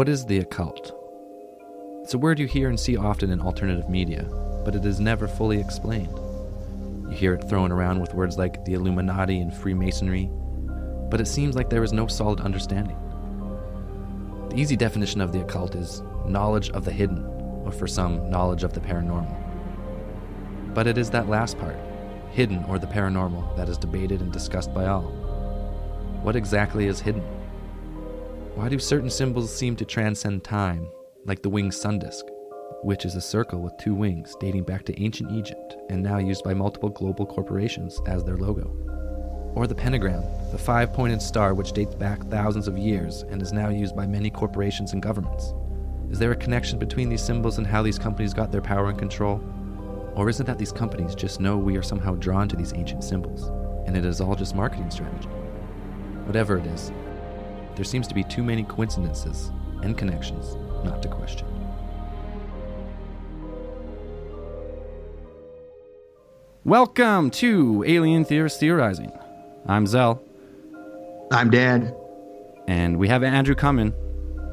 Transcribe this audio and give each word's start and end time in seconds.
What 0.00 0.08
is 0.08 0.24
the 0.24 0.38
occult? 0.38 0.94
It's 2.02 2.14
a 2.14 2.18
word 2.18 2.38
you 2.38 2.46
hear 2.46 2.70
and 2.70 2.80
see 2.80 2.96
often 2.96 3.30
in 3.30 3.42
alternative 3.42 3.90
media, 3.90 4.22
but 4.64 4.74
it 4.74 4.86
is 4.86 4.98
never 4.98 5.28
fully 5.28 5.60
explained. 5.60 6.18
You 7.10 7.14
hear 7.14 7.34
it 7.34 7.46
thrown 7.50 7.70
around 7.70 8.00
with 8.00 8.14
words 8.14 8.38
like 8.38 8.64
the 8.64 8.72
Illuminati 8.72 9.38
and 9.40 9.52
Freemasonry, 9.52 10.30
but 11.10 11.20
it 11.20 11.28
seems 11.28 11.54
like 11.54 11.68
there 11.68 11.84
is 11.84 11.92
no 11.92 12.06
solid 12.06 12.40
understanding. 12.40 12.96
The 14.48 14.56
easy 14.56 14.74
definition 14.74 15.20
of 15.20 15.32
the 15.32 15.42
occult 15.42 15.74
is 15.74 16.02
knowledge 16.24 16.70
of 16.70 16.86
the 16.86 16.92
hidden, 16.92 17.22
or 17.66 17.70
for 17.70 17.86
some, 17.86 18.30
knowledge 18.30 18.64
of 18.64 18.72
the 18.72 18.80
paranormal. 18.80 19.36
But 20.72 20.86
it 20.86 20.96
is 20.96 21.10
that 21.10 21.28
last 21.28 21.58
part, 21.58 21.76
hidden 22.30 22.64
or 22.70 22.78
the 22.78 22.86
paranormal, 22.86 23.54
that 23.58 23.68
is 23.68 23.76
debated 23.76 24.22
and 24.22 24.32
discussed 24.32 24.72
by 24.72 24.86
all. 24.86 25.10
What 26.22 26.36
exactly 26.36 26.86
is 26.86 27.00
hidden? 27.00 27.39
Why 28.60 28.68
do 28.68 28.78
certain 28.78 29.08
symbols 29.08 29.56
seem 29.56 29.74
to 29.76 29.86
transcend 29.86 30.44
time, 30.44 30.86
like 31.24 31.40
the 31.40 31.48
winged 31.48 31.72
sun 31.72 31.98
disk, 31.98 32.26
which 32.82 33.06
is 33.06 33.14
a 33.14 33.20
circle 33.22 33.62
with 33.62 33.72
two 33.78 33.94
wings 33.94 34.36
dating 34.38 34.64
back 34.64 34.84
to 34.84 35.02
ancient 35.02 35.32
Egypt 35.32 35.76
and 35.88 36.02
now 36.02 36.18
used 36.18 36.44
by 36.44 36.52
multiple 36.52 36.90
global 36.90 37.24
corporations 37.24 38.02
as 38.06 38.22
their 38.22 38.36
logo? 38.36 38.64
Or 39.54 39.66
the 39.66 39.74
pentagram, 39.74 40.22
the 40.52 40.58
five 40.58 40.92
pointed 40.92 41.22
star 41.22 41.54
which 41.54 41.72
dates 41.72 41.94
back 41.94 42.22
thousands 42.26 42.68
of 42.68 42.76
years 42.76 43.22
and 43.30 43.40
is 43.40 43.54
now 43.54 43.70
used 43.70 43.96
by 43.96 44.06
many 44.06 44.28
corporations 44.28 44.92
and 44.92 45.02
governments? 45.02 45.54
Is 46.10 46.18
there 46.18 46.32
a 46.32 46.36
connection 46.36 46.78
between 46.78 47.08
these 47.08 47.24
symbols 47.24 47.56
and 47.56 47.66
how 47.66 47.82
these 47.82 47.98
companies 47.98 48.34
got 48.34 48.52
their 48.52 48.60
power 48.60 48.90
and 48.90 48.98
control? 48.98 49.42
Or 50.16 50.28
is 50.28 50.38
it 50.38 50.46
that 50.48 50.58
these 50.58 50.70
companies 50.70 51.14
just 51.14 51.40
know 51.40 51.56
we 51.56 51.78
are 51.78 51.82
somehow 51.82 52.14
drawn 52.16 52.46
to 52.50 52.56
these 52.56 52.74
ancient 52.74 53.04
symbols, 53.04 53.48
and 53.86 53.96
it 53.96 54.04
is 54.04 54.20
all 54.20 54.34
just 54.34 54.54
marketing 54.54 54.90
strategy? 54.90 55.30
Whatever 56.26 56.58
it 56.58 56.66
is, 56.66 56.92
there 57.76 57.84
seems 57.84 58.06
to 58.08 58.14
be 58.14 58.24
too 58.24 58.42
many 58.42 58.62
coincidences 58.64 59.50
and 59.82 59.96
connections 59.96 60.56
not 60.84 61.02
to 61.02 61.08
question. 61.08 61.46
Welcome 66.64 67.30
to 67.32 67.84
Alien 67.86 68.24
Theorist 68.24 68.60
Theorizing. 68.60 69.10
I'm 69.66 69.86
Zell, 69.86 70.22
I'm 71.32 71.50
Dan. 71.50 71.94
and 72.68 72.98
we 72.98 73.08
have 73.08 73.22
Andrew 73.22 73.54
coming, 73.54 73.94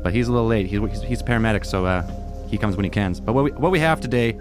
but 0.04 0.14
he's 0.14 0.28
a 0.28 0.32
little 0.32 0.48
late. 0.48 0.68
He's, 0.68 0.80
he's, 0.80 1.02
he's 1.02 1.22
a 1.22 1.26
paramedic, 1.26 1.66
so 1.66 1.86
uh, 1.86 2.04
he 2.48 2.58
comes 2.58 2.76
when 2.76 2.84
he 2.86 2.90
can. 2.90 3.14
But 3.14 3.34
what 3.34 3.44
we, 3.44 3.52
what 3.52 3.72
we 3.72 3.80
have 3.80 4.00
today, 4.00 4.40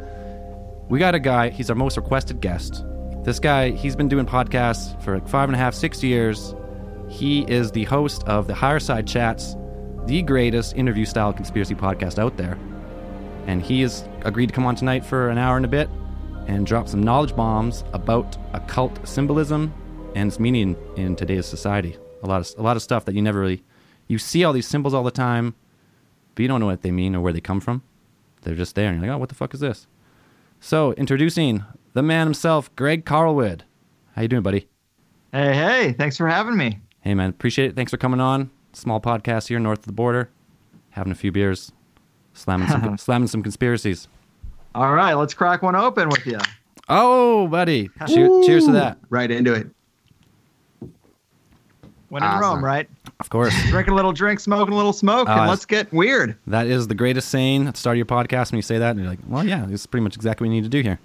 we 0.89 0.99
got 0.99 1.15
a 1.15 1.19
guy, 1.21 1.49
he's 1.51 1.69
our 1.71 1.77
most 1.77 1.97
requested 1.97 2.41
guest. 2.41 2.85
This 3.25 3.41
guy, 3.41 3.71
he's 3.71 3.97
been 3.97 4.09
doing 4.09 4.27
podcasts 4.27 5.01
for 5.03 5.15
like 5.15 5.29
five 5.29 5.49
and 5.49 5.57
a 5.57 5.59
half, 5.59 5.75
six 5.75 6.03
years. 6.05 6.55
He 7.09 7.43
is 7.43 7.71
the 7.71 7.85
host 7.85 8.25
of 8.25 8.47
the 8.47 8.55
Higher 8.55 8.81
Side 8.81 9.07
Chats, 9.07 9.57
the 10.07 10.23
greatest 10.23 10.77
interview 10.77 11.05
style 11.05 11.33
conspiracy 11.33 11.75
podcast 11.75 12.19
out 12.19 12.37
there. 12.37 12.59
And 13.47 13.63
he 13.63 13.81
has 13.83 14.09
agreed 14.23 14.49
to 14.49 14.55
come 14.55 14.67
on 14.67 14.75
tonight 14.75 15.05
for 15.05 15.31
an 15.31 15.39
hour 15.39 15.57
and 15.57 15.65
a 15.65 15.69
bit 15.69 15.89
and 16.47 16.67
drop 16.67 16.89
some 16.89 17.03
knowledge 17.03 17.35
bombs 17.35 17.85
about 17.93 18.37
occult 18.53 19.07
symbolism 19.07 19.73
and 20.15 20.29
its 20.29 20.41
meaning 20.41 20.77
in 20.97 21.17
today's 21.17 21.47
society. 21.47 21.97
A 22.23 22.27
lot 22.27 22.41
of 22.41 22.59
a 22.59 22.63
lot 22.63 22.77
of 22.77 22.83
stuff 22.83 23.05
that 23.05 23.15
you 23.15 23.23
never 23.23 23.41
really 23.41 23.63
you 24.09 24.19
see 24.19 24.45
all 24.45 24.53
these 24.53 24.67
symbols 24.67 24.95
all 24.95 25.03
the 25.03 25.11
time, 25.11 25.55
but 26.35 26.43
you 26.43 26.49
don't 26.49 26.61
know 26.61 26.67
what 26.67 26.83
they 26.83 26.91
mean 26.91 27.15
or 27.15 27.21
where 27.21 27.33
they 27.33 27.41
come 27.41 27.61
from. 27.61 27.83
They're 28.43 28.55
just 28.55 28.75
there, 28.75 28.91
and 28.91 29.01
you're 29.01 29.11
like, 29.11 29.17
oh, 29.17 29.19
what 29.19 29.29
the 29.29 29.35
fuck 29.35 29.55
is 29.55 29.61
this? 29.61 29.87
So, 30.61 30.93
introducing 30.93 31.65
the 31.95 32.03
man 32.03 32.27
himself, 32.27 32.75
Greg 32.77 33.05
Carlwood. 33.05 33.63
How 34.15 34.23
you 34.23 34.29
doing, 34.29 34.43
buddy? 34.43 34.69
Hey, 35.33 35.55
hey, 35.55 35.93
thanks 35.93 36.17
for 36.17 36.29
having 36.29 36.57
me. 36.57 36.81
Hey, 37.07 37.15
man, 37.15 37.31
appreciate 37.31 37.71
it. 37.71 37.77
Thanks 37.77 37.93
for 37.93 37.99
coming 37.99 38.19
on. 38.19 38.51
Small 38.73 39.01
podcast 39.01 39.47
here 39.47 39.61
north 39.61 39.79
of 39.79 39.85
the 39.87 39.93
border, 39.93 40.29
having 40.91 41.13
a 41.13 41.15
few 41.15 41.31
beers, 41.31 41.71
slamming 42.35 42.67
some 42.67 42.99
slamming 42.99 43.29
some 43.29 43.45
conspiracies. 43.45 44.09
All 44.75 44.93
right, 44.93 45.15
let's 45.15 45.33
crack 45.33 45.63
one 45.63 45.77
open 45.77 46.09
with 46.09 46.27
you. 46.27 46.41
Oh, 46.89 47.47
buddy! 47.47 47.91
Cheer, 48.09 48.27
cheers 48.45 48.67
to 48.67 48.73
that. 48.73 48.99
Right 49.09 49.31
into 49.31 49.55
it. 49.55 49.69
When 52.09 52.25
in 52.25 52.29
Awesome. 52.29 52.41
Rome, 52.57 52.65
right? 52.65 52.91
Of 53.21 53.31
course. 53.31 53.55
Drinking 53.69 53.93
a 53.93 53.97
little 53.97 54.13
drink, 54.13 54.41
smoking 54.41 54.75
a 54.75 54.77
little 54.77 54.93
smoke, 54.93 55.29
Ah, 55.29 55.43
and 55.43 55.49
let's 55.49 55.65
get 55.65 55.93
weird. 55.93 56.37
That 56.49 56.67
is 56.67 56.89
the 56.89 56.97
greatest 56.97 57.29
saying 57.29 57.69
at 57.69 57.75
the 57.75 57.81
start 57.81 57.95
of 57.95 57.99
your 57.99 58.07
podcast 58.07 58.51
when 58.51 58.57
you 58.59 58.63
say 58.63 58.79
that, 58.79 58.91
and 58.91 58.99
you're 58.99 59.09
like, 59.09 59.21
well, 59.29 59.47
yeah, 59.47 59.65
this 59.65 59.83
is 59.83 59.87
pretty 59.87 60.03
much 60.03 60.17
exactly 60.17 60.49
what 60.49 60.55
you 60.57 60.61
need 60.61 60.69
to 60.73 60.83
do 60.83 60.83
here. 60.83 60.99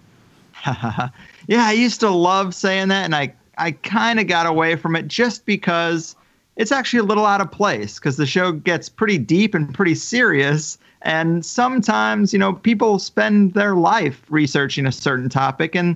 Yeah, 1.47 1.65
I 1.65 1.73
used 1.73 1.99
to 1.99 2.09
love 2.09 2.55
saying 2.55 2.87
that, 2.87 3.05
and 3.05 3.15
I, 3.15 3.35
I 3.61 3.71
kind 3.71 4.19
of 4.19 4.25
got 4.25 4.47
away 4.47 4.75
from 4.75 4.95
it 4.95 5.07
just 5.07 5.45
because 5.45 6.15
it's 6.55 6.71
actually 6.71 6.99
a 6.99 7.03
little 7.03 7.27
out 7.27 7.41
of 7.41 7.51
place 7.51 7.99
because 7.99 8.17
the 8.17 8.25
show 8.25 8.51
gets 8.51 8.89
pretty 8.89 9.19
deep 9.19 9.53
and 9.53 9.71
pretty 9.71 9.93
serious. 9.93 10.79
And 11.03 11.45
sometimes, 11.45 12.33
you 12.33 12.39
know, 12.39 12.53
people 12.53 12.97
spend 12.97 13.53
their 13.53 13.75
life 13.75 14.23
researching 14.29 14.87
a 14.87 14.91
certain 14.91 15.29
topic, 15.29 15.75
and 15.75 15.95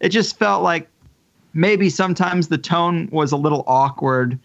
it 0.00 0.08
just 0.08 0.38
felt 0.38 0.62
like 0.62 0.88
maybe 1.52 1.90
sometimes 1.90 2.48
the 2.48 2.56
tone 2.56 3.10
was 3.12 3.30
a 3.30 3.36
little 3.36 3.62
awkward 3.66 4.38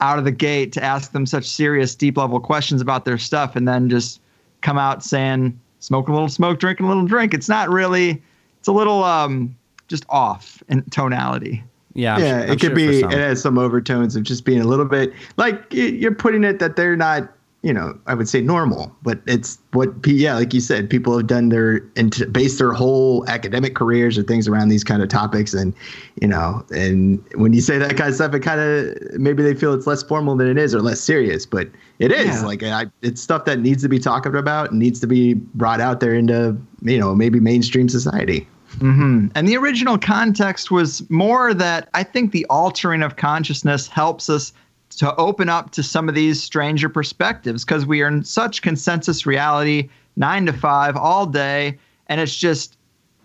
out 0.00 0.16
of 0.16 0.24
the 0.24 0.30
gate 0.30 0.72
to 0.74 0.82
ask 0.82 1.10
them 1.10 1.26
such 1.26 1.44
serious, 1.44 1.96
deep 1.96 2.16
level 2.16 2.38
questions 2.38 2.80
about 2.80 3.04
their 3.04 3.18
stuff 3.18 3.56
and 3.56 3.66
then 3.66 3.88
just 3.88 4.20
come 4.60 4.78
out 4.78 5.02
saying, 5.02 5.58
smoke 5.80 6.06
a 6.06 6.12
little 6.12 6.28
smoke, 6.28 6.60
drink 6.60 6.78
a 6.78 6.86
little 6.86 7.04
drink. 7.04 7.34
It's 7.34 7.48
not 7.48 7.68
really, 7.68 8.22
it's 8.60 8.68
a 8.68 8.72
little 8.72 9.02
um, 9.02 9.56
just 9.88 10.04
off 10.08 10.62
in 10.68 10.84
tonality. 10.90 11.64
Yeah, 11.94 12.14
I'm 12.16 12.20
yeah, 12.22 12.36
I'm 12.36 12.42
it 12.42 12.48
could 12.52 12.60
sure 12.60 12.70
for 12.70 12.74
be. 12.76 13.00
some. 13.00 13.10
It 13.12 13.18
has 13.18 13.40
some 13.42 13.58
overtones 13.58 14.16
of 14.16 14.22
just 14.22 14.44
being 14.44 14.60
a 14.60 14.66
little 14.66 14.86
bit 14.86 15.12
like 15.36 15.62
you're 15.72 16.14
putting 16.14 16.44
it 16.44 16.58
that 16.58 16.76
they're 16.76 16.96
not. 16.96 17.30
You 17.64 17.72
know, 17.72 17.96
I 18.08 18.14
would 18.14 18.28
say 18.28 18.40
normal, 18.40 18.92
but 19.04 19.20
it's 19.28 19.56
what. 19.70 19.90
Yeah, 20.04 20.34
like 20.34 20.52
you 20.52 20.60
said, 20.60 20.90
people 20.90 21.16
have 21.16 21.28
done 21.28 21.48
their 21.50 21.80
and 21.94 22.12
t- 22.12 22.24
based 22.24 22.58
their 22.58 22.72
whole 22.72 23.24
academic 23.28 23.76
careers 23.76 24.18
or 24.18 24.24
things 24.24 24.48
around 24.48 24.68
these 24.70 24.82
kind 24.82 25.00
of 25.00 25.08
topics, 25.08 25.54
and 25.54 25.72
you 26.20 26.26
know, 26.26 26.64
and 26.72 27.22
when 27.36 27.52
you 27.52 27.60
say 27.60 27.78
that 27.78 27.96
kind 27.96 28.08
of 28.08 28.16
stuff, 28.16 28.34
it 28.34 28.40
kind 28.40 28.60
of 28.60 28.96
maybe 29.20 29.44
they 29.44 29.54
feel 29.54 29.72
it's 29.74 29.86
less 29.86 30.02
formal 30.02 30.34
than 30.34 30.48
it 30.48 30.58
is 30.58 30.74
or 30.74 30.80
less 30.80 31.00
serious, 31.00 31.46
but 31.46 31.68
it 32.00 32.10
is 32.10 32.26
Yeah. 32.40 32.46
like 32.46 32.64
I, 32.64 32.86
it's 33.02 33.20
stuff 33.22 33.44
that 33.44 33.60
needs 33.60 33.80
to 33.84 33.88
be 33.88 34.00
talked 34.00 34.26
about 34.26 34.70
and 34.72 34.80
needs 34.80 34.98
to 34.98 35.06
be 35.06 35.34
brought 35.34 35.80
out 35.80 36.00
there 36.00 36.14
into 36.14 36.56
you 36.80 36.98
know 36.98 37.14
maybe 37.14 37.38
mainstream 37.38 37.88
society. 37.88 38.48
Hmm 38.78 39.28
And 39.34 39.48
the 39.48 39.56
original 39.56 39.98
context 39.98 40.70
was 40.70 41.08
more 41.10 41.54
that 41.54 41.88
I 41.94 42.02
think 42.02 42.32
the 42.32 42.46
altering 42.46 43.02
of 43.02 43.16
consciousness 43.16 43.86
helps 43.88 44.28
us 44.28 44.52
to 44.96 45.14
open 45.16 45.48
up 45.48 45.70
to 45.72 45.82
some 45.82 46.08
of 46.08 46.14
these 46.14 46.42
stranger 46.42 46.88
perspectives 46.88 47.64
because 47.64 47.86
we 47.86 48.02
are 48.02 48.08
in 48.08 48.24
such 48.24 48.62
consensus 48.62 49.26
reality, 49.26 49.88
nine 50.16 50.46
to 50.46 50.52
five 50.52 50.96
all 50.96 51.26
day, 51.26 51.78
and 52.08 52.20
it's 52.20 52.36
just, 52.36 52.76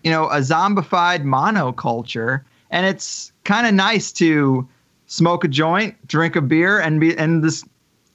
you 0.02 0.10
know, 0.10 0.28
a 0.30 0.38
zombified 0.38 1.24
monoculture. 1.24 2.42
And 2.70 2.86
it's 2.86 3.32
kind 3.44 3.66
of 3.66 3.74
nice 3.74 4.12
to 4.12 4.66
smoke 5.06 5.44
a 5.44 5.48
joint, 5.48 5.94
drink 6.06 6.36
a 6.36 6.40
beer, 6.40 6.78
and 6.78 7.00
be 7.00 7.16
and 7.16 7.42
this 7.42 7.64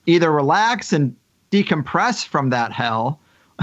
either 0.06 0.32
relax 0.32 0.94
and 0.94 1.16
decompress 1.52 2.26
from 2.26 2.50
that 2.50 2.72
hell 2.72 3.20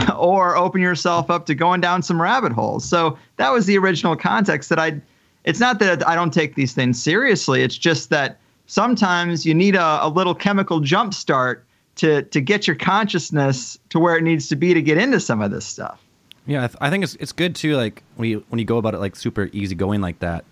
or 0.16 0.56
open 0.56 0.80
yourself 0.80 1.30
up 1.30 1.46
to 1.46 1.54
going 1.54 1.80
down 1.80 2.02
some 2.02 2.20
rabbit 2.20 2.52
holes. 2.52 2.84
So 2.84 3.18
that 3.36 3.50
was 3.50 3.66
the 3.66 3.78
original 3.78 4.16
context 4.16 4.68
that 4.70 4.78
I 4.78 5.00
it's 5.44 5.60
not 5.60 5.78
that 5.78 6.06
I 6.06 6.14
don't 6.14 6.32
take 6.32 6.54
these 6.54 6.74
things 6.74 7.02
seriously, 7.02 7.62
it's 7.62 7.76
just 7.76 8.10
that 8.10 8.38
sometimes 8.66 9.46
you 9.46 9.54
need 9.54 9.74
a, 9.74 10.04
a 10.04 10.08
little 10.08 10.34
chemical 10.34 10.80
jump 10.80 11.14
start 11.14 11.64
to 11.96 12.22
to 12.22 12.40
get 12.40 12.66
your 12.66 12.76
consciousness 12.76 13.78
to 13.90 13.98
where 13.98 14.16
it 14.16 14.22
needs 14.22 14.48
to 14.48 14.56
be 14.56 14.74
to 14.74 14.82
get 14.82 14.98
into 14.98 15.20
some 15.20 15.40
of 15.40 15.50
this 15.50 15.66
stuff. 15.66 16.00
Yeah, 16.46 16.64
I, 16.64 16.66
th- 16.66 16.78
I 16.80 16.90
think 16.90 17.04
it's 17.04 17.14
it's 17.16 17.32
good 17.32 17.54
too. 17.54 17.76
Like 17.76 18.02
when 18.16 18.28
you 18.28 18.44
when 18.48 18.58
you 18.58 18.64
go 18.64 18.78
about 18.78 18.94
it 18.94 18.98
like 18.98 19.16
super 19.16 19.48
easy 19.52 19.74
going 19.74 20.00
like 20.00 20.18
that, 20.20 20.44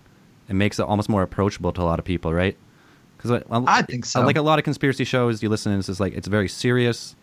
it 0.47 0.53
makes 0.53 0.79
it 0.79 0.83
almost 0.83 1.09
more 1.09 1.23
approachable 1.23 1.71
to 1.73 1.81
a 1.81 1.83
lot 1.83 1.99
of 1.99 2.05
people, 2.05 2.33
right? 2.33 2.57
Because 3.17 3.43
I 3.51 3.81
think 3.81 4.05
so. 4.05 4.21
Like 4.21 4.37
a 4.37 4.41
lot 4.41 4.59
of 4.59 4.65
conspiracy 4.65 5.03
shows, 5.03 5.43
you 5.43 5.49
listen 5.49 5.73
and 5.73 5.79
it's 5.79 5.87
just 5.87 5.99
like 5.99 6.13
it's 6.13 6.27
very 6.27 6.47
serious, 6.47 7.15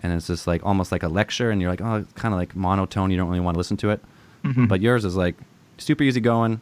and 0.00 0.12
it's 0.12 0.26
just 0.26 0.46
like 0.46 0.64
almost 0.64 0.92
like 0.92 1.02
a 1.02 1.08
lecture, 1.08 1.50
and 1.50 1.60
you're 1.60 1.70
like, 1.70 1.80
oh, 1.80 1.96
it's 1.96 2.12
kind 2.14 2.34
of 2.34 2.38
like 2.38 2.54
monotone. 2.56 3.10
You 3.10 3.16
don't 3.16 3.28
really 3.28 3.40
want 3.40 3.54
to 3.54 3.58
listen 3.58 3.76
to 3.78 3.90
it. 3.90 4.00
Mm-hmm. 4.44 4.66
But 4.66 4.80
yours 4.80 5.04
is 5.04 5.16
like 5.16 5.36
super 5.78 6.02
easy 6.02 6.20
going, 6.20 6.60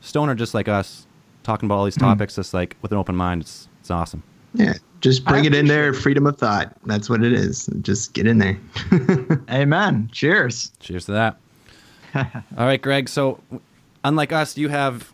stoner 0.00 0.34
just 0.34 0.54
like 0.54 0.68
us, 0.68 1.06
talking 1.42 1.66
about 1.66 1.76
all 1.76 1.84
these 1.84 1.94
Hmm. 1.96 2.00
topics, 2.02 2.36
just 2.36 2.52
like 2.54 2.76
with 2.82 2.92
an 2.92 2.98
open 2.98 3.14
mind. 3.16 3.42
It's 3.42 3.68
it's 3.80 3.90
awesome. 3.90 4.22
Yeah, 4.54 4.74
just 5.00 5.22
I 5.26 5.30
bring 5.32 5.44
it 5.44 5.54
in 5.54 5.66
there. 5.66 5.92
Freedom 5.92 6.26
of 6.26 6.38
thought. 6.38 6.72
That's 6.86 7.10
what 7.10 7.22
it 7.22 7.32
is. 7.32 7.66
Just 7.82 8.14
get 8.14 8.26
in 8.26 8.38
there. 8.38 8.58
Amen. 9.50 10.08
Cheers. 10.12 10.72
Cheers 10.80 11.04
to 11.06 11.12
that. 11.12 11.36
All 12.14 12.64
right, 12.66 12.80
Greg. 12.80 13.08
So, 13.08 13.38
unlike 14.02 14.32
us, 14.32 14.56
you 14.56 14.68
have 14.70 15.12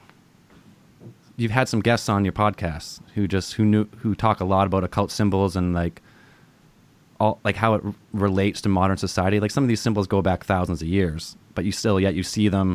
you've 1.36 1.50
had 1.50 1.68
some 1.68 1.80
guests 1.80 2.08
on 2.08 2.24
your 2.24 2.32
podcast 2.32 3.00
who 3.14 3.26
just 3.26 3.54
who 3.54 3.64
knew 3.64 3.86
who 3.98 4.14
talk 4.14 4.40
a 4.40 4.44
lot 4.44 4.66
about 4.66 4.84
occult 4.84 5.10
symbols 5.10 5.56
and 5.56 5.74
like 5.74 6.00
all 7.22 7.38
like 7.44 7.56
how 7.56 7.74
it 7.74 7.82
r- 7.84 7.94
relates 8.12 8.60
to 8.62 8.68
modern 8.68 8.96
society. 8.96 9.38
Like 9.40 9.50
some 9.56 9.64
of 9.64 9.68
these 9.68 9.80
symbols 9.80 10.06
go 10.06 10.20
back 10.22 10.44
thousands 10.44 10.82
of 10.82 10.88
years, 10.88 11.36
but 11.54 11.64
you 11.64 11.72
still 11.72 11.98
yet 12.00 12.14
you 12.14 12.22
see 12.22 12.48
them 12.48 12.68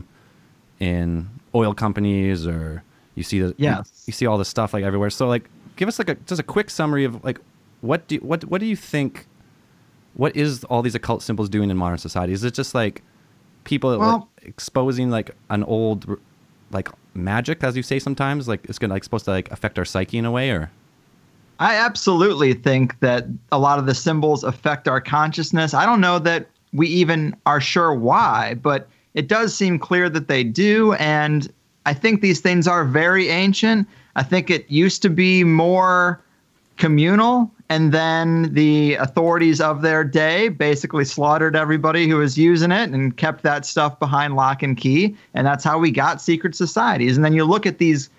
in 0.79 1.29
oil 1.55 1.73
companies 1.73 2.45
or 2.47 2.83
you 3.15 3.23
see 3.23 3.39
the 3.41 3.53
Yes. 3.57 4.03
you 4.07 4.13
see 4.13 4.25
all 4.25 4.38
this 4.38 4.47
stuff 4.49 4.73
like 4.73 4.83
everywhere. 4.83 5.09
So 5.09 5.27
like 5.27 5.49
give 5.75 5.88
us 5.88 5.99
like 5.99 6.09
a 6.09 6.15
just 6.29 6.39
a 6.39 6.44
quick 6.44 6.69
summary 6.69 7.03
of 7.05 7.23
like 7.23 7.39
what 7.81 8.07
do 8.07 8.15
what 8.17 8.44
what 8.45 8.59
do 8.61 8.65
you 8.67 8.75
think 8.75 9.27
what 10.13 10.35
is 10.35 10.63
all 10.65 10.81
these 10.81 10.95
occult 10.95 11.21
symbols 11.21 11.49
doing 11.49 11.69
in 11.69 11.77
modern 11.77 11.97
society? 11.99 12.33
Is 12.33 12.44
it 12.44 12.53
just 12.53 12.73
like 12.73 13.01
people 13.65 13.97
Well- 13.99 14.29
like, 14.38 14.47
exposing 14.47 15.09
like 15.11 15.31
an 15.49 15.63
old 15.63 16.19
like 16.71 16.89
magic, 17.13 17.63
as 17.63 17.75
you 17.77 17.83
say 17.83 17.99
sometimes? 17.99 18.47
Like 18.47 18.65
it's 18.69 18.79
gonna 18.79 18.94
like 18.94 19.03
supposed 19.03 19.25
to 19.25 19.31
like 19.31 19.51
affect 19.51 19.77
our 19.79 19.85
psyche 19.85 20.17
in 20.17 20.25
a 20.25 20.31
way, 20.31 20.49
or 20.51 20.71
I 21.59 21.75
absolutely 21.75 22.54
think 22.54 23.00
that 23.00 23.25
a 23.51 23.59
lot 23.59 23.80
of 23.80 23.86
the 23.86 23.95
symbols 23.95 24.44
affect 24.44 24.88
our 24.88 25.01
consciousness. 25.01 25.74
I 25.74 25.86
don't 25.86 26.01
know 26.01 26.19
that 26.19 26.48
we 26.74 26.88
even 26.88 27.36
are 27.45 27.62
sure 27.62 27.94
why, 27.94 28.56
but 28.56 28.88
it 29.13 29.27
does 29.27 29.56
seem 29.56 29.80
clear 29.80 30.09
that 30.09 30.27
they 30.27 30.44
do. 30.44 30.94
And 30.94 31.51
I 31.86 31.94
think 31.94 32.21
these 32.21 32.42
things 32.42 32.68
are 32.68 32.86
very 32.86 33.30
ancient. 33.30 33.88
I 34.15 34.24
think 34.24 34.50
it 34.50 34.69
used 34.69 35.01
to 35.04 35.09
be 35.09 35.44
more 35.44 36.21
communal, 36.77 37.51
and 37.69 37.92
then 37.92 38.54
the 38.54 38.94
authorities 38.95 39.59
of 39.59 39.81
their 39.81 40.04
day 40.04 40.48
basically 40.50 41.06
slaughtered 41.06 41.56
everybody 41.56 42.07
who 42.07 42.18
was 42.18 42.38
using 42.38 42.71
it 42.71 42.92
and 42.92 43.18
kept 43.18 43.42
that 43.44 43.65
stuff 43.65 43.98
behind 44.00 44.36
lock 44.36 44.62
and 44.63 44.77
key. 44.77 45.15
And 45.33 45.45
that's 45.45 45.63
how 45.63 45.80
we 45.80 45.92
got 45.92 46.21
secret 46.21 46.56
societies. 46.56 47.15
And 47.15 47.25
then 47.25 47.33
you 47.33 47.45
look 47.45 47.65
at 47.65 47.80
these 47.80 48.09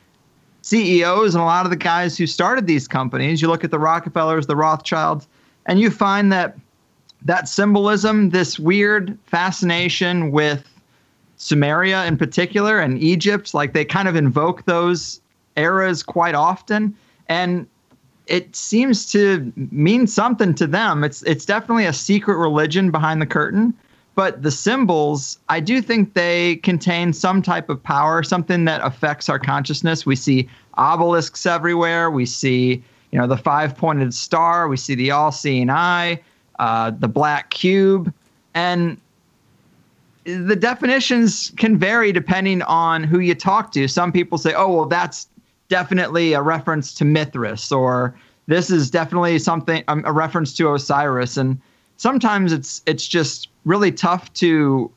CEOs 0.68 1.34
and 1.34 1.40
a 1.40 1.46
lot 1.46 1.64
of 1.64 1.70
the 1.70 1.76
guys 1.76 2.18
who 2.18 2.26
started 2.26 2.66
these 2.66 2.86
companies. 2.86 3.40
You 3.40 3.48
look 3.48 3.64
at 3.64 3.70
the 3.70 3.78
Rockefellers, 3.78 4.46
the 4.46 4.56
Rothschilds, 4.56 5.26
and 5.64 5.80
you 5.80 5.90
find 5.90 6.30
that 6.30 6.58
that 7.22 7.48
symbolism, 7.48 8.30
this 8.30 8.58
weird 8.58 9.18
fascination 9.24 10.30
with 10.30 10.68
Sumeria 11.38 12.06
in 12.06 12.18
particular 12.18 12.80
and 12.80 12.98
Egypt, 12.98 13.54
like 13.54 13.72
they 13.72 13.84
kind 13.84 14.08
of 14.08 14.14
invoke 14.14 14.66
those 14.66 15.20
eras 15.56 16.02
quite 16.02 16.34
often. 16.34 16.94
And 17.28 17.66
it 18.26 18.54
seems 18.54 19.10
to 19.12 19.50
mean 19.72 20.06
something 20.06 20.54
to 20.56 20.66
them. 20.66 21.02
It's 21.02 21.22
it's 21.22 21.46
definitely 21.46 21.86
a 21.86 21.94
secret 21.94 22.36
religion 22.36 22.90
behind 22.90 23.22
the 23.22 23.26
curtain, 23.26 23.72
but 24.18 24.42
the 24.42 24.50
symbols, 24.50 25.38
I 25.48 25.60
do 25.60 25.80
think 25.80 26.14
they 26.14 26.56
contain 26.56 27.12
some 27.12 27.40
type 27.40 27.68
of 27.68 27.80
power, 27.80 28.24
something 28.24 28.64
that 28.64 28.80
affects 28.82 29.28
our 29.28 29.38
consciousness. 29.38 30.04
We 30.04 30.16
see 30.16 30.48
obelisks 30.76 31.46
everywhere. 31.46 32.10
We 32.10 32.26
see, 32.26 32.82
you 33.12 33.18
know, 33.20 33.28
the 33.28 33.36
five-pointed 33.36 34.12
star. 34.12 34.66
We 34.66 34.76
see 34.76 34.96
the 34.96 35.12
all-seeing 35.12 35.70
eye, 35.70 36.20
uh, 36.58 36.90
the 36.98 37.06
black 37.06 37.50
cube, 37.50 38.12
and 38.54 39.00
the 40.24 40.56
definitions 40.56 41.52
can 41.56 41.78
vary 41.78 42.10
depending 42.10 42.62
on 42.62 43.04
who 43.04 43.20
you 43.20 43.36
talk 43.36 43.70
to. 43.74 43.86
Some 43.86 44.10
people 44.10 44.36
say, 44.36 44.52
"Oh, 44.52 44.74
well, 44.74 44.86
that's 44.86 45.28
definitely 45.68 46.32
a 46.32 46.42
reference 46.42 46.92
to 46.94 47.04
Mithras," 47.04 47.70
or 47.70 48.16
"This 48.48 48.68
is 48.68 48.90
definitely 48.90 49.38
something 49.38 49.84
um, 49.86 50.02
a 50.04 50.12
reference 50.12 50.54
to 50.54 50.74
Osiris." 50.74 51.36
And 51.36 51.60
sometimes 51.98 52.52
it's 52.52 52.82
it's 52.84 53.06
just 53.06 53.48
really 53.68 53.92
tough 53.92 54.32
to 54.32 54.90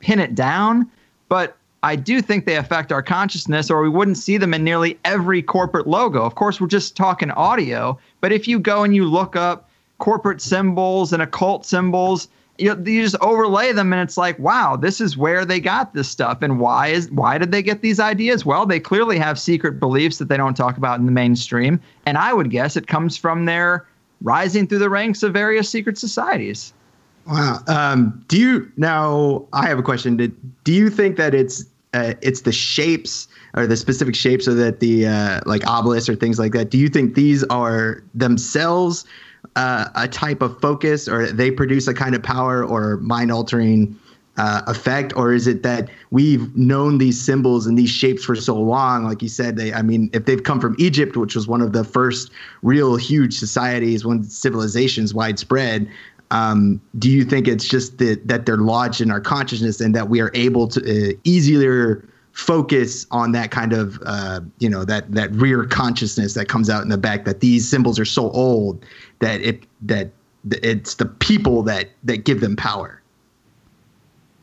pin 0.00 0.18
it 0.18 0.34
down. 0.34 0.90
But 1.28 1.56
I 1.82 1.96
do 1.96 2.22
think 2.22 2.46
they 2.46 2.56
affect 2.56 2.90
our 2.90 3.02
consciousness, 3.02 3.70
or 3.70 3.82
we 3.82 3.90
wouldn't 3.90 4.16
see 4.16 4.38
them 4.38 4.54
in 4.54 4.64
nearly 4.64 4.98
every 5.04 5.42
corporate 5.42 5.86
logo. 5.86 6.22
Of 6.22 6.34
course, 6.34 6.60
we're 6.60 6.66
just 6.66 6.96
talking 6.96 7.30
audio, 7.30 7.98
but 8.22 8.32
if 8.32 8.48
you 8.48 8.58
go 8.58 8.82
and 8.84 8.94
you 8.94 9.04
look 9.04 9.36
up 9.36 9.68
corporate 9.98 10.40
symbols 10.40 11.12
and 11.12 11.22
occult 11.22 11.66
symbols, 11.66 12.28
you, 12.56 12.70
you 12.86 13.02
just 13.02 13.16
overlay 13.20 13.72
them, 13.72 13.92
and 13.92 14.00
it's 14.00 14.16
like, 14.16 14.38
wow, 14.38 14.76
this 14.76 15.00
is 15.00 15.16
where 15.16 15.44
they 15.44 15.60
got 15.60 15.92
this 15.92 16.08
stuff, 16.08 16.40
and 16.40 16.58
why 16.58 16.86
is 16.88 17.10
why 17.10 17.36
did 17.36 17.52
they 17.52 17.62
get 17.62 17.82
these 17.82 18.00
ideas? 18.00 18.46
Well, 18.46 18.64
they 18.64 18.80
clearly 18.80 19.18
have 19.18 19.38
secret 19.38 19.78
beliefs 19.78 20.18
that 20.18 20.28
they 20.28 20.36
don't 20.36 20.56
talk 20.56 20.78
about 20.78 21.00
in 21.00 21.06
the 21.06 21.12
mainstream, 21.12 21.80
and 22.06 22.16
I 22.16 22.32
would 22.32 22.50
guess 22.50 22.76
it 22.76 22.86
comes 22.86 23.16
from 23.16 23.44
their 23.44 23.86
rising 24.22 24.66
through 24.66 24.78
the 24.78 24.88
ranks 24.88 25.22
of 25.22 25.34
various 25.34 25.68
secret 25.68 25.98
societies. 25.98 26.72
Wow. 27.26 27.60
Um, 27.68 28.24
do 28.28 28.38
you 28.38 28.70
now? 28.76 29.46
I 29.52 29.66
have 29.68 29.78
a 29.78 29.82
question. 29.82 30.16
Do, 30.16 30.28
do 30.64 30.72
you 30.72 30.90
think 30.90 31.16
that 31.16 31.34
it's 31.34 31.64
uh, 31.94 32.14
it's 32.20 32.42
the 32.42 32.52
shapes 32.52 33.28
or 33.54 33.66
the 33.66 33.76
specific 33.76 34.14
shapes, 34.14 34.44
so 34.44 34.54
that 34.54 34.80
the 34.80 35.06
uh, 35.06 35.40
like 35.46 35.66
obelisks 35.66 36.08
or 36.08 36.16
things 36.16 36.38
like 36.38 36.52
that? 36.52 36.70
Do 36.70 36.78
you 36.78 36.88
think 36.88 37.14
these 37.14 37.42
are 37.44 38.02
themselves 38.14 39.06
uh, 39.56 39.88
a 39.94 40.06
type 40.08 40.42
of 40.42 40.60
focus, 40.60 41.08
or 41.08 41.32
they 41.32 41.50
produce 41.50 41.88
a 41.88 41.94
kind 41.94 42.14
of 42.14 42.22
power 42.22 42.64
or 42.64 42.98
mind 42.98 43.32
altering? 43.32 43.98
Uh, 44.36 44.62
effect, 44.66 45.12
or 45.14 45.32
is 45.32 45.46
it 45.46 45.62
that 45.62 45.88
we've 46.10 46.56
known 46.56 46.98
these 46.98 47.22
symbols 47.24 47.68
and 47.68 47.78
these 47.78 47.88
shapes 47.88 48.24
for 48.24 48.34
so 48.34 48.56
long? 48.56 49.04
Like 49.04 49.22
you 49.22 49.28
said, 49.28 49.56
they, 49.56 49.72
I 49.72 49.80
mean, 49.80 50.10
if 50.12 50.24
they've 50.24 50.42
come 50.42 50.60
from 50.60 50.74
Egypt, 50.76 51.16
which 51.16 51.36
was 51.36 51.46
one 51.46 51.60
of 51.60 51.72
the 51.72 51.84
first 51.84 52.32
real 52.64 52.96
huge 52.96 53.38
societies 53.38 54.04
when 54.04 54.24
civilizations 54.24 55.14
widespread, 55.14 55.88
um, 56.30 56.80
do 56.98 57.10
you 57.10 57.24
think 57.24 57.46
it's 57.48 57.64
just 57.64 57.98
that, 57.98 58.26
that 58.26 58.46
they're 58.46 58.56
lodged 58.56 59.00
in 59.00 59.10
our 59.10 59.20
consciousness 59.20 59.80
and 59.80 59.94
that 59.94 60.08
we 60.08 60.20
are 60.20 60.30
able 60.34 60.68
to 60.68 60.80
uh, 60.80 61.12
easier 61.24 62.08
focus 62.32 63.06
on 63.12 63.30
that 63.32 63.52
kind 63.52 63.72
of 63.72 64.00
uh, 64.04 64.40
you 64.58 64.68
know 64.68 64.84
that 64.84 65.10
that 65.12 65.30
rear 65.32 65.64
consciousness 65.64 66.34
that 66.34 66.48
comes 66.48 66.68
out 66.68 66.82
in 66.82 66.88
the 66.88 66.98
back 66.98 67.24
that 67.24 67.40
these 67.40 67.68
symbols 67.68 67.98
are 67.98 68.04
so 68.04 68.30
old 68.30 68.84
that 69.20 69.40
it 69.40 69.64
that 69.80 70.10
it's 70.50 70.94
the 70.96 71.06
people 71.06 71.62
that 71.62 71.90
that 72.02 72.24
give 72.24 72.40
them 72.40 72.56
power 72.56 73.00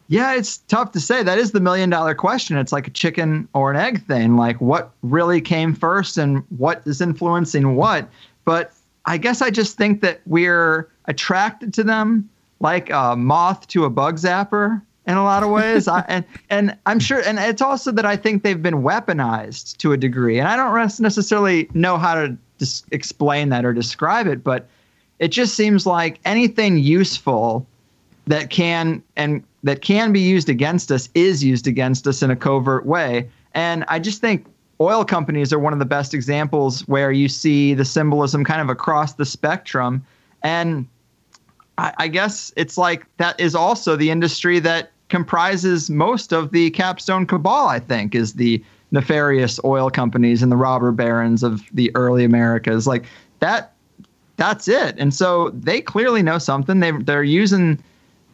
Yeah, 0.07 0.35
it's 0.35 0.57
tough 0.67 0.91
to 0.91 0.99
say. 0.99 1.23
That 1.23 1.37
is 1.37 1.51
the 1.51 1.59
million 1.61 1.89
dollar 1.89 2.15
question. 2.15 2.57
It's 2.57 2.73
like 2.73 2.87
a 2.87 2.91
chicken 2.91 3.47
or 3.53 3.71
an 3.71 3.77
egg 3.77 4.05
thing. 4.05 4.35
Like, 4.35 4.59
what 4.59 4.91
really 5.03 5.39
came 5.39 5.73
first 5.73 6.17
and 6.17 6.43
what 6.57 6.81
is 6.85 6.99
influencing 7.01 7.75
what? 7.75 8.09
But 8.43 8.73
I 9.05 9.17
guess 9.17 9.41
I 9.41 9.49
just 9.49 9.77
think 9.77 10.01
that 10.01 10.21
we're 10.25 10.89
attracted 11.05 11.73
to 11.75 11.83
them 11.83 12.29
like 12.59 12.89
a 12.91 13.15
moth 13.15 13.67
to 13.69 13.85
a 13.85 13.89
bug 13.89 14.17
zapper 14.17 14.81
in 15.07 15.17
a 15.17 15.23
lot 15.23 15.43
of 15.43 15.49
ways. 15.49 15.87
I, 15.87 16.05
and, 16.07 16.25
and 16.49 16.77
I'm 16.85 16.99
sure, 16.99 17.21
and 17.21 17.39
it's 17.39 17.61
also 17.61 17.91
that 17.91 18.05
I 18.05 18.15
think 18.15 18.43
they've 18.43 18.61
been 18.61 18.83
weaponized 18.83 19.77
to 19.77 19.93
a 19.93 19.97
degree. 19.97 20.39
And 20.39 20.47
I 20.47 20.55
don't 20.55 20.73
necessarily 20.99 21.69
know 21.73 21.97
how 21.97 22.13
to 22.15 22.37
dis- 22.59 22.83
explain 22.91 23.49
that 23.49 23.65
or 23.65 23.73
describe 23.73 24.27
it, 24.27 24.43
but 24.43 24.67
it 25.19 25.29
just 25.29 25.55
seems 25.55 25.85
like 25.85 26.19
anything 26.25 26.77
useful 26.77 27.65
that 28.27 28.49
can 28.49 29.01
and 29.15 29.43
that 29.63 29.81
can 29.81 30.11
be 30.11 30.19
used 30.19 30.49
against 30.49 30.91
us 30.91 31.09
is 31.13 31.43
used 31.43 31.67
against 31.67 32.07
us 32.07 32.21
in 32.21 32.31
a 32.31 32.35
covert 32.35 32.85
way. 32.85 33.29
And 33.53 33.83
I 33.87 33.99
just 33.99 34.21
think 34.21 34.45
oil 34.81 35.05
companies 35.05 35.53
are 35.53 35.59
one 35.59 35.73
of 35.73 35.79
the 35.79 35.85
best 35.85 36.13
examples 36.13 36.81
where 36.87 37.11
you 37.11 37.29
see 37.29 37.73
the 37.73 37.85
symbolism 37.85 38.43
kind 38.43 38.61
of 38.61 38.69
across 38.69 39.13
the 39.13 39.25
spectrum. 39.25 40.03
And 40.43 40.87
I, 41.77 41.93
I 41.97 42.07
guess 42.07 42.51
it's 42.57 42.77
like 42.77 43.05
that 43.17 43.39
is 43.39 43.55
also 43.55 43.95
the 43.95 44.09
industry 44.09 44.59
that 44.59 44.91
comprises 45.09 45.89
most 45.89 46.33
of 46.33 46.51
the 46.51 46.71
capstone 46.71 47.25
cabal, 47.25 47.67
I 47.67 47.79
think, 47.79 48.15
is 48.15 48.33
the 48.33 48.63
nefarious 48.91 49.59
oil 49.63 49.89
companies 49.89 50.41
and 50.41 50.51
the 50.51 50.57
robber 50.57 50.91
barons 50.91 51.43
of 51.43 51.61
the 51.73 51.91
early 51.95 52.23
Americas. 52.23 52.87
Like 52.87 53.05
that 53.39 53.73
that's 54.37 54.67
it. 54.67 54.95
And 54.97 55.13
so 55.13 55.49
they 55.51 55.81
clearly 55.81 56.23
know 56.23 56.39
something. 56.39 56.79
They 56.79 56.91
they're 56.91 57.23
using 57.23 57.81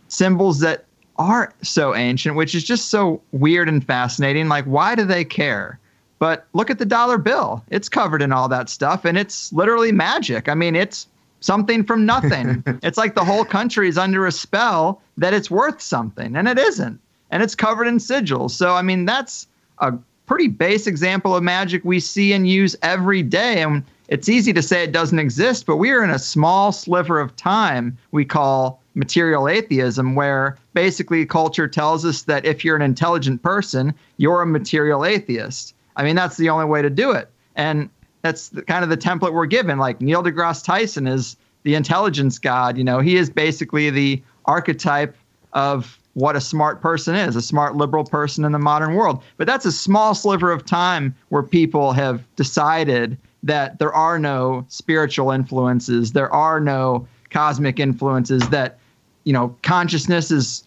symbols 0.07 0.59
that 0.61 0.85
are 1.17 1.53
so 1.61 1.95
ancient, 1.95 2.35
which 2.35 2.55
is 2.55 2.63
just 2.63 2.89
so 2.89 3.21
weird 3.31 3.67
and 3.67 3.85
fascinating. 3.85 4.47
Like, 4.47 4.65
why 4.65 4.95
do 4.95 5.03
they 5.03 5.25
care? 5.25 5.79
But 6.19 6.47
look 6.53 6.69
at 6.69 6.79
the 6.79 6.85
dollar 6.85 7.17
bill. 7.17 7.63
It's 7.69 7.89
covered 7.89 8.21
in 8.21 8.31
all 8.31 8.49
that 8.49 8.69
stuff, 8.69 9.05
and 9.05 9.17
it's 9.17 9.53
literally 9.53 9.91
magic. 9.91 10.49
I 10.49 10.55
mean, 10.55 10.75
it's 10.75 11.07
something 11.41 11.83
from 11.83 12.05
nothing. 12.05 12.63
it's 12.83 12.97
like 12.97 13.15
the 13.15 13.25
whole 13.25 13.45
country 13.45 13.87
is 13.87 13.97
under 13.97 14.25
a 14.25 14.31
spell 14.31 15.01
that 15.17 15.33
it's 15.33 15.51
worth 15.51 15.81
something, 15.81 16.35
and 16.35 16.47
it 16.47 16.57
isn't. 16.57 16.99
And 17.29 17.43
it's 17.43 17.55
covered 17.55 17.87
in 17.87 17.97
sigils. 17.97 18.51
So, 18.51 18.73
I 18.73 18.81
mean, 18.81 19.05
that's 19.05 19.47
a 19.79 19.93
pretty 20.25 20.47
base 20.47 20.87
example 20.87 21.35
of 21.35 21.43
magic 21.43 21.83
we 21.83 21.99
see 21.99 22.33
and 22.33 22.47
use 22.47 22.75
every 22.81 23.21
day. 23.23 23.61
And 23.61 23.83
it's 24.07 24.29
easy 24.29 24.53
to 24.53 24.61
say 24.61 24.83
it 24.83 24.91
doesn't 24.91 25.19
exist, 25.19 25.65
but 25.65 25.77
we 25.77 25.91
are 25.91 26.03
in 26.03 26.09
a 26.09 26.19
small 26.19 26.71
sliver 26.71 27.19
of 27.19 27.35
time 27.35 27.97
we 28.11 28.25
call 28.25 28.81
material 28.95 29.47
atheism, 29.47 30.15
where 30.15 30.57
basically 30.73 31.25
culture 31.25 31.67
tells 31.67 32.03
us 32.05 32.23
that 32.23 32.45
if 32.45 32.65
you're 32.65 32.75
an 32.75 32.81
intelligent 32.81 33.43
person, 33.43 33.93
you're 34.17 34.41
a 34.41 34.47
material 34.47 35.05
atheist. 35.05 35.73
I 35.97 36.03
mean, 36.03 36.15
that's 36.15 36.37
the 36.37 36.49
only 36.49 36.65
way 36.65 36.81
to 36.81 36.89
do 36.89 37.11
it. 37.11 37.29
And 37.55 37.89
that's 38.21 38.49
the, 38.49 38.61
kind 38.61 38.83
of 38.83 38.89
the 38.89 38.97
template 38.97 39.33
we're 39.33 39.47
given. 39.47 39.79
Like 39.79 39.99
Neil 39.99 40.23
deGrasse 40.23 40.63
Tyson 40.63 41.07
is 41.07 41.35
the 41.63 41.75
intelligence 41.75 42.39
god. 42.39 42.77
You 42.77 42.83
know, 42.83 42.99
he 42.99 43.17
is 43.17 43.29
basically 43.29 43.89
the 43.89 44.21
archetype 44.45 45.15
of 45.53 45.97
what 46.13 46.35
a 46.35 46.41
smart 46.41 46.81
person 46.81 47.15
is, 47.15 47.35
a 47.35 47.41
smart 47.41 47.75
liberal 47.75 48.03
person 48.03 48.45
in 48.45 48.51
the 48.51 48.59
modern 48.59 48.95
world. 48.95 49.23
But 49.37 49.45
that's 49.47 49.65
a 49.65 49.71
small 49.71 50.15
sliver 50.15 50.51
of 50.51 50.65
time 50.65 51.15
where 51.29 51.43
people 51.43 51.91
have 51.91 52.23
decided 52.35 53.17
that 53.43 53.77
there 53.79 53.93
are 53.93 54.17
no 54.17 54.65
spiritual 54.67 55.31
influences, 55.31 56.13
there 56.13 56.33
are 56.33 56.59
no 56.59 57.07
cosmic 57.29 57.79
influences, 57.79 58.49
that, 58.49 58.79
you 59.25 59.33
know, 59.33 59.55
consciousness 59.61 60.31
is 60.31 60.65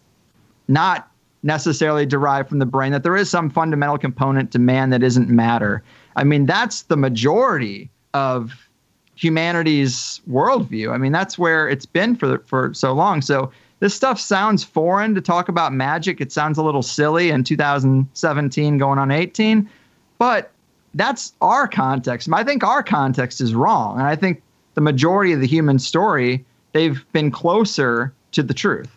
not 0.69 1.10
necessarily 1.43 2.05
derived 2.05 2.49
from 2.49 2.59
the 2.59 2.65
brain, 2.65 2.91
that 2.91 3.03
there 3.03 3.15
is 3.15 3.29
some 3.29 3.49
fundamental 3.49 3.97
component 3.97 4.51
to 4.51 4.59
man 4.59 4.89
that 4.91 5.03
isn't 5.03 5.29
matter. 5.29 5.83
I 6.15 6.23
mean, 6.23 6.45
that's 6.45 6.83
the 6.83 6.97
majority 6.97 7.89
of 8.13 8.51
humanity's 9.15 10.21
worldview. 10.29 10.91
I 10.91 10.97
mean, 10.97 11.11
that's 11.11 11.37
where 11.37 11.69
it's 11.69 11.85
been 11.85 12.15
for 12.15 12.39
for 12.39 12.73
so 12.73 12.93
long. 12.93 13.21
So 13.21 13.51
this 13.79 13.95
stuff 13.95 14.19
sounds 14.19 14.63
foreign 14.63 15.15
to 15.15 15.21
talk 15.21 15.49
about 15.49 15.73
magic. 15.73 16.21
It 16.21 16.31
sounds 16.31 16.57
a 16.57 16.63
little 16.63 16.83
silly 16.83 17.29
in 17.29 17.43
2017 17.43 18.77
going 18.77 18.99
on 18.99 19.11
18, 19.11 19.69
but 20.19 20.51
that's 20.93 21.33
our 21.41 21.67
context. 21.67 22.29
I 22.31 22.43
think 22.43 22.63
our 22.63 22.83
context 22.83 23.41
is 23.41 23.55
wrong. 23.55 23.97
And 23.97 24.07
I 24.07 24.15
think 24.15 24.41
the 24.75 24.81
majority 24.81 25.33
of 25.33 25.39
the 25.39 25.47
human 25.47 25.79
story, 25.79 26.45
they've 26.73 27.03
been 27.11 27.31
closer 27.31 28.13
to 28.33 28.43
the 28.43 28.53
truth. 28.53 28.89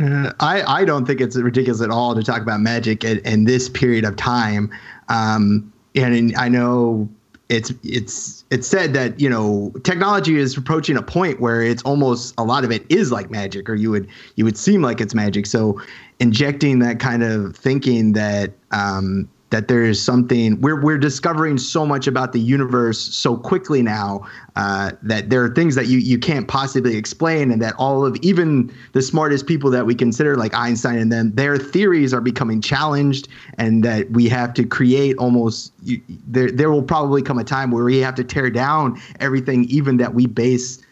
Uh, 0.00 0.32
I, 0.40 0.80
I 0.80 0.84
don't 0.84 1.06
think 1.06 1.20
it's 1.20 1.36
ridiculous 1.36 1.80
at 1.80 1.90
all 1.90 2.14
to 2.14 2.22
talk 2.22 2.42
about 2.42 2.60
magic 2.60 3.04
in, 3.04 3.18
in 3.20 3.44
this 3.44 3.68
period 3.68 4.04
of 4.04 4.16
time. 4.16 4.70
Um, 5.08 5.72
and 5.94 6.36
I 6.36 6.48
know 6.48 7.08
it's 7.48 7.72
it's 7.84 8.44
it's 8.50 8.66
said 8.66 8.92
that 8.94 9.20
you 9.20 9.30
know 9.30 9.72
technology 9.84 10.36
is 10.36 10.56
approaching 10.56 10.96
a 10.96 11.02
point 11.02 11.40
where 11.40 11.62
it's 11.62 11.82
almost 11.84 12.34
a 12.38 12.44
lot 12.44 12.64
of 12.64 12.72
it 12.72 12.84
is 12.88 13.12
like 13.12 13.30
magic, 13.30 13.70
or 13.70 13.74
you 13.74 13.90
would 13.90 14.08
you 14.34 14.44
would 14.44 14.58
seem 14.58 14.82
like 14.82 15.00
it's 15.00 15.14
magic. 15.14 15.46
So 15.46 15.80
injecting 16.18 16.80
that 16.80 16.98
kind 16.98 17.22
of 17.22 17.56
thinking 17.56 18.12
that 18.12 18.52
um, 18.72 19.28
that 19.50 19.68
there 19.68 19.84
is 19.84 20.02
something 20.02 20.60
we're 20.60 20.80
we're 20.80 20.98
discovering 20.98 21.56
so 21.58 21.86
much 21.86 22.06
about 22.06 22.32
the 22.32 22.40
universe 22.40 22.98
so 22.98 23.36
quickly 23.36 23.82
now 23.82 24.26
uh, 24.56 24.92
that 25.02 25.30
there 25.30 25.44
are 25.44 25.54
things 25.54 25.74
that 25.74 25.86
you 25.86 25.98
you 25.98 26.18
can't 26.18 26.48
possibly 26.48 26.96
explain, 26.96 27.50
and 27.50 27.62
that 27.62 27.74
all 27.78 28.04
of 28.04 28.16
even 28.22 28.72
the 28.92 29.02
smartest 29.02 29.46
people 29.46 29.70
that 29.70 29.86
we 29.86 29.94
consider 29.94 30.36
like 30.36 30.54
Einstein 30.54 30.98
and 30.98 31.12
them, 31.12 31.32
their 31.34 31.58
theories 31.58 32.12
are 32.12 32.20
becoming 32.20 32.60
challenged, 32.60 33.28
and 33.58 33.84
that 33.84 34.10
we 34.10 34.28
have 34.28 34.54
to 34.54 34.64
create 34.64 35.16
almost 35.18 35.72
you, 35.82 36.00
there 36.26 36.50
there 36.50 36.70
will 36.70 36.82
probably 36.82 37.22
come 37.22 37.38
a 37.38 37.44
time 37.44 37.70
where 37.70 37.84
we 37.84 37.98
have 37.98 38.14
to 38.14 38.24
tear 38.24 38.50
down 38.50 39.00
everything 39.20 39.64
even 39.64 39.98
that 39.98 40.14
we 40.14 40.26
base 40.26 40.82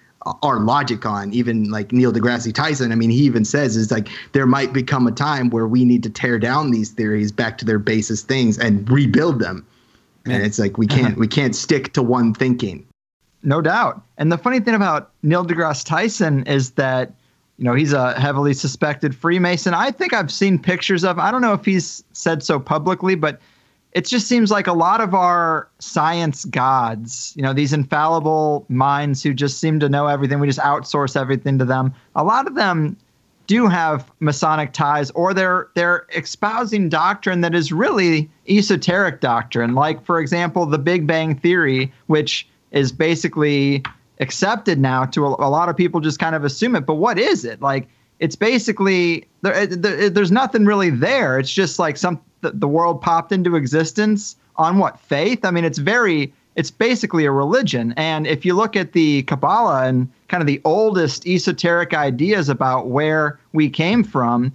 our 0.42 0.60
logic 0.60 1.04
on 1.04 1.32
even 1.32 1.70
like 1.70 1.92
Neil 1.92 2.12
deGrasse 2.12 2.52
Tyson. 2.54 2.92
I 2.92 2.94
mean, 2.94 3.10
he 3.10 3.22
even 3.22 3.44
says 3.44 3.76
is 3.76 3.90
like 3.90 4.08
there 4.32 4.46
might 4.46 4.72
become 4.72 5.06
a 5.06 5.12
time 5.12 5.50
where 5.50 5.66
we 5.66 5.84
need 5.84 6.02
to 6.04 6.10
tear 6.10 6.38
down 6.38 6.70
these 6.70 6.90
theories 6.90 7.32
back 7.32 7.58
to 7.58 7.64
their 7.64 7.78
basis 7.78 8.22
things 8.22 8.58
and 8.58 8.88
rebuild 8.90 9.40
them. 9.40 9.66
And 10.26 10.42
it's 10.42 10.58
like 10.58 10.78
we 10.78 10.86
uh-huh. 10.86 10.98
can't 10.98 11.18
we 11.18 11.28
can't 11.28 11.54
stick 11.54 11.92
to 11.94 12.02
one 12.02 12.32
thinking. 12.32 12.86
No 13.42 13.60
doubt. 13.60 14.02
And 14.16 14.32
the 14.32 14.38
funny 14.38 14.60
thing 14.60 14.74
about 14.74 15.10
Neil 15.22 15.44
deGrasse 15.44 15.84
Tyson 15.84 16.46
is 16.46 16.72
that 16.72 17.12
you 17.58 17.64
know 17.64 17.74
he's 17.74 17.92
a 17.92 18.18
heavily 18.18 18.54
suspected 18.54 19.14
Freemason. 19.14 19.74
I 19.74 19.90
think 19.90 20.14
I've 20.14 20.32
seen 20.32 20.58
pictures 20.58 21.04
of. 21.04 21.18
I 21.18 21.30
don't 21.30 21.42
know 21.42 21.52
if 21.52 21.64
he's 21.64 22.02
said 22.12 22.42
so 22.42 22.58
publicly, 22.58 23.14
but 23.14 23.40
it 23.94 24.06
just 24.06 24.26
seems 24.26 24.50
like 24.50 24.66
a 24.66 24.72
lot 24.72 25.00
of 25.00 25.14
our 25.14 25.68
science 25.78 26.44
gods, 26.46 27.32
you 27.36 27.42
know, 27.42 27.52
these 27.52 27.72
infallible 27.72 28.66
minds 28.68 29.22
who 29.22 29.32
just 29.32 29.60
seem 29.60 29.78
to 29.80 29.88
know 29.88 30.08
everything, 30.08 30.40
we 30.40 30.48
just 30.48 30.58
outsource 30.58 31.18
everything 31.18 31.58
to 31.58 31.64
them. 31.64 31.94
A 32.16 32.24
lot 32.24 32.48
of 32.48 32.56
them 32.56 32.96
do 33.46 33.68
have 33.68 34.10
Masonic 34.18 34.72
ties, 34.72 35.10
or 35.12 35.32
they're 35.32 35.68
they're 35.74 36.06
espousing 36.16 36.88
doctrine 36.88 37.40
that 37.42 37.54
is 37.54 37.70
really 37.72 38.28
esoteric 38.48 39.20
doctrine, 39.20 39.74
like 39.74 40.04
for 40.04 40.18
example, 40.18 40.66
the 40.66 40.78
Big 40.78 41.06
Bang 41.06 41.38
Theory, 41.38 41.92
which 42.06 42.48
is 42.72 42.90
basically 42.90 43.84
accepted 44.18 44.78
now 44.78 45.04
to 45.04 45.26
a, 45.26 45.28
a 45.28 45.50
lot 45.50 45.68
of 45.68 45.76
people 45.76 46.00
just 46.00 46.18
kind 46.18 46.34
of 46.34 46.42
assume 46.44 46.74
it. 46.74 46.86
But 46.86 46.94
what 46.94 47.18
is 47.18 47.44
it? 47.44 47.60
Like 47.60 47.88
it's 48.18 48.36
basically 48.36 49.26
there, 49.42 49.66
there, 49.66 50.10
there's 50.10 50.32
nothing 50.32 50.64
really 50.64 50.90
there. 50.90 51.38
It's 51.38 51.52
just 51.52 51.78
like 51.78 51.96
some 51.96 52.20
the, 52.52 52.68
world 52.68 53.00
popped 53.00 53.32
into 53.32 53.56
existence 53.56 54.36
on 54.56 54.78
what 54.78 54.98
faith? 55.00 55.44
I 55.44 55.50
mean, 55.50 55.64
it's 55.64 55.78
very 55.78 56.32
it's 56.56 56.70
basically 56.70 57.24
a 57.24 57.32
religion. 57.32 57.92
And 57.96 58.26
if 58.26 58.44
you 58.44 58.54
look 58.54 58.76
at 58.76 58.92
the 58.92 59.24
Kabbalah 59.24 59.86
and 59.86 60.08
kind 60.28 60.40
of 60.40 60.46
the 60.46 60.60
oldest 60.64 61.26
esoteric 61.26 61.94
ideas 61.94 62.48
about 62.48 62.86
where 62.86 63.40
we 63.52 63.68
came 63.68 64.04
from, 64.04 64.52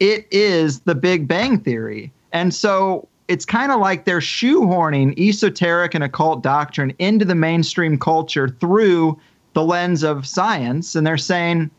it 0.00 0.26
is 0.30 0.80
the 0.80 0.94
Big 0.94 1.28
Bang 1.28 1.58
Theory. 1.58 2.10
And 2.32 2.54
so 2.54 3.06
it's 3.28 3.44
kind 3.44 3.70
of 3.70 3.80
like 3.80 4.04
they're 4.04 4.20
shoehorning 4.20 5.18
esoteric 5.18 5.94
and 5.94 6.02
occult 6.02 6.42
doctrine 6.42 6.94
into 6.98 7.24
the 7.24 7.34
mainstream 7.34 7.98
culture 7.98 8.48
through 8.48 9.18
the 9.52 9.62
lens 9.62 10.02
of 10.02 10.26
science. 10.26 10.94
And 10.94 11.06
they're 11.06 11.18
saying, 11.18 11.70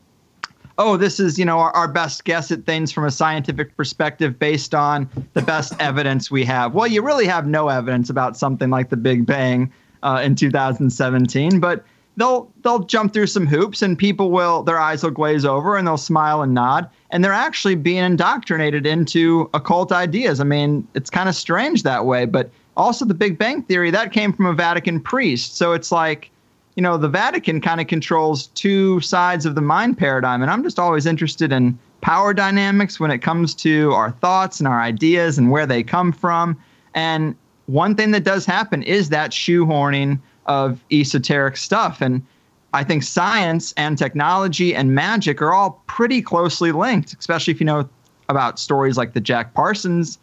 oh, 0.77 0.97
this 0.97 1.19
is, 1.19 1.37
you 1.37 1.45
know, 1.45 1.59
our, 1.59 1.71
our, 1.71 1.87
best 1.87 2.23
guess 2.23 2.51
at 2.51 2.65
things 2.65 2.91
from 2.91 3.05
a 3.05 3.11
scientific 3.11 3.75
perspective 3.77 4.39
based 4.39 4.73
on 4.73 5.09
the 5.33 5.41
best 5.41 5.73
evidence 5.79 6.31
we 6.31 6.43
have. 6.45 6.73
Well, 6.73 6.87
you 6.87 7.01
really 7.01 7.25
have 7.25 7.47
no 7.47 7.69
evidence 7.69 8.09
about 8.09 8.37
something 8.37 8.69
like 8.69 8.89
the 8.89 8.97
Big 8.97 9.25
Bang 9.25 9.71
uh, 10.01 10.21
in 10.23 10.35
2017, 10.35 11.59
but 11.59 11.85
they'll 12.17 12.51
they'll 12.63 12.83
jump 12.83 13.13
through 13.13 13.27
some 13.27 13.47
hoops 13.47 13.81
and 13.81 13.97
people 13.97 14.29
will 14.29 14.61
their 14.63 14.77
eyes 14.77 15.03
will 15.03 15.11
glaze 15.11 15.45
over 15.45 15.75
and 15.75 15.87
they'll 15.87 15.97
smile 15.97 16.43
and 16.43 16.53
nod 16.53 16.87
and 17.09 17.23
they're 17.23 17.31
actually 17.31 17.73
being 17.73 18.03
indoctrinated 18.03 18.85
into 18.85 19.49
occult 19.53 19.91
ideas. 19.91 20.39
I 20.39 20.43
mean, 20.43 20.87
it's 20.93 21.09
kind 21.09 21.27
of 21.27 21.35
strange 21.35 21.83
that 21.83 22.05
way, 22.05 22.25
but 22.25 22.51
also 22.77 23.05
the 23.05 23.13
Big 23.13 23.37
Bang 23.37 23.63
theory 23.63 23.91
that 23.91 24.11
came 24.11 24.33
from 24.33 24.45
a 24.45 24.53
Vatican 24.53 24.99
priest. 24.99 25.57
So 25.57 25.73
it's 25.73 25.91
like 25.91 26.31
you 26.75 26.81
know, 26.81 26.97
the 26.97 27.09
Vatican 27.09 27.61
kind 27.61 27.79
of 27.79 27.87
controls 27.87 28.47
two 28.47 28.99
sides 29.01 29.45
of 29.45 29.55
the 29.55 29.61
mind 29.61 29.97
paradigm. 29.97 30.41
And 30.41 30.49
I'm 30.49 30.63
just 30.63 30.79
always 30.79 31.05
interested 31.05 31.51
in 31.51 31.77
power 32.01 32.33
dynamics 32.33 32.99
when 32.99 33.11
it 33.11 33.19
comes 33.19 33.53
to 33.55 33.91
our 33.93 34.11
thoughts 34.11 34.59
and 34.59 34.67
our 34.67 34.81
ideas 34.81 35.37
and 35.37 35.51
where 35.51 35.65
they 35.65 35.83
come 35.83 36.11
from. 36.11 36.59
And 36.95 37.35
one 37.67 37.95
thing 37.95 38.11
that 38.11 38.23
does 38.23 38.45
happen 38.45 38.83
is 38.83 39.09
that 39.09 39.31
shoehorning 39.31 40.19
of 40.47 40.83
esoteric 40.91 41.57
stuff. 41.57 42.01
And 42.01 42.25
I 42.73 42.83
think 42.83 43.03
science 43.03 43.73
and 43.77 43.97
technology 43.97 44.75
and 44.75 44.95
magic 44.95 45.41
are 45.41 45.53
all 45.53 45.81
pretty 45.87 46.21
closely 46.21 46.71
linked, 46.71 47.15
especially 47.17 47.53
if 47.53 47.59
you 47.59 47.65
know 47.65 47.87
about 48.29 48.57
stories 48.57 48.97
like 48.97 49.13
the 49.13 49.21
Jack 49.21 49.53
Parsons 49.53 50.17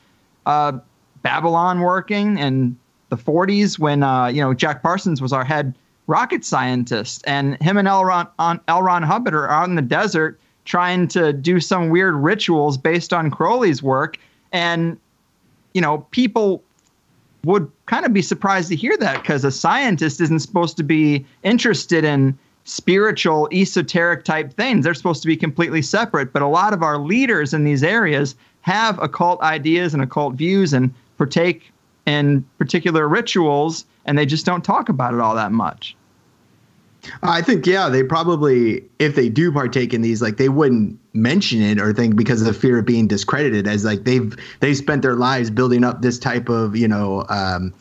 uh, 0.46 0.72
Babalon 1.24 1.84
working 1.84 2.38
and 2.40 2.76
the 3.08 3.16
40s 3.16 3.78
when, 3.78 4.02
uh, 4.02 4.26
you 4.26 4.40
know, 4.40 4.52
Jack 4.52 4.82
Parsons 4.82 5.22
was 5.22 5.32
our 5.32 5.44
head 5.44 5.74
rocket 6.10 6.44
scientist, 6.44 7.22
and 7.24 7.56
him 7.62 7.76
and 7.76 7.86
L. 7.86 8.04
Ron, 8.04 8.26
on, 8.40 8.60
L. 8.66 8.82
Ron 8.82 9.04
Hubbard 9.04 9.32
are 9.32 9.48
out 9.48 9.68
in 9.68 9.76
the 9.76 9.82
desert 9.82 10.40
trying 10.64 11.06
to 11.08 11.32
do 11.32 11.60
some 11.60 11.88
weird 11.88 12.16
rituals 12.16 12.76
based 12.76 13.12
on 13.12 13.30
Crowley's 13.30 13.80
work. 13.80 14.18
And, 14.52 14.98
you 15.72 15.80
know, 15.80 15.98
people 16.10 16.62
would 17.44 17.70
kind 17.86 18.04
of 18.04 18.12
be 18.12 18.22
surprised 18.22 18.68
to 18.70 18.76
hear 18.76 18.96
that 18.98 19.22
because 19.22 19.44
a 19.44 19.52
scientist 19.52 20.20
isn't 20.20 20.40
supposed 20.40 20.76
to 20.78 20.82
be 20.82 21.24
interested 21.44 22.04
in 22.04 22.36
spiritual, 22.64 23.48
esoteric 23.52 24.24
type 24.24 24.52
things. 24.52 24.84
They're 24.84 24.94
supposed 24.94 25.22
to 25.22 25.28
be 25.28 25.36
completely 25.36 25.80
separate. 25.80 26.32
But 26.32 26.42
a 26.42 26.48
lot 26.48 26.74
of 26.74 26.82
our 26.82 26.98
leaders 26.98 27.54
in 27.54 27.64
these 27.64 27.84
areas 27.84 28.34
have 28.62 28.98
occult 28.98 29.40
ideas 29.42 29.94
and 29.94 30.02
occult 30.02 30.34
views 30.34 30.72
and 30.72 30.92
partake 31.18 31.72
in 32.04 32.44
particular 32.58 33.08
rituals, 33.08 33.84
and 34.04 34.18
they 34.18 34.26
just 34.26 34.44
don't 34.44 34.64
talk 34.64 34.88
about 34.88 35.14
it 35.14 35.20
all 35.20 35.34
that 35.36 35.52
much. 35.52 35.96
I 37.22 37.42
think 37.42 37.66
yeah, 37.66 37.88
they 37.88 38.02
probably 38.02 38.84
if 38.98 39.14
they 39.14 39.28
do 39.28 39.52
partake 39.52 39.94
in 39.94 40.02
these, 40.02 40.20
like 40.20 40.36
they 40.36 40.48
wouldn't 40.48 40.98
mention 41.12 41.62
it 41.62 41.80
or 41.80 41.92
think 41.92 42.16
because 42.16 42.40
of 42.40 42.46
the 42.46 42.54
fear 42.54 42.78
of 42.78 42.86
being 42.86 43.08
discredited 43.08 43.66
as 43.66 43.84
like 43.84 44.04
they've 44.04 44.36
they 44.60 44.74
spent 44.74 45.02
their 45.02 45.16
lives 45.16 45.50
building 45.50 45.84
up 45.84 46.02
this 46.02 46.18
type 46.18 46.48
of 46.48 46.76
you 46.76 46.86
know 46.86 47.24
um, 47.28 47.72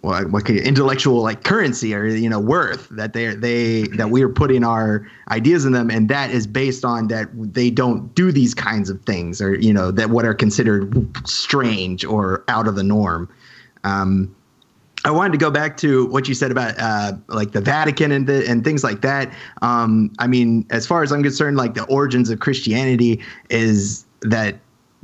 what, 0.00 0.30
what 0.30 0.44
could, 0.44 0.58
intellectual 0.58 1.22
like 1.22 1.44
currency 1.44 1.94
or 1.94 2.06
you 2.06 2.28
know 2.28 2.38
worth 2.38 2.88
that 2.90 3.12
they 3.12 3.34
they 3.34 3.82
that 3.88 4.10
we 4.10 4.22
are 4.22 4.28
putting 4.28 4.62
our 4.62 5.06
ideas 5.30 5.64
in 5.64 5.72
them 5.72 5.90
and 5.90 6.08
that 6.08 6.30
is 6.30 6.46
based 6.46 6.84
on 6.84 7.08
that 7.08 7.28
they 7.34 7.70
don't 7.70 8.14
do 8.14 8.30
these 8.30 8.54
kinds 8.54 8.90
of 8.90 9.00
things 9.02 9.40
or 9.40 9.54
you 9.54 9.72
know 9.72 9.90
that 9.90 10.10
what 10.10 10.24
are 10.24 10.34
considered 10.34 10.94
strange 11.26 12.04
or 12.04 12.44
out 12.48 12.68
of 12.68 12.76
the 12.76 12.84
norm. 12.84 13.28
Um, 13.82 14.34
I 15.04 15.10
wanted 15.10 15.32
to 15.32 15.38
go 15.38 15.50
back 15.50 15.76
to 15.78 16.06
what 16.06 16.28
you 16.28 16.34
said 16.34 16.50
about 16.50 16.74
uh, 16.78 17.12
like 17.28 17.52
the 17.52 17.60
Vatican 17.60 18.10
and 18.10 18.26
the, 18.26 18.48
and 18.48 18.64
things 18.64 18.82
like 18.82 19.02
that. 19.02 19.32
Um, 19.62 20.10
I 20.18 20.26
mean, 20.26 20.66
as 20.70 20.86
far 20.86 21.02
as 21.02 21.12
I'm 21.12 21.22
concerned, 21.22 21.56
like 21.56 21.74
the 21.74 21.84
origins 21.84 22.30
of 22.30 22.40
Christianity 22.40 23.22
is 23.50 24.04
that. 24.22 24.56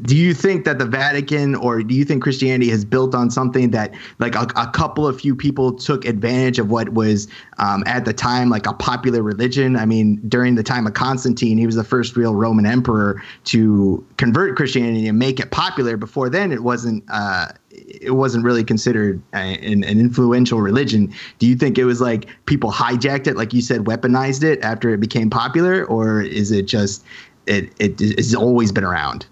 Do 0.03 0.17
you 0.17 0.35
think 0.35 0.65
that 0.65 0.79
the 0.79 0.87
Vatican 0.87 1.55
or 1.55 1.83
do 1.83 1.95
you 1.95 2.05
think 2.05 2.23
Christianity 2.23 2.71
has 2.71 2.85
built 2.85 3.15
on 3.15 3.31
something 3.31 3.71
that 3.71 3.93
like 4.19 4.35
a, 4.35 4.47
a 4.57 4.71
couple 4.71 5.07
of 5.07 5.21
few 5.21 5.35
people 5.35 5.73
took 5.73 6.05
advantage 6.05 6.59
of 6.59 6.71
what 6.71 6.91
was 6.91 7.29
um, 7.59 7.83
at 7.87 8.05
the 8.05 8.13
time 8.13 8.49
like 8.49 8.67
a 8.67 8.73
popular 8.73 9.23
religion? 9.23 9.77
I 9.77 9.87
mean, 9.87 10.17
during 10.29 10.55
the 10.55 10.63
time 10.63 10.87
of 10.87 10.95
Constantine, 10.95 11.59
he 11.59 11.67
was 11.67 11.75
the 11.75 11.85
first 11.85 12.17
real 12.17 12.35
Roman 12.35 12.67
emperor 12.67 13.23
to 13.47 14.05
convert 14.17 14.57
Christianity 14.57 15.09
and 15.09 15.19
make 15.19 15.41
it 15.41 15.51
popular. 15.51 15.97
Before 15.97 16.29
then, 16.29 16.53
it 16.53 16.63
wasn't. 16.63 17.05
Uh, 17.09 17.49
it 17.71 18.15
wasn't 18.15 18.45
really 18.45 18.65
considered 18.65 19.23
an, 19.33 19.85
an, 19.85 20.01
influential 20.01 20.61
religion. 20.61 21.13
Do 21.39 21.47
you 21.47 21.55
think 21.55 21.79
it 21.79 21.85
was 21.85 22.01
like 22.01 22.27
people 22.47 22.71
hijacked 22.73 23.27
it, 23.27 23.37
like 23.37 23.53
you 23.53 23.63
said, 23.63 23.83
weaponized 23.83 24.43
it 24.43 24.61
after 24.63 24.91
it 24.91 24.99
became 24.99 25.31
popular, 25.31 25.85
or 25.85 26.21
is 26.21 26.51
it 26.51 26.67
just 26.67 27.05
it 27.47 27.73
it 27.79 28.01
has 28.19 28.35
always 28.35 28.73
been 28.73 28.85
around? 28.85 29.27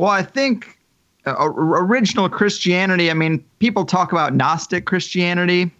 Well, 0.00 0.10
I 0.10 0.22
think 0.22 0.78
uh, 1.26 1.34
original 1.38 2.28
Christianity. 2.28 3.10
I 3.10 3.14
mean, 3.14 3.44
people 3.58 3.84
talk 3.84 4.12
about 4.12 4.34
Gnostic 4.34 4.86
Christianity, 4.86 5.70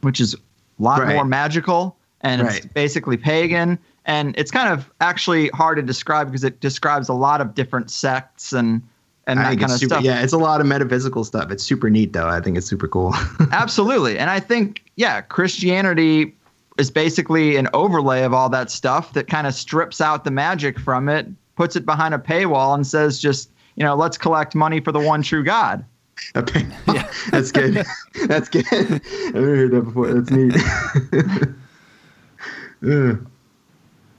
which 0.00 0.20
is 0.20 0.34
a 0.34 0.38
lot 0.82 1.00
Right. 1.00 1.14
more 1.14 1.24
magical, 1.24 1.96
and 2.22 2.42
it's 2.42 2.66
basically 2.66 3.16
pagan. 3.16 3.78
And 4.06 4.34
it's 4.36 4.50
kind 4.50 4.68
of 4.68 4.90
actually 5.00 5.48
hard 5.50 5.76
to 5.76 5.82
describe 5.82 6.26
because 6.26 6.42
it 6.42 6.58
describes 6.58 7.08
a 7.08 7.14
lot 7.14 7.40
of 7.40 7.54
different 7.54 7.90
sects 7.90 8.52
and 8.52 8.82
and 9.28 9.38
that 9.38 9.58
kind 9.60 9.64
of 9.64 9.78
super, 9.78 9.94
stuff. 9.94 10.02
Yeah, 10.02 10.20
it's 10.20 10.32
a 10.32 10.38
lot 10.38 10.60
of 10.60 10.66
metaphysical 10.66 11.22
stuff. 11.22 11.52
It's 11.52 11.62
super 11.62 11.88
neat 11.90 12.12
though. 12.12 12.26
I 12.26 12.40
think 12.40 12.56
it's 12.58 12.66
super 12.66 12.88
cool. 12.88 13.14
Absolutely. 13.52 14.18
And 14.18 14.30
I 14.30 14.40
think, 14.40 14.82
yeah, 14.96 15.20
Christianity 15.20 16.34
is 16.78 16.90
basically 16.90 17.54
an 17.54 17.68
overlay 17.72 18.24
of 18.24 18.34
all 18.34 18.48
that 18.48 18.68
stuff 18.70 19.12
that 19.12 19.28
kind 19.28 19.46
of 19.46 19.54
strips 19.54 20.00
out 20.00 20.24
the 20.24 20.32
magic 20.32 20.80
from 20.80 21.08
it, 21.08 21.28
puts 21.54 21.76
it 21.76 21.86
behind 21.86 22.14
a 22.14 22.18
paywall, 22.18 22.74
and 22.74 22.84
says, 22.84 23.20
just, 23.20 23.50
you 23.80 23.86
know, 23.86 23.96
let's 23.96 24.18
collect 24.18 24.54
money 24.54 24.78
for 24.78 24.92
the 24.92 25.00
one 25.00 25.22
true 25.22 25.42
God. 25.42 25.84
Okay. 26.36 26.66
Yeah. 26.86 27.10
That's 27.30 27.50
good. 27.50 27.84
That's 28.26 28.48
good. 28.54 28.66
I've 28.70 29.34
never 29.34 29.56
heard 29.56 29.70
that 29.70 29.80
before. 29.82 30.12
That's 30.12 30.30
neat. 30.30 30.54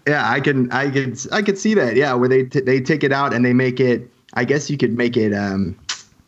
Yeah, 0.08 0.30
I 0.32 0.40
can, 0.40 0.72
I 0.72 0.90
can, 0.90 1.16
I 1.32 1.44
could 1.44 1.60
see 1.60 1.76
that. 1.76 1.96
Yeah, 1.96 2.16
where 2.16 2.28
they 2.28 2.46
t- 2.46 2.62
they 2.62 2.82
take 2.82 3.04
it 3.04 3.12
out 3.12 3.36
and 3.36 3.46
they 3.46 3.54
make 3.54 3.80
it. 3.80 4.10
I 4.34 4.46
guess 4.46 4.68
you 4.68 4.78
could 4.78 4.98
make 4.98 5.16
it. 5.16 5.32
Um, 5.32 5.78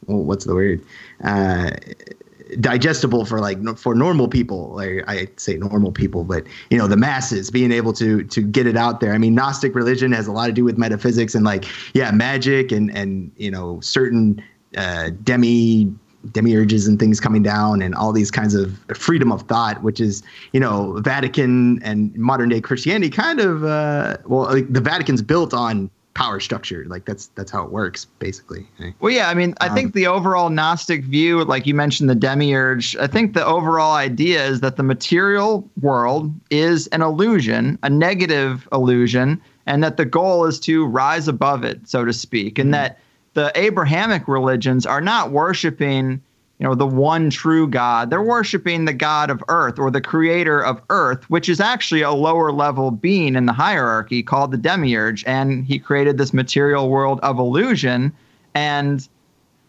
well, 0.05 0.19
what's 0.23 0.45
the 0.45 0.53
word? 0.53 0.85
Uh, 1.23 1.71
digestible 2.59 3.25
for 3.25 3.39
like 3.39 3.77
for 3.77 3.95
normal 3.95 4.27
people. 4.27 4.69
Like 4.75 5.03
I 5.07 5.27
say 5.37 5.57
normal 5.57 5.91
people, 5.91 6.23
but 6.23 6.45
you 6.69 6.77
know 6.77 6.87
the 6.87 6.97
masses 6.97 7.49
being 7.51 7.71
able 7.71 7.93
to 7.93 8.23
to 8.23 8.41
get 8.41 8.67
it 8.67 8.77
out 8.77 8.99
there. 8.99 9.13
I 9.13 9.17
mean, 9.17 9.35
Gnostic 9.35 9.75
religion 9.75 10.11
has 10.11 10.27
a 10.27 10.31
lot 10.31 10.47
to 10.47 10.53
do 10.53 10.63
with 10.63 10.77
metaphysics 10.77 11.35
and 11.35 11.45
like 11.45 11.65
yeah, 11.93 12.11
magic 12.11 12.71
and 12.71 12.95
and 12.95 13.31
you 13.37 13.51
know 13.51 13.79
certain 13.81 14.43
uh, 14.77 15.11
demi 15.23 15.93
demiurges 16.31 16.87
and 16.87 16.99
things 16.99 17.19
coming 17.19 17.43
down 17.43 17.81
and 17.81 17.93
all 17.95 18.13
these 18.13 18.31
kinds 18.31 18.55
of 18.55 18.79
freedom 18.95 19.29
of 19.29 19.41
thought 19.41 19.83
which 19.83 19.99
is 19.99 20.23
you 20.53 20.59
know 20.59 20.93
vatican 21.01 21.83
and 21.83 22.15
modern 22.15 22.47
day 22.47 22.61
christianity 22.61 23.09
kind 23.09 23.41
of 23.41 23.65
uh 23.65 24.15
well 24.25 24.43
like 24.43 24.71
the 24.71 24.79
vatican's 24.79 25.21
built 25.21 25.53
on 25.53 25.89
power 26.13 26.39
structure. 26.39 26.85
Like 26.87 27.05
that's 27.05 27.27
that's 27.35 27.51
how 27.51 27.63
it 27.63 27.71
works 27.71 28.05
basically. 28.19 28.67
Well, 28.99 29.11
yeah, 29.11 29.29
I 29.29 29.33
mean, 29.33 29.55
I 29.61 29.67
Um, 29.67 29.75
think 29.75 29.93
the 29.93 30.07
overall 30.07 30.49
Gnostic 30.49 31.03
view, 31.03 31.43
like 31.43 31.65
you 31.65 31.73
mentioned 31.73 32.09
the 32.09 32.15
demiurge, 32.15 32.95
I 32.97 33.07
think 33.07 33.33
the 33.33 33.45
overall 33.45 33.95
idea 33.95 34.45
is 34.45 34.59
that 34.61 34.75
the 34.75 34.83
material 34.83 35.67
world 35.81 36.31
is 36.51 36.87
an 36.87 37.01
illusion, 37.01 37.79
a 37.81 37.89
negative 37.89 38.67
illusion, 38.71 39.41
and 39.65 39.83
that 39.83 39.97
the 39.97 40.05
goal 40.05 40.45
is 40.45 40.59
to 40.61 40.85
rise 40.85 41.27
above 41.27 41.63
it, 41.63 41.87
so 41.87 42.05
to 42.05 42.13
speak, 42.13 42.59
and 42.59 42.73
that 42.73 42.99
the 43.33 43.51
Abrahamic 43.55 44.27
religions 44.27 44.85
are 44.85 45.01
not 45.01 45.31
worshiping, 45.31 46.21
you 46.63 46.69
know, 46.69 46.75
the 46.75 46.87
one 46.87 47.29
true 47.29 47.67
God. 47.67 48.09
They're 48.09 48.21
worshiping 48.23 48.85
the 48.85 48.93
God 48.93 49.29
of 49.29 49.43
earth 49.49 49.77
or 49.77 49.91
the 49.91 49.99
creator 49.99 50.63
of 50.63 50.81
earth, 50.89 51.29
which 51.29 51.49
is 51.49 51.59
actually 51.59 52.03
a 52.03 52.11
lower 52.11 52.53
level 52.53 52.89
being 52.89 53.35
in 53.35 53.47
the 53.47 53.51
hierarchy 53.51 54.23
called 54.23 54.51
the 54.51 54.57
demiurge, 54.57 55.25
and 55.27 55.65
he 55.65 55.77
created 55.77 56.17
this 56.17 56.33
material 56.33 56.89
world 56.89 57.19
of 57.21 57.37
illusion 57.37 58.13
and 58.55 59.09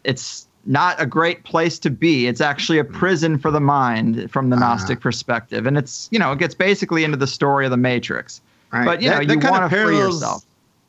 it's 0.04 0.46
not 0.66 0.94
a 1.02 1.06
great 1.06 1.42
place 1.42 1.80
to 1.80 1.90
be. 1.90 2.28
It's 2.28 2.40
actually 2.40 2.78
a 2.78 2.85
prison 2.85 3.38
for 3.38 3.50
the 3.50 3.61
mind 3.61 4.30
from 4.30 4.50
the 4.50 4.57
Uh-huh. 4.57 4.64
Gnostic 4.76 5.00
perspective, 5.00 5.66
and 5.66 5.76
it's 5.76 6.09
you 6.12 6.18
know 6.20 6.30
it 6.30 6.38
gets 6.38 6.54
basically 6.54 7.02
into 7.02 7.16
the 7.16 7.26
story 7.26 7.64
of 7.64 7.72
the 7.72 7.76
Matrix. 7.76 8.40
Right. 8.72 8.85
But 8.85 9.02
you 9.02 9.09
That- 9.11 9.26
know 9.26 9.35
you 9.35 9.40
want 9.40 9.68
to 9.68 9.85
free 9.85 9.96
yourself. 9.98 10.44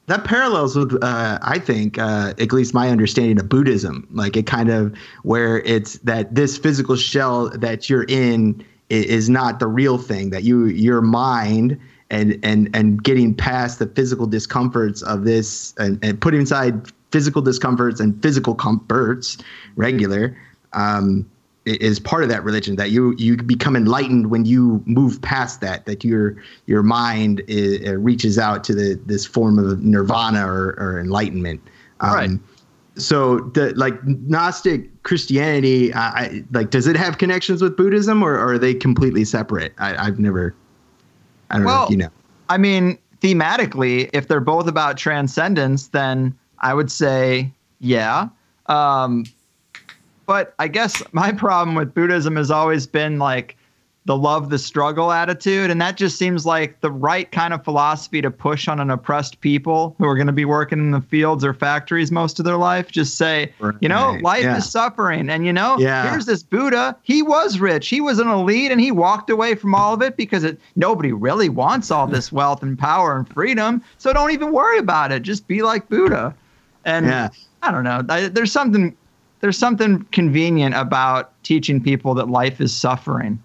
That 0.08 0.24
parallels 0.24 0.76
with 0.76 1.02
uh, 1.04 1.40
i 1.42 1.58
think 1.58 1.98
uh, 1.98 2.34
at 2.40 2.52
least 2.52 2.74
my 2.74 2.90
understanding 2.90 3.40
of 3.40 3.50
buddhism. 3.50 4.08
Like 4.12 4.38
it 4.38 4.46
kind 4.46 4.70
of 4.70 4.96
where 5.24 5.60
it's 5.60 5.94
that 6.00 6.34
this 6.36 6.58
physical 6.58 6.96
shell 6.96 7.50
that 7.50 7.90
you're 7.90 8.06
in 8.08 8.64
is 8.90 9.30
not 9.30 9.60
the 9.60 9.68
real 9.68 9.98
thing 9.98 10.30
that 10.30 10.44
you 10.44 10.66
your 10.66 11.02
mind 11.02 11.80
and 12.10 12.40
and 12.44 12.70
and 12.76 13.04
getting 13.04 13.34
past 13.34 13.80
the 13.80 13.88
physical 13.88 14.28
discomforts 14.28 15.02
of 15.02 15.24
this 15.24 15.74
and, 15.78 16.04
and 16.04 16.22
putting 16.22 16.42
aside 16.42 16.88
physical 17.12 17.42
discomforts 17.42 18.00
and 18.00 18.22
physical 18.22 18.54
comforts 18.54 19.38
regular 19.76 20.38
um, 20.74 21.26
is 21.66 22.00
part 22.00 22.24
of 22.24 22.30
that 22.30 22.44
religion 22.44 22.76
that 22.76 22.92
you 22.92 23.16
you 23.18 23.38
become 23.38 23.76
enlightened 23.76 24.30
when 24.30 24.46
you 24.46 24.84
move 24.86 25.22
past 25.22 25.62
that 25.62 25.86
that 25.86 26.04
your 26.04 26.36
your 26.68 26.84
mind 26.84 27.42
i 27.50 27.80
uh, 27.88 27.94
reaches 27.94 28.38
out 28.38 28.64
to 28.64 28.76
the 28.76 29.00
this 29.06 29.26
form 29.26 29.58
of 29.58 29.82
nirvana 29.84 30.46
or, 30.48 30.76
or 30.78 31.00
enlightenment 31.00 31.60
um, 32.02 32.14
Right. 32.14 32.30
so 32.96 33.40
the 33.40 33.74
like 33.76 33.96
gnostic 34.06 35.04
christianity 35.04 35.92
I, 35.94 36.08
I 36.08 36.44
like 36.52 36.70
does 36.70 36.86
it 36.88 36.96
have 36.96 37.18
connections 37.18 37.62
with 37.62 37.76
buddhism 37.76 38.22
or, 38.22 38.34
or 38.34 38.54
are 38.54 38.58
they 38.60 38.74
completely 38.74 39.26
separate 39.26 39.74
I, 39.80 40.08
i've 40.08 40.20
never 40.20 40.54
i 41.50 41.58
don't 41.58 41.66
know 41.66 41.84
if 41.86 41.90
you 41.90 41.98
know 41.98 42.10
I 42.50 42.58
mean, 42.58 42.98
thematically, 43.22 44.10
if 44.14 44.28
they're 44.28 44.40
both 44.40 44.68
about 44.68 44.98
transcendence, 44.98 45.88
then 45.88 46.38
I 46.60 46.74
would 46.74 46.92
say 46.92 47.52
yeah. 47.80 48.30
Um, 48.68 49.26
but 50.26 50.54
I 50.60 50.68
guess 50.68 51.02
my 51.12 51.32
problem 51.32 51.76
with 51.76 51.94
Buddhism 51.94 52.36
has 52.36 52.52
always 52.52 52.88
been 52.88 53.20
like 53.20 53.58
the 54.06 54.16
love 54.16 54.52
the 54.52 54.60
struggle 54.60 55.12
attitude, 55.12 55.72
and 55.72 55.82
that 55.82 55.98
just 55.98 56.20
seems 56.20 56.46
like 56.46 56.80
the 56.82 56.92
right 56.92 57.32
kind 57.32 57.56
of 57.56 57.64
philosophy 57.64 58.22
to 58.22 58.30
push 58.30 58.68
on 58.68 58.80
an 58.80 58.92
oppressed 58.92 59.42
people 59.42 59.96
who 59.98 60.06
are 60.06 60.14
going 60.14 60.28
to 60.28 60.34
be 60.34 60.46
working 60.46 60.78
in 60.78 60.92
the 60.92 61.02
fields 61.02 61.44
or 61.44 61.56
factories 61.56 62.12
most 62.12 62.38
of 62.38 62.46
their 62.46 62.58
life. 62.58 62.92
Just 62.92 63.18
say, 63.18 63.52
you 63.80 63.90
know, 63.90 64.16
life 64.22 64.44
yeah. 64.44 64.58
is 64.58 64.70
suffering, 64.70 65.28
and 65.28 65.44
you 65.44 65.52
know, 65.52 65.78
Yeah. 65.80 66.08
here's 66.08 66.28
this 66.28 66.44
Buddha. 66.44 66.96
He 67.02 67.24
was 67.24 67.60
rich. 67.60 67.88
He 67.88 68.00
was 68.00 68.20
an 68.20 68.28
elite, 68.28 68.72
and 68.72 68.80
he 68.80 68.92
walked 68.92 69.32
away 69.32 69.56
from 69.56 69.74
all 69.74 69.96
of 69.96 70.04
it 70.04 70.18
because 70.18 70.44
it, 70.44 70.60
nobody 70.76 71.12
really 71.12 71.50
wants 71.50 71.90
all 71.90 72.06
this 72.06 72.32
wealth 72.32 72.62
and 72.62 72.78
power 72.78 73.18
and 73.18 73.28
freedom. 73.28 73.82
So 73.98 74.14
don't 74.14 74.32
even 74.32 74.52
worry 74.52 74.78
about 74.78 75.12
it. 75.12 75.24
Just 75.24 75.48
be 75.48 75.64
like 75.64 75.90
Buddha. 75.90 76.36
And 76.86 77.08
yeah 77.08 77.30
I 77.66 77.72
don't 77.72 77.84
know. 77.84 78.04
I, 78.10 78.28
there's 78.28 78.52
something 78.52 78.96
there's 79.46 79.60
something 79.60 80.04
convenient 80.06 80.74
about 80.74 81.32
teaching 81.44 81.80
people 81.80 82.16
that 82.16 82.28
life 82.28 82.60
is 82.60 82.74
suffering. 82.74 83.38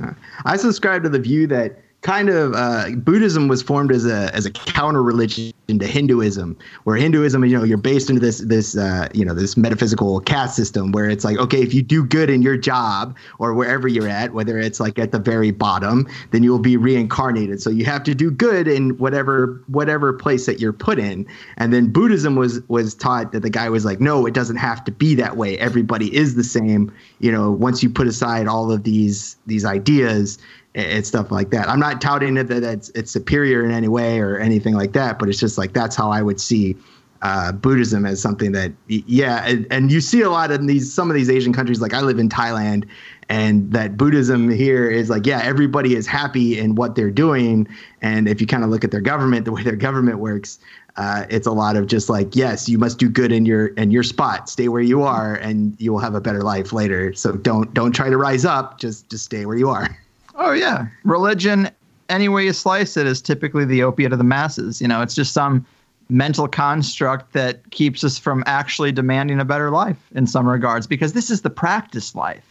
Uh, 0.00 0.12
I 0.44 0.56
subscribe 0.56 1.02
to 1.02 1.08
the 1.08 1.18
view 1.18 1.48
that 1.48 1.80
kind 2.02 2.28
of 2.28 2.54
uh, 2.54 2.90
Buddhism 2.96 3.48
was 3.48 3.62
formed 3.62 3.90
as 3.90 4.06
a 4.06 4.34
as 4.34 4.46
a 4.46 4.50
counter 4.50 5.02
religion 5.02 5.52
to 5.68 5.86
Hinduism, 5.86 6.56
where 6.84 6.96
Hinduism, 6.96 7.44
you 7.44 7.58
know, 7.58 7.64
you're 7.64 7.76
based 7.76 8.08
into 8.08 8.20
this 8.20 8.38
this 8.38 8.76
uh, 8.76 9.08
you 9.12 9.24
know 9.24 9.34
this 9.34 9.56
metaphysical 9.56 10.20
caste 10.20 10.54
system 10.54 10.92
where 10.92 11.10
it's 11.10 11.24
like, 11.24 11.38
okay, 11.38 11.60
if 11.60 11.74
you 11.74 11.82
do 11.82 12.04
good 12.04 12.30
in 12.30 12.40
your 12.40 12.56
job 12.56 13.16
or 13.38 13.52
wherever 13.54 13.88
you're 13.88 14.08
at, 14.08 14.32
whether 14.32 14.58
it's 14.58 14.78
like 14.80 14.98
at 14.98 15.12
the 15.12 15.18
very 15.18 15.50
bottom, 15.50 16.06
then 16.30 16.42
you 16.42 16.50
will 16.52 16.58
be 16.58 16.76
reincarnated. 16.76 17.60
So 17.60 17.70
you 17.70 17.84
have 17.84 18.04
to 18.04 18.14
do 18.14 18.30
good 18.30 18.68
in 18.68 18.90
whatever 18.98 19.62
whatever 19.66 20.12
place 20.12 20.46
that 20.46 20.60
you're 20.60 20.72
put 20.72 20.98
in. 20.98 21.26
And 21.56 21.72
then 21.72 21.92
Buddhism 21.92 22.36
was 22.36 22.60
was 22.68 22.94
taught 22.94 23.32
that 23.32 23.40
the 23.40 23.50
guy 23.50 23.68
was 23.68 23.84
like, 23.84 24.00
no, 24.00 24.24
it 24.24 24.34
doesn't 24.34 24.56
have 24.56 24.84
to 24.84 24.92
be 24.92 25.14
that 25.16 25.36
way. 25.36 25.58
Everybody 25.58 26.14
is 26.14 26.36
the 26.36 26.44
same. 26.44 26.92
You 27.18 27.32
know, 27.32 27.50
once 27.50 27.82
you 27.82 27.90
put 27.90 28.06
aside 28.06 28.46
all 28.46 28.70
of 28.70 28.84
these 28.84 29.36
these 29.46 29.64
ideas 29.64 30.38
and 30.78 31.06
stuff 31.06 31.30
like 31.30 31.50
that. 31.50 31.68
I'm 31.68 31.80
not 31.80 32.00
touting 32.00 32.36
it 32.36 32.44
that 32.44 32.62
it's, 32.62 32.88
it's 32.90 33.10
superior 33.10 33.64
in 33.64 33.72
any 33.72 33.88
way 33.88 34.20
or 34.20 34.38
anything 34.38 34.74
like 34.74 34.92
that, 34.92 35.18
but 35.18 35.28
it's 35.28 35.38
just 35.38 35.58
like 35.58 35.72
that's 35.72 35.96
how 35.96 36.10
I 36.10 36.22
would 36.22 36.40
see 36.40 36.76
uh, 37.20 37.50
Buddhism 37.50 38.06
as 38.06 38.22
something 38.22 38.52
that, 38.52 38.72
yeah, 38.86 39.44
and, 39.44 39.66
and 39.72 39.90
you 39.90 40.00
see 40.00 40.20
a 40.20 40.30
lot 40.30 40.52
in 40.52 40.66
these 40.66 40.92
some 40.92 41.10
of 41.10 41.16
these 41.16 41.28
Asian 41.28 41.52
countries. 41.52 41.80
Like 41.80 41.92
I 41.92 42.00
live 42.00 42.20
in 42.20 42.28
Thailand, 42.28 42.86
and 43.28 43.72
that 43.72 43.96
Buddhism 43.96 44.48
here 44.48 44.88
is 44.88 45.10
like, 45.10 45.26
yeah, 45.26 45.40
everybody 45.42 45.96
is 45.96 46.06
happy 46.06 46.58
in 46.58 46.76
what 46.76 46.94
they're 46.94 47.10
doing, 47.10 47.66
and 48.02 48.28
if 48.28 48.40
you 48.40 48.46
kind 48.46 48.62
of 48.62 48.70
look 48.70 48.84
at 48.84 48.92
their 48.92 49.00
government, 49.00 49.44
the 49.46 49.52
way 49.52 49.62
their 49.62 49.76
government 49.76 50.18
works. 50.18 50.58
Uh, 50.96 51.24
it's 51.30 51.46
a 51.46 51.52
lot 51.52 51.76
of 51.76 51.86
just 51.86 52.08
like 52.08 52.34
yes, 52.34 52.68
you 52.68 52.76
must 52.76 52.98
do 52.98 53.08
good 53.08 53.30
in 53.30 53.46
your 53.46 53.68
in 53.68 53.90
your 53.90 54.02
spot, 54.02 54.48
stay 54.48 54.68
where 54.68 54.82
you 54.82 55.02
are, 55.02 55.36
and 55.36 55.76
you 55.80 55.92
will 55.92 56.00
have 56.00 56.16
a 56.16 56.20
better 56.20 56.42
life 56.42 56.72
later. 56.72 57.12
So 57.14 57.32
don't 57.32 57.72
don't 57.72 57.92
try 57.92 58.10
to 58.10 58.16
rise 58.16 58.44
up, 58.44 58.78
just 58.78 59.08
just 59.08 59.24
stay 59.24 59.46
where 59.46 59.56
you 59.56 59.68
are. 59.68 59.96
Oh 60.38 60.52
yeah, 60.52 60.86
religion, 61.02 61.68
any 62.08 62.28
way 62.28 62.44
you 62.44 62.52
slice 62.52 62.96
it, 62.96 63.08
is 63.08 63.20
typically 63.20 63.64
the 63.64 63.82
opiate 63.82 64.12
of 64.12 64.18
the 64.18 64.24
masses. 64.24 64.80
You 64.80 64.86
know, 64.86 65.02
it's 65.02 65.14
just 65.14 65.32
some 65.32 65.66
mental 66.08 66.46
construct 66.46 67.32
that 67.32 67.68
keeps 67.70 68.04
us 68.04 68.18
from 68.18 68.44
actually 68.46 68.92
demanding 68.92 69.40
a 69.40 69.44
better 69.44 69.70
life 69.70 69.98
in 70.14 70.26
some 70.26 70.48
regards 70.48 70.86
because 70.86 71.12
this 71.12 71.28
is 71.28 71.42
the 71.42 71.50
practice 71.50 72.14
life. 72.14 72.44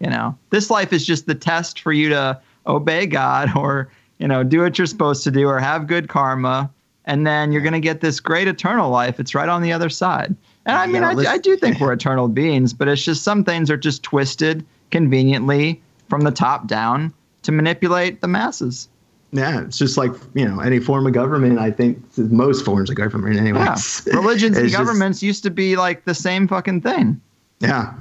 You 0.00 0.10
know, 0.10 0.36
this 0.50 0.68
life 0.68 0.92
is 0.92 1.06
just 1.06 1.26
the 1.26 1.34
test 1.34 1.80
for 1.80 1.92
you 1.92 2.08
to 2.10 2.40
obey 2.66 3.06
God 3.06 3.50
or 3.56 3.88
you 4.18 4.26
know 4.26 4.42
do 4.42 4.62
what 4.62 4.76
you're 4.76 4.86
supposed 4.86 5.22
to 5.22 5.30
do 5.30 5.46
or 5.46 5.60
have 5.60 5.86
good 5.86 6.08
karma, 6.08 6.68
and 7.04 7.24
then 7.24 7.52
you're 7.52 7.62
going 7.62 7.72
to 7.72 7.80
get 7.80 8.00
this 8.00 8.18
great 8.18 8.48
eternal 8.48 8.90
life. 8.90 9.20
It's 9.20 9.32
right 9.32 9.48
on 9.48 9.62
the 9.62 9.72
other 9.72 9.90
side. 9.90 10.34
And 10.66 10.76
I 10.76 10.86
mean, 10.86 11.04
I, 11.04 11.12
I 11.12 11.38
do 11.38 11.56
think 11.56 11.78
we're 11.78 11.92
eternal 11.92 12.26
beings, 12.26 12.74
but 12.74 12.88
it's 12.88 13.02
just 13.02 13.22
some 13.22 13.44
things 13.44 13.70
are 13.70 13.76
just 13.76 14.02
twisted 14.02 14.66
conveniently 14.90 15.80
from 16.08 16.22
the 16.22 16.30
top 16.32 16.66
down 16.66 17.14
to 17.48 17.52
manipulate 17.52 18.20
the 18.20 18.28
masses. 18.28 18.90
Yeah, 19.32 19.62
it's 19.62 19.78
just 19.78 19.96
like 19.96 20.12
you 20.34 20.46
know 20.46 20.60
any 20.60 20.78
form 20.80 21.06
of 21.06 21.14
government. 21.14 21.58
I 21.58 21.70
think 21.70 21.98
most 22.18 22.62
forms 22.64 22.90
of 22.90 22.96
government, 22.96 23.36
anyways. 23.38 24.02
Yeah. 24.06 24.14
Religions 24.16 24.56
and 24.58 24.66
It's 24.66 24.74
just- 24.74 24.84
governments 24.84 25.22
used 25.22 25.42
to 25.44 25.50
be 25.50 25.76
like 25.76 26.04
the 26.04 26.14
same 26.14 26.46
fucking 26.46 26.82
thing. 26.82 27.20
yeah, 27.60 27.94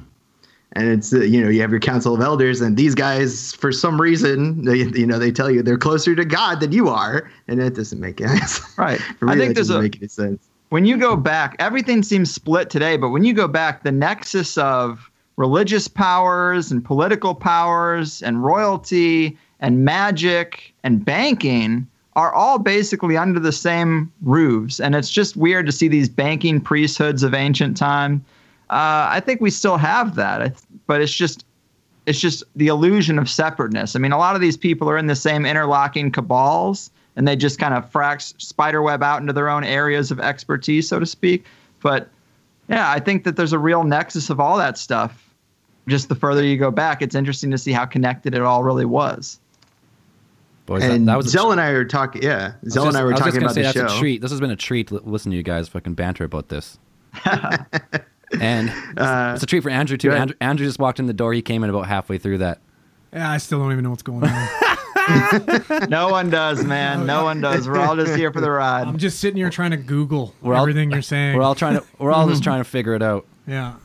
and 0.73 0.87
it's 0.89 1.13
uh, 1.13 1.19
you 1.19 1.41
know 1.41 1.49
you 1.49 1.61
have 1.61 1.71
your 1.71 1.79
council 1.79 2.13
of 2.13 2.19
elders 2.21 2.59
and 2.61 2.75
these 2.77 2.93
guys 2.93 3.53
for 3.53 3.71
some 3.71 3.99
reason 4.01 4.63
they 4.65 4.75
you 4.99 5.05
know 5.07 5.17
they 5.17 5.31
tell 5.31 5.49
you 5.49 5.63
they're 5.63 5.77
closer 5.77 6.13
to 6.15 6.23
god 6.25 6.59
than 6.59 6.71
you 6.73 6.87
are 6.89 7.29
and 7.47 7.59
that 7.61 7.73
doesn't 7.73 7.99
make 8.01 8.19
any 8.21 8.37
sense 8.39 8.77
Right. 8.77 8.99
For 9.17 9.25
me, 9.25 9.31
I 9.33 9.35
think 9.37 9.49
that 9.49 9.55
there's 9.55 9.67
doesn't 9.69 9.79
a 9.79 9.81
make 9.83 9.97
any 9.97 10.07
sense 10.09 10.47
when 10.69 10.85
you 10.85 10.97
go 10.97 11.15
back, 11.15 11.55
everything 11.59 12.03
seems 12.03 12.33
split 12.33 12.69
today, 12.69 12.97
but 12.97 13.09
when 13.11 13.23
you 13.23 13.33
go 13.33 13.47
back, 13.47 13.83
the 13.83 13.91
nexus 13.91 14.57
of 14.57 15.09
religious 15.37 15.87
powers 15.87 16.71
and 16.71 16.83
political 16.83 17.33
powers 17.33 18.21
and 18.21 18.43
royalty 18.43 19.37
and 19.59 19.85
magic 19.85 20.73
and 20.83 21.05
banking 21.05 21.87
are 22.15 22.33
all 22.33 22.57
basically 22.57 23.15
under 23.15 23.39
the 23.39 23.51
same 23.51 24.11
roofs. 24.23 24.79
And 24.79 24.95
it's 24.95 25.09
just 25.09 25.37
weird 25.37 25.67
to 25.67 25.71
see 25.71 25.87
these 25.87 26.09
banking 26.09 26.59
priesthoods 26.59 27.21
of 27.21 27.35
ancient 27.35 27.77
time. 27.77 28.25
Uh, 28.71 29.07
I 29.11 29.21
think 29.23 29.39
we 29.39 29.51
still 29.51 29.77
have 29.77 30.15
that, 30.15 30.61
but 30.87 30.99
it's 31.01 31.13
just 31.13 31.45
it's 32.07 32.19
just 32.19 32.43
the 32.55 32.67
illusion 32.67 33.19
of 33.19 33.29
separateness. 33.29 33.95
I 33.95 33.99
mean, 33.99 34.13
a 34.13 34.17
lot 34.17 34.33
of 34.35 34.41
these 34.41 34.55
people 34.55 34.89
are 34.89 34.97
in 34.97 35.07
the 35.07 35.15
same 35.15 35.45
interlocking 35.45 36.09
cabals, 36.09 36.89
and 37.17 37.27
they 37.27 37.35
just 37.35 37.59
kind 37.59 37.73
of 37.73 37.91
frax 37.91 38.33
spiderweb 38.41 39.03
out 39.03 39.19
into 39.19 39.33
their 39.33 39.49
own 39.49 39.65
areas 39.65 40.09
of 40.09 40.19
expertise, 40.19 40.87
so 40.87 40.99
to 40.99 41.05
speak. 41.05 41.45
But 41.81 42.09
yeah, 42.69 42.89
I 42.89 42.99
think 42.99 43.25
that 43.25 43.35
there's 43.35 43.53
a 43.53 43.59
real 43.59 43.83
nexus 43.83 44.29
of 44.29 44.39
all 44.39 44.57
that 44.57 44.77
stuff. 44.77 45.26
Just 45.87 46.09
the 46.09 46.15
further 46.15 46.43
you 46.43 46.57
go 46.57 46.69
back, 46.71 47.01
it's 47.01 47.15
interesting 47.15 47.49
to 47.51 47.57
see 47.57 47.71
how 47.71 47.85
connected 47.85 48.35
it 48.35 48.41
all 48.41 48.63
really 48.63 48.85
was. 48.85 49.39
Boys, 50.65 50.83
and 50.83 51.07
that 51.07 51.15
was 51.15 51.27
a 51.27 51.29
Zell 51.29 51.51
and 51.53 51.61
I 51.61 51.67
are 51.69 51.85
talking 51.85 52.21
yeah 52.21 52.53
Zell 52.67 52.83
just- 52.85 52.87
and 52.87 52.97
I 52.97 53.03
were 53.03 53.09
I 53.09 53.11
was 53.13 53.19
talking 53.21 53.33
gonna 53.35 53.45
about 53.45 53.55
say 53.55 53.61
the 53.61 53.73
that's 53.79 53.91
show 53.91 53.97
a 53.97 53.99
treat. 53.99 54.21
This 54.21 54.31
has 54.31 54.41
been 54.41 54.51
a 54.51 54.55
treat 54.57 54.87
to 54.89 54.95
listen 55.05 55.31
to 55.31 55.37
you 55.37 55.43
guys 55.43 55.69
fucking 55.69 55.93
banter 55.93 56.25
about 56.25 56.49
this. 56.49 56.77
and 58.41 58.69
it's, 58.69 58.99
Uh, 58.99 59.31
it's 59.35 59.43
a 59.43 59.45
treat 59.45 59.61
for 59.63 59.69
Andrew 59.69 59.95
too. 59.97 60.11
Andrew, 60.11 60.35
Andrew 60.41 60.65
just 60.67 60.77
walked 60.79 60.99
in 60.99 61.05
the 61.05 61.13
door. 61.13 61.33
He 61.33 61.41
came 61.41 61.63
in 61.63 61.69
about 61.69 61.87
halfway 61.87 62.17
through 62.17 62.39
that. 62.39 62.59
Yeah, 63.13 63.31
I 63.31 63.37
still 63.37 63.59
don't 63.59 63.71
even 63.71 63.83
know 63.85 63.89
what's 63.91 64.03
going 64.03 64.23
on. 64.25 64.47
No 65.87 66.09
one 66.09 66.29
does, 66.29 66.65
man. 66.65 67.05
No 67.05 67.23
one 67.23 67.39
does. 67.39 67.65
We're 67.65 67.79
all 67.79 67.95
just 67.95 68.13
here 68.15 68.33
for 68.33 68.41
the 68.41 68.51
ride. 68.51 68.85
I'm 68.87 68.97
just 68.97 69.19
sitting 69.19 69.37
here 69.37 69.49
trying 69.49 69.71
to 69.71 69.77
Google 69.77 70.35
We're 70.41 70.53
all- 70.53 70.63
everything 70.63 70.91
you're 70.91 71.01
saying. 71.01 71.37
We're 71.37 71.43
all 71.43 71.55
trying 71.55 71.75
to. 71.79 71.85
We're 71.97 72.11
all 72.11 72.27
just 72.27 72.43
trying 72.43 72.59
to 72.59 72.65
figure 72.69 72.93
it 72.93 73.01
out. 73.01 73.25
yeah. 73.47 73.75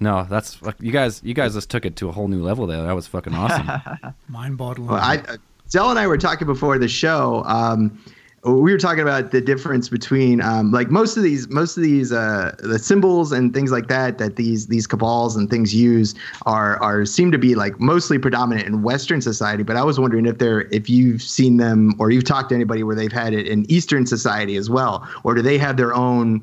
No, 0.00 0.26
that's 0.28 0.58
you 0.80 0.92
guys. 0.92 1.20
You 1.22 1.34
guys 1.34 1.54
just 1.54 1.70
took 1.70 1.84
it 1.84 1.96
to 1.96 2.08
a 2.08 2.12
whole 2.12 2.26
new 2.26 2.42
level 2.42 2.66
there. 2.66 2.82
That 2.82 2.94
was 2.94 3.06
fucking 3.06 3.34
awesome. 3.34 3.70
Mind 4.28 4.56
boggling. 4.56 4.88
Well, 4.88 4.98
I, 4.98 5.18
uh, 5.28 5.36
Zell 5.68 5.90
and 5.90 5.98
I 5.98 6.06
were 6.06 6.18
talking 6.18 6.46
before 6.46 6.78
the 6.78 6.88
show. 6.88 7.44
Um, 7.44 8.02
we 8.42 8.72
were 8.72 8.78
talking 8.78 9.02
about 9.02 9.32
the 9.32 9.40
difference 9.42 9.90
between 9.90 10.40
um, 10.40 10.72
like 10.72 10.90
most 10.90 11.18
of 11.18 11.22
these 11.22 11.48
most 11.50 11.76
of 11.76 11.82
these 11.82 12.10
uh, 12.10 12.56
the 12.60 12.78
symbols 12.78 13.32
and 13.32 13.52
things 13.52 13.70
like 13.70 13.88
that 13.88 14.16
that 14.16 14.36
these 14.36 14.68
these 14.68 14.86
cabals 14.86 15.36
and 15.36 15.50
things 15.50 15.74
use 15.74 16.14
are 16.46 16.82
are 16.82 17.04
seem 17.04 17.30
to 17.32 17.38
be 17.38 17.54
like 17.54 17.78
mostly 17.78 18.18
predominant 18.18 18.66
in 18.66 18.82
Western 18.82 19.20
society. 19.20 19.62
But 19.62 19.76
I 19.76 19.84
was 19.84 20.00
wondering 20.00 20.24
if 20.24 20.38
they're 20.38 20.62
if 20.72 20.88
you've 20.88 21.20
seen 21.20 21.58
them 21.58 21.94
or 21.98 22.10
you've 22.10 22.24
talked 22.24 22.48
to 22.48 22.54
anybody 22.54 22.82
where 22.82 22.96
they've 22.96 23.12
had 23.12 23.34
it 23.34 23.46
in 23.46 23.70
Eastern 23.70 24.06
society 24.06 24.56
as 24.56 24.70
well, 24.70 25.06
or 25.24 25.34
do 25.34 25.42
they 25.42 25.58
have 25.58 25.76
their 25.76 25.94
own 25.94 26.42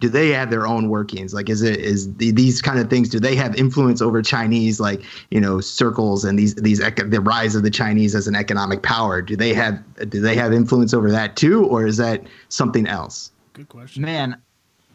do 0.00 0.08
they 0.08 0.28
have 0.30 0.50
their 0.50 0.66
own 0.66 0.88
workings 0.88 1.34
like 1.34 1.48
is 1.48 1.62
it 1.62 1.78
is 1.78 2.14
the, 2.16 2.30
these 2.30 2.62
kind 2.62 2.78
of 2.78 2.88
things 2.88 3.08
do 3.08 3.18
they 3.18 3.34
have 3.34 3.54
influence 3.56 4.00
over 4.00 4.22
chinese 4.22 4.78
like 4.78 5.02
you 5.30 5.40
know 5.40 5.60
circles 5.60 6.24
and 6.24 6.38
these 6.38 6.54
these 6.56 6.80
eco- 6.80 7.08
the 7.08 7.20
rise 7.20 7.54
of 7.54 7.62
the 7.62 7.70
chinese 7.70 8.14
as 8.14 8.28
an 8.28 8.34
economic 8.34 8.82
power 8.82 9.20
do 9.20 9.36
they 9.36 9.52
have 9.52 9.82
do 10.08 10.20
they 10.20 10.36
have 10.36 10.52
influence 10.52 10.94
over 10.94 11.10
that 11.10 11.36
too 11.36 11.64
or 11.66 11.86
is 11.86 11.96
that 11.96 12.22
something 12.48 12.86
else 12.86 13.32
Good 13.58 13.70
question. 13.70 14.02
Man, 14.02 14.40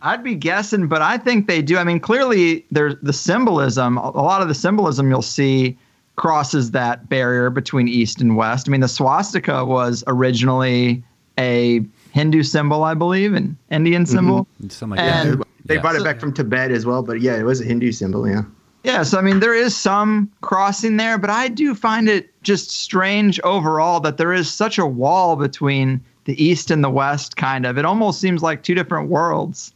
I'd 0.01 0.23
be 0.23 0.35
guessing, 0.35 0.87
but 0.87 1.01
I 1.01 1.17
think 1.17 1.47
they 1.47 1.61
do. 1.61 1.77
I 1.77 1.83
mean, 1.83 1.99
clearly, 1.99 2.65
there's 2.71 2.95
the 3.01 3.11
symbolism. 3.11 3.97
A 3.97 4.21
lot 4.21 4.41
of 4.41 4.47
the 4.47 4.53
symbolism 4.53 5.09
you'll 5.09 5.21
see 5.21 5.77
crosses 6.15 6.71
that 6.71 7.09
barrier 7.09 7.49
between 7.49 7.89
East 7.89 8.21
and 8.21 8.37
West. 8.37 8.69
I 8.69 8.71
mean, 8.71 8.79
the 8.79 8.87
swastika 8.87 9.65
was 9.65 10.01
originally 10.07 11.03
a 11.37 11.81
Hindu 12.13 12.43
symbol, 12.43 12.83
I 12.83 12.93
believe, 12.93 13.33
an 13.33 13.57
Indian 13.71 14.05
symbol. 14.05 14.47
Something 14.69 14.97
like 14.97 14.99
And- 14.99 15.39
that. 15.41 15.47
they 15.65 15.75
Yeah. 15.75 15.81
brought 15.81 15.95
it 15.95 16.03
back 16.03 16.19
from 16.19 16.31
tibet 16.33 16.71
as 16.71 16.85
well 16.85 17.01
but 17.03 17.21
yeah 17.21 17.35
it 17.37 17.43
was 17.43 17.61
a 17.61 17.63
hindu 17.63 17.91
symbol 17.91 18.27
yeah 18.27 18.41
Yeah, 18.85 19.03
so 19.03 19.17
I 19.17 19.21
mean, 19.21 19.39
there 19.39 19.53
is 19.53 19.73
some 19.73 20.29
crossing 20.41 20.97
there, 20.97 21.17
but 21.17 21.29
I 21.29 21.47
do 21.47 21.73
find 21.73 22.09
it 22.09 22.33
just 22.43 22.69
strange 22.69 23.39
overall 23.45 24.01
that 24.01 24.17
there 24.17 24.33
is 24.33 24.51
such 24.53 24.77
a 24.77 24.85
wall 24.85 25.37
between 25.37 26.01
the 26.25 26.35
East 26.43 26.69
and 26.69 26.83
the 26.83 26.89
West, 26.89 27.37
kind 27.37 27.65
of. 27.65 27.77
It 27.77 27.85
almost 27.85 28.19
seems 28.19 28.41
like 28.43 28.61
two 28.61 28.75
different 28.75 29.07
worlds. 29.09 29.71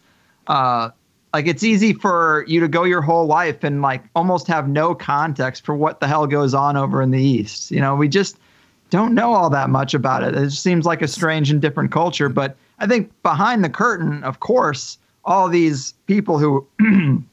Uh, 0.47 0.89
like 1.33 1.47
it's 1.47 1.63
easy 1.63 1.93
for 1.93 2.43
you 2.49 2.59
to 2.59 2.67
go 2.67 2.83
your 2.83 3.01
whole 3.01 3.27
life 3.27 3.63
and 3.63 3.81
like 3.81 4.03
almost 4.13 4.45
have 4.47 4.67
no 4.67 4.93
context 4.93 5.63
for 5.65 5.73
what 5.73 6.01
the 6.01 6.07
hell 6.07 6.27
goes 6.27 6.53
on 6.53 6.75
over 6.75 7.01
in 7.01 7.11
the 7.11 7.21
East. 7.23 7.71
You 7.71 7.79
know, 7.79 7.95
we 7.95 8.09
just 8.09 8.37
don't 8.89 9.13
know 9.13 9.33
all 9.33 9.49
that 9.49 9.69
much 9.69 9.93
about 9.93 10.23
it. 10.23 10.35
It 10.35 10.45
just 10.45 10.63
seems 10.63 10.85
like 10.85 11.01
a 11.01 11.07
strange 11.07 11.51
and 11.51 11.61
different 11.61 11.91
culture. 11.91 12.29
But 12.29 12.55
I 12.79 12.87
think 12.87 13.11
behind 13.23 13.63
the 13.63 13.69
curtain, 13.69 14.23
of 14.23 14.39
course, 14.39 14.97
all 15.25 15.49
these 15.49 15.93
people 16.05 16.39
who 16.39 16.65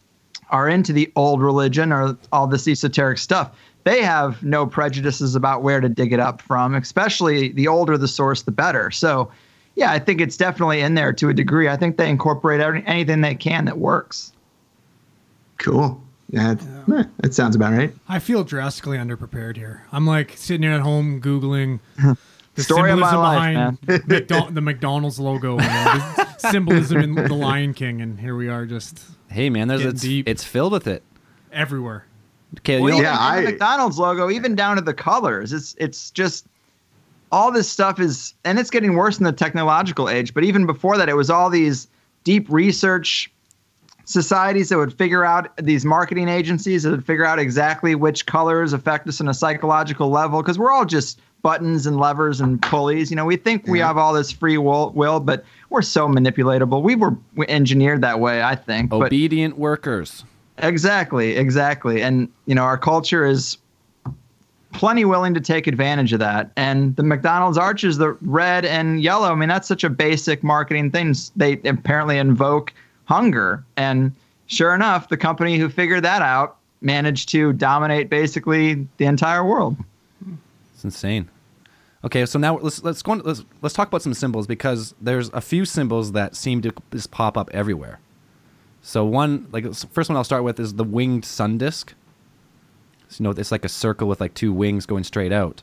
are 0.51 0.69
into 0.69 0.93
the 0.93 1.11
old 1.17 1.41
religion 1.41 1.93
or 1.93 2.17
all 2.33 2.47
this 2.47 2.67
esoteric 2.67 3.19
stuff, 3.19 3.57
they 3.85 4.03
have 4.03 4.43
no 4.43 4.67
prejudices 4.67 5.35
about 5.35 5.63
where 5.63 5.81
to 5.81 5.89
dig 5.89 6.13
it 6.13 6.21
up 6.21 6.41
from, 6.41 6.75
especially 6.75 7.53
the 7.53 7.69
older 7.69 7.97
the 7.99 8.09
source, 8.09 8.43
the 8.43 8.51
better. 8.51 8.91
So, 8.91 9.31
yeah, 9.77 9.93
I 9.93 9.99
think 9.99 10.21
it's 10.21 10.37
definitely 10.37 10.81
in 10.81 10.95
there 10.95 11.13
to 11.13 11.29
a 11.29 11.35
degree. 11.35 11.69
I 11.69 11.77
think 11.77 11.97
they 11.97 12.09
incorporate 12.09 12.61
anything 12.87 13.21
they 13.21 13.35
can 13.35 13.65
that 13.67 13.79
works. 13.79 14.33
cool 15.59 16.04
yeah, 16.35 16.55
that 17.19 17.35
sounds 17.35 17.55
about 17.57 17.73
right 17.73 17.93
I 18.09 18.19
feel 18.19 18.45
drastically 18.45 18.99
underprepared 18.99 19.57
here. 19.57 19.87
I'm 19.93 20.07
like 20.07 20.33
sitting 20.37 20.63
here 20.63 20.73
at 20.73 20.81
home 20.81 21.21
googling 21.21 21.81
the 22.55 22.63
Story 22.63 22.91
of 22.91 22.99
my 22.99 23.11
symbolism 23.11 23.21
life, 23.21 23.81
behind 23.81 24.09
McDo- 24.09 24.55
the 24.55 24.61
McDonald's 24.61 25.19
logo, 25.21 25.53
you 25.53 25.59
the 25.59 26.27
symbolism 26.39 26.99
in 27.03 27.15
the 27.15 27.35
Lion 27.35 27.75
King, 27.75 28.01
and 28.01 28.19
here 28.21 28.37
we 28.37 28.49
are 28.49 28.67
just 28.67 29.05
Hey 29.31 29.51
man, 29.51 29.69
there's 29.69 29.81
Getting 29.81 29.93
it's, 29.95 30.03
deep. 30.03 30.29
it's 30.29 30.45
filled 30.45 30.73
with 30.73 30.87
it. 30.87 31.03
everywhere. 31.53 32.07
Okay, 32.59 32.81
Well, 32.81 32.95
you 32.95 33.03
know, 33.03 33.09
even, 33.09 33.13
Yeah, 33.13 33.19
I- 33.21 33.41
the 33.43 33.51
McDonald's 33.51 33.99
logo, 33.99 34.31
even 34.31 34.55
down 34.55 34.77
to 34.77 34.83
the 34.83 34.95
colors, 34.95 35.53
it's 35.53 35.75
it's 35.79 36.11
just 36.13 36.47
all 37.33 37.51
this 37.51 37.69
stuff 37.69 37.99
is, 37.99 38.35
and 38.45 38.61
it's 38.61 38.71
getting 38.71 38.95
worse 38.95 39.19
in 39.19 39.25
the 39.25 39.33
technological 39.33 40.09
age. 40.09 40.33
But 40.35 40.45
even 40.45 40.67
before 40.67 40.97
that, 40.99 41.09
it 41.09 41.17
was 41.17 41.31
all 41.31 41.51
these 41.51 41.89
deep 42.23 42.49
research 42.49 43.29
societies 44.05 44.69
that 44.69 44.79
would 44.79 44.93
figure 44.93 45.25
out 45.25 45.57
these 45.57 45.85
marketing 45.85 46.29
agencies 46.29 46.83
that 46.83 46.91
would 46.91 47.07
figure 47.07 47.25
out 47.25 47.39
exactly 47.39 47.95
which 47.95 48.27
colors 48.27 48.73
affect 48.73 49.09
us 49.09 49.21
on 49.21 49.29
a 49.29 49.35
psychological 49.35 50.11
level 50.11 50.43
because 50.43 50.59
we're 50.59 50.71
all 50.71 50.85
just 50.85 51.21
buttons 51.43 51.87
and 51.87 51.99
levers 51.99 52.41
and 52.41 52.61
pulleys. 52.63 53.11
You 53.11 53.17
know, 53.17 53.25
we 53.25 53.37
think 53.37 53.67
we 53.67 53.79
have 53.79 53.99
all 53.99 54.13
this 54.13 54.33
free 54.33 54.57
will, 54.57 54.91
will, 54.91 55.21
but 55.21 55.45
we're 55.69 55.83
so 55.83 56.09
manipulatable. 56.09 56.83
We 56.83 56.95
were 56.95 57.17
engineered 57.49 58.01
that 58.01 58.21
way, 58.21 58.43
I 58.43 58.55
think. 58.57 58.91
But 58.91 59.07
obedient 59.07 59.59
workers. 59.59 60.25
Exactly, 60.59 61.37
exactly. 61.37 62.03
And 62.03 62.29
you 62.47 62.55
know, 62.55 62.63
our 62.63 62.79
culture 62.79 63.27
is 63.27 63.59
plenty 64.73 65.05
willing 65.05 65.35
to 65.35 65.41
take 65.41 65.67
advantage 65.67 66.13
of 66.13 66.19
that. 66.21 66.51
And 66.57 66.97
the 66.97 67.03
McDonald's 67.03 67.59
arches, 67.59 67.99
the 67.99 68.13
red 68.23 68.65
and 68.65 69.03
yellow, 69.03 69.31
I 69.31 69.35
mean, 69.35 69.49
that's 69.49 69.69
such 69.69 69.85
a 69.85 69.91
basic 69.91 70.43
marketing 70.43 70.91
thing. 70.91 71.15
They 71.37 71.61
apparently 71.65 72.19
invoke 72.19 72.73
hunger. 73.07 73.65
And 73.77 74.13
sure 74.47 74.75
enough, 74.75 75.09
the 75.09 75.17
company 75.17 75.59
who 75.59 75.69
figured 75.69 76.05
that 76.05 76.23
out 76.23 76.57
managed 76.81 77.29
to 77.31 77.53
dominate 77.53 78.11
basically 78.11 78.87
the 78.99 79.07
entire 79.07 79.45
world. 79.45 79.77
It's 80.75 80.85
insane. 80.85 81.29
Okay, 82.05 82.27
so 82.27 82.39
now 82.39 82.59
let's 82.59 82.85
let's 82.85 83.01
go 83.01 83.13
on, 83.13 83.21
let's 83.21 83.43
let's 83.63 83.75
talk 83.75 83.89
about 83.89 84.03
some 84.03 84.13
symbols 84.13 84.47
because 84.47 84.95
there's 85.01 85.31
a 85.31 85.41
few 85.41 85.65
symbols 85.65 86.13
that 86.13 86.37
seem 86.37 86.61
to 86.63 86.73
just 86.93 87.11
pop 87.11 87.39
up 87.39 87.49
everywhere. 87.55 87.99
So 88.83 89.07
one, 89.07 89.49
like 89.53 89.65
first 89.75 90.11
one 90.11 90.17
I'll 90.17 90.25
start 90.25 90.45
with 90.45 90.61
is 90.61 90.75
the 90.75 90.85
winged 90.85 91.25
sun 91.25 91.57
disk. 91.57 91.95
So, 93.09 93.23
you 93.23 93.25
know, 93.25 93.31
it's 93.31 93.51
like 93.51 93.65
a 93.65 93.69
circle 93.71 94.07
with 94.09 94.21
like 94.21 94.35
two 94.35 94.53
wings 94.53 94.85
going 94.85 95.05
straight 95.05 95.33
out. 95.33 95.63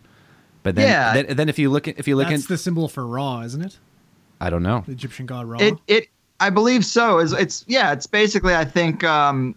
But 0.63 0.75
then, 0.75 0.87
Yeah. 0.87 1.13
then, 1.13 1.35
then 1.35 1.49
if 1.49 1.59
you 1.59 1.69
look 1.69 1.87
at 1.87 1.99
if 1.99 2.07
you 2.07 2.15
look 2.15 2.29
That's 2.29 2.43
at, 2.43 2.49
the 2.49 2.57
symbol 2.57 2.87
for 2.87 3.05
Ra, 3.05 3.41
isn't 3.41 3.61
it? 3.61 3.77
I 4.39 4.49
don't 4.49 4.63
know. 4.63 4.83
The 4.87 4.93
Egyptian 4.93 5.27
god 5.27 5.45
Ra. 5.45 5.59
It 5.59 5.75
it 5.87 6.07
I 6.41 6.49
believe 6.49 6.83
so. 6.83 7.19
Is 7.19 7.33
it's 7.33 7.63
yeah. 7.67 7.93
It's 7.93 8.07
basically 8.07 8.55
I 8.55 8.65
think 8.65 9.03
um, 9.03 9.55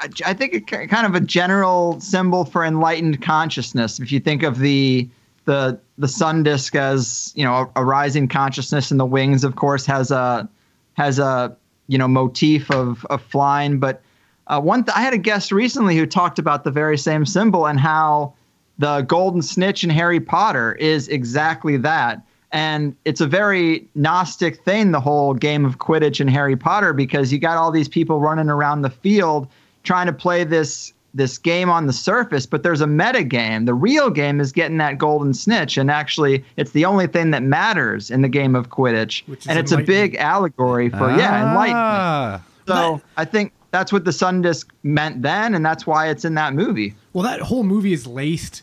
I, 0.00 0.08
I 0.26 0.34
think 0.34 0.68
kind 0.68 1.06
of 1.06 1.14
a 1.14 1.20
general 1.20 1.98
symbol 2.00 2.44
for 2.44 2.64
enlightened 2.64 3.22
consciousness. 3.22 3.98
If 3.98 4.12
you 4.12 4.20
think 4.20 4.42
of 4.42 4.58
the 4.58 5.08
the 5.46 5.80
the 5.96 6.08
sun 6.08 6.42
disk 6.42 6.76
as 6.76 7.32
you 7.34 7.42
know 7.42 7.54
a, 7.74 7.80
a 7.80 7.84
rising 7.84 8.28
consciousness, 8.28 8.90
and 8.90 9.00
the 9.00 9.06
wings, 9.06 9.44
of 9.44 9.56
course, 9.56 9.86
has 9.86 10.10
a 10.10 10.46
has 10.92 11.18
a 11.18 11.56
you 11.88 11.96
know 11.96 12.06
motif 12.06 12.70
of 12.70 13.06
of 13.06 13.22
flying. 13.22 13.78
But 13.78 14.02
uh, 14.48 14.60
one 14.60 14.84
th- 14.84 14.94
I 14.94 15.00
had 15.00 15.14
a 15.14 15.18
guest 15.18 15.52
recently 15.52 15.96
who 15.96 16.04
talked 16.04 16.38
about 16.38 16.64
the 16.64 16.70
very 16.70 16.98
same 16.98 17.24
symbol 17.24 17.66
and 17.66 17.80
how 17.80 18.34
the 18.78 19.00
golden 19.02 19.40
snitch 19.40 19.84
in 19.84 19.88
Harry 19.88 20.20
Potter 20.20 20.74
is 20.74 21.08
exactly 21.08 21.78
that. 21.78 22.20
And 22.56 22.96
it's 23.04 23.20
a 23.20 23.26
very 23.26 23.86
Gnostic 23.94 24.64
thing, 24.64 24.90
the 24.90 25.00
whole 25.00 25.34
game 25.34 25.66
of 25.66 25.78
Quidditch 25.78 26.20
and 26.20 26.30
Harry 26.30 26.56
Potter, 26.56 26.94
because 26.94 27.30
you 27.30 27.38
got 27.38 27.58
all 27.58 27.70
these 27.70 27.86
people 27.86 28.18
running 28.18 28.48
around 28.48 28.80
the 28.80 28.88
field 28.88 29.46
trying 29.82 30.06
to 30.06 30.12
play 30.12 30.42
this 30.42 30.94
this 31.12 31.36
game 31.36 31.68
on 31.68 31.86
the 31.86 31.92
surface, 31.92 32.46
but 32.46 32.62
there's 32.62 32.80
a 32.80 32.86
meta 32.86 33.24
game. 33.24 33.66
The 33.66 33.74
real 33.74 34.08
game 34.08 34.40
is 34.40 34.52
getting 34.52 34.78
that 34.78 34.96
golden 34.96 35.34
snitch, 35.34 35.76
and 35.76 35.90
actually, 35.90 36.44
it's 36.56 36.70
the 36.70 36.86
only 36.86 37.06
thing 37.06 37.30
that 37.32 37.42
matters 37.42 38.10
in 38.10 38.22
the 38.22 38.28
game 38.28 38.54
of 38.54 38.70
Quidditch. 38.70 39.26
Which 39.28 39.40
is 39.40 39.48
And 39.48 39.58
it's 39.58 39.72
a 39.72 39.78
big 39.78 40.14
allegory 40.16 40.88
for 40.88 41.10
yeah, 41.10 41.48
enlightenment. 41.48 41.76
Ah. 41.76 42.42
So 42.66 43.02
I 43.18 43.26
think 43.26 43.52
that's 43.70 43.92
what 43.92 44.06
the 44.06 44.12
Sun 44.12 44.42
Disc 44.42 44.72
meant 44.82 45.20
then, 45.20 45.54
and 45.54 45.64
that's 45.64 45.86
why 45.86 46.08
it's 46.08 46.24
in 46.24 46.34
that 46.34 46.54
movie. 46.54 46.94
Well, 47.12 47.24
that 47.24 47.40
whole 47.42 47.64
movie 47.64 47.92
is 47.92 48.06
laced 48.06 48.62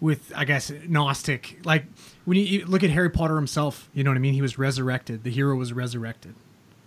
with, 0.00 0.32
I 0.34 0.46
guess, 0.46 0.72
Gnostic. 0.88 1.58
Like 1.64 1.84
when 2.26 2.36
you, 2.38 2.66
look 2.66 2.84
at 2.84 2.90
Harry 2.90 3.08
Potter 3.10 3.36
himself, 3.36 3.88
you 3.94 4.04
know 4.04 4.10
what 4.10 4.16
I 4.16 4.20
mean. 4.20 4.34
He 4.34 4.42
was 4.42 4.58
resurrected. 4.58 5.24
The 5.24 5.30
hero 5.30 5.56
was 5.56 5.72
resurrected. 5.72 6.34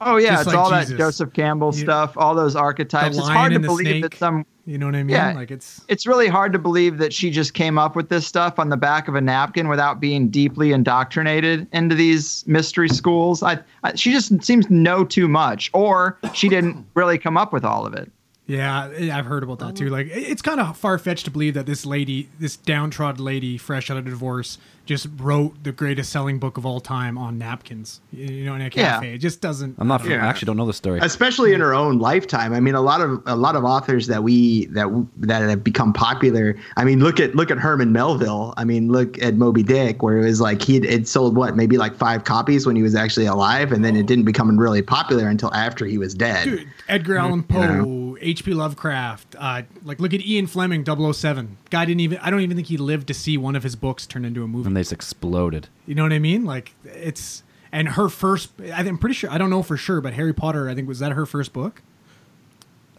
Oh 0.01 0.15
yeah, 0.15 0.29
Just 0.29 0.41
it's 0.41 0.47
like 0.47 0.57
all 0.57 0.69
Jesus. 0.71 0.89
that 0.91 0.97
Joseph 0.97 1.33
Campbell 1.33 1.73
You- 1.73 1.81
stuff, 1.81 2.17
all 2.17 2.33
those 2.35 2.55
archetypes. 2.55 3.17
It's 3.17 3.27
hard 3.27 3.51
to 3.51 3.59
believe 3.59 3.85
snake. 3.87 4.01
that 4.03 4.13
some 4.15 4.45
You 4.65 4.77
know 4.77 4.85
what 4.85 4.95
I 4.95 5.03
mean? 5.03 5.13
Yeah. 5.15 5.33
Like 5.33 5.51
it's 5.51 5.81
it's 5.89 6.07
really 6.07 6.27
hard 6.29 6.53
to 6.53 6.59
believe 6.59 6.99
that 6.99 7.11
she 7.11 7.29
just 7.31 7.53
came 7.53 7.77
up 7.77 7.97
with 7.97 8.07
this 8.07 8.25
stuff 8.25 8.59
on 8.59 8.69
the 8.69 8.77
back 8.77 9.09
of 9.09 9.15
a 9.15 9.21
napkin 9.21 9.67
without 9.67 9.99
being 9.99 10.29
deeply 10.29 10.71
indoctrinated 10.71 11.67
into 11.73 11.95
these 11.95 12.45
mystery 12.47 12.87
schools. 12.87 13.43
I, 13.43 13.59
I 13.83 13.95
she 13.95 14.11
just 14.13 14.41
seems 14.41 14.67
to 14.67 14.73
know 14.73 15.03
too 15.03 15.27
much, 15.27 15.69
or 15.73 16.17
she 16.33 16.47
didn't 16.47 16.85
really 16.93 17.17
come 17.17 17.35
up 17.35 17.51
with 17.51 17.65
all 17.65 17.85
of 17.85 17.93
it. 17.93 18.09
Yeah, 18.47 18.89
I've 19.13 19.25
heard 19.27 19.43
about 19.43 19.59
that 19.59 19.75
too. 19.75 19.89
Like, 19.89 20.07
it's 20.09 20.41
kind 20.41 20.59
of 20.59 20.75
far 20.75 20.97
fetched 20.97 21.25
to 21.25 21.31
believe 21.31 21.53
that 21.53 21.67
this 21.67 21.85
lady, 21.85 22.29
this 22.39 22.55
downtrodden 22.57 23.23
lady, 23.23 23.59
fresh 23.59 23.91
out 23.91 23.97
of 23.97 24.05
divorce, 24.05 24.57
just 24.89 25.07
wrote 25.17 25.63
the 25.63 25.71
greatest 25.71 26.11
selling 26.11 26.39
book 26.39 26.57
of 26.57 26.65
all 26.65 26.79
time 26.79 27.15
on 27.15 27.37
napkins. 27.37 28.01
You 28.11 28.25
you 28.25 28.45
know, 28.45 28.55
in 28.55 28.61
a 28.61 28.65
Yeah. 28.65 28.93
cafe. 28.93 29.13
It 29.13 29.19
just 29.19 29.39
doesn't. 29.39 29.75
I'm 29.77 29.87
not. 29.87 30.01
I 30.01 30.09
don't. 30.09 30.19
I 30.19 30.25
actually 30.27 30.47
don't 30.47 30.57
know 30.57 30.65
the 30.65 30.73
story. 30.73 30.99
especially 31.03 31.53
in 31.53 31.61
her 31.61 31.75
own 31.75 31.99
lifetime. 31.99 32.53
I 32.53 32.59
mean, 32.59 32.73
a 32.73 32.81
lot 32.81 32.99
of 32.99 33.21
a 33.27 33.35
lot 33.35 33.55
of 33.55 33.63
authors 33.63 34.07
that 34.07 34.23
we 34.23 34.65
that 34.67 34.87
that 35.17 35.43
have 35.43 35.63
become 35.63 35.93
popular. 35.93 36.57
I 36.75 36.83
mean, 36.85 37.01
look 37.01 37.19
at 37.19 37.35
look 37.35 37.51
at 37.51 37.59
Herman 37.59 37.91
Melville. 37.93 38.55
I 38.57 38.63
mean, 38.65 38.91
look 38.91 39.21
at 39.21 39.35
Moby 39.35 39.61
Dick, 39.61 40.01
where 40.01 40.17
it 40.17 40.25
was 40.25 40.41
like 40.41 40.61
he 40.63 40.77
it 40.77 41.07
sold 41.07 41.35
what 41.35 41.55
maybe 41.55 41.77
like 41.77 41.95
five 41.95 42.23
copies 42.23 42.65
when 42.65 42.75
he 42.75 42.81
was 42.81 42.95
actually 42.95 43.27
alive, 43.27 43.71
and 43.71 43.85
then 43.85 43.95
it 43.95 44.07
didn't 44.07 44.25
become 44.25 44.59
really 44.59 44.81
popular 44.81 45.27
until 45.29 45.53
after 45.53 45.85
he 45.85 45.99
was 45.99 46.15
dead. 46.15 46.45
Dude, 46.45 46.67
Edgar 46.87 47.17
Allan 47.17 47.43
Poe, 47.43 48.17
H.P. 48.19 48.53
Lovecraft. 48.55 49.35
Uh, 49.37 49.61
like, 49.83 49.99
look 49.99 50.13
at 50.13 50.21
Ian 50.25 50.47
Fleming, 50.47 50.83
007. 50.83 51.57
Guy 51.69 51.85
didn't 51.85 51.99
even. 52.01 52.17
I 52.19 52.31
don't 52.31 52.41
even 52.41 52.57
think 52.57 52.67
he 52.67 52.77
lived 52.77 53.07
to 53.07 53.13
see 53.13 53.37
one 53.37 53.55
of 53.55 53.61
his 53.61 53.75
books 53.75 54.07
turn 54.07 54.25
into 54.25 54.43
a 54.43 54.47
movie. 54.47 54.63
And 54.79 54.85
they 54.85 54.87
just 54.87 54.93
exploded. 54.93 55.67
You 55.85 55.95
know 55.95 56.03
what 56.03 56.13
I 56.13 56.19
mean? 56.19 56.45
Like, 56.45 56.73
it's. 56.85 57.43
And 57.71 57.87
her 57.89 58.09
first, 58.09 58.49
I 58.59 58.77
think- 58.77 58.87
I'm 58.87 58.97
pretty 58.97 59.13
sure, 59.13 59.29
I 59.29 59.37
don't 59.37 59.51
know 59.51 59.61
for 59.61 59.77
sure, 59.77 60.01
but 60.01 60.13
Harry 60.13 60.33
Potter, 60.33 60.69
I 60.69 60.73
think, 60.73 60.87
was 60.87 60.99
that 60.99 61.11
her 61.11 61.25
first 61.27 61.53
book? 61.53 61.83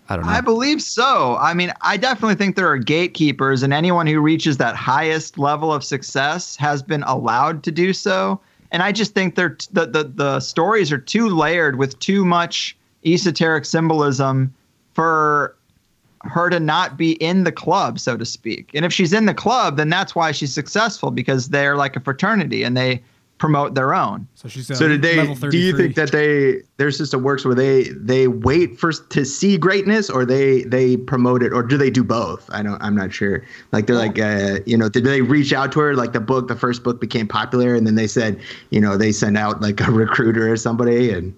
I 0.08 0.16
don't 0.16 0.26
know. 0.26 0.30
I 0.32 0.40
believe 0.40 0.80
so. 0.80 1.36
I 1.40 1.54
mean, 1.54 1.72
I 1.80 1.96
definitely 1.96 2.36
think 2.36 2.54
there 2.54 2.68
are 2.68 2.78
gatekeepers, 2.78 3.62
and 3.62 3.72
anyone 3.72 4.06
who 4.06 4.20
reaches 4.20 4.58
that 4.58 4.76
highest 4.76 5.38
level 5.38 5.72
of 5.72 5.82
success 5.82 6.56
has 6.56 6.82
been 6.82 7.02
allowed 7.04 7.62
to 7.64 7.72
do 7.72 7.92
so. 7.92 8.40
And 8.72 8.82
I 8.82 8.92
just 8.92 9.14
think 9.14 9.34
they're 9.34 9.56
the 9.72 9.86
the, 9.86 10.04
the 10.04 10.40
stories 10.40 10.92
are 10.92 10.98
too 10.98 11.28
layered 11.28 11.76
with 11.76 11.98
too 11.98 12.24
much 12.24 12.76
esoteric 13.04 13.64
symbolism 13.64 14.52
for 14.94 15.56
her 16.22 16.50
to 16.50 16.60
not 16.60 16.96
be 16.96 17.12
in 17.12 17.44
the 17.44 17.52
club, 17.52 17.98
so 17.98 18.16
to 18.16 18.24
speak. 18.24 18.70
And 18.74 18.84
if 18.84 18.92
she's 18.92 19.12
in 19.12 19.26
the 19.26 19.34
club, 19.34 19.76
then 19.76 19.88
that's 19.88 20.14
why 20.14 20.32
she's 20.32 20.52
successful 20.52 21.10
because 21.10 21.48
they're 21.48 21.76
like 21.76 21.96
a 21.96 22.00
fraternity 22.00 22.62
and 22.62 22.76
they 22.76 23.02
promote 23.38 23.74
their 23.74 23.94
own. 23.94 24.28
So 24.34 24.48
she's 24.48 24.70
uh, 24.70 24.74
So 24.74 24.86
did 24.86 25.00
they? 25.00 25.16
level 25.16 25.34
Do 25.48 25.56
you 25.56 25.74
think 25.74 25.94
that 25.94 26.12
they 26.12 26.60
their 26.76 26.90
system 26.90 27.22
works 27.22 27.42
where 27.44 27.54
they 27.54 27.84
they 27.84 28.28
wait 28.28 28.78
first 28.78 29.08
to 29.10 29.24
see 29.24 29.56
greatness, 29.56 30.10
or 30.10 30.26
they 30.26 30.64
they 30.64 30.98
promote 30.98 31.42
it, 31.42 31.54
or 31.54 31.62
do 31.62 31.78
they 31.78 31.88
do 31.88 32.04
both? 32.04 32.48
I 32.52 32.62
don't. 32.62 32.80
I'm 32.82 32.94
not 32.94 33.14
sure. 33.14 33.42
Like 33.72 33.86
they're 33.86 33.96
like, 33.96 34.18
uh, 34.18 34.58
you 34.66 34.76
know, 34.76 34.90
did 34.90 35.04
they 35.04 35.22
reach 35.22 35.54
out 35.54 35.72
to 35.72 35.80
her? 35.80 35.96
Like 35.96 36.12
the 36.12 36.20
book, 36.20 36.48
the 36.48 36.56
first 36.56 36.84
book 36.84 37.00
became 37.00 37.26
popular, 37.26 37.74
and 37.74 37.86
then 37.86 37.94
they 37.94 38.06
said, 38.06 38.38
you 38.68 38.80
know, 38.80 38.98
they 38.98 39.10
sent 39.10 39.38
out 39.38 39.62
like 39.62 39.80
a 39.80 39.90
recruiter 39.90 40.52
or 40.52 40.56
somebody 40.58 41.10
and 41.10 41.34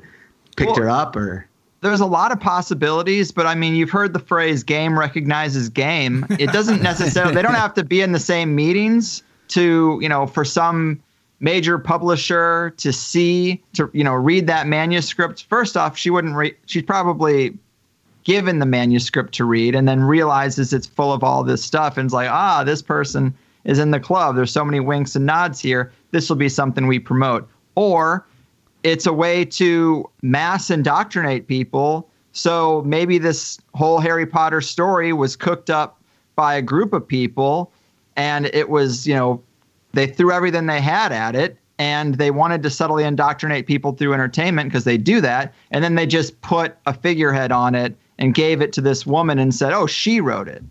picked 0.57 0.73
Well- 0.73 0.81
her 0.81 0.91
up, 0.91 1.15
or 1.15 1.47
there's 1.83 2.01
a 2.01 2.07
lot 2.07 2.31
of 2.31 2.41
possibilities, 2.41 3.33
but 3.33 3.45
I 3.45 3.55
mean, 3.55 3.75
you've 3.75 3.91
heard 3.91 4.13
the 4.13 4.21
phrase 4.21 4.63
game 4.63 4.99
recognizes 4.99 5.69
game. 5.69 6.25
It 6.39 6.53
doesn't 6.53 6.81
necessarily, 6.83 7.35
they 7.35 7.43
don't 7.43 7.55
have 7.55 7.75
to 7.75 7.85
be 7.85 8.01
in 8.01 8.13
the 8.13 8.21
same 8.21 8.55
meetings 8.55 9.23
to, 9.49 9.99
you 10.01 10.09
know, 10.09 10.27
for 10.27 10.45
some 10.45 11.03
major 11.41 11.79
publisher 11.79 12.73
to 12.77 12.93
see, 12.93 13.61
to, 13.73 13.91
you 13.93 14.05
know, 14.05 14.15
read 14.15 14.47
that 14.47 14.69
manuscript. 14.69 15.45
First 15.49 15.77
off, 15.77 15.99
she 15.99 16.09
wouldn't 16.09 16.37
read, 16.37 16.55
she's 16.67 16.85
probably 16.85 17.59
given 18.23 18.61
the 18.61 18.67
manuscript 18.67 19.35
to 19.35 19.45
read 19.45 19.75
and 19.75 19.89
then 19.89 20.05
realizes 20.05 20.73
it's 20.73 20.87
full 20.87 21.13
of 21.13 21.25
all 21.25 21.43
this 21.43 21.65
stuff 21.65 21.99
and 21.99 22.07
is 22.07 22.13
like, 22.13 22.31
ah, 22.31 22.63
this 22.63 22.81
person 22.81 23.35
is 23.65 23.81
in 23.81 23.91
the 23.91 23.99
club. 23.99 24.37
There's 24.37 24.53
so 24.53 24.65
many 24.65 24.79
winks 24.79 25.17
and 25.17 25.27
nods 25.27 25.59
here. 25.59 25.93
This 26.13 26.29
will 26.29 26.37
be 26.37 26.49
something 26.49 26.87
we 26.87 27.01
promote. 27.01 27.49
Or, 27.75 28.25
it's 28.83 29.07
a 29.07 29.13
way 29.13 29.45
to 29.45 30.09
mass 30.23 30.71
indoctrinate 30.71 31.47
people. 31.47 32.09
So 32.33 32.83
maybe 32.87 33.19
this 33.19 33.59
whole 33.75 33.99
Harry 33.99 34.27
Potter 34.27 34.61
story 34.61 35.13
was 35.13 35.37
cooked 35.37 35.71
up 35.71 36.01
by 36.35 36.55
a 36.55 36.63
group 36.63 36.93
of 36.93 37.07
people 37.07 37.73
and 38.17 38.47
it 38.47 38.69
was, 38.69 39.07
you 39.07 39.15
know, 39.15 39.43
they 39.93 40.07
threw 40.07 40.33
everything 40.33 40.67
they 40.67 40.81
had 40.81 41.13
at 41.13 41.35
it 41.35 41.59
and 41.79 42.15
they 42.15 42.31
wanted 42.31 42.63
to 42.63 42.71
subtly 42.71 43.05
indoctrinate 43.05 43.67
people 43.67 43.93
through 43.93 44.15
entertainment 44.15 44.71
because 44.71 44.85
they 44.85 44.97
do 44.97 45.21
that. 45.21 45.53
And 45.71 45.83
then 45.83 45.95
they 45.95 46.07
just 46.07 46.41
put 46.41 46.77
a 46.87 46.95
figurehead 46.95 47.53
on 47.53 47.75
it 47.75 47.97
and 48.19 48.35
gave 48.35 48.63
it 48.63 48.73
to 48.75 48.81
this 48.81 49.07
woman 49.07 49.39
and 49.39 49.55
said, 49.55 49.73
oh, 49.73 49.87
she 49.87 50.21
wrote 50.21 50.49
it. 50.49 50.63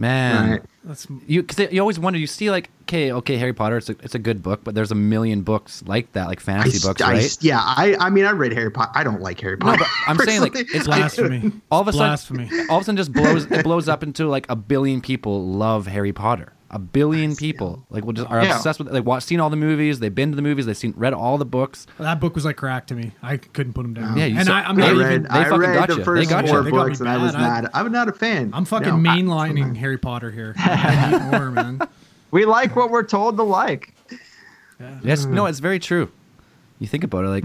Man, 0.00 0.50
Right. 0.52 0.62
That's 0.84 1.06
you 1.26 1.42
because 1.42 1.72
you 1.72 1.80
always 1.80 1.98
wonder. 1.98 2.18
You 2.20 2.28
see, 2.28 2.50
like, 2.52 2.70
okay, 2.82 3.12
okay, 3.12 3.36
Harry 3.36 3.52
Potter. 3.52 3.76
It's 3.78 3.90
a 3.90 3.96
it's 4.02 4.14
a 4.14 4.18
good 4.18 4.42
book, 4.42 4.60
but 4.62 4.74
there's 4.76 4.92
a 4.92 4.94
million 4.94 5.42
books 5.42 5.82
like 5.86 6.12
that, 6.12 6.28
like 6.28 6.38
I, 6.40 6.42
fantasy 6.44 6.86
books, 6.86 7.02
I- 7.02 7.12
right? 7.14 7.36
yeah, 7.40 7.58
I 7.60 7.96
I 8.00 8.08
mean, 8.08 8.24
I 8.24 8.30
read 8.30 8.52
Harry 8.52 8.70
Potter. 8.70 8.92
I 8.94 9.02
don't 9.02 9.20
like 9.20 9.40
Harry 9.40 9.56
No, 9.60 9.66
Potter. 9.66 9.78
but 9.80 9.88
I'm 10.06 10.16
saying 10.18 10.40
like 10.40 10.52
personally. 10.52 10.76
it's 10.78 10.86
blasphemy. 10.86 11.52
all 11.70 11.80
of 11.82 11.88
a 11.88 11.92
sudden, 11.92 12.06
Blasphemy. 12.08 12.48
all 12.70 12.76
of 12.76 12.82
a 12.82 12.84
sudden, 12.84 12.96
just 12.96 13.12
blows 13.12 13.44
it 13.50 13.64
blows 13.64 13.88
up 13.88 14.02
into 14.04 14.28
like 14.28 14.46
a 14.48 14.56
billion 14.56 15.00
people 15.00 15.46
love 15.46 15.86
Harry 15.88 16.12
Potter. 16.12 16.52
A 16.70 16.78
billion 16.78 17.34
people 17.34 17.86
like 17.88 18.04
will 18.04 18.12
just 18.12 18.28
are 18.28 18.42
Yeah. 18.44 18.56
obsessed 18.56 18.78
with 18.78 18.88
it. 18.88 18.94
Like 18.94 19.06
watch, 19.06 19.22
seen 19.22 19.40
all 19.40 19.48
the 19.48 19.56
movies. 19.56 20.00
They've 20.00 20.14
been 20.14 20.30
to 20.32 20.36
the 20.36 20.42
movies. 20.42 20.66
They've 20.66 20.76
seen 20.76 20.92
read 20.98 21.14
all 21.14 21.38
the 21.38 21.46
books. 21.46 21.86
that 21.98 22.20
book 22.20 22.34
was 22.34 22.44
like 22.44 22.56
crack 22.58 22.86
to 22.88 22.94
me. 22.94 23.12
I 23.22 23.38
couldn't 23.38 23.72
put 23.72 23.82
them 23.84 23.94
down. 23.94 24.18
Yeah, 24.18 24.26
you 24.26 24.36
and 24.36 24.46
saw- 24.46 24.52
I, 24.54 24.64
I'm 24.64 24.76
they 24.76 24.82
not 24.82 24.88
I 24.88 24.92
even- 24.92 25.02
read, 25.06 25.10
even. 25.12 25.22
they 25.22 25.28
I 25.30 25.48
read 25.56 25.74
got 25.74 25.88
the 25.88 25.94
you. 25.94 25.98
They 26.00 26.04
first 26.04 26.28
got 26.30 26.44
you. 26.44 26.50
four 26.50 26.62
They 26.62 26.70
got 26.70 26.76
me 26.76 26.88
books, 26.90 27.00
and 27.00 27.08
I 27.08 27.16
was 27.16 27.32
bad. 27.32 27.42
I- 27.42 27.60
not. 27.62 27.70
I'm 27.72 27.90
not 27.92 28.08
a 28.08 28.12
fan. 28.12 28.50
I'm 28.52 28.66
fucking 28.66 29.02
No, 29.02 29.10
I- 29.10 29.16
mainlining 29.18 29.76
Harry 29.78 29.96
Potter 29.96 30.30
here. 30.30 30.54
More, 31.32 31.50
man. 31.50 31.80
We 32.30 32.44
like 32.44 32.76
what 32.76 32.90
we're 32.90 33.02
told 33.04 33.38
to 33.38 33.42
like. 33.44 33.94
Yes, 35.02 35.24
no, 35.24 35.46
it's 35.46 35.60
very 35.60 35.78
true. 35.78 36.10
You 36.80 36.86
think 36.86 37.02
about 37.02 37.24
it, 37.24 37.28
like 37.28 37.44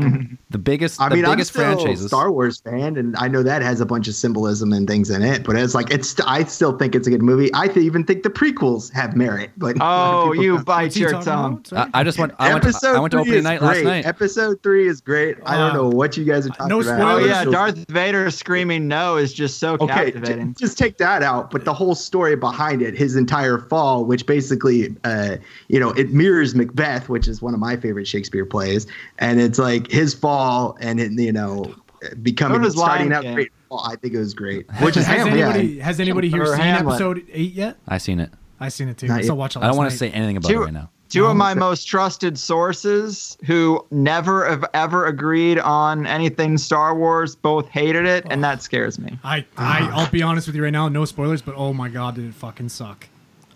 the 0.52 0.58
biggest, 0.60 1.02
I 1.02 1.10
the 1.10 1.15
mean, 1.15 1.26
I'm 1.26 1.43
still 1.43 1.63
franchises. 1.63 2.06
a 2.06 2.08
Star 2.08 2.32
Wars 2.32 2.60
fan, 2.60 2.98
and 2.98 3.15
I 3.17 3.28
know 3.28 3.41
that 3.41 3.62
has 3.63 3.82
a 3.82 3.86
bunch 3.86 4.08
of 4.08 4.13
symbolism 4.13 4.72
and 4.74 4.88
things 4.88 5.10
in 5.10 5.24
it. 5.24 5.43
But 5.43 5.56
it's 5.56 5.74
like 5.74 5.89
it's. 5.91 6.19
I 6.22 6.43
still 6.43 6.78
think 6.78 6.93
it's 6.93 7.08
a 7.08 7.10
good 7.10 7.24
movie. 7.24 7.50
I 7.56 7.67
th- 7.67 7.84
even 7.84 8.04
think 8.04 8.22
the 8.24 8.30
prequels 8.30 8.91
have 8.93 9.15
merit. 9.15 9.50
But 9.58 9.78
a 9.78 9.80
lot 9.80 10.24
of 10.24 10.28
Oh, 10.30 10.34
you 10.34 10.56
don't. 10.58 10.65
bite 10.65 10.96
your 10.96 11.12
talking 11.22 11.63
tongue. 11.63 11.89
I, 11.93 12.02
I 12.02 12.04
just 12.04 12.19
went. 12.19 12.34
I 12.38 12.54
went. 12.54 12.63
Episode 12.65 12.96
I 12.96 13.00
went 13.00 13.12
to 13.13 13.17
three 13.17 13.22
opening 13.22 13.38
is 13.39 13.43
night 13.43 13.60
great. 13.60 13.67
last 13.78 13.84
night. 13.84 14.06
Episode 14.06 14.62
three 14.62 14.88
is 14.88 15.02
great. 15.02 15.38
I 15.46 15.58
don't 15.58 15.74
know 15.74 15.89
what 15.89 16.15
you 16.15 16.26
guys 16.26 16.46
are 16.46 16.50
talking 16.50 16.67
no 16.67 16.82
about. 16.82 17.02
Oh 17.02 17.17
yeah, 17.17 17.43
Darth 17.46 17.86
Vader 17.89 18.30
screaming 18.30 18.88
no 18.88 19.17
is 19.17 19.34
just 19.34 19.58
so 19.58 19.74
Okay, 19.80 20.12
captivating. 20.12 20.54
j- 20.54 20.60
just 20.65 20.78
take 20.78 20.98
that 21.00 21.24
out. 21.24 21.50
But 21.50 21.65
the 21.65 21.74
whole 21.74 21.96
story 21.96 22.36
behind 22.36 22.82
it, 22.84 22.96
his 22.96 23.15
entire 23.15 23.58
fall, 23.58 24.06
which 24.06 24.28
basically, 24.28 24.96
uh, 25.04 25.38
you 25.69 25.80
know, 25.80 25.89
it 25.91 26.12
mirrors 26.13 26.54
Macbeth, 26.54 27.10
which 27.10 27.28
is 27.28 27.41
one 27.41 27.56
of 27.56 27.60
my 27.60 27.76
favorite 27.78 28.08
Shakespeare 28.08 28.46
plays, 28.46 28.86
and 29.24 29.40
it's 29.40 29.58
like 29.58 29.90
his 29.90 30.14
fall 30.14 30.78
and 30.82 31.00
it, 31.00 31.12
you 31.14 31.32
know, 31.32 31.74
becoming 32.22 32.70
starting 32.70 33.14
out 33.14 33.24
great. 33.24 33.52
Fall, 33.70 33.86
I 33.86 33.96
think 33.96 34.14
it 34.14 34.20
was 34.20 34.34
great. 34.34 34.70
Which 34.82 34.98
is 34.98 35.06
has 35.06 35.18
Hamlet. 35.18 35.34
anybody 35.40 35.68
yeah. 35.68 35.84
has 35.86 36.00
anybody 36.00 36.30
here 36.30 36.46
seen 36.46 36.58
Hamlet. 36.58 36.94
episode 36.94 37.26
eight 37.32 37.54
yet? 37.54 37.78
I 37.88 37.98
seen 37.98 38.20
it. 38.20 38.32
I 38.60 38.70
seen 38.70 38.90
it 38.90 38.98
too. 38.98 39.08
Not 39.08 39.20
I 39.20 39.22
still 39.24 39.38
watch 39.38 39.56
it. 39.56 39.64
I 39.64 39.68
don't 39.68 39.78
want 39.78 39.92
to 39.92 39.98
say 39.98 40.10
anything 40.12 40.38
about 40.38 40.52
it 40.52 40.58
right 40.58 40.74
now. 40.74 40.90
Two 41.10 41.28
of 41.28 41.36
my 41.36 41.54
most 41.54 41.86
trusted 41.86 42.40
sources 42.40 43.38
who 43.46 43.86
never 43.92 44.50
have 44.50 44.66
ever 44.74 45.06
agreed 45.06 45.60
on 45.60 46.08
anything 46.08 46.58
Star 46.58 46.96
Wars 46.96 47.36
both 47.36 47.70
hated 47.70 48.08
it, 48.08 48.26
and 48.32 48.44
that 48.44 48.64
scares 48.64 48.98
me. 48.98 49.20
I, 49.24 49.46
I 49.56 49.90
I'll 49.94 50.10
be 50.10 50.24
honest 50.24 50.48
with 50.48 50.56
you 50.56 50.64
right 50.64 50.72
now. 50.72 50.90
No 50.90 51.06
spoilers, 51.06 51.44
but 51.44 51.54
oh 51.56 51.72
my 51.72 51.88
god, 51.88 52.16
did 52.16 52.26
it 52.26 52.34
fucking 52.34 52.70
suck? 52.70 53.08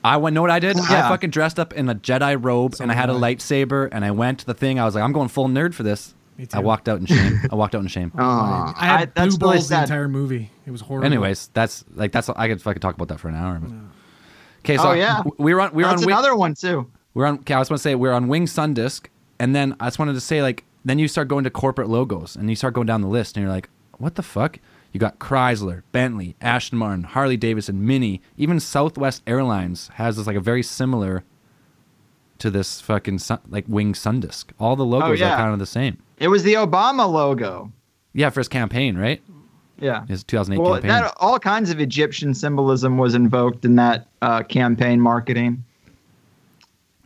I 0.04 0.18
went. 0.18 0.34
Know 0.34 0.42
what 0.42 0.52
I 0.52 0.60
did? 0.60 0.78
Oh, 0.78 0.82
I 0.84 1.10
fucking 1.10 1.30
dressed 1.32 1.60
up 1.60 1.74
in 1.74 1.90
a 1.90 1.96
Jedi 1.96 2.38
robe 2.42 2.76
So 2.76 2.84
and 2.84 2.92
I 2.92 2.96
had 2.96 3.10
a 3.10 3.14
lightsaber 3.14 3.90
and 3.92 4.06
I 4.06 4.12
went 4.12 4.40
to 4.40 4.46
the 4.46 4.54
thing. 4.54 4.80
I 4.80 4.86
was 4.86 4.96
like, 4.96 5.04
I'm 5.04 5.12
going 5.14 5.28
full 5.28 5.48
nerd 5.48 5.74
for 5.74 5.84
this. 5.84 6.14
Me 6.38 6.46
too. 6.46 6.58
I 6.58 6.60
walked 6.62 6.88
out 6.88 7.00
in 7.00 7.06
shame. 7.08 7.40
I 7.52 7.56
walked 7.56 7.74
out 7.74 7.82
in 7.82 7.88
shame. 7.88 8.12
Aw. 8.18 8.74
I 8.78 8.86
had 8.86 9.10
I- 9.10 9.12
that's 9.24 9.38
blue 9.38 9.48
really 9.50 9.58
balls 9.58 9.70
the 9.70 9.82
entire 9.82 10.08
movie. 10.08 10.52
It 10.66 10.72
was 10.72 10.82
horrible. 10.82 11.06
Anyways, 11.08 11.50
that's 11.54 11.84
like 11.96 12.12
that's 12.12 12.30
I 12.30 12.48
could 12.48 12.62
fucking 12.62 12.80
talk 12.82 12.96
about 12.96 13.08
that 13.08 13.20
for 13.20 13.28
an 13.28 13.36
hour. 13.36 13.58
But. 13.60 13.72
Okay, 14.60 14.78
so 14.78 14.90
Oh, 14.90 14.94
yeah. 14.94 15.24
we 15.38 15.54
were 15.54 15.62
on 15.62 15.74
we 15.74 15.84
were 15.84 15.90
That's 15.90 16.02
on 16.04 16.06
Wing, 16.08 16.14
another 16.14 16.36
one 16.36 16.54
too. 16.54 16.90
we're 17.14 17.26
on. 17.26 17.40
Okay, 17.40 17.54
I 17.54 17.60
was 17.60 17.70
going 17.70 17.78
to 17.78 17.82
say 17.82 17.96
we're 17.96 18.12
on 18.14 18.28
Wing 18.28 18.46
Sundisk, 18.46 19.08
and 19.40 19.56
then 19.56 19.76
I 19.80 19.88
just 19.88 19.98
wanted 19.98 20.14
to 20.14 20.22
say 20.22 20.42
like 20.42 20.64
then 20.86 21.00
you 21.00 21.08
start 21.08 21.28
going 21.28 21.44
to 21.44 21.50
corporate 21.50 21.90
logos 21.90 22.36
and 22.36 22.50
you 22.50 22.56
start 22.56 22.74
going 22.74 22.88
down 22.88 23.02
the 23.02 23.08
list 23.08 23.36
and 23.36 23.44
you're 23.44 23.52
like, 23.52 23.68
what 23.98 24.16
the 24.16 24.24
fuck? 24.24 24.60
You 24.94 25.00
got 25.00 25.20
Chrysler, 25.20 25.84
Bentley, 25.92 26.36
Aston 26.42 26.78
Martin, 26.78 27.04
Harley 27.04 27.38
Davidson, 27.38 27.86
Mini, 27.86 28.22
even 28.38 28.60
Southwest 28.60 29.22
Airlines 29.28 29.90
has 29.96 30.18
this 30.18 30.26
like 30.28 30.36
a 30.36 30.42
very 30.42 30.64
similar 30.64 31.24
to 32.40 32.50
this 32.50 32.82
fucking 32.82 33.20
sun, 33.20 33.40
like 33.50 33.66
wing 33.68 33.94
sun 33.94 34.20
disk. 34.20 34.54
All 34.60 34.76
the 34.76 34.86
logos 34.86 35.20
yeah. 35.20 35.34
are 35.34 35.38
kind 35.38 35.54
of 35.54 35.60
the 35.60 35.66
same. 35.66 35.98
It 36.20 36.30
was 36.30 36.44
the 36.44 36.54
Obama 36.54 37.12
logo. 37.12 37.72
Yeah, 38.14 38.30
for 38.30 38.40
his 38.40 38.48
campaign, 38.48 38.98
right? 38.98 39.22
Yeah. 39.80 40.06
His 40.08 40.24
2008 40.24 40.62
Well, 40.64 40.74
campaign. 40.74 40.90
that 40.90 41.14
all 41.18 41.40
kinds 41.40 41.70
of 41.70 41.80
Egyptian 41.80 42.34
symbolism 42.34 42.98
was 42.98 43.14
invoked 43.14 43.66
in 43.66 43.76
that 43.76 44.08
uh, 44.22 44.44
campaign 44.44 45.00
marketing. 45.00 45.64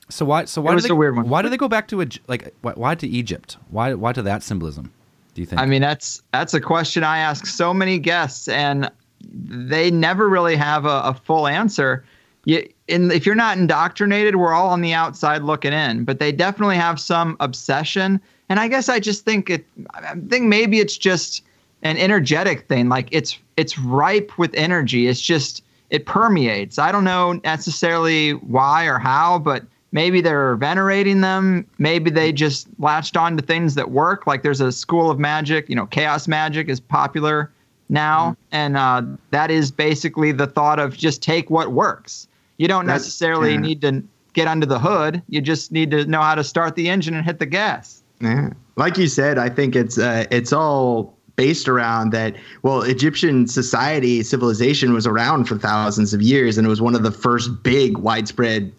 so 0.10 0.26
why? 0.26 0.46
So 0.46 0.62
why 0.62 0.72
It 0.72 0.76
was 0.76 0.84
they, 0.86 0.90
a 0.90 0.96
weird 0.96 1.16
one. 1.16 1.28
Why 1.28 1.42
do 1.42 1.50
they 1.50 1.58
go 1.58 1.68
back 1.68 1.88
to 1.90 2.08
like 2.28 2.54
why, 2.62 2.74
why 2.74 2.96
to 2.96 3.08
Egypt? 3.08 3.58
Why 3.70 3.94
why 3.94 4.14
to 4.14 4.22
that 4.22 4.44
symbolism? 4.44 4.94
Do 5.34 5.42
you 5.42 5.46
think? 5.46 5.62
I 5.62 5.66
mean, 5.66 5.82
that's 5.82 6.22
that's 6.34 6.54
a 6.54 6.62
question 6.62 7.04
I 7.04 7.20
ask 7.20 7.46
so 7.46 7.74
many 7.74 8.00
guests, 8.00 8.48
and 8.48 8.92
they 9.22 9.92
never 9.92 10.28
really 10.28 10.56
have 10.56 10.86
a, 10.86 11.02
a 11.04 11.14
full 11.14 11.48
answer. 11.48 12.04
You, 12.46 12.68
in, 12.88 13.12
if 13.12 13.26
you're 13.26 13.36
not 13.36 13.58
indoctrinated, 13.58 14.36
we're 14.36 14.54
all 14.54 14.70
on 14.70 14.82
the 14.82 14.94
outside 14.94 15.44
looking 15.44 15.74
in, 15.74 16.04
but 16.04 16.20
they 16.20 16.32
definitely 16.32 16.78
have 16.78 17.00
some 17.00 17.38
obsession. 17.40 18.20
And 18.50 18.60
I 18.60 18.68
guess 18.68 18.90
I 18.90 19.00
just 19.00 19.24
think 19.24 19.50
it. 19.50 19.66
I 19.94 20.16
think 20.28 20.46
maybe 20.46 20.80
it's 20.80 20.98
just 20.98 21.44
an 21.84 21.98
energetic 21.98 22.68
thing. 22.68 22.90
Like 22.90 23.08
it's 23.12 23.38
it's 23.58 23.78
ripe 23.78 24.38
with 24.38 24.54
energy. 24.56 25.08
It's 25.08 25.22
just 25.22 25.64
it 25.90 26.06
permeates. 26.06 26.80
I 26.80 26.92
don't 26.92 27.04
know 27.04 27.34
necessarily 27.44 28.32
why 28.32 28.86
or 28.86 28.98
how, 28.98 29.40
but 29.40 29.64
maybe 29.92 30.22
they're 30.22 30.56
venerating 30.56 31.22
them. 31.22 31.66
Maybe 31.78 32.10
they 32.10 32.32
just 32.32 32.68
latched 32.80 33.18
on 33.18 33.38
to 33.38 33.44
things 33.44 33.76
that 33.76 33.92
work. 33.92 34.26
Like 34.28 34.44
there's 34.44 34.62
a 34.62 34.72
school 34.72 35.10
of 35.10 35.20
magic. 35.20 35.70
You 35.70 35.76
know, 35.76 35.86
chaos 35.86 36.28
magic 36.28 36.70
is 36.70 36.80
popular 36.80 37.52
now, 37.90 38.38
and 38.52 38.78
uh, 38.78 39.04
that 39.32 39.52
is 39.52 39.72
basically 39.72 40.32
the 40.32 40.48
thought 40.48 40.80
of 40.80 40.96
just 40.96 41.22
take 41.22 41.50
what 41.50 41.72
works. 41.74 42.28
You 42.58 42.68
don't 42.68 42.86
That's- 42.86 43.02
necessarily 43.02 43.52
yeah. 43.54 43.60
need 43.60 43.82
to 43.82 44.04
get 44.34 44.48
under 44.48 44.66
the 44.66 44.80
hood. 44.80 45.22
You 45.28 45.42
just 45.42 45.72
need 45.72 45.92
to 45.92 46.06
know 46.06 46.22
how 46.22 46.36
to 46.36 46.44
start 46.44 46.76
the 46.76 46.90
engine 46.90 47.14
and 47.14 47.26
hit 47.26 47.40
the 47.40 47.46
gas. 47.46 48.02
Yeah. 48.22 48.52
Like 48.78 48.98
you 48.98 49.08
said, 49.08 49.38
I 49.38 49.50
think 49.50 49.76
it's 49.76 49.98
uh, 49.98 50.26
it's 50.32 50.54
all 50.54 51.18
based 51.36 51.68
around 51.68 52.12
that. 52.12 52.36
Well, 52.62 52.84
Egyptian 52.84 53.48
society 53.48 54.22
civilization 54.24 54.94
was 54.94 55.08
around 55.08 55.46
for 55.46 55.58
thousands 55.58 56.14
of 56.14 56.22
years, 56.22 56.58
and 56.58 56.66
it 56.66 56.70
was 56.70 56.82
one 56.82 56.96
of 56.96 57.04
the 57.04 57.12
first 57.12 57.64
big 57.64 57.98
widespread. 57.98 58.72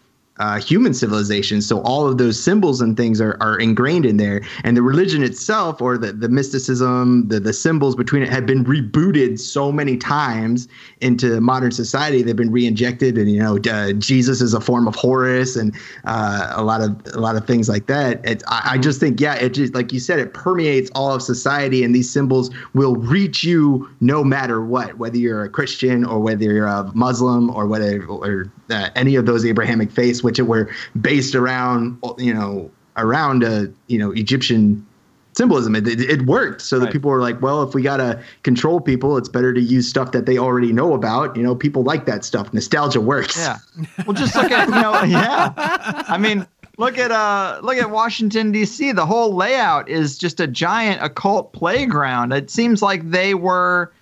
Uh, 0.43 0.59
human 0.59 0.93
civilization. 0.93 1.63
So 1.63 1.81
all 1.83 2.09
of 2.09 2.19
those 2.19 2.37
symbols 2.43 2.81
and 2.81 2.97
things 2.97 3.21
are, 3.21 3.37
are 3.41 3.57
ingrained 3.61 4.05
in 4.05 4.17
there. 4.17 4.43
And 4.65 4.77
the 4.77 4.83
religion 4.83 5.23
itself, 5.23 5.81
or 5.81 5.97
the, 5.97 6.13
the 6.13 6.29
mysticism, 6.29 7.29
the, 7.29 7.39
the 7.39 7.53
symbols 7.53 7.95
between 7.95 8.23
it, 8.25 8.29
have 8.29 8.45
been 8.45 8.65
rebooted 8.65 9.39
so 9.39 9.71
many 9.71 9.97
times 9.97 10.67
into 11.01 11.41
modern 11.41 11.71
society. 11.71 12.23
They've 12.23 12.35
been 12.35 12.51
re-injected, 12.51 13.19
and 13.19 13.31
you 13.31 13.39
know, 13.39 13.57
uh, 13.71 13.93
Jesus 13.93 14.41
is 14.41 14.53
a 14.53 14.61
form 14.61 14.89
of 14.89 14.97
Horus, 14.97 15.55
and 15.55 15.73
uh, 16.07 16.53
a 16.57 16.65
lot 16.65 16.81
of 16.81 16.91
a 17.15 17.21
lot 17.21 17.37
of 17.37 17.47
things 17.47 17.69
like 17.69 17.87
that. 17.87 18.13
It, 18.27 18.43
I, 18.49 18.71
I 18.73 18.79
just 18.79 18.99
think, 18.99 19.21
yeah, 19.21 19.37
it 19.37 19.51
just 19.55 19.75
like 19.75 19.93
you 19.93 20.01
said, 20.01 20.19
it 20.19 20.35
permeates 20.35 20.91
all 20.97 21.15
of 21.15 21.23
society, 21.23 21.85
and 21.85 21.95
these 21.95 22.11
symbols 22.11 22.51
will 22.75 22.97
reach 22.97 23.45
you 23.45 23.89
no 24.01 24.25
matter 24.25 24.61
what, 24.61 24.99
whether 24.99 25.19
you're 25.19 25.45
a 25.45 25.49
Christian 25.49 26.05
or 26.05 26.19
whether 26.19 26.51
you're 26.51 26.67
a 26.67 26.91
Muslim 26.95 27.49
or 27.51 27.69
whether 27.69 28.05
or 28.07 28.51
uh, 28.71 28.91
any 28.95 29.17
of 29.17 29.27
those 29.27 29.45
Abrahamic 29.45 29.91
faiths, 29.91 30.23
which 30.23 30.41
were 30.41 30.71
based 31.01 31.35
around, 31.35 31.99
you 32.19 32.33
know, 32.33 32.71
around 32.97 33.43
a 33.43 33.73
you 33.87 33.99
know 33.99 34.11
Egyptian 34.13 34.87
symbolism. 35.35 35.75
It, 35.75 35.89
it, 35.89 36.01
it 36.01 36.23
worked. 36.23 36.61
So 36.61 36.79
the 36.79 36.89
people 36.89 37.11
were 37.11 37.21
like, 37.21 37.41
well, 37.41 37.63
if 37.63 37.75
we 37.75 37.83
got 37.83 37.97
to 37.99 38.23
control 38.43 38.81
people, 38.81 39.17
it's 39.17 39.29
better 39.29 39.53
to 39.53 39.61
use 39.61 39.89
stuff 39.89 40.13
that 40.13 40.27
they 40.27 40.39
already 40.39 40.73
know 40.73 40.95
about. 40.95 41.37
You 41.37 41.43
know, 41.43 41.55
people 41.55 41.83
like 41.83 42.07
that 42.07 42.25
stuff. 42.25 42.53
Nostalgia 42.53 43.01
works. 43.01 43.37
Yeah. 43.37 43.59
Well, 44.07 44.15
just 44.15 44.35
look 44.35 44.51
at 44.51 44.69
you 44.69 44.75
know, 44.75 45.03
yeah. 45.05 45.53
I 45.57 46.19
mean, 46.19 46.47
look 46.77 46.99
at 46.99 47.11
uh, 47.11 47.61
look 47.63 47.77
at 47.77 47.91
Washington 47.91 48.53
D.C. 48.53 48.93
The 48.93 49.07
whole 49.07 49.35
layout 49.35 49.89
is 49.89 50.19
just 50.19 50.41
a 50.41 50.47
giant 50.47 51.03
occult 51.03 51.53
playground. 51.53 52.33
It 52.33 52.51
seems 52.51 52.83
like 52.83 53.11
they 53.11 53.35
were 53.35 53.93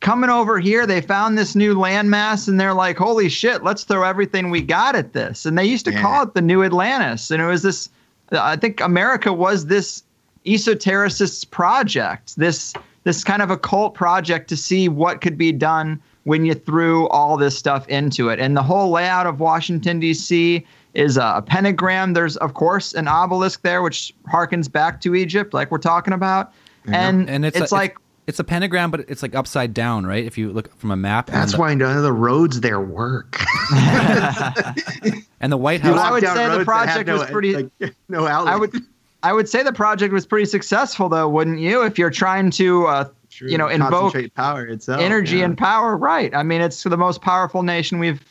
coming 0.00 0.30
over 0.30 0.58
here. 0.58 0.86
They 0.86 1.00
found 1.00 1.36
this 1.36 1.54
new 1.54 1.74
landmass, 1.74 2.48
and 2.48 2.58
they're 2.58 2.74
like, 2.74 2.96
"Holy 2.98 3.28
shit, 3.28 3.62
let's 3.64 3.84
throw 3.84 4.02
everything 4.02 4.50
we 4.50 4.62
got 4.62 4.94
at 4.96 5.12
this." 5.12 5.46
And 5.46 5.58
they 5.58 5.64
used 5.64 5.84
to 5.86 5.92
Yeah. 5.92 6.02
call 6.02 6.22
it 6.22 6.34
the 6.34 6.42
New 6.42 6.62
Atlantis, 6.62 7.30
and 7.30 7.42
it 7.42 7.46
was 7.46 7.62
this. 7.62 7.88
I 8.32 8.56
think 8.56 8.80
America 8.80 9.32
was 9.32 9.66
this 9.66 10.02
esotericist's 10.46 11.44
project. 11.44 12.36
This 12.36 12.74
this 13.04 13.24
kind 13.24 13.40
of 13.42 13.50
occult 13.50 13.94
project 13.94 14.48
to 14.48 14.56
see 14.56 14.88
what 14.88 15.20
could 15.20 15.38
be 15.38 15.52
done 15.52 16.00
when 16.24 16.44
you 16.44 16.52
threw 16.52 17.08
all 17.08 17.38
this 17.38 17.56
stuff 17.56 17.88
into 17.88 18.28
it. 18.28 18.38
And 18.38 18.54
the 18.54 18.62
whole 18.62 18.90
layout 18.90 19.26
of 19.26 19.40
Washington 19.40 19.98
D.C. 19.98 20.66
is 20.92 21.16
a 21.16 21.42
pentagram. 21.46 22.12
There's 22.12 22.36
of 22.38 22.52
course 22.54 22.92
an 22.92 23.08
obelisk 23.08 23.62
there, 23.62 23.82
which 23.82 24.12
harkens 24.30 24.70
back 24.70 25.00
to 25.02 25.14
Egypt, 25.14 25.54
like 25.54 25.70
we're 25.70 25.78
talking 25.78 26.12
about. 26.12 26.52
And, 26.86 27.28
and 27.30 27.44
it's, 27.46 27.56
it's, 27.56 27.72
a, 27.72 27.74
like 27.74 27.92
it's, 27.92 28.02
a 28.38 28.44
pentagram, 28.44 28.90
but 28.90 29.00
it's 29.08 29.22
like 29.22 29.34
upside 29.34 29.72
down, 29.72 30.04
right? 30.04 30.24
If 30.24 30.36
you 30.36 30.52
look 30.52 30.76
from 30.76 30.90
a 30.90 30.96
map. 30.96 31.28
and 31.28 31.36
That's 31.36 31.52
the, 31.52 31.58
why 31.58 31.72
none 31.74 31.96
of 31.96 32.02
the 32.02 32.12
roads 32.12 32.60
there 32.60 32.80
work. 32.80 33.40
And 35.40 35.52
the 35.52 35.56
White 35.56 35.82
Dude, 35.82 35.94
House. 35.94 36.04
I 36.04 36.10
would 36.10 36.24
say 36.24 36.58
the 36.58 36.64
project 36.64 37.08
have 37.08 37.20
was 37.20 37.30
pretty- 37.30 37.54
like, 37.54 37.94
no 38.08 38.26
outlet. 38.26 38.54
I 38.54 38.56
would 38.56 38.74
I 39.22 39.32
would 39.32 39.48
say 39.48 39.62
the 39.62 39.72
project 39.72 40.12
was 40.12 40.26
pretty 40.26 40.46
successful 40.46 41.08
though, 41.08 41.28
wouldn't 41.28 41.58
you? 41.58 41.84
If 41.84 41.98
you're 41.98 42.10
trying 42.10 42.50
to 42.52 42.86
uh, 42.86 43.08
True. 43.30 43.48
you 43.48 43.58
know 43.58 43.68
invoke 43.68 44.16
power 44.34 44.66
itself. 44.66 45.00
energy 45.00 45.38
yeah. 45.38 45.46
and 45.46 45.58
power, 45.58 45.96
right? 45.96 46.34
I 46.34 46.42
mean, 46.42 46.60
it's 46.60 46.82
the 46.82 46.96
most 46.96 47.20
powerful 47.20 47.62
nation 47.62 47.98
we've 47.98 48.22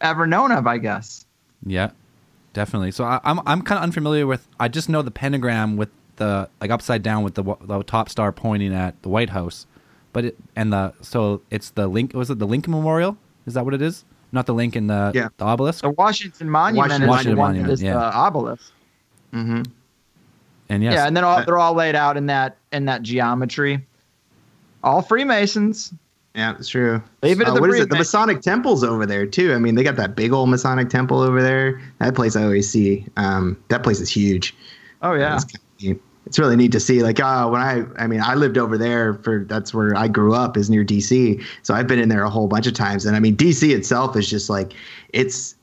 ever 0.00 0.26
known 0.26 0.50
of, 0.52 0.66
I 0.66 0.78
guess. 0.78 1.26
Yeah, 1.64 1.90
definitely. 2.52 2.90
So 2.90 3.04
I, 3.04 3.20
I'm 3.24 3.40
I'm 3.46 3.62
kind 3.62 3.78
of 3.78 3.84
unfamiliar 3.84 4.26
with. 4.26 4.46
I 4.58 4.68
just 4.68 4.88
know 4.88 5.02
the 5.02 5.10
pentagram 5.10 5.76
with 5.76 5.90
the 6.20 6.48
like 6.60 6.70
upside 6.70 7.02
down 7.02 7.24
with 7.24 7.34
the, 7.34 7.42
the 7.62 7.82
top 7.82 8.08
star 8.08 8.30
pointing 8.30 8.72
at 8.72 9.02
the 9.02 9.08
White 9.08 9.30
House, 9.30 9.66
but 10.12 10.26
it 10.26 10.36
and 10.54 10.72
the 10.72 10.92
so 11.00 11.42
it's 11.50 11.70
the 11.70 11.88
link. 11.88 12.14
Was 12.14 12.30
it 12.30 12.38
the 12.38 12.46
Lincoln 12.46 12.70
Memorial? 12.72 13.16
Is 13.46 13.54
that 13.54 13.64
what 13.64 13.74
it 13.74 13.82
is? 13.82 14.04
Not 14.30 14.46
the 14.46 14.54
Lincoln. 14.54 14.86
The 14.86 15.10
Yeah. 15.12 15.28
the 15.38 15.44
obelisk. 15.44 15.82
The 15.82 15.90
Washington 15.90 16.48
Monument 16.48 16.90
Washington 16.90 17.02
is 17.02 17.24
the 17.24 17.36
Monument, 17.36 17.58
one 17.60 17.66
that 17.66 17.72
is 17.72 17.82
yeah. 17.82 17.94
the 17.94 18.14
obelisk. 18.14 18.72
Mhm. 19.34 19.66
And 20.68 20.82
yes, 20.84 20.94
Yeah, 20.94 21.06
and 21.08 21.16
then 21.16 21.24
all, 21.24 21.44
they're 21.44 21.58
all 21.58 21.74
laid 21.74 21.96
out 21.96 22.16
in 22.16 22.26
that 22.26 22.56
in 22.72 22.84
that 22.84 23.02
geometry. 23.02 23.84
All 24.84 25.02
Freemasons. 25.02 25.92
Yeah, 26.36 26.54
it's 26.56 26.68
true. 26.68 27.02
Leave 27.24 27.40
it 27.40 27.48
Uh, 27.48 27.54
the 27.54 27.60
what 27.60 27.70
is 27.70 27.80
it? 27.80 27.90
The 27.90 27.96
Masonic 27.96 28.40
temple's 28.40 28.84
over 28.84 29.04
there 29.04 29.26
too. 29.26 29.52
I 29.52 29.58
mean, 29.58 29.74
they 29.74 29.82
got 29.82 29.96
that 29.96 30.14
big 30.14 30.32
old 30.32 30.48
Masonic 30.48 30.88
temple 30.88 31.18
over 31.20 31.42
there. 31.42 31.80
That 31.98 32.14
place 32.14 32.36
I 32.36 32.44
always 32.44 32.70
see. 32.70 33.04
Um, 33.16 33.56
that 33.68 33.82
place 33.82 33.98
is 34.00 34.08
huge. 34.08 34.54
Oh 35.02 35.14
yeah. 35.14 35.38
It's, 36.30 36.38
really 36.38 36.54
neat 36.54 36.70
to 36.72 36.80
see. 36.80 37.02
Like, 37.02 37.18
uh, 37.18 37.48
when 37.48 37.60
I, 37.60 37.84
I 37.98 38.06
mean, 38.06 38.20
I 38.20 38.34
lived 38.34 38.56
over 38.56 38.78
there 38.78 39.14
for 39.14 39.44
that's 39.48 39.74
where 39.74 39.96
I 39.96 40.06
grew 40.06 40.32
up 40.32 40.56
is 40.56 40.70
near 40.70 40.84
DC. 40.84 41.44
So 41.64 41.74
I've 41.74 41.88
been 41.88 41.98
in 41.98 42.08
there 42.08 42.22
a 42.22 42.30
whole 42.30 42.46
bunch 42.46 42.68
of 42.68 42.74
times. 42.74 43.04
And 43.04 43.16
I 43.16 43.18
mean, 43.18 43.36
DC 43.36 43.74
itself 43.74 44.16
is 44.16 44.30
just 44.30 44.48
like, 44.48 44.72
it's 45.08 45.56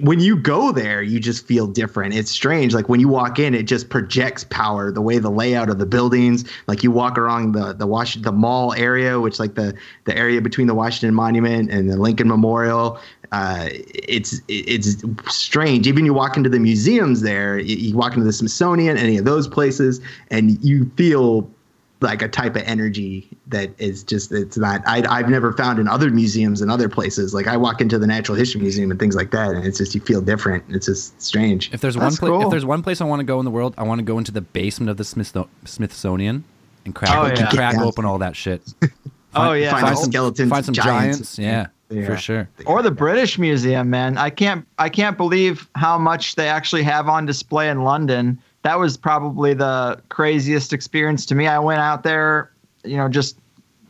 when 0.00 0.18
you 0.18 0.36
go 0.36 0.72
there, 0.72 1.02
you 1.02 1.20
just 1.20 1.46
feel 1.46 1.66
different. 1.66 2.14
It's 2.14 2.30
strange. 2.30 2.74
Like 2.74 2.88
when 2.88 2.98
you 2.98 3.08
walk 3.08 3.38
in, 3.38 3.54
it 3.54 3.64
just 3.64 3.88
projects 3.88 4.44
power. 4.44 4.90
The 4.90 5.00
way 5.00 5.18
the 5.18 5.30
layout 5.30 5.70
of 5.70 5.78
the 5.78 5.86
buildings, 5.86 6.44
like 6.66 6.82
you 6.82 6.90
walk 6.90 7.16
around 7.16 7.52
the 7.52 7.72
the 7.72 7.86
Washington 7.86 8.34
the 8.34 8.38
mall 8.38 8.74
area, 8.74 9.20
which 9.20 9.38
like 9.38 9.54
the 9.54 9.74
the 10.04 10.16
area 10.16 10.40
between 10.40 10.66
the 10.66 10.74
Washington 10.74 11.14
Monument 11.14 11.70
and 11.70 11.88
the 11.88 11.96
Lincoln 11.96 12.28
Memorial. 12.28 12.98
Uh, 13.32 13.68
it's 13.94 14.40
it's 14.48 14.96
strange. 15.28 15.86
Even 15.86 16.04
you 16.04 16.12
walk 16.12 16.36
into 16.36 16.48
the 16.50 16.58
museums 16.58 17.20
there, 17.22 17.58
you, 17.58 17.76
you 17.76 17.96
walk 17.96 18.14
into 18.14 18.24
the 18.24 18.32
Smithsonian, 18.32 18.96
any 18.96 19.16
of 19.18 19.24
those 19.24 19.46
places, 19.46 20.00
and 20.30 20.62
you 20.64 20.90
feel 20.96 21.48
like 22.02 22.22
a 22.22 22.28
type 22.28 22.56
of 22.56 22.62
energy 22.62 23.28
that 23.48 23.70
is 23.78 24.02
just 24.02 24.32
it's 24.32 24.56
not 24.56 24.82
I, 24.86 25.04
I've 25.08 25.28
never 25.28 25.52
found 25.52 25.78
in 25.78 25.86
other 25.86 26.10
museums 26.10 26.60
and 26.62 26.70
other 26.70 26.88
places. 26.88 27.32
Like 27.34 27.46
I 27.46 27.56
walk 27.56 27.80
into 27.80 27.98
the 27.98 28.06
Natural 28.06 28.36
History 28.38 28.60
Museum 28.60 28.90
and 28.90 28.98
things 28.98 29.14
like 29.14 29.30
that, 29.32 29.50
and 29.50 29.64
it's 29.66 29.78
just 29.78 29.94
you 29.94 30.00
feel 30.00 30.20
different. 30.22 30.64
It's 30.70 30.86
just 30.86 31.20
strange. 31.22 31.70
if 31.72 31.80
there's 31.82 31.94
That's 31.96 32.20
one 32.20 32.30
place, 32.30 32.38
cool. 32.40 32.42
if 32.46 32.50
there's 32.50 32.64
one 32.64 32.82
place 32.82 33.00
I 33.00 33.04
want 33.04 33.20
to 33.20 33.24
go 33.24 33.38
in 33.38 33.44
the 33.44 33.50
world, 33.50 33.74
I 33.78 33.82
want 33.84 33.98
to 33.98 34.04
go 34.04 34.18
into 34.18 34.32
the 34.32 34.40
basement 34.40 34.90
of 34.90 34.96
the 34.96 35.04
Smithso- 35.04 35.48
Smithsonian 35.66 36.42
and 36.84 36.94
crack, 36.94 37.12
Oh, 37.14 37.26
yeah. 37.26 37.50
crack 37.50 37.74
Yeah. 37.74 37.84
open 37.84 38.04
all 38.04 38.18
that 38.18 38.34
shit. 38.34 38.62
Oh 39.32 39.52
yeah. 39.52 39.70
find 39.70 39.82
find 39.82 39.96
some 39.96 40.04
some 40.06 40.10
skeletons, 40.12 40.50
find 40.50 40.64
some 40.64 40.74
giants. 40.74 41.36
giants. 41.36 41.38
Yeah, 41.38 41.66
Yeah. 41.90 42.06
for 42.06 42.16
sure. 42.16 42.48
or 42.66 42.82
the 42.82 42.90
British 42.92 43.36
Museum, 43.38 43.90
man. 43.90 44.16
I 44.16 44.30
can't 44.30 44.64
I 44.78 44.88
can't 44.88 45.16
believe 45.16 45.68
how 45.74 45.98
much 45.98 46.36
they 46.36 46.48
actually 46.48 46.84
have 46.84 47.08
on 47.08 47.26
display 47.26 47.68
in 47.68 47.82
London. 47.82 48.40
That 48.62 48.78
was 48.78 48.96
probably 48.96 49.54
the 49.54 50.00
craziest 50.08 50.72
experience 50.72 51.26
to 51.26 51.34
me. 51.34 51.48
I 51.48 51.58
went 51.58 51.80
out 51.80 52.04
there, 52.04 52.52
you 52.84 52.96
know, 52.96 53.08
just 53.08 53.38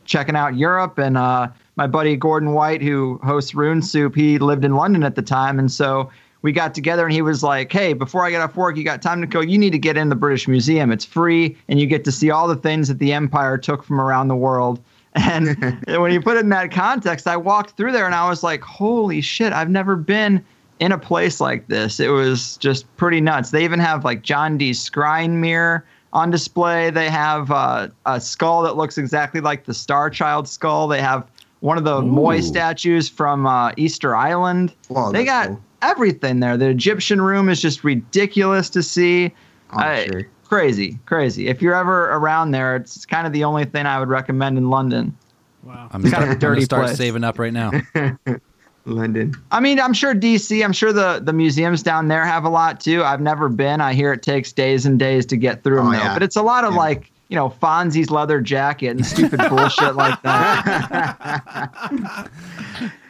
checking 0.05 0.35
out 0.35 0.55
Europe 0.57 0.97
and 0.97 1.15
uh, 1.15 1.49
my 1.75 1.85
buddy 1.85 2.15
Gordon 2.15 2.53
White, 2.53 2.81
who 2.81 3.19
hosts 3.23 3.53
Rune 3.53 3.83
Soup, 3.83 4.15
he 4.15 4.39
lived 4.39 4.65
in 4.65 4.75
London 4.75 5.03
at 5.03 5.15
the 5.15 5.21
time, 5.21 5.59
and 5.59 5.71
so 5.71 6.09
we 6.41 6.51
got 6.51 6.73
together 6.73 7.05
and 7.05 7.13
he 7.13 7.21
was 7.21 7.43
like, 7.43 7.71
"Hey, 7.71 7.93
before 7.93 8.25
I 8.25 8.31
get 8.31 8.41
off 8.41 8.55
work, 8.55 8.77
you 8.77 8.83
got 8.83 9.03
time 9.03 9.21
to 9.21 9.27
go? 9.27 9.41
You 9.41 9.59
need 9.59 9.71
to 9.71 9.79
get 9.79 9.95
in 9.95 10.09
the 10.09 10.15
British 10.15 10.47
Museum. 10.47 10.91
It's 10.91 11.05
free, 11.05 11.55
and 11.69 11.79
you 11.79 11.85
get 11.85 12.03
to 12.05 12.11
see 12.11 12.31
all 12.31 12.47
the 12.47 12.55
things 12.55 12.87
that 12.87 12.97
the 12.97 13.13
Empire 13.13 13.59
took 13.59 13.83
from 13.83 14.01
around 14.01 14.27
the 14.27 14.35
world." 14.35 14.79
And 15.15 15.57
when 15.87 16.11
you 16.11 16.21
put 16.21 16.37
it 16.37 16.41
in 16.41 16.49
that 16.49 16.71
context, 16.71 17.27
I 17.27 17.37
walked 17.37 17.77
through 17.77 17.91
there 17.91 18.05
and 18.05 18.15
I 18.15 18.29
was 18.29 18.43
like, 18.43 18.61
holy 18.61 19.21
shit, 19.21 19.53
I've 19.53 19.69
never 19.69 19.95
been 19.95 20.43
in 20.79 20.91
a 20.91 20.97
place 20.97 21.39
like 21.39 21.67
this. 21.67 21.99
It 21.99 22.09
was 22.09 22.57
just 22.57 22.85
pretty 22.97 23.21
nuts. 23.21 23.51
They 23.51 23.63
even 23.63 23.79
have 23.79 24.03
like 24.03 24.23
John 24.23 24.57
Dee 24.57 24.71
scrying 24.71 25.31
mirror 25.31 25.85
on 26.13 26.31
display. 26.31 26.89
They 26.89 27.09
have 27.09 27.51
uh, 27.51 27.89
a 28.05 28.19
skull 28.19 28.63
that 28.63 28.77
looks 28.77 28.97
exactly 28.97 29.41
like 29.41 29.65
the 29.65 29.73
Star 29.73 30.09
Child 30.09 30.47
skull. 30.47 30.87
They 30.87 31.01
have 31.01 31.27
one 31.59 31.77
of 31.77 31.83
the 31.83 31.99
Ooh. 31.99 32.03
Moai 32.03 32.41
statues 32.41 33.07
from 33.07 33.45
uh, 33.45 33.71
Easter 33.77 34.15
Island. 34.15 34.73
Oh, 34.89 35.11
they 35.11 35.23
got 35.23 35.49
cool. 35.49 35.61
everything 35.81 36.39
there. 36.39 36.57
The 36.57 36.69
Egyptian 36.69 37.21
room 37.21 37.47
is 37.47 37.61
just 37.61 37.83
ridiculous 37.83 38.69
to 38.71 38.81
see. 38.81 39.33
Oh, 39.73 40.03
sure. 40.03 40.27
Crazy, 40.51 40.99
crazy. 41.05 41.47
If 41.47 41.61
you're 41.61 41.73
ever 41.75 42.09
around 42.11 42.51
there, 42.51 42.75
it's 42.75 43.05
kind 43.05 43.25
of 43.25 43.31
the 43.31 43.45
only 43.45 43.63
thing 43.63 43.85
I 43.85 43.97
would 43.99 44.09
recommend 44.09 44.57
in 44.57 44.69
London. 44.69 45.15
Wow. 45.63 45.87
I'm, 45.93 46.01
It's 46.01 46.09
start, 46.09 46.23
kind 46.23 46.23
of 46.23 46.29
a 46.29 46.33
I'm 46.33 46.39
gonna 46.41 46.55
dirty 46.55 46.65
start 46.65 46.85
place. 46.87 46.97
saving 46.97 47.23
up 47.23 47.39
right 47.39 47.53
now. 47.53 47.71
London. 48.85 49.33
I 49.51 49.61
mean, 49.61 49.79
I'm 49.79 49.93
sure 49.93 50.13
DC, 50.13 50.61
I'm 50.65 50.73
sure 50.73 50.91
the, 50.91 51.21
the 51.23 51.31
museums 51.31 51.83
down 51.83 52.09
there 52.09 52.25
have 52.25 52.43
a 52.43 52.49
lot 52.49 52.81
too. 52.81 53.01
I've 53.01 53.21
never 53.21 53.47
been. 53.47 53.79
I 53.79 53.93
hear 53.93 54.11
it 54.11 54.23
takes 54.23 54.51
days 54.51 54.85
and 54.85 54.99
days 54.99 55.25
to 55.27 55.37
get 55.37 55.63
through 55.63 55.77
them, 55.77 55.87
Oh, 55.87 55.91
though. 55.91 55.97
yeah. 55.99 56.13
But 56.15 56.23
it's 56.23 56.35
a 56.35 56.41
lot 56.41 56.65
of 56.65 56.73
Yeah. 56.73 56.79
like, 56.79 57.11
you 57.29 57.37
know, 57.37 57.49
Fonzie's 57.61 58.09
leather 58.11 58.41
jacket 58.41 58.89
and 58.89 59.05
stupid 59.05 59.39
bullshit 59.49 59.95
like 59.95 60.21
that. 60.23 61.79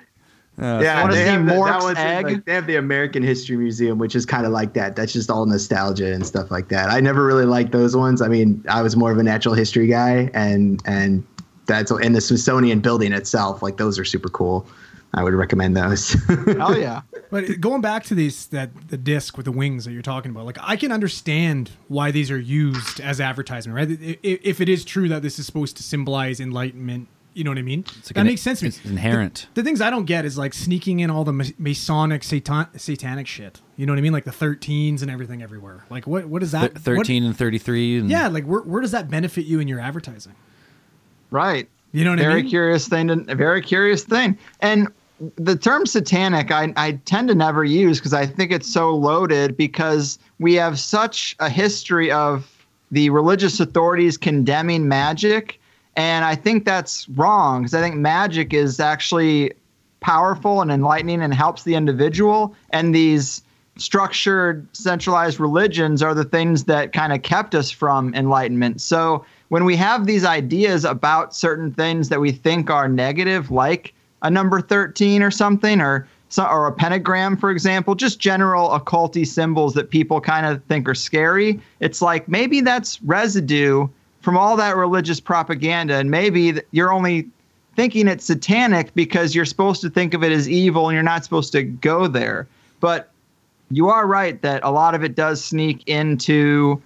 yeah, 0.61 1.01
wanna 1.01 1.13
they 1.13 1.23
see 1.25 1.29
have, 1.31 1.41
the, 1.45 1.51
that 1.51 1.55
Mork's 1.55 1.83
one's 1.83 1.99
in, 1.99 2.23
like, 2.23 2.45
they 2.45 2.53
have 2.53 2.67
the 2.67 2.75
American 2.75 3.23
History 3.23 3.57
Museum, 3.57 3.97
which 3.97 4.15
is 4.15 4.25
kind 4.25 4.45
of 4.45 4.51
like 4.51 4.73
that. 4.73 4.95
That's 4.95 5.11
just 5.13 5.29
all 5.31 5.45
nostalgia 5.45 6.13
and 6.13 6.25
stuff 6.25 6.51
like 6.51 6.69
that. 6.69 6.89
I 6.89 6.99
never 6.99 7.25
really 7.25 7.45
liked 7.45 7.71
those 7.71 7.95
ones. 7.95 8.21
I 8.21 8.27
mean, 8.27 8.63
I 8.69 8.81
was 8.81 8.95
more 8.95 9.11
of 9.11 9.17
a 9.17 9.23
natural 9.23 9.55
history 9.55 9.87
guy, 9.87 10.29
and 10.33 10.81
and 10.85 11.25
that's 11.65 11.89
and 11.91 12.15
the 12.15 12.21
Smithsonian 12.21 12.79
building 12.79 13.11
itself, 13.13 13.61
like 13.61 13.77
those 13.77 13.97
are 13.99 14.05
super 14.05 14.29
cool. 14.29 14.67
I 15.13 15.23
would 15.23 15.33
recommend 15.33 15.75
those. 15.75 16.15
Oh, 16.59 16.73
yeah. 16.73 17.01
But 17.31 17.59
going 17.59 17.81
back 17.81 18.03
to 18.05 18.15
these 18.15 18.45
that 18.47 18.69
the 18.89 18.97
disc 18.97 19.35
with 19.35 19.45
the 19.45 19.51
wings 19.51 19.83
that 19.83 19.91
you're 19.91 20.01
talking 20.01 20.31
about, 20.31 20.45
like 20.45 20.57
I 20.61 20.77
can 20.77 20.91
understand 20.91 21.69
why 21.89 22.11
these 22.11 22.31
are 22.31 22.39
used 22.39 23.01
as 23.01 23.19
advertisement, 23.19 23.75
right? 23.75 23.89
I- 23.89 24.17
i- 24.25 24.39
If 24.41 24.61
it 24.61 24.69
is 24.69 24.85
true 24.85 25.09
that 25.09 25.21
this 25.21 25.37
is 25.37 25.45
supposed 25.45 25.75
to 25.77 25.83
symbolize 25.83 26.39
enlightenment, 26.39 27.07
you 27.33 27.43
know 27.43 27.51
what 27.51 27.57
I 27.57 27.61
mean? 27.61 27.81
It's 27.81 27.95
like 28.09 28.15
that 28.15 28.21
an- 28.21 28.27
makes 28.27 28.41
sense 28.41 28.59
to 28.59 28.65
me. 28.65 28.69
It's 28.69 28.83
inherent. 28.85 29.47
The 29.53 29.63
things 29.63 29.81
I 29.81 29.89
don't 29.89 30.05
get 30.05 30.25
is 30.25 30.37
like 30.37 30.53
sneaking 30.53 30.99
in 30.99 31.09
all 31.09 31.23
the 31.23 31.53
Masonic 31.57 32.23
satan- 32.23 32.67
satanic 32.77 33.27
shit. 33.27 33.61
You 33.77 33.85
know 33.85 33.93
what 33.93 33.99
I 33.99 34.01
mean? 34.01 34.13
Like 34.13 34.25
the 34.25 34.31
13s 34.31 35.01
and 35.01 35.09
everything 35.09 35.41
everywhere. 35.41 35.85
Like 35.89 36.05
what 36.07 36.25
what 36.25 36.43
is 36.43 36.51
Th- 36.51 36.61
that? 36.61 36.73
what- 36.73 36.81
Thirteen 36.83 37.23
and 37.23 37.37
thirty-three. 37.37 37.99
And 37.99 38.09
yeah, 38.09 38.27
like 38.27 38.43
where 38.45 38.61
where 38.61 38.81
does 38.81 38.91
that 38.91 39.09
benefit 39.09 39.45
you 39.45 39.59
in 39.59 39.67
your 39.67 39.79
advertising? 39.79 40.35
Right. 41.29 41.67
You 41.93 42.03
know 42.05 42.11
what 42.11 42.19
I 42.19 42.23
mean? 42.23 42.29
very 42.29 42.43
curious 42.49 42.87
thing 42.87 43.07
to, 43.07 43.25
a 43.31 43.35
very 43.35 43.61
curious 43.61 44.03
thing 44.03 44.37
and 44.61 44.87
the 45.35 45.55
term 45.55 45.85
satanic 45.85 46.49
I, 46.51 46.73
I 46.77 46.93
tend 47.05 47.27
to 47.27 47.35
never 47.35 47.63
use 47.63 47.99
because 47.99 48.13
i 48.13 48.25
think 48.25 48.51
it's 48.51 48.67
so 48.71 48.95
loaded 48.95 49.55
because 49.55 50.17
we 50.39 50.55
have 50.55 50.79
such 50.79 51.35
a 51.39 51.47
history 51.47 52.09
of 52.11 52.49
the 52.91 53.11
religious 53.11 53.59
authorities 53.59 54.17
condemning 54.17 54.87
magic 54.87 55.59
and 55.95 56.25
i 56.25 56.35
think 56.35 56.65
that's 56.65 57.07
wrong 57.09 57.61
because 57.61 57.73
i 57.73 57.81
think 57.81 57.95
magic 57.95 58.53
is 58.53 58.79
actually 58.79 59.51
powerful 60.01 60.61
and 60.61 60.69
enlightening 60.71 61.21
and 61.21 61.33
helps 61.33 61.63
the 61.63 61.75
individual. 61.75 62.53
And 62.71 62.93
these 62.93 63.41
structured 63.77 64.67
centralized 64.75 65.39
religions 65.39 66.03
are 66.03 66.13
the 66.13 66.25
things 66.25 66.65
that 66.65 66.91
kind 66.91 67.13
of 67.13 67.21
kept 67.21 67.55
us 67.55 67.71
from 67.71 68.13
enlightenment. 68.13 68.81
So 68.81 69.23
when 69.47 69.63
we 69.63 69.77
have 69.77 70.05
these 70.05 70.25
ideas 70.25 70.83
about 70.83 71.33
certain 71.33 71.71
things 71.71 72.09
that 72.09 72.19
we 72.19 72.31
think 72.31 72.69
are 72.69 72.89
negative 72.89 73.49
like 73.49 73.93
a 74.21 74.29
number 74.29 74.59
13 74.59 75.23
or 75.23 75.31
something 75.31 75.79
or 75.79 76.07
or 76.37 76.67
a 76.67 76.71
pentagram 76.71 77.35
for 77.35 77.51
example 77.51 77.93
just 77.93 78.17
general 78.17 78.69
occulty 78.69 79.27
symbols 79.27 79.73
that 79.73 79.89
people 79.89 80.21
kind 80.21 80.45
of 80.45 80.63
think 80.63 80.87
are 80.87 80.95
scary 80.95 81.59
it's 81.81 82.01
like 82.01 82.25
maybe 82.29 82.61
that's 82.61 83.01
residue 83.03 83.85
from 84.21 84.37
all 84.37 84.55
that 84.57 84.75
religious 84.75 85.19
propaganda 85.19 85.95
and 85.95 86.11
maybe 86.11 86.61
you're 86.71 86.93
only 86.93 87.27
thinking 87.75 88.07
it's 88.07 88.25
satanic 88.25 88.93
because 88.93 89.33
you're 89.33 89.45
supposed 89.45 89.81
to 89.81 89.89
think 89.89 90.13
of 90.13 90.23
it 90.23 90.31
as 90.31 90.49
evil 90.49 90.87
and 90.87 90.93
you're 90.93 91.03
not 91.03 91.23
supposed 91.23 91.51
to 91.53 91.63
go 91.63 92.07
there. 92.07 92.47
But 92.79 93.09
you 93.69 93.89
are 93.89 94.05
right 94.05 94.41
that 94.41 94.63
a 94.63 94.71
lot 94.71 94.95
of 94.95 95.03
it 95.03 95.15
does 95.15 95.43
sneak 95.43 95.87
into 95.87 96.81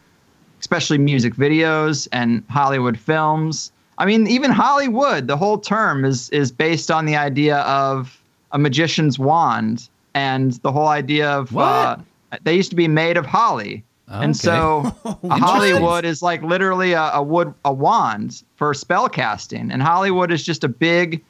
especially 0.60 0.98
music 0.98 1.36
videos 1.36 2.08
and 2.12 2.44
Hollywood 2.50 2.98
films. 2.98 3.72
I 3.98 4.06
mean, 4.06 4.28
even 4.28 4.52
Hollywood, 4.52 5.28
the 5.28 5.38
whole 5.38 5.58
term 5.58 6.06
is 6.06 6.30
is 6.30 6.52
based 6.52 6.92
on 6.92 7.06
the 7.06 7.16
idea 7.16 7.58
of 7.60 8.20
a 8.52 8.60
magician's 8.60 9.18
wand 9.20 9.90
and 10.14 10.54
the 10.64 10.72
whole 10.72 10.88
idea 10.88 11.30
of 11.30 11.56
uh, 11.58 11.98
they 12.44 12.56
used 12.56 12.70
to 12.70 12.76
be 12.76 12.88
made 12.88 13.18
of 13.18 13.26
holly. 13.26 13.84
And 14.08 14.38
so 14.38 14.95
Hollywood 15.30 16.06
is 16.06 16.22
like 16.22 16.41
literally 16.43 16.93
a, 16.93 17.12
a 17.14 17.24
wood 17.24 17.53
a 17.66 17.74
wand 17.74 18.43
for 18.56 18.74
spell 18.74 19.10
casting, 19.10 19.72
and 19.72 19.82
Hollywood 19.82 20.32
is 20.32 20.43
just 20.43 20.64
a 20.64 20.68
big 20.70 21.24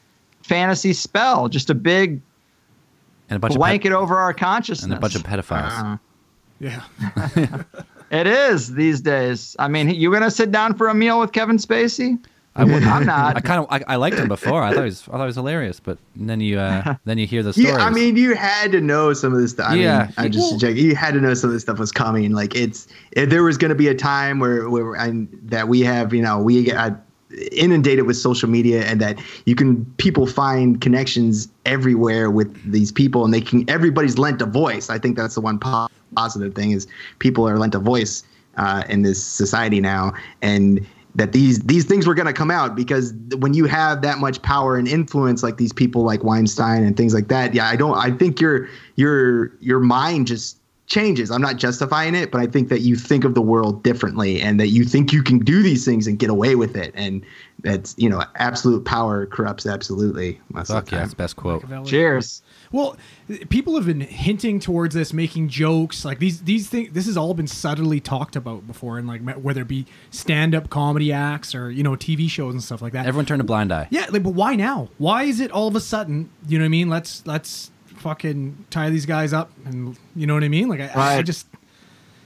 fantasy 0.43 0.93
spell, 0.93 1.47
just 1.47 1.69
a 1.69 1.73
big 1.76 2.21
and 3.30 3.38
a 3.38 3.39
bunch 3.39 3.55
blanket 3.55 3.91
of 3.93 3.99
over 4.01 4.17
our 4.17 4.34
ped- 4.34 4.39
consciousness. 4.41 4.84
and 4.84 4.93
a 4.93 4.99
bunch 4.99 5.15
of 5.15 5.23
pedophiles. 5.23 5.71
Uh, 5.71 5.97
Yeah. 6.59 6.84
it 8.11 8.28
is 8.28 8.73
these 8.73 9.01
days. 9.01 9.55
I 9.57 9.67
mean, 9.67 9.89
you 9.89 10.11
gonna 10.11 10.30
sit 10.32 10.51
down 10.51 10.76
for 10.76 10.88
a 10.89 10.93
meal 10.93 11.19
with 11.19 11.32
Kevin 11.32 11.57
Spacey? 11.57 12.19
I 12.58 12.64
would. 12.64 12.84
I'm 12.84 13.06
not. 13.06 13.36
I 13.38 13.41
kind 13.41 13.60
of 13.60 13.68
I, 13.70 13.93
I 13.93 13.95
liked 13.97 14.18
him 14.18 14.28
before. 14.28 14.64
I 14.64 14.70
thought 14.74 14.80
he 14.80 14.86
was 14.86 15.03
I 15.08 15.12
thought 15.12 15.20
he 15.22 15.26
was 15.26 15.36
hilarious, 15.36 15.80
but 15.80 15.97
then 16.16 16.39
you 16.39 16.58
uh, 16.60 16.95
then 17.06 17.18
you 17.18 17.28
hear 17.28 17.43
the 17.43 17.51
stories. 17.53 17.70
Yeah, 17.70 17.78
I 17.78 17.89
mean, 17.89 18.16
you 18.16 18.34
had 18.36 18.72
to 18.72 18.82
know 18.82 19.14
some 19.14 19.34
of 19.34 19.39
this 19.41 19.51
stuff. 19.51 19.72
I 19.72 19.76
Yeah. 19.76 20.03
mean, 20.06 20.14
I 20.18 20.30
just 20.30 20.60
check. 20.60 20.76
You 20.76 20.95
had 20.95 21.14
to 21.16 21.22
know 21.22 21.34
some 21.34 21.49
of 21.49 21.53
this 21.53 21.64
stuff 21.64 21.80
was 21.80 21.91
coming. 21.91 22.32
Like 22.32 22.56
it's, 22.56 22.88
if 23.12 23.30
there 23.30 23.43
was 23.43 23.58
going 23.58 23.70
to 23.70 23.76
be 23.76 23.88
a 23.89 23.95
time 23.95 24.39
where, 24.39 24.70
where, 24.70 24.93
and 24.95 25.28
that 25.43 25.68
we 25.68 25.82
have, 25.82 26.14
you 26.14 26.22
know, 26.22 26.39
we 26.39 26.64
get 26.64 26.78
uh, 26.78 26.91
inundated 27.51 28.06
with 28.06 28.16
social 28.18 28.49
media, 28.49 28.84
and 28.86 29.01
that 29.01 29.20
you 29.45 29.56
can 29.56 29.84
people 29.97 30.26
find 30.26 30.80
connections 30.80 31.49
everywhere 31.66 32.32
with 32.32 32.72
these 32.72 32.91
people, 32.91 33.26
and 33.26 33.34
they 33.34 33.41
can. 33.41 33.70
Everybody's 33.70 34.18
lent 34.18 34.41
a 34.41 34.45
voice. 34.45 34.89
I 34.89 34.97
think 34.97 35.18
that's 35.18 35.36
the 35.36 35.41
one 35.41 35.60
po- 35.60 35.88
positive 36.16 36.56
thing 36.56 36.72
is 36.72 36.88
people 37.20 37.47
are 37.47 37.58
lent 37.60 37.76
a 37.76 37.80
voice 37.80 38.24
uh, 38.58 38.84
in 38.88 39.01
this 39.01 39.22
society 39.22 39.82
now, 39.82 40.14
and 40.41 40.86
that 41.16 41.32
these 41.32 41.59
these 41.59 41.86
things 41.86 42.05
were 42.05 42.13
going 42.13 42.28
to 42.28 42.34
come 42.34 42.51
out 42.51 42.76
because 42.76 43.13
when 43.38 43.53
you 43.53 43.66
have 43.66 44.01
that 44.01 44.20
much 44.20 44.41
power 44.41 44.78
and 44.78 44.88
influence 44.88 45.41
like 45.41 45.57
these 45.57 45.74
people 45.74 46.03
like 46.03 46.24
Weinstein 46.24 46.84
and 46.84 46.95
things 46.95 47.13
like 47.13 47.30
that 47.30 47.53
yeah 47.53 47.68
I 47.68 47.76
don't 47.76 47.97
I 47.97 48.11
think 48.11 48.39
your 48.39 48.68
your 48.95 49.53
your 49.59 49.80
mind 49.80 50.28
just 50.28 50.57
changes 50.88 51.32
I'm 51.32 51.41
not 51.41 51.55
justifying 51.55 52.13
it 52.13 52.32
but 52.32 52.41
I 52.41 52.47
think 52.47 52.70
that 52.70 52.82
you 52.82 52.95
think 52.95 53.24
of 53.24 53.34
the 53.34 53.41
world 53.41 53.82
differently 53.82 54.41
and 54.41 54.59
that 54.59 54.68
you 54.68 54.84
think 54.84 55.11
you 55.11 55.24
can 55.24 55.39
do 55.39 55.63
these 55.63 55.84
things 55.84 56.05
and 56.05 56.20
get 56.20 56.30
away 56.30 56.55
with 56.55 56.76
it 56.76 56.91
and 56.95 57.26
that's 57.63 57.95
you 57.97 58.09
know 58.09 58.24
absolute 58.36 58.86
power 58.86 59.26
corrupts 59.26 59.66
absolutely 59.66 60.39
most 60.53 60.68
fuck 60.68 60.91
yeah, 60.91 61.07
best 61.18 61.38
quote. 61.38 61.63
Machiavelli. 61.63 61.89
Cheers. 61.89 62.43
Well, 62.72 62.97
people 63.49 63.76
have 63.76 63.86
been 63.86 64.01
hinting 64.01 64.59
towards 64.59 64.95
this, 64.95 65.13
making 65.13 65.49
jokes 65.49 66.05
like 66.05 66.20
these. 66.20 66.41
These 66.41 66.70
things. 66.70 66.91
This 66.93 67.05
has 67.05 67.18
all 67.18 67.34
been 67.34 67.47
subtly 67.47 67.99
talked 67.99 68.36
about 68.36 68.68
before, 68.68 68.97
and 68.97 69.07
like 69.07 69.22
whether 69.38 69.61
it 69.61 69.68
be 69.68 69.86
stand-up 70.11 70.70
comedy 70.70 71.11
acts 71.11 71.53
or 71.55 71.70
you 71.72 71.84
know 71.84 71.91
TV 71.91 72.30
shows 72.30 72.53
and 72.53 72.63
stuff 72.63 72.82
like 72.82 72.93
that. 72.93 73.05
Everyone 73.05 73.26
turned 73.26 73.41
a 73.41 73.45
blind 73.45 73.72
eye. 73.72 73.88
yeah, 73.91 74.05
like, 74.09 74.24
but 74.24 74.32
why 74.34 74.55
now? 74.55 74.89
Why 74.97 75.24
is 75.24 75.39
it 75.39 75.51
all 75.51 75.68
of 75.68 75.76
a 75.76 75.82
sudden? 75.82 76.30
You 76.47 76.57
know 76.57 76.63
what 76.63 76.68
I 76.68 76.70
mean? 76.70 76.89
Let's 76.89 77.26
let's 77.26 77.72
fucking 77.97 78.66
tie 78.70 78.89
these 78.89 79.05
guys 79.05 79.34
up, 79.34 79.51
and 79.66 79.97
you 80.16 80.28
know 80.28 80.34
what 80.34 80.43
I 80.43 80.49
mean? 80.49 80.68
Like 80.68 80.82
I, 80.82 81.18
I 81.18 81.22
just 81.22 81.47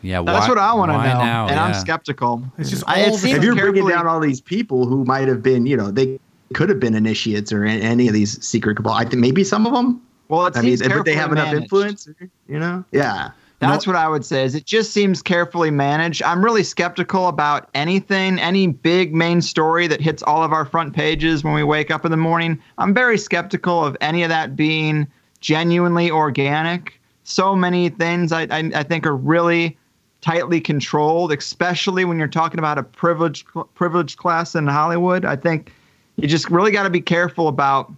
Yeah, 0.01 0.21
That's 0.21 0.47
what 0.47 0.57
I 0.57 0.73
want 0.73 0.91
to 0.91 0.97
know, 0.97 1.03
now? 1.03 1.47
and 1.47 1.59
I'm 1.59 1.73
skeptical. 1.73 2.43
It's 2.57 2.69
just 2.69 2.83
I, 2.87 3.01
it 3.01 3.13
seems 3.15 3.37
if 3.37 3.43
you're 3.43 3.55
bringing 3.55 3.87
down 3.87 4.07
all 4.07 4.19
these 4.19 4.41
people 4.41 4.85
who 4.85 5.05
might 5.05 5.27
have 5.27 5.41
been 5.43 5.65
you 5.65 5.77
know 5.77 5.91
they 5.91 6.19
could 6.53 6.69
have 6.69 6.79
been 6.79 6.95
initiates 6.95 7.53
or 7.53 7.63
any 7.63 8.07
of 8.07 8.13
these 8.13 8.43
secret 8.43 8.75
cabal 8.75 8.93
I 8.93 9.03
think 9.05 9.21
maybe 9.21 9.43
some 9.43 9.67
of 9.67 9.73
them 9.73 10.01
well, 10.29 10.45
it 10.45 10.55
I 10.55 10.61
mean 10.61 10.77
seems 10.77 10.93
but 10.93 11.05
they 11.05 11.15
have 11.15 11.31
enough 11.31 11.53
influence 11.53 12.07
you 12.47 12.59
know 12.59 12.85
yeah 12.91 13.31
That's 13.59 13.85
what 13.85 13.97
I 13.97 14.07
would 14.07 14.23
say. 14.23 14.45
Is 14.45 14.55
it 14.55 14.65
just 14.65 14.93
seems 14.93 15.21
carefully 15.21 15.69
managed. 15.69 16.23
I'm 16.23 16.43
really 16.43 16.63
skeptical 16.63 17.27
about 17.27 17.69
anything, 17.73 18.39
any 18.39 18.67
big 18.67 19.13
main 19.13 19.41
story 19.41 19.85
that 19.87 19.99
hits 19.99 20.23
all 20.23 20.43
of 20.43 20.53
our 20.53 20.63
front 20.63 20.95
pages 20.95 21.43
when 21.43 21.53
we 21.53 21.63
wake 21.63 21.91
up 21.91 22.05
in 22.05 22.11
the 22.11 22.17
morning. 22.17 22.57
I'm 22.77 22.93
very 22.93 23.17
skeptical 23.17 23.83
of 23.83 23.97
any 23.99 24.23
of 24.23 24.29
that 24.29 24.55
being 24.55 25.07
genuinely 25.41 26.09
organic. 26.09 26.99
So 27.25 27.53
many 27.53 27.89
things 27.89 28.31
I, 28.31 28.43
I, 28.43 28.71
I 28.75 28.83
think 28.83 29.05
are 29.05 29.15
really 29.15 29.77
tightly 30.21 30.61
controlled, 30.61 31.33
especially 31.33 32.05
when 32.05 32.17
you're 32.17 32.27
talking 32.27 32.59
about 32.59 32.77
a 32.77 32.83
privileged 32.83 33.45
privileged 33.75 34.17
class 34.17 34.55
in 34.55 34.67
Hollywood. 34.67 35.25
I 35.25 35.35
think 35.35 35.73
you 36.15 36.27
just 36.27 36.49
really 36.49 36.71
got 36.71 36.83
to 36.83 36.89
be 36.89 37.01
careful 37.01 37.47
about 37.47 37.91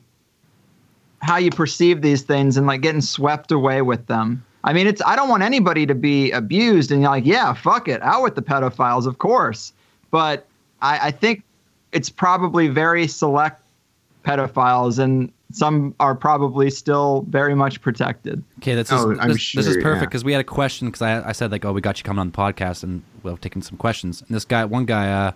how 1.22 1.38
you 1.38 1.52
perceive 1.52 2.02
these 2.02 2.24
things 2.24 2.58
and 2.58 2.68
like 2.68 2.82
getting 2.82 3.02
swept 3.02 3.52
away 3.52 3.82
with 3.82 4.08
them. 4.08 4.44
I 4.64 4.74
mean, 4.74 4.88
it's 4.88 5.02
I 5.06 5.16
don't 5.16 5.30
want 5.30 5.44
anybody 5.44 5.86
to 5.86 5.96
be 5.96 6.32
abused 6.32 6.92
and 6.92 7.02
you're 7.02 7.12
like, 7.12 7.26
yeah, 7.26 7.54
fuck 7.54 7.88
it, 7.88 8.02
out 8.02 8.24
with 8.24 8.36
the 8.36 8.42
pedophiles, 8.42 9.08
of 9.08 9.18
course. 9.18 9.74
But 10.12 10.46
I, 10.82 11.08
I 11.08 11.12
think 11.12 11.44
it's 11.92 12.10
probably 12.10 12.68
very 12.68 13.08
select 13.08 13.62
pedophiles, 14.24 15.00
and 15.00 15.32
some 15.52 15.96
are 16.00 16.16
probably 16.16 16.70
still 16.70 17.26
very 17.30 17.56
much 17.56 17.82
protected. 17.82 18.44
Okay, 18.60 18.76
this 18.76 18.92
is 18.92 19.02
Oh, 19.02 19.16
I'm 19.20 19.30
this, 19.30 19.54
this 19.54 19.68
is 19.68 19.74
sure, 19.74 19.82
perfect 19.82 20.02
yeah. 20.02 20.06
because 20.08 20.24
we 20.24 20.32
had 20.32 20.42
a 20.42 20.46
question 20.46 20.88
because 20.88 21.02
I, 21.02 21.30
I 21.30 21.32
said 21.32 21.52
like, 21.52 21.66
oh, 21.66 21.74
we 21.74 21.82
got 21.82 21.98
you 21.98 22.04
coming 22.04 22.20
on 22.20 22.32
the 22.32 22.38
podcast 22.38 22.84
and 22.84 23.04
we'll 23.24 23.38
taking 23.38 23.62
some 23.62 23.78
questions. 23.78 24.22
And 24.22 24.36
this 24.36 24.46
guy, 24.46 24.64
one 24.66 24.86
guy, 24.86 25.12
uh, 25.12 25.32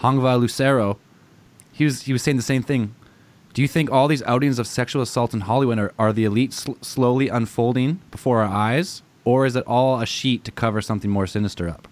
Hongva 0.00 0.38
Lucero, 0.38 0.98
he 1.72 1.84
was 1.84 2.02
he 2.02 2.12
was 2.12 2.22
saying 2.22 2.36
the 2.36 2.42
same 2.42 2.62
thing. 2.62 2.94
Do 3.58 3.62
you 3.62 3.66
think 3.66 3.90
all 3.90 4.06
these 4.06 4.22
outings 4.22 4.60
of 4.60 4.68
sexual 4.68 5.02
assault 5.02 5.34
in 5.34 5.40
Hollywood 5.40 5.80
are, 5.80 5.92
are 5.98 6.12
the 6.12 6.24
elite 6.24 6.52
sl- 6.52 6.74
slowly 6.80 7.28
unfolding 7.28 8.00
before 8.12 8.40
our 8.40 8.46
eyes, 8.46 9.02
or 9.24 9.46
is 9.46 9.56
it 9.56 9.64
all 9.66 10.00
a 10.00 10.06
sheet 10.06 10.44
to 10.44 10.52
cover 10.52 10.80
something 10.80 11.10
more 11.10 11.26
sinister 11.26 11.68
up? 11.68 11.88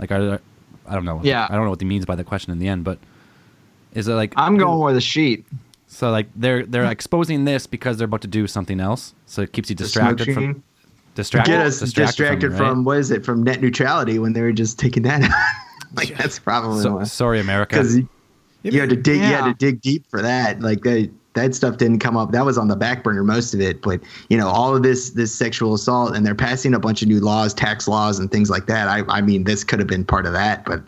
Like, 0.00 0.10
are 0.10 0.26
there, 0.26 0.40
I 0.84 0.96
don't 0.96 1.04
know. 1.04 1.20
Yeah. 1.22 1.46
I 1.48 1.54
don't 1.54 1.62
know 1.62 1.70
what 1.70 1.80
he 1.80 1.86
means 1.86 2.06
by 2.06 2.16
the 2.16 2.24
question 2.24 2.50
in 2.50 2.58
the 2.58 2.66
end, 2.66 2.82
but 2.82 2.98
is 3.92 4.08
it 4.08 4.14
like 4.14 4.32
I'm 4.36 4.56
going 4.56 4.80
with 4.80 4.96
a 4.96 5.00
sheet. 5.00 5.46
so 5.86 6.10
like 6.10 6.26
they're 6.34 6.66
they're 6.66 6.90
exposing 6.90 7.44
this 7.44 7.68
because 7.68 7.98
they're 7.98 8.06
about 8.06 8.22
to 8.22 8.26
do 8.26 8.48
something 8.48 8.80
else, 8.80 9.14
so 9.26 9.42
it 9.42 9.52
keeps 9.52 9.70
you 9.70 9.76
distracted 9.76 10.34
from 10.34 10.64
distracted, 11.14 11.52
Get 11.52 11.60
us 11.60 11.78
distracted, 11.78 12.52
it, 12.52 12.56
from, 12.56 12.78
right? 12.78 12.84
what 12.84 12.98
is 12.98 13.12
it 13.12 13.24
from 13.24 13.44
net 13.44 13.60
neutrality 13.60 14.18
when 14.18 14.32
they 14.32 14.40
were 14.40 14.50
just 14.50 14.76
taking 14.76 15.04
that 15.04 15.22
out. 15.22 15.30
like 15.94 16.16
that's 16.16 16.40
probably 16.40 16.82
So, 16.82 17.04
sorry, 17.04 17.38
America. 17.38 17.76
Because 18.66 18.74
you, 18.74 18.82
you 18.82 18.88
had 18.88 18.90
to 18.90 18.96
dig 18.96 19.16
you 19.16 19.26
had 19.26 19.44
to 19.44 19.54
dig 19.54 19.80
deep 19.80 20.04
for 20.10 20.22
that 20.22 20.60
like 20.60 20.82
that 20.82 21.10
that 21.34 21.54
stuff 21.54 21.76
didn't 21.76 21.98
come 21.98 22.16
up 22.16 22.32
that 22.32 22.44
was 22.44 22.56
on 22.58 22.68
the 22.68 22.76
back 22.76 23.04
burner 23.04 23.22
most 23.22 23.54
of 23.54 23.60
it 23.60 23.82
but 23.82 24.00
you 24.28 24.36
know 24.36 24.48
all 24.48 24.74
of 24.74 24.82
this 24.82 25.10
this 25.10 25.34
sexual 25.34 25.74
assault 25.74 26.16
and 26.16 26.24
they're 26.26 26.34
passing 26.34 26.74
a 26.74 26.78
bunch 26.78 27.02
of 27.02 27.08
new 27.08 27.20
laws 27.20 27.54
tax 27.54 27.86
laws 27.86 28.18
and 28.18 28.30
things 28.30 28.50
like 28.50 28.66
that 28.66 28.88
i 28.88 29.02
i 29.08 29.20
mean 29.20 29.44
this 29.44 29.64
could 29.64 29.78
have 29.78 29.88
been 29.88 30.04
part 30.04 30.26
of 30.26 30.32
that 30.32 30.64
but 30.64 30.82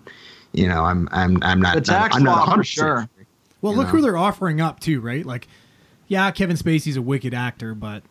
you 0.52 0.66
know 0.66 0.84
i'm 0.84 1.08
i'm 1.12 1.42
i'm 1.42 1.60
not 1.60 1.74
The 1.74 1.80
tax 1.82 2.16
I'm 2.16 2.22
not 2.24 2.48
law 2.48 2.54
for 2.54 2.62
100% 2.62 2.64
sure. 2.64 3.08
Well, 3.60 3.74
look 3.74 3.86
know? 3.86 3.92
who 3.92 4.00
they're 4.02 4.16
offering 4.16 4.60
up 4.60 4.80
to, 4.80 5.00
right? 5.00 5.24
Like, 5.24 5.48
yeah, 6.06 6.30
Kevin 6.30 6.56
Spacey's 6.56 6.96
a 6.96 7.02
wicked 7.02 7.34
actor, 7.34 7.74
but 7.74 8.02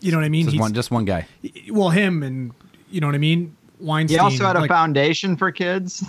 you 0.00 0.10
know 0.10 0.18
what 0.18 0.24
I 0.24 0.28
mean. 0.28 0.44
just 0.46 0.52
He's- 0.52 0.60
one, 0.60 0.74
just 0.74 0.90
one 0.90 1.04
guy. 1.04 1.26
well, 1.70 1.90
him 1.90 2.22
and 2.22 2.52
you 2.90 3.00
know 3.00 3.06
what 3.06 3.14
I 3.14 3.18
mean. 3.18 3.56
Weinstein. 3.78 4.18
He 4.18 4.24
also 4.24 4.46
had 4.46 4.56
a 4.56 4.60
like, 4.60 4.68
foundation 4.68 5.36
for 5.36 5.52
kids. 5.52 6.02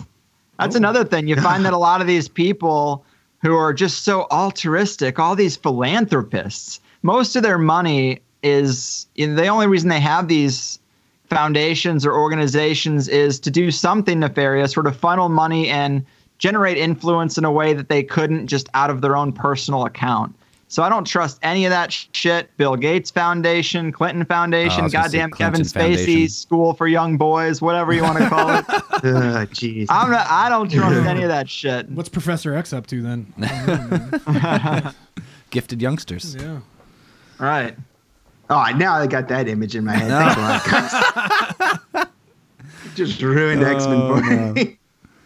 That's 0.60 0.76
Oh. 0.76 0.78
another 0.78 1.04
thing. 1.04 1.28
You 1.28 1.36
find 1.42 1.66
that 1.66 1.74
a 1.74 1.78
lot 1.78 2.02
of 2.02 2.08
these 2.08 2.28
people 2.28 3.06
who 3.42 3.56
are 3.56 3.74
just 3.74 4.04
so 4.04 4.28
altruistic, 4.32 5.20
all 5.20 5.36
these 5.36 5.56
philanthropists, 5.58 6.80
most 7.04 7.36
of 7.36 7.44
their 7.44 7.58
money 7.58 8.20
is 8.44 9.08
you 9.16 9.28
know, 9.28 9.36
the 9.36 9.48
only 9.48 9.68
reason 9.68 9.90
they 9.90 10.00
have 10.00 10.28
these 10.28 10.80
foundations 11.30 12.06
or 12.06 12.14
organizations 12.14 13.08
is 13.08 13.40
to 13.42 13.52
do 13.52 13.70
something 13.72 14.20
nefarious, 14.20 14.72
sort 14.74 14.88
of 14.88 14.96
funnel 14.96 15.30
money 15.30 15.68
and 15.70 16.06
generate 16.38 16.78
influence 16.78 17.38
in 17.38 17.44
a 17.46 17.52
way 17.52 17.74
that 17.74 17.90
they 17.90 18.04
couldn't 18.04 18.48
just 18.48 18.70
out 18.74 18.90
of 18.90 19.02
their 19.02 19.16
own 19.18 19.32
personal 19.34 19.86
account. 19.86 20.34
So 20.70 20.84
I 20.84 20.90
don't 20.90 21.06
trust 21.06 21.40
any 21.44 21.66
of 21.66 21.70
that 21.70 21.92
shit. 21.94 22.56
Bill 22.58 22.76
Gates 22.76 23.10
Foundation, 23.10 23.92
Clinton 23.92 24.24
Oh, 24.24 24.26
Foundation, 24.26 24.84
was 24.84 24.92
goddamn 24.92 25.32
Kevin 25.32 25.62
Clinton 25.64 25.82
Foundation. 25.82 26.06
Spacey, 26.06 26.30
School 26.30 26.74
for 26.74 26.88
Young 26.88 27.18
Boys, 27.18 27.62
whatever 27.62 27.94
you 27.94 28.04
want 28.04 28.18
to 28.18 28.28
call 28.28 28.50
it. 28.50 28.66
Ugh, 28.70 28.80
ah, 29.06 29.46
jeez 29.54 29.88
I'm 29.90 30.12
not. 30.12 30.28
I 30.30 30.50
don't 30.50 30.70
trust 30.70 31.06
any 31.08 31.24
of 31.24 31.30
that 31.30 31.50
shit. 31.50 31.90
What's 31.90 32.10
Professor 32.10 32.54
X 32.54 32.74
up 32.74 32.86
to 32.88 33.02
then? 33.02 33.34
I 33.42 33.66
don't 33.66 33.92
know, 34.28 34.34
man. 34.34 34.96
Gifted 35.52 35.82
youngsters. 35.82 36.36
Yeah. 36.36 36.60
All 37.40 37.46
right. 37.46 37.76
oh 38.50 38.66
now 38.76 38.94
i 38.96 39.08
got 39.08 39.28
that 39.30 39.48
image 39.48 39.76
in 39.76 39.86
my 39.86 39.94
head 39.96 40.10
Thanks 40.10 40.36
a 40.38 40.40
lot, 41.70 41.92
guys. 41.94 42.08
just 42.96 43.22
ruined 43.22 43.64
x-men 43.64 43.98
Oh, 44.02 44.16
for 44.18 44.54
me 44.54 44.78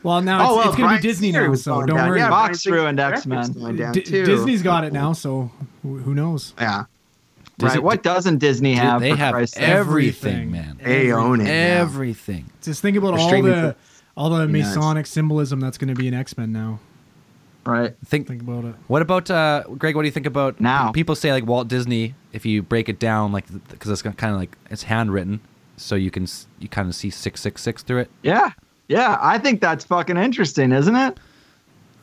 Well, 0.04 0.22
now 0.22 0.42
it's, 0.44 0.52
oh 0.52 0.58
well 0.58 0.68
it's 0.70 0.78
going 0.78 0.90
to 0.90 0.96
be 0.96 1.02
Disney 1.02 1.32
Singer 1.32 1.48
now, 1.50 1.56
so 1.56 1.86
don't 1.86 1.98
down. 1.98 2.10
worry. 2.10 2.20
yeah, 2.20 2.30
Fox 2.30 2.64
Brian 2.64 2.82
ruined 2.82 3.00
X-Men. 3.00 3.38
graphics 3.44 3.60
going 3.60 3.76
down 3.76 3.94
D- 3.94 4.02
Disney's 4.02 4.62
got 4.64 4.84
it 4.84 4.94
now, 4.94 5.14
so 5.14 5.52
who, 5.84 5.98
who 6.00 6.14
knows? 6.16 6.54
yeah 6.60 6.86
Disney- 7.58 7.76
right. 7.78 7.84
What 7.84 8.02
doesn't 8.04 8.40
Disney 8.40 8.72
Dude, 8.74 8.84
have? 8.84 9.02
they 9.02 9.12
for 9.12 9.18
have 9.18 9.34
Christ's 9.34 9.58
everything, 9.58 10.34
Everything. 10.34 10.52
man. 10.52 10.80
they 10.82 11.12
own 11.12 11.42
it 11.42 11.46
now. 11.46 11.50
Everything. 11.52 12.50
Just 12.62 12.82
think 12.82 12.98
about 12.98 13.12
They're 13.12 13.20
all 13.20 13.28
streaming 13.28 13.52
the 13.52 13.76
all 14.18 14.30
the 14.30 14.46
Be 14.48 14.62
nice. 14.62 14.76
Masonic 14.76 15.06
symbolism 15.06 15.60
that's 15.60 15.78
going 15.78 15.88
to 15.90 15.96
be 15.96 16.08
in 16.08 16.14
X 16.14 16.38
Men 16.38 16.52
now. 16.52 16.80
Right. 17.64 17.94
Think. 18.06 18.28
Think 18.28 18.42
about 18.42 18.66
it. 18.66 18.74
What 18.88 19.04
about 19.04 19.30
uh, 19.30 19.64
Greg? 19.78 19.96
What 19.96 20.02
do 20.02 20.08
you 20.08 20.12
think 20.12 20.26
about 20.26 20.60
Now. 20.60 20.92
People 20.92 21.14
say 21.16 21.32
like 21.32 21.46
Walt 21.46 21.68
Disney. 21.68 22.16
If 22.34 22.44
you 22.46 22.64
break 22.64 22.90
it 22.90 22.98
down, 22.98 23.32
like 23.32 23.46
because 23.70 23.92
it's 23.92 24.02
kind 24.02 24.34
of 24.34 24.38
like 24.40 24.58
it's 24.72 24.84
handwritten, 24.84 25.42
so 25.78 25.94
you 25.96 26.10
can 26.10 26.26
you 26.60 26.68
kind 26.68 26.90
of 26.90 26.96
see 26.96 27.12
six 27.12 27.40
six 27.42 27.62
six 27.62 27.84
through 27.84 28.00
it. 28.00 28.10
Yeah. 28.24 28.52
Yeah. 28.92 29.18
I 29.22 29.38
think 29.38 29.62
that's 29.62 29.86
fucking 29.86 30.18
interesting, 30.18 30.72
isn't 30.72 30.96
it? 30.96 31.20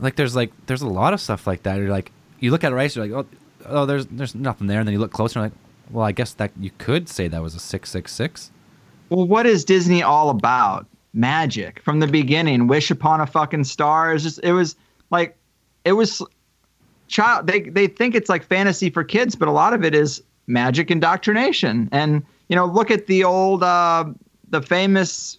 Like 0.01 0.17
there's 0.17 0.35
like 0.35 0.53
there's 0.67 0.83
a 0.83 0.89
lot 0.89 1.13
of 1.13 1.21
stuff 1.21 1.47
like 1.47 1.65
that. 1.65 1.77
You're 1.77 1.91
like 1.91 2.13
you 2.41 2.51
look 2.51 2.65
at 2.65 2.73
it 2.73 2.75
right, 2.75 2.95
you're 2.95 3.07
like 3.07 3.27
oh 3.27 3.37
oh 3.67 3.87
there's 3.87 4.07
there's 4.07 4.35
nothing 4.35 4.67
there, 4.69 4.79
and 4.79 4.87
then 4.87 4.93
you 4.93 5.01
look 5.01 5.13
closer, 5.13 5.41
and 5.41 5.53
like 5.53 5.59
well 5.91 6.05
I 6.05 6.13
guess 6.13 6.33
that 6.35 6.53
you 6.59 6.71
could 6.79 7.09
say 7.09 7.29
that 7.29 7.43
was 7.43 7.55
a 7.55 7.61
six 7.61 7.91
six 7.91 8.13
six. 8.13 8.51
Well, 9.11 9.27
what 9.27 9.47
is 9.47 9.65
Disney 9.65 10.03
all 10.03 10.31
about? 10.31 10.87
Magic 11.15 11.81
from 11.81 12.01
the 12.01 12.07
beginning. 12.07 12.67
Wish 12.67 12.91
upon 12.91 13.21
a 13.21 13.27
fucking 13.27 13.65
star. 13.65 14.11
It 14.11 14.15
was 14.15 14.23
just. 14.23 14.41
It 14.43 14.53
was 14.53 14.77
like. 15.11 15.37
It 15.85 15.93
was. 15.93 16.23
Child. 17.09 17.47
They 17.47 17.63
they 17.63 17.87
think 17.87 18.15
it's 18.15 18.29
like 18.29 18.45
fantasy 18.45 18.91
for 18.91 19.03
kids, 19.03 19.35
but 19.35 19.49
a 19.49 19.51
lot 19.53 19.73
of 19.73 19.85
it 19.85 19.95
is 19.95 20.23
magic 20.47 20.91
indoctrination. 20.91 21.89
And 21.91 22.23
you 22.49 22.57
know, 22.57 22.67
look 22.67 22.91
at 22.91 23.07
the 23.07 23.25
old, 23.25 23.63
uh, 23.63 24.05
the 24.51 24.61
famous 24.61 25.38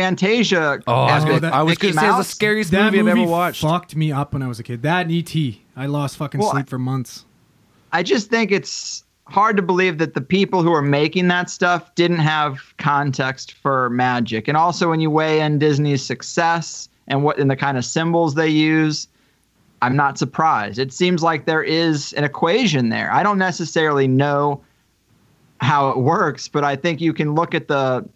Fantasia. 0.00 0.78
Oh, 0.86 0.92
I 0.92 1.24
was 1.24 1.40
that- 1.40 1.54
I 1.54 1.62
was 1.62 1.72
Mickey 1.72 1.92
gonna 1.92 2.00
say 2.00 2.08
it's 2.18 2.28
the 2.28 2.34
scariest 2.34 2.70
That 2.70 2.92
movie, 2.92 2.98
movie 2.98 3.10
I've 3.12 3.18
ever 3.22 3.30
watched. 3.30 3.62
fucked 3.62 3.96
me 3.96 4.12
up 4.12 4.34
when 4.34 4.42
I 4.42 4.46
was 4.46 4.60
a 4.60 4.62
kid. 4.62 4.82
That 4.82 5.06
and 5.06 5.12
ET. 5.12 5.60
I 5.74 5.86
lost 5.86 6.18
fucking 6.18 6.38
Well, 6.40 6.50
sleep 6.50 6.68
for 6.68 6.78
months. 6.78 7.24
I 7.92 8.02
just 8.02 8.28
think 8.28 8.52
it's 8.52 9.04
hard 9.28 9.56
to 9.56 9.62
believe 9.62 9.96
that 9.98 10.12
the 10.12 10.20
people 10.20 10.62
who 10.62 10.72
are 10.72 10.82
making 10.82 11.28
that 11.28 11.48
stuff 11.48 11.94
didn't 11.94 12.18
have 12.18 12.58
context 12.78 13.52
for 13.62 13.88
magic. 13.90 14.48
And 14.48 14.56
also 14.56 14.90
when 14.90 15.00
you 15.00 15.10
weigh 15.10 15.40
in 15.40 15.58
Disney's 15.58 16.04
success 16.04 16.88
and 17.08 17.24
what 17.24 17.38
and 17.38 17.50
the 17.50 17.56
kind 17.56 17.78
of 17.78 17.84
symbols 17.84 18.34
they 18.34 18.48
use, 18.48 19.08
I'm 19.80 19.96
not 19.96 20.18
surprised. 20.18 20.78
It 20.78 20.92
seems 20.92 21.22
like 21.22 21.46
there 21.46 21.62
is 21.62 22.12
an 22.12 22.24
equation 22.24 22.90
there. 22.90 23.10
I 23.12 23.22
don't 23.22 23.38
necessarily 23.38 24.06
know 24.06 24.60
how 25.60 25.88
it 25.88 25.96
works, 25.98 26.48
but 26.48 26.64
I 26.64 26.76
think 26.76 27.00
you 27.00 27.14
can 27.14 27.34
look 27.34 27.54
at 27.54 27.66
the 27.68 28.06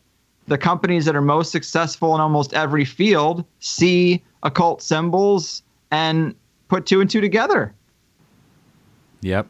the 0.47 0.59
companies 0.59 1.05
that 1.05 1.14
are 1.14 1.22
most 1.22 1.53
successful 1.53 2.14
in 2.14 2.20
almost 2.20 2.55
every 2.55 2.84
field, 2.84 3.45
see 3.61 4.22
occult 4.43 4.82
symbols 4.82 5.62
and 5.91 6.34
put 6.68 6.86
two 6.86 7.01
and 7.01 7.11
two 7.11 7.20
together. 7.20 7.74
Yep. 9.20 9.47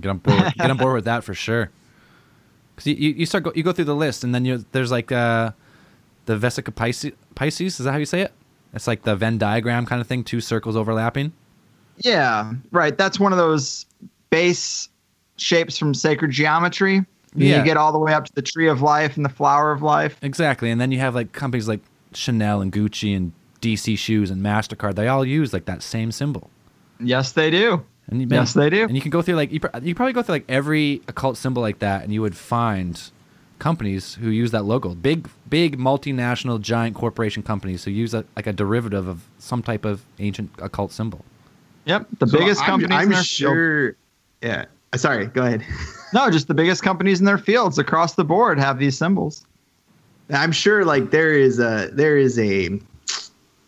Get 0.00 0.08
on 0.08 0.18
board. 0.18 0.54
get 0.56 0.70
on 0.70 0.76
board 0.76 0.94
with 0.96 1.04
that 1.04 1.24
for 1.24 1.34
sure. 1.34 1.70
Because 2.74 2.86
you, 2.86 2.94
you, 2.94 3.10
you 3.10 3.26
start 3.26 3.44
go, 3.44 3.52
you 3.54 3.62
go 3.62 3.72
through 3.72 3.84
the 3.84 3.94
list 3.94 4.24
and 4.24 4.34
then 4.34 4.44
you 4.44 4.64
there's 4.72 4.90
like 4.90 5.12
uh, 5.12 5.52
the 6.26 6.36
Vesica 6.36 6.74
Pisces, 6.74 7.12
Pisces. 7.34 7.78
Is 7.78 7.84
that 7.84 7.92
how 7.92 7.98
you 7.98 8.06
say 8.06 8.22
it? 8.22 8.32
It's 8.72 8.86
like 8.86 9.02
the 9.02 9.16
Venn 9.16 9.36
diagram 9.36 9.84
kind 9.84 10.00
of 10.00 10.06
thing, 10.06 10.24
two 10.24 10.40
circles 10.40 10.76
overlapping. 10.76 11.32
Yeah, 11.98 12.52
right. 12.70 12.96
That's 12.96 13.20
one 13.20 13.32
of 13.32 13.38
those 13.38 13.84
base 14.30 14.88
shapes 15.36 15.76
from 15.76 15.92
sacred 15.92 16.30
geometry. 16.30 17.04
And 17.34 17.42
Yeah. 17.42 17.58
You 17.58 17.64
get 17.64 17.76
all 17.76 17.92
the 17.92 17.98
way 17.98 18.12
up 18.12 18.24
to 18.26 18.32
the 18.34 18.42
tree 18.42 18.68
of 18.68 18.82
life 18.82 19.16
and 19.16 19.24
the 19.24 19.28
flower 19.30 19.72
of 19.72 19.82
life. 19.82 20.16
Exactly. 20.22 20.70
And 20.70 20.80
then 20.80 20.90
you 20.92 20.98
have 20.98 21.14
like 21.14 21.32
companies 21.32 21.68
like 21.68 21.80
Chanel 22.12 22.60
and 22.60 22.72
Gucci 22.72 23.16
and 23.16 23.32
DC 23.60 23.96
Shoes 23.98 24.30
and 24.30 24.42
Mastercard. 24.42 24.94
They 24.96 25.06
all 25.08 25.24
use 25.24 25.52
like 25.52 25.66
that 25.66 25.82
same 25.82 26.10
symbol. 26.12 26.50
Yes, 26.98 27.32
they 27.32 27.50
do. 27.50 27.84
And 28.08 28.20
you, 28.20 28.26
Yes, 28.28 28.54
they 28.54 28.68
do. 28.70 28.82
And 28.84 28.96
you 28.96 29.00
can 29.00 29.10
go 29.10 29.22
through 29.22 29.36
like 29.36 29.52
you, 29.52 29.60
you 29.82 29.94
probably 29.94 30.12
go 30.12 30.22
through 30.22 30.34
like 30.36 30.44
every 30.48 31.00
occult 31.06 31.36
symbol 31.36 31.62
like 31.62 31.78
that, 31.78 32.02
and 32.02 32.12
you 32.12 32.20
would 32.22 32.36
find 32.36 33.00
companies 33.60 34.14
who 34.14 34.30
use 34.30 34.50
that 34.50 34.64
logo. 34.64 34.94
Big, 34.94 35.28
big 35.48 35.78
multinational 35.78 36.60
giant 36.60 36.96
corporation 36.96 37.42
companies 37.42 37.84
who 37.84 37.90
use 37.90 38.14
a, 38.14 38.24
like 38.34 38.46
a 38.46 38.52
derivative 38.52 39.06
of 39.06 39.22
some 39.38 39.62
type 39.62 39.84
of 39.84 40.02
ancient 40.18 40.50
occult 40.58 40.90
symbol. 40.92 41.24
Yep, 41.84 42.06
the 42.18 42.26
So 42.26 42.38
biggest 42.38 42.60
I'm- 42.62 42.70
companies 42.70 42.96
I'm, 42.96 43.02
in 43.04 43.08
their 43.10 43.18
field. 43.22 43.26
sure. 43.54 43.94
Yeah. 44.42 44.64
Uh, 44.92 44.96
Sorry. 44.96 45.26
Go 45.26 45.44
ahead. 45.44 45.64
No, 46.12 46.28
just 46.28 46.48
the 46.48 46.54
biggest 46.54 46.82
companies 46.82 47.20
in 47.20 47.24
their 47.24 47.38
fields 47.38 47.78
across 47.78 48.16
the 48.16 48.24
board 48.24 48.58
have 48.58 48.80
these 48.80 48.98
symbols. 48.98 49.46
I'm 50.28 50.50
sure 50.50 50.84
like 50.84 51.12
there 51.12 51.32
is 51.32 51.60
a 51.60 51.88
there 51.92 52.16
is 52.16 52.36
a 52.36 52.80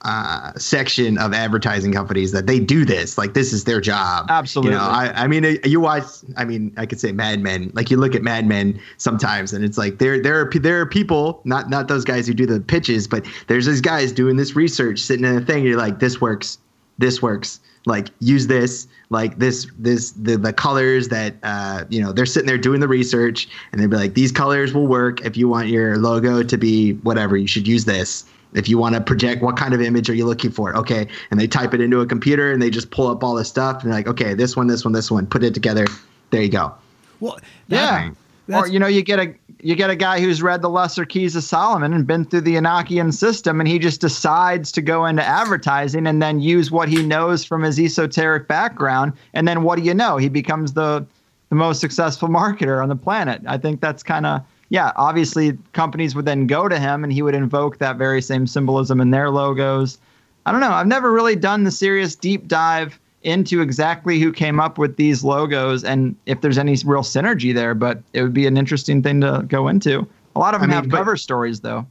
uh, 0.05 0.53
section 0.57 1.19
of 1.19 1.33
advertising 1.33 1.93
companies 1.93 2.33
that 2.33 2.47
they 2.47 2.59
do 2.59 2.85
this. 2.85 3.17
Like 3.17 3.35
this 3.35 3.53
is 3.53 3.65
their 3.65 3.81
job. 3.81 4.27
Absolutely. 4.29 4.73
You 4.73 4.79
know, 4.79 4.85
I, 4.85 5.13
I 5.15 5.27
mean, 5.29 5.59
you 5.65 5.81
watch. 5.81 6.05
I 6.37 6.45
mean, 6.45 6.73
I 6.77 6.87
could 6.87 6.99
say 6.99 7.13
Mad 7.13 7.41
Men. 7.41 7.71
Like 7.75 7.91
you 7.91 7.97
look 7.97 8.15
at 8.15 8.23
Mad 8.23 8.47
Men 8.47 8.81
sometimes, 8.97 9.53
and 9.53 9.65
it's 9.65 9.79
like 9.79 9.99
there 9.99 10.21
there 10.21 10.41
are 10.41 10.51
there 10.53 10.81
are 10.81 10.87
people, 10.87 11.41
not 11.45 11.71
not 11.71 11.89
those 11.89 12.05
guys 12.05 12.27
who 12.27 12.35
do 12.35 12.47
the 12.47 12.61
pitches, 12.61 13.07
but 13.07 13.25
there's 13.47 13.67
these 13.67 13.81
guys 13.81 14.13
doing 14.13 14.37
this 14.37 14.57
research, 14.57 14.99
sitting 14.99 15.25
in 15.25 15.37
a 15.37 15.45
thing. 15.45 15.65
You're 15.65 15.79
like, 15.79 16.01
this 16.01 16.21
works. 16.21 16.59
This 16.99 17.23
works. 17.23 17.61
Like 17.85 18.09
use 18.21 18.47
this. 18.47 18.87
Like 19.11 19.39
this 19.39 19.67
this 19.79 20.13
the 20.13 20.37
the 20.37 20.53
colors 20.53 21.09
that 21.09 21.35
uh 21.43 21.85
you 21.91 22.01
know 22.01 22.13
they're 22.13 22.27
sitting 22.27 22.47
there 22.47 22.57
doing 22.57 22.81
the 22.81 22.89
research, 22.89 23.49
and 23.71 23.81
they'd 23.81 23.91
be 23.91 23.97
like, 23.97 24.15
these 24.15 24.33
colors 24.33 24.73
will 24.73 24.87
work 24.87 25.21
if 25.25 25.37
you 25.37 25.49
want 25.49 25.69
your 25.69 25.99
logo 25.99 26.43
to 26.43 26.57
be 26.57 26.95
whatever. 27.03 27.37
You 27.37 27.47
should 27.47 27.67
use 27.67 27.85
this 27.85 28.25
If 28.55 28.69
you 28.69 28.79
want 28.79 28.95
to 28.95 29.01
project 29.01 29.43
what 29.43 29.57
kind 29.57 29.73
of 29.73 29.81
image 29.81 30.11
are 30.11 30.15
you 30.15 30.27
looking 30.27 30.51
for? 30.51 30.77
Okay. 30.77 31.07
And 31.31 31.41
they 31.41 31.47
type 31.47 31.73
it 31.75 31.81
into 31.81 32.01
a 32.01 32.07
computer 32.07 32.53
and 32.53 32.61
they 32.61 32.71
just 32.71 32.91
pull 32.91 33.09
up 33.09 33.25
all 33.25 33.35
this 33.35 33.49
stuff 33.49 33.83
and 33.83 33.91
they're 33.91 33.99
like, 33.99 34.09
okay, 34.09 34.35
this 34.35 34.57
one, 34.57 34.67
this 34.67 34.85
one, 34.85 34.93
this 34.93 35.11
one, 35.11 35.27
put 35.27 35.43
it 35.43 35.55
together. 35.55 35.87
There 36.31 36.43
you 36.43 36.51
go. 36.51 36.75
Well, 37.21 37.39
yeah. 37.69 38.11
Or 38.53 38.67
you 38.67 38.79
know, 38.79 38.89
you 38.89 39.03
get 39.03 39.19
a 39.19 39.35
you 39.63 39.77
get 39.77 39.91
a 39.91 39.97
guy 39.97 40.21
who's 40.21 40.43
read 40.43 40.61
the 40.61 40.69
Lesser 40.69 41.05
Keys 41.05 41.37
of 41.37 41.45
Solomon 41.45 41.93
and 41.93 42.05
been 42.05 42.25
through 42.25 42.41
the 42.41 42.57
Enochian 42.57 43.15
system, 43.15 43.61
and 43.61 43.69
he 43.69 43.79
just 43.79 44.01
decides 44.01 44.73
to 44.73 44.83
go 44.83 45.07
into 45.07 45.25
advertising 45.25 46.07
and 46.09 46.21
then 46.21 46.41
use 46.41 46.73
what 46.73 46.89
he 46.89 47.07
knows 47.07 47.45
from 47.45 47.63
his 47.63 47.79
esoteric 47.79 48.49
background. 48.49 49.13
And 49.35 49.47
then 49.47 49.63
what 49.63 49.79
do 49.79 49.85
you 49.85 49.95
know? 49.95 50.17
He 50.17 50.29
becomes 50.29 50.73
the 50.73 51.07
the 51.49 51.55
most 51.55 51.81
successful 51.81 52.29
marketer 52.29 52.83
on 52.83 52.89
the 52.89 52.97
planet. 52.97 53.43
I 53.47 53.57
think 53.57 53.81
that's 53.81 54.03
kind 54.03 54.27
of 54.27 54.43
yeah. 54.71 54.91
Obviously, 54.97 55.57
companies 55.75 56.17
would 56.17 56.25
then 56.25 56.49
go 56.49 56.69
to 56.69 56.79
him, 56.79 57.05
and 57.05 57.13
he 57.13 57.23
would 57.23 57.35
invoke 57.35 57.79
that 57.79 57.97
very 57.97 58.21
same 58.21 58.49
symbolism 58.49 59.01
in 59.01 59.11
their 59.11 59.31
logos. 59.31 59.99
I 60.45 60.51
don't 60.51 60.61
know. 60.61 60.73
I've 60.73 60.89
never 60.89 61.13
really 61.13 61.37
done 61.37 61.63
the 61.63 61.71
serious 61.71 62.17
deep 62.17 62.49
dive 62.49 62.99
into 63.23 63.61
exactly 63.61 64.19
who 64.19 64.33
came 64.33 64.59
up 64.61 64.79
with 64.79 64.97
these 64.97 65.23
logos 65.23 65.85
and 65.85 66.17
if 66.27 66.41
there's 66.41 66.59
any 66.59 66.77
real 66.85 67.03
synergy 67.03 67.55
there, 67.55 67.75
but 67.75 68.03
it 68.13 68.23
would 68.23 68.35
be 68.35 68.47
an 68.47 68.57
interesting 68.57 69.03
thing 69.03 69.21
to 69.21 69.45
go 69.47 69.69
into. 69.69 70.07
A 70.35 70.39
lot 70.39 70.55
of 70.55 70.61
them 70.61 70.71
I 70.71 70.75
mean, 70.75 70.85
have 70.85 70.91
cover 70.91 71.17
stories 71.17 71.61
though. 71.61 71.87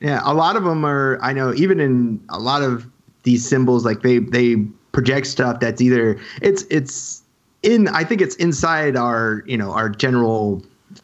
Yeah, 0.00 0.20
a 0.24 0.34
lot 0.34 0.56
of 0.56 0.64
them 0.64 0.84
are 0.84 1.18
I 1.22 1.32
know 1.32 1.54
even 1.54 1.80
in 1.80 2.22
a 2.28 2.38
lot 2.38 2.62
of 2.62 2.88
these 3.22 3.48
symbols 3.48 3.84
like 3.84 4.02
they 4.02 4.18
they 4.18 4.56
project 4.92 5.26
stuff 5.26 5.60
that's 5.60 5.80
either 5.80 6.18
it's 6.40 6.64
it's 6.70 7.22
in 7.62 7.88
I 7.88 8.04
think 8.04 8.20
it's 8.20 8.34
inside 8.36 8.96
our, 8.96 9.42
you 9.46 9.56
know, 9.56 9.72
our 9.72 9.88
general 9.88 10.62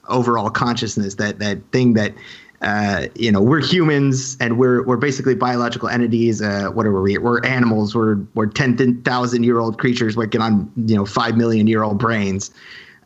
overall 0.09 0.51
consciousness 0.51 1.15
that 1.15 1.39
that 1.39 1.59
thing 1.73 1.95
that 1.95 2.13
uh, 2.61 3.07
you 3.15 3.31
know, 3.31 3.41
we're 3.41 3.63
humans 3.63 4.37
and 4.41 4.59
we're 4.59 4.83
we're 4.83 4.97
basically 4.97 5.35
biological 5.35 5.89
entities. 5.89 6.43
Uh, 6.43 6.71
what 6.71 6.87
are 6.87 7.01
we? 7.01 7.17
We're 7.17 7.45
animals. 7.45 7.95
We're 7.95 8.17
we're 8.35 8.47
ten 8.47 9.01
thousand 9.03 9.45
year 9.45 9.61
old 9.61 9.79
creatures 9.79 10.17
working 10.17 10.41
on 10.41 10.71
you 10.87 10.97
know 10.97 11.07
five 11.07 11.37
million 11.37 11.67
year 11.67 11.83
old 11.83 11.99
brains. 11.99 12.51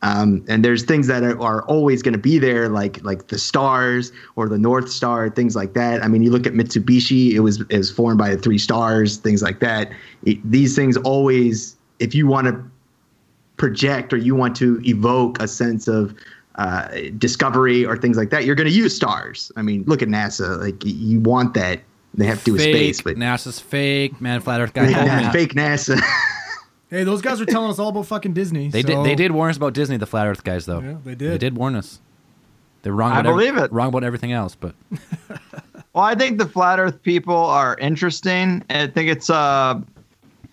Um, 0.05 0.45
and 0.49 0.65
there's 0.65 0.83
things 0.83 1.07
that 1.07 1.23
are, 1.23 1.63
always 1.63 2.03
going 2.03 2.13
to 2.13 2.19
be 2.19 2.39
there, 2.39 2.69
like 2.69 3.03
like 3.05 3.29
the 3.29 3.39
stars 3.39 4.11
or 4.35 4.49
the 4.49 4.59
North 4.59 4.91
Star, 4.91 5.31
things 5.31 5.55
like 5.55 5.75
that. 5.75 6.03
I 6.03 6.09
mean, 6.09 6.23
you 6.23 6.31
look 6.31 6.47
at 6.47 6.55
Mitsubishi; 6.55 7.33
it 7.33 7.41
was 7.41 7.65
was 7.69 7.91
formed 7.91 8.19
by 8.19 8.35
the 8.35 8.39
three 8.41 8.59
stars, 8.59 9.19
things 9.19 9.43
like 9.43 9.61
that. 9.61 9.93
It, 10.25 10.39
these 10.51 10.75
things 10.75 10.97
always, 10.97 11.77
if 12.01 12.15
you 12.15 12.27
want 12.27 12.49
to 12.49 12.65
project 13.59 14.13
or 14.13 14.17
you 14.17 14.35
want 14.35 14.57
to 14.57 14.81
evoke 14.85 15.41
a 15.41 15.47
sense 15.47 15.87
of 15.87 16.15
uh, 16.57 16.89
discovery 17.19 17.85
or 17.85 17.97
things 17.97 18.17
like 18.17 18.31
that, 18.31 18.45
you're 18.45 18.55
going 18.55 18.69
to 18.69 18.75
use 18.75 18.95
stars. 18.95 19.51
I 19.57 19.63
mean, 19.63 19.85
look 19.87 20.03
at 20.03 20.09
NASA. 20.09 20.59
Like 20.61 20.83
you 20.85 21.21
want 21.21 21.55
that. 21.55 21.81
They 22.15 22.27
have 22.27 22.41
to 22.41 22.45
do 22.45 22.59
fake, 22.59 22.75
space, 22.75 23.01
but 23.01 23.17
NASA's 23.17 23.59
fake. 23.59 24.21
Man, 24.21 24.41
flat 24.41 24.61
Earth 24.61 24.75
guy 24.75 24.91
yeah, 24.91 25.31
fake 25.31 25.55
NASA. 25.55 25.99
hey, 26.91 27.05
those 27.05 27.23
guys 27.23 27.41
are 27.41 27.47
telling 27.47 27.71
us 27.71 27.79
all 27.79 27.89
about 27.89 28.07
fucking 28.07 28.35
Disney. 28.35 28.69
They 28.69 28.83
so. 28.83 28.89
did. 28.89 29.05
They 29.05 29.15
did 29.15 29.33
warn 29.33 29.49
us 29.49 29.57
about 29.57 29.73
Disney. 29.73 29.97
The 29.97 30.07
flat 30.07 30.27
Earth 30.27 30.45
guys, 30.45 30.67
though. 30.67 30.81
Yeah, 30.81 30.97
they 31.05 31.15
did. 31.15 31.33
They 31.33 31.39
did 31.39 31.57
warn 31.57 31.75
us. 31.75 32.01
They're 32.83 32.93
wrong. 32.93 33.13
I 33.13 33.21
about 33.21 33.33
believe 33.33 33.55
every, 33.55 33.63
it. 33.63 33.73
Wrong 33.73 33.89
about 33.89 34.05
everything 34.05 34.33
else, 34.33 34.55
but. 34.55 34.75
well, 35.95 36.05
I 36.05 36.15
think 36.15 36.37
the 36.37 36.47
flat 36.47 36.79
Earth 36.79 37.03
people 37.03 37.35
are 37.35 37.79
interesting. 37.79 38.63
I 38.69 38.89
think 38.89 39.11
it's 39.11 39.31
uh. 39.31 39.81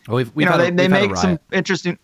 Well, 0.07 0.15
we've, 0.15 0.33
we've 0.33 0.45
you 0.45 0.51
know, 0.51 0.57
they, 0.57 0.69
a, 0.69 0.71
they 0.71 0.87
make 0.87 1.15
some 1.17 1.39
interesting 1.51 1.99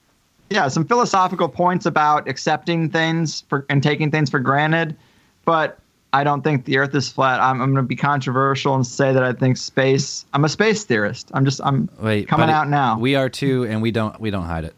yeah, 0.50 0.68
some 0.68 0.86
philosophical 0.86 1.50
points 1.50 1.86
about 1.86 2.28
accepting 2.28 2.90
things 2.90 3.42
for 3.50 3.66
and 3.70 3.82
taking 3.82 4.12
things 4.12 4.30
for 4.30 4.40
granted, 4.40 4.96
but 5.44 5.80
I 6.14 6.24
don't 6.24 6.44
think 6.44 6.66
the 6.66 6.78
Earth 6.78 6.96
is 6.96 7.10
flat. 7.10 7.42
I'm, 7.42 7.62
I'm 7.62 7.74
going 7.74 7.84
to 7.84 7.88
be 7.88 7.96
controversial 7.96 8.74
and 8.74 8.88
say 8.88 9.12
that 9.12 9.24
I 9.24 9.34
think 9.34 9.58
space. 9.58 10.26
I'm 10.34 10.46
a 10.46 10.50
space 10.50 10.86
theorist. 10.86 11.30
I'm 11.34 11.46
just 11.46 11.60
I'm 11.64 11.90
Wait, 12.00 12.28
coming 12.28 12.50
out 12.50 12.70
now. 12.70 12.98
We 12.98 13.16
are 13.16 13.28
too, 13.30 13.66
and 13.66 13.82
we 13.82 13.92
don't 13.92 14.20
we 14.20 14.30
don't 14.30 14.46
hide 14.46 14.66
it. 14.66 14.76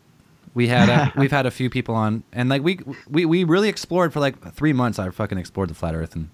We 0.54 0.68
had 0.68 0.90
a, 0.90 1.14
we've 1.20 1.32
had 1.32 1.46
a 1.46 1.52
few 1.52 1.70
people 1.70 1.94
on, 1.96 2.24
and 2.34 2.50
like 2.50 2.64
we 2.64 2.80
we 3.08 3.26
we 3.26 3.44
really 3.44 3.70
explored 3.70 4.14
for 4.14 4.20
like 4.20 4.54
three 4.54 4.74
months. 4.74 4.98
I 5.00 5.10
fucking 5.10 5.38
explored 5.38 5.70
the 5.70 5.76
flat 5.76 5.94
Earth 5.94 6.16
and 6.16 6.30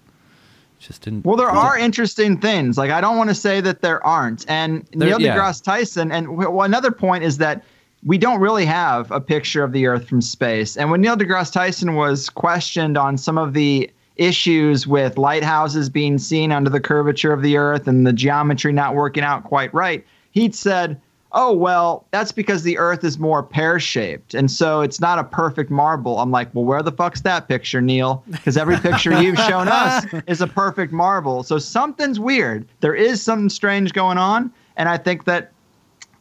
just 0.78 1.02
didn't. 1.02 1.24
Well, 1.24 1.36
there 1.36 1.50
are 1.50 1.76
interesting 1.76 2.40
things. 2.40 2.78
Like 2.78 2.90
I 2.90 3.00
don't 3.00 3.16
want 3.16 3.30
to 3.30 3.34
say 3.34 3.60
that 3.60 3.82
there 3.82 4.04
aren't. 4.06 4.48
And 4.48 4.86
there, 4.92 5.08
Neil 5.08 5.18
deGrasse 5.18 5.66
yeah. 5.66 5.72
Tyson. 5.72 6.12
And 6.12 6.36
well, 6.36 6.62
another 6.62 6.90
point 6.90 7.24
is 7.24 7.38
that 7.38 7.64
we 8.04 8.18
don't 8.18 8.40
really 8.40 8.66
have 8.66 9.10
a 9.10 9.20
picture 9.20 9.64
of 9.64 9.72
the 9.72 9.86
Earth 9.86 10.08
from 10.08 10.20
space. 10.20 10.76
And 10.76 10.90
when 10.90 11.00
Neil 11.00 11.16
deGrasse 11.16 11.52
Tyson 11.52 11.94
was 11.94 12.28
questioned 12.28 12.98
on 12.98 13.16
some 13.16 13.38
of 13.38 13.54
the 13.54 13.90
issues 14.16 14.86
with 14.86 15.18
lighthouses 15.18 15.88
being 15.88 16.18
seen 16.18 16.52
under 16.52 16.70
the 16.70 16.80
curvature 16.80 17.32
of 17.32 17.42
the 17.42 17.56
Earth 17.56 17.88
and 17.88 18.06
the 18.06 18.12
geometry 18.12 18.72
not 18.72 18.94
working 18.94 19.24
out 19.24 19.44
quite 19.44 19.72
right, 19.72 20.04
he'd 20.32 20.54
said, 20.54 21.00
Oh, 21.36 21.52
well, 21.52 22.06
that's 22.12 22.30
because 22.30 22.62
the 22.62 22.78
Earth 22.78 23.02
is 23.02 23.18
more 23.18 23.42
pear 23.42 23.80
shaped. 23.80 24.34
And 24.34 24.48
so 24.48 24.82
it's 24.82 25.00
not 25.00 25.18
a 25.18 25.24
perfect 25.24 25.68
marble. 25.68 26.20
I'm 26.20 26.30
like, 26.30 26.54
Well, 26.54 26.64
where 26.64 26.82
the 26.82 26.92
fuck's 26.92 27.22
that 27.22 27.48
picture, 27.48 27.80
Neil? 27.80 28.22
Because 28.30 28.56
every 28.56 28.76
picture 28.76 29.20
you've 29.20 29.38
shown 29.38 29.66
us 29.66 30.04
is 30.28 30.40
a 30.42 30.46
perfect 30.46 30.92
marble. 30.92 31.42
So 31.42 31.58
something's 31.58 32.20
weird. 32.20 32.68
There 32.80 32.94
is 32.94 33.20
something 33.22 33.48
strange 33.48 33.94
going 33.94 34.18
on. 34.18 34.52
And 34.76 34.88
I 34.88 34.96
think 34.96 35.24
that 35.24 35.52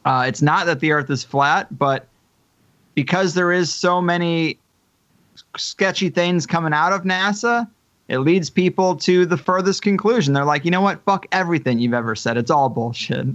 uh, 0.05 0.25
it's 0.27 0.41
not 0.41 0.65
that 0.65 0.79
the 0.79 0.91
Earth 0.91 1.09
is 1.09 1.23
flat, 1.23 1.77
but 1.77 2.07
because 2.95 3.33
there 3.33 3.51
is 3.51 3.73
so 3.73 4.01
many 4.01 4.59
sketchy 5.57 6.09
things 6.09 6.45
coming 6.45 6.73
out 6.73 6.93
of 6.93 7.03
NASA, 7.03 7.67
it 8.09 8.19
leads 8.19 8.49
people 8.49 8.95
to 8.97 9.25
the 9.25 9.37
furthest 9.37 9.81
conclusion. 9.81 10.33
They're 10.33 10.43
like, 10.45 10.65
you 10.65 10.71
know 10.71 10.81
what? 10.81 11.01
Fuck 11.03 11.25
everything 11.31 11.79
you've 11.79 11.93
ever 11.93 12.15
said. 12.15 12.37
It's 12.37 12.51
all 12.51 12.69
bullshit. 12.69 13.25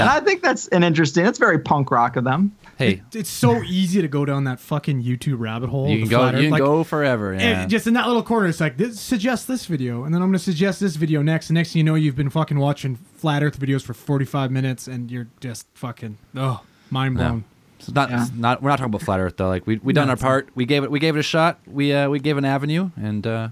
And 0.00 0.08
I 0.08 0.20
think 0.20 0.42
that's 0.42 0.68
an 0.68 0.84
interesting. 0.84 1.24
That's 1.24 1.38
very 1.38 1.58
punk 1.58 1.90
rock 1.90 2.16
of 2.16 2.24
them. 2.24 2.54
Hey, 2.78 2.90
it, 2.90 3.16
it's 3.16 3.28
so 3.28 3.60
easy 3.64 4.00
to 4.00 4.06
go 4.06 4.24
down 4.24 4.44
that 4.44 4.60
fucking 4.60 5.02
YouTube 5.02 5.40
rabbit 5.40 5.68
hole. 5.68 5.88
You 5.88 5.98
can 5.98 6.08
go. 6.08 6.26
You 6.26 6.42
can 6.42 6.50
like, 6.50 6.60
go 6.60 6.84
forever. 6.84 7.34
Yeah. 7.34 7.66
just 7.66 7.88
in 7.88 7.94
that 7.94 8.06
little 8.06 8.22
corner, 8.22 8.46
it's 8.46 8.60
like 8.60 8.76
this, 8.76 9.00
suggest 9.00 9.48
this 9.48 9.66
video, 9.66 10.04
and 10.04 10.14
then 10.14 10.22
I'm 10.22 10.28
going 10.28 10.38
to 10.38 10.44
suggest 10.44 10.78
this 10.78 10.94
video 10.94 11.20
next. 11.20 11.50
And 11.50 11.56
next 11.56 11.72
thing 11.72 11.80
you 11.80 11.84
know, 11.84 11.96
you've 11.96 12.14
been 12.14 12.30
fucking 12.30 12.56
watching 12.56 12.94
flat 12.94 13.42
Earth 13.42 13.58
videos 13.58 13.82
for 13.82 13.94
45 13.94 14.52
minutes, 14.52 14.86
and 14.86 15.10
you're 15.10 15.26
just 15.40 15.66
fucking 15.74 16.18
oh, 16.36 16.62
mind 16.88 17.16
blown. 17.16 17.38
No. 17.38 17.44
It's 17.80 17.90
not, 17.92 18.10
yeah. 18.10 18.26
not. 18.36 18.62
We're 18.62 18.70
not 18.70 18.76
talking 18.76 18.94
about 18.94 19.02
flat 19.02 19.18
Earth 19.18 19.36
though. 19.36 19.48
Like 19.48 19.66
we 19.66 19.78
we 19.78 19.92
done 19.92 20.06
no, 20.06 20.12
our 20.12 20.16
part. 20.16 20.46
Not. 20.46 20.56
We 20.56 20.64
gave 20.64 20.84
it. 20.84 20.90
We 20.92 21.00
gave 21.00 21.16
it 21.16 21.20
a 21.20 21.24
shot. 21.24 21.58
We 21.66 21.92
uh, 21.92 22.08
we 22.08 22.20
gave 22.20 22.36
an 22.36 22.44
avenue, 22.44 22.90
and 22.96 23.26
uh, 23.26 23.48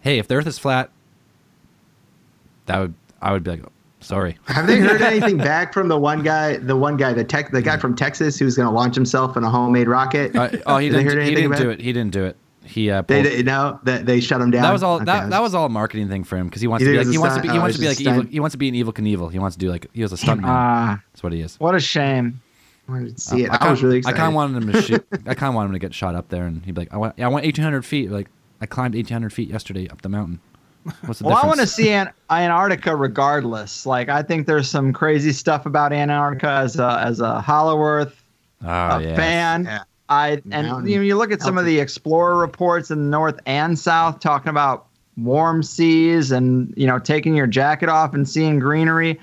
hey, 0.00 0.18
if 0.18 0.28
the 0.28 0.36
Earth 0.36 0.46
is 0.46 0.60
flat, 0.60 0.90
that 2.66 2.78
would 2.78 2.94
I 3.20 3.32
would 3.32 3.42
be 3.42 3.50
like, 3.50 3.64
sorry. 4.02 4.38
Have 4.46 4.66
they 4.66 4.78
heard 4.78 5.00
anything 5.02 5.38
back 5.38 5.72
from 5.72 5.88
the 5.88 5.98
one 5.98 6.22
guy, 6.22 6.58
the 6.58 6.76
one 6.76 6.96
guy, 6.96 7.12
the 7.12 7.24
tech, 7.24 7.50
the 7.50 7.62
guy 7.62 7.76
from 7.76 7.94
Texas 7.94 8.38
who's 8.38 8.56
going 8.56 8.68
to 8.68 8.74
launch 8.74 8.94
himself 8.94 9.36
in 9.36 9.44
a 9.44 9.50
homemade 9.50 9.88
rocket? 9.88 10.36
Uh, 10.36 10.50
oh, 10.66 10.78
he 10.78 10.88
didn't. 10.88 11.20
He 11.22 11.34
didn't 11.34 11.56
do 11.56 11.70
it. 11.70 11.80
He 11.80 11.92
didn't 11.92 12.12
do 12.12 12.24
it. 12.24 12.36
He 12.64 12.90
uh, 12.90 13.02
pulled, 13.02 13.24
they 13.24 13.42
no 13.42 13.80
that 13.82 14.06
they, 14.06 14.20
shut 14.20 14.40
him 14.40 14.50
down. 14.50 14.62
That 14.62 14.72
was 14.72 14.82
all. 14.82 14.96
Okay. 14.96 15.06
That, 15.06 15.30
that 15.30 15.42
was 15.42 15.54
all 15.54 15.66
a 15.66 15.68
marketing 15.68 16.08
thing 16.08 16.22
for 16.24 16.36
him 16.36 16.46
because 16.46 16.60
he 16.60 16.68
wants 16.68 16.84
to 16.84 16.90
be 16.90 16.98
like 16.98 17.08
he 17.08 17.18
wants 17.18 17.36
to 17.36 17.42
be 17.42 17.48
he 17.48 17.58
wants 17.58 17.76
to 17.76 17.80
be 17.80 17.88
like 17.88 18.00
evil. 18.00 18.22
He 18.22 18.40
wants 18.40 18.52
to 18.52 18.58
be 18.58 18.68
an 18.68 18.74
Evel 18.74 18.92
Knievel. 18.92 19.32
He 19.32 19.38
wants 19.38 19.56
to 19.56 19.60
do 19.60 19.70
like 19.70 19.88
he 19.92 20.02
was 20.02 20.12
a 20.12 20.16
stuntman. 20.16 20.44
Uh, 20.44 20.98
That's 21.12 21.22
what 21.22 21.32
he 21.32 21.40
is. 21.40 21.58
What 21.58 21.74
a 21.74 21.80
shame. 21.80 22.40
I 22.88 22.92
wanted 22.92 23.16
to 23.16 23.20
see 23.20 23.44
it. 23.44 23.50
Uh, 23.50 23.58
I, 23.60 23.66
I 23.66 23.70
was 23.70 23.82
really 23.82 23.98
excited. 23.98 24.16
I 24.16 24.18
kind 24.18 24.28
of 24.28 24.34
wanted 24.34 24.62
him 24.62 24.72
to 24.72 24.82
shoot. 24.82 25.06
I 25.26 25.34
kind 25.34 25.50
of 25.50 25.54
wanted 25.54 25.68
him 25.68 25.72
to 25.74 25.78
get 25.80 25.94
shot 25.94 26.14
up 26.14 26.28
there, 26.28 26.46
and 26.46 26.64
he'd 26.64 26.74
be 26.74 26.82
like, 26.82 26.94
"I 26.94 26.98
want, 26.98 27.18
I 27.20 27.28
want 27.28 27.44
1,800 27.44 27.84
feet." 27.84 28.10
Like 28.10 28.28
I 28.60 28.66
climbed 28.66 28.94
1,800 28.94 29.32
feet 29.32 29.48
yesterday 29.50 29.88
up 29.88 30.02
the 30.02 30.08
mountain. 30.08 30.40
What's 31.04 31.20
the 31.20 31.26
well, 31.26 31.36
difference? 31.36 31.44
I 31.44 31.46
want 31.46 31.60
to 31.60 31.66
see 31.66 31.90
An- 31.90 32.10
Antarctica 32.30 32.96
regardless. 32.96 33.86
Like, 33.86 34.08
I 34.08 34.22
think 34.22 34.46
there's 34.46 34.68
some 34.68 34.92
crazy 34.92 35.32
stuff 35.32 35.66
about 35.66 35.92
Antarctica 35.92 36.50
as 36.50 36.78
a 36.78 37.00
as 37.04 37.20
a 37.20 37.40
Hollow 37.40 37.80
Earth 37.80 38.22
oh, 38.64 38.98
yes. 38.98 39.16
fan. 39.16 39.64
Yeah. 39.64 39.84
I 40.08 40.42
and 40.50 40.88
you 40.88 40.96
know 40.96 41.02
you 41.02 41.16
look 41.16 41.32
at 41.32 41.40
some 41.40 41.56
of 41.56 41.64
the 41.64 41.80
explorer 41.80 42.36
reports 42.36 42.90
in 42.90 42.98
the 42.98 43.10
north 43.10 43.40
and 43.46 43.78
south 43.78 44.20
talking 44.20 44.50
about 44.50 44.86
warm 45.16 45.62
seas 45.62 46.30
and 46.30 46.72
you 46.76 46.86
know 46.86 46.98
taking 46.98 47.34
your 47.34 47.46
jacket 47.46 47.88
off 47.88 48.12
and 48.12 48.28
seeing 48.28 48.58
greenery. 48.58 49.18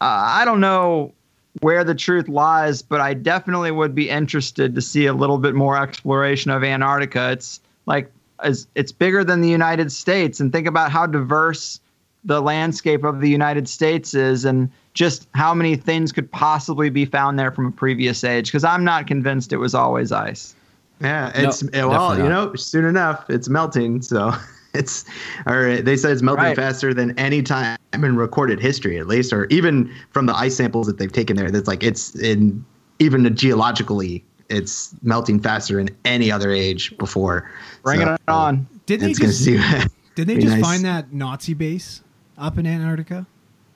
Uh, 0.00 0.22
I 0.38 0.44
don't 0.46 0.60
know 0.60 1.12
where 1.60 1.84
the 1.84 1.94
truth 1.94 2.28
lies, 2.28 2.80
but 2.80 3.00
I 3.00 3.12
definitely 3.12 3.70
would 3.70 3.94
be 3.94 4.08
interested 4.08 4.74
to 4.74 4.80
see 4.80 5.06
a 5.06 5.12
little 5.12 5.36
bit 5.36 5.54
more 5.54 5.76
exploration 5.76 6.50
of 6.50 6.64
Antarctica. 6.64 7.32
It's 7.32 7.60
like 7.86 8.10
is 8.44 8.66
it's 8.74 8.92
bigger 8.92 9.24
than 9.24 9.40
the 9.40 9.48
United 9.48 9.92
States, 9.92 10.40
and 10.40 10.52
think 10.52 10.66
about 10.66 10.90
how 10.90 11.06
diverse 11.06 11.80
the 12.24 12.40
landscape 12.42 13.04
of 13.04 13.20
the 13.20 13.30
United 13.30 13.68
States 13.68 14.14
is, 14.14 14.44
and 14.44 14.70
just 14.94 15.26
how 15.34 15.54
many 15.54 15.76
things 15.76 16.12
could 16.12 16.30
possibly 16.30 16.90
be 16.90 17.04
found 17.04 17.38
there 17.38 17.50
from 17.50 17.66
a 17.66 17.70
previous 17.70 18.24
age. 18.24 18.46
Because 18.46 18.64
I'm 18.64 18.84
not 18.84 19.06
convinced 19.06 19.52
it 19.52 19.58
was 19.58 19.74
always 19.74 20.12
ice. 20.12 20.54
Yeah, 21.00 21.32
it's 21.34 21.62
no, 21.62 21.88
well, 21.88 22.18
you 22.18 22.28
know, 22.28 22.54
soon 22.54 22.84
enough 22.84 23.28
it's 23.30 23.48
melting, 23.48 24.02
so. 24.02 24.32
It's, 24.72 25.04
or 25.46 25.78
they 25.78 25.96
said 25.96 26.12
it's 26.12 26.22
melting 26.22 26.44
right. 26.44 26.56
faster 26.56 26.94
than 26.94 27.18
any 27.18 27.42
time 27.42 27.76
in 27.92 28.14
recorded 28.14 28.60
history, 28.60 29.00
at 29.00 29.08
least, 29.08 29.32
or 29.32 29.46
even 29.46 29.92
from 30.10 30.26
the 30.26 30.36
ice 30.36 30.54
samples 30.54 30.86
that 30.86 30.98
they've 30.98 31.10
taken 31.10 31.34
there. 31.34 31.50
That's 31.50 31.66
like 31.66 31.82
it's 31.82 32.14
in 32.14 32.64
even 33.00 33.34
geologically 33.34 34.24
it's 34.50 34.94
melting 35.02 35.40
faster 35.40 35.76
than 35.76 35.88
any 36.04 36.30
other 36.30 36.50
age 36.50 36.96
before. 36.98 37.50
Bring 37.82 38.00
so, 38.00 38.14
it 38.14 38.20
on. 38.28 38.66
Did 38.86 39.00
they 39.00 39.12
just, 39.12 39.44
did 40.14 40.26
they 40.26 40.34
just 40.36 40.46
nice. 40.56 40.60
find 40.62 40.84
that 40.84 41.12
Nazi 41.12 41.54
base 41.54 42.02
up 42.36 42.58
in 42.58 42.66
Antarctica? 42.66 43.26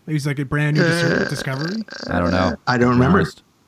It 0.06 0.12
was 0.12 0.26
like 0.26 0.38
a 0.38 0.44
brand 0.44 0.76
new 0.76 0.82
dis- 0.82 1.28
discovery. 1.30 1.82
I 2.10 2.18
don't 2.18 2.30
know. 2.32 2.56
I 2.66 2.76
don't 2.76 2.90
remember. 2.90 3.24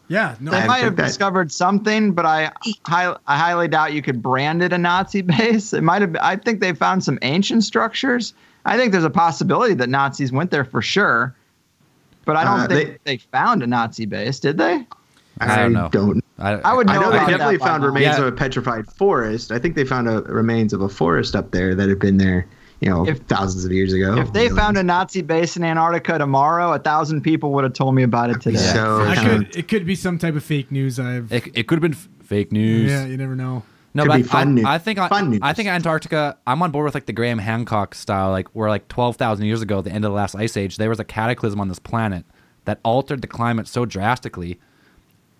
Yeah, 0.08 0.36
no, 0.38 0.50
They 0.52 0.58
I 0.58 0.66
might 0.66 0.84
have 0.84 0.96
that- 0.96 1.06
discovered 1.06 1.50
something, 1.50 2.12
but 2.12 2.26
I, 2.26 2.52
hi- 2.84 3.16
I 3.26 3.36
highly 3.38 3.66
doubt 3.68 3.92
you 3.92 4.02
could 4.02 4.22
brand 4.22 4.62
it 4.62 4.72
a 4.72 4.78
Nazi 4.78 5.22
base. 5.22 5.72
It 5.72 5.82
might 5.82 6.02
have. 6.02 6.14
I 6.20 6.36
think 6.36 6.60
they 6.60 6.74
found 6.74 7.02
some 7.02 7.18
ancient 7.22 7.64
structures. 7.64 8.34
I 8.66 8.76
think 8.76 8.92
there's 8.92 9.04
a 9.04 9.10
possibility 9.10 9.74
that 9.74 9.88
Nazis 9.88 10.30
went 10.32 10.50
there 10.50 10.64
for 10.64 10.82
sure, 10.82 11.34
but 12.24 12.36
I 12.36 12.44
don't 12.44 12.60
Uh, 12.60 12.66
think 12.68 13.00
they, 13.04 13.16
found 13.18 13.62
a 13.62 13.66
Nazi 13.66 14.06
base, 14.06 14.38
did 14.40 14.58
they? 14.58 14.84
I 15.40 15.56
don't 15.56 15.72
know. 15.72 15.88
Don't. 15.90 16.24
I, 16.38 16.52
I 16.52 16.74
would 16.74 16.88
I 16.90 16.94
know 16.94 17.00
know 17.02 17.10
they 17.12 17.18
definitely 17.32 17.58
found 17.58 17.82
now. 17.82 17.88
remains 17.88 18.04
Yeah. 18.18 18.20
of 18.22 18.26
a 18.26 18.32
petrified 18.32 18.86
forest. 18.86 19.52
I 19.52 19.58
think 19.58 19.74
they 19.74 19.84
found 19.84 20.08
a 20.08 20.22
remains 20.22 20.72
of 20.72 20.80
a 20.80 20.88
forest 20.88 21.34
up 21.36 21.50
there 21.50 21.74
that 21.74 21.88
had 21.88 21.98
been 21.98 22.16
there, 22.18 22.46
you 22.80 22.88
know, 22.90 23.06
If- 23.06 23.20
thousands 23.22 23.64
of 23.64 23.72
years 23.72 23.92
ago. 23.92 24.16
If 24.18 24.32
they 24.32 24.48
found 24.48 24.76
a 24.78 24.82
Nazi 24.82 25.22
base 25.22 25.56
in 25.56 25.64
Antarctica 25.64 26.18
tomorrow, 26.18 26.72
a 26.72 26.78
thousand 26.78 27.22
people 27.22 27.52
would 27.52 27.64
have 27.64 27.72
told 27.74 27.94
me 27.94 28.02
about 28.02 28.30
it 28.30 28.40
today. 28.40 28.58
So 28.58 29.02
I 29.02 29.14
kind 29.14 29.28
of- 29.28 29.38
could. 29.50 29.56
It 29.56 29.68
could 29.68 29.86
be 29.86 29.94
some 29.94 30.18
type 30.18 30.34
of 30.36 30.44
fake 30.44 30.70
news. 30.72 30.98
I've. 30.98 31.32
it, 31.32 31.46
it 31.54 31.66
could 31.68 31.76
have 31.76 31.82
been 31.82 31.92
f- 31.92 32.08
fake 32.22 32.52
news. 32.52 32.90
yeah, 32.90 33.04
you 33.06 33.16
never 33.16 33.34
know. 33.36 33.62
No, 33.94 34.02
Could 34.02 34.08
but 34.10 34.16
be 34.18 34.22
fun 34.24 34.48
I, 34.48 34.50
news. 34.52 34.64
I 34.66 34.78
think 34.78 34.98
I, 34.98 35.20
news. 35.22 35.38
I 35.40 35.52
think 35.54 35.68
Antarctica. 35.70 36.36
I'm 36.46 36.60
on 36.62 36.70
board 36.70 36.84
with 36.84 36.92
like 36.92 37.06
the 37.06 37.14
Graham 37.14 37.38
Hancock 37.38 37.94
style, 37.94 38.28
like 38.30 38.46
where 38.48 38.68
like 38.68 38.88
twelve 38.88 39.16
thousand 39.16 39.46
years 39.46 39.62
ago, 39.62 39.78
at 39.78 39.84
the 39.84 39.90
end 39.90 40.04
of 40.04 40.10
the 40.10 40.14
last 40.14 40.34
ice 40.34 40.54
age, 40.58 40.76
there 40.76 40.90
was 40.90 41.00
a 41.00 41.04
cataclysm 41.04 41.60
on 41.62 41.68
this 41.68 41.78
planet 41.78 42.26
that 42.66 42.78
altered 42.84 43.22
the 43.22 43.26
climate 43.26 43.66
so 43.66 43.86
drastically. 43.86 44.60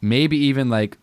Maybe 0.00 0.36
even 0.36 0.68
like, 0.68 0.98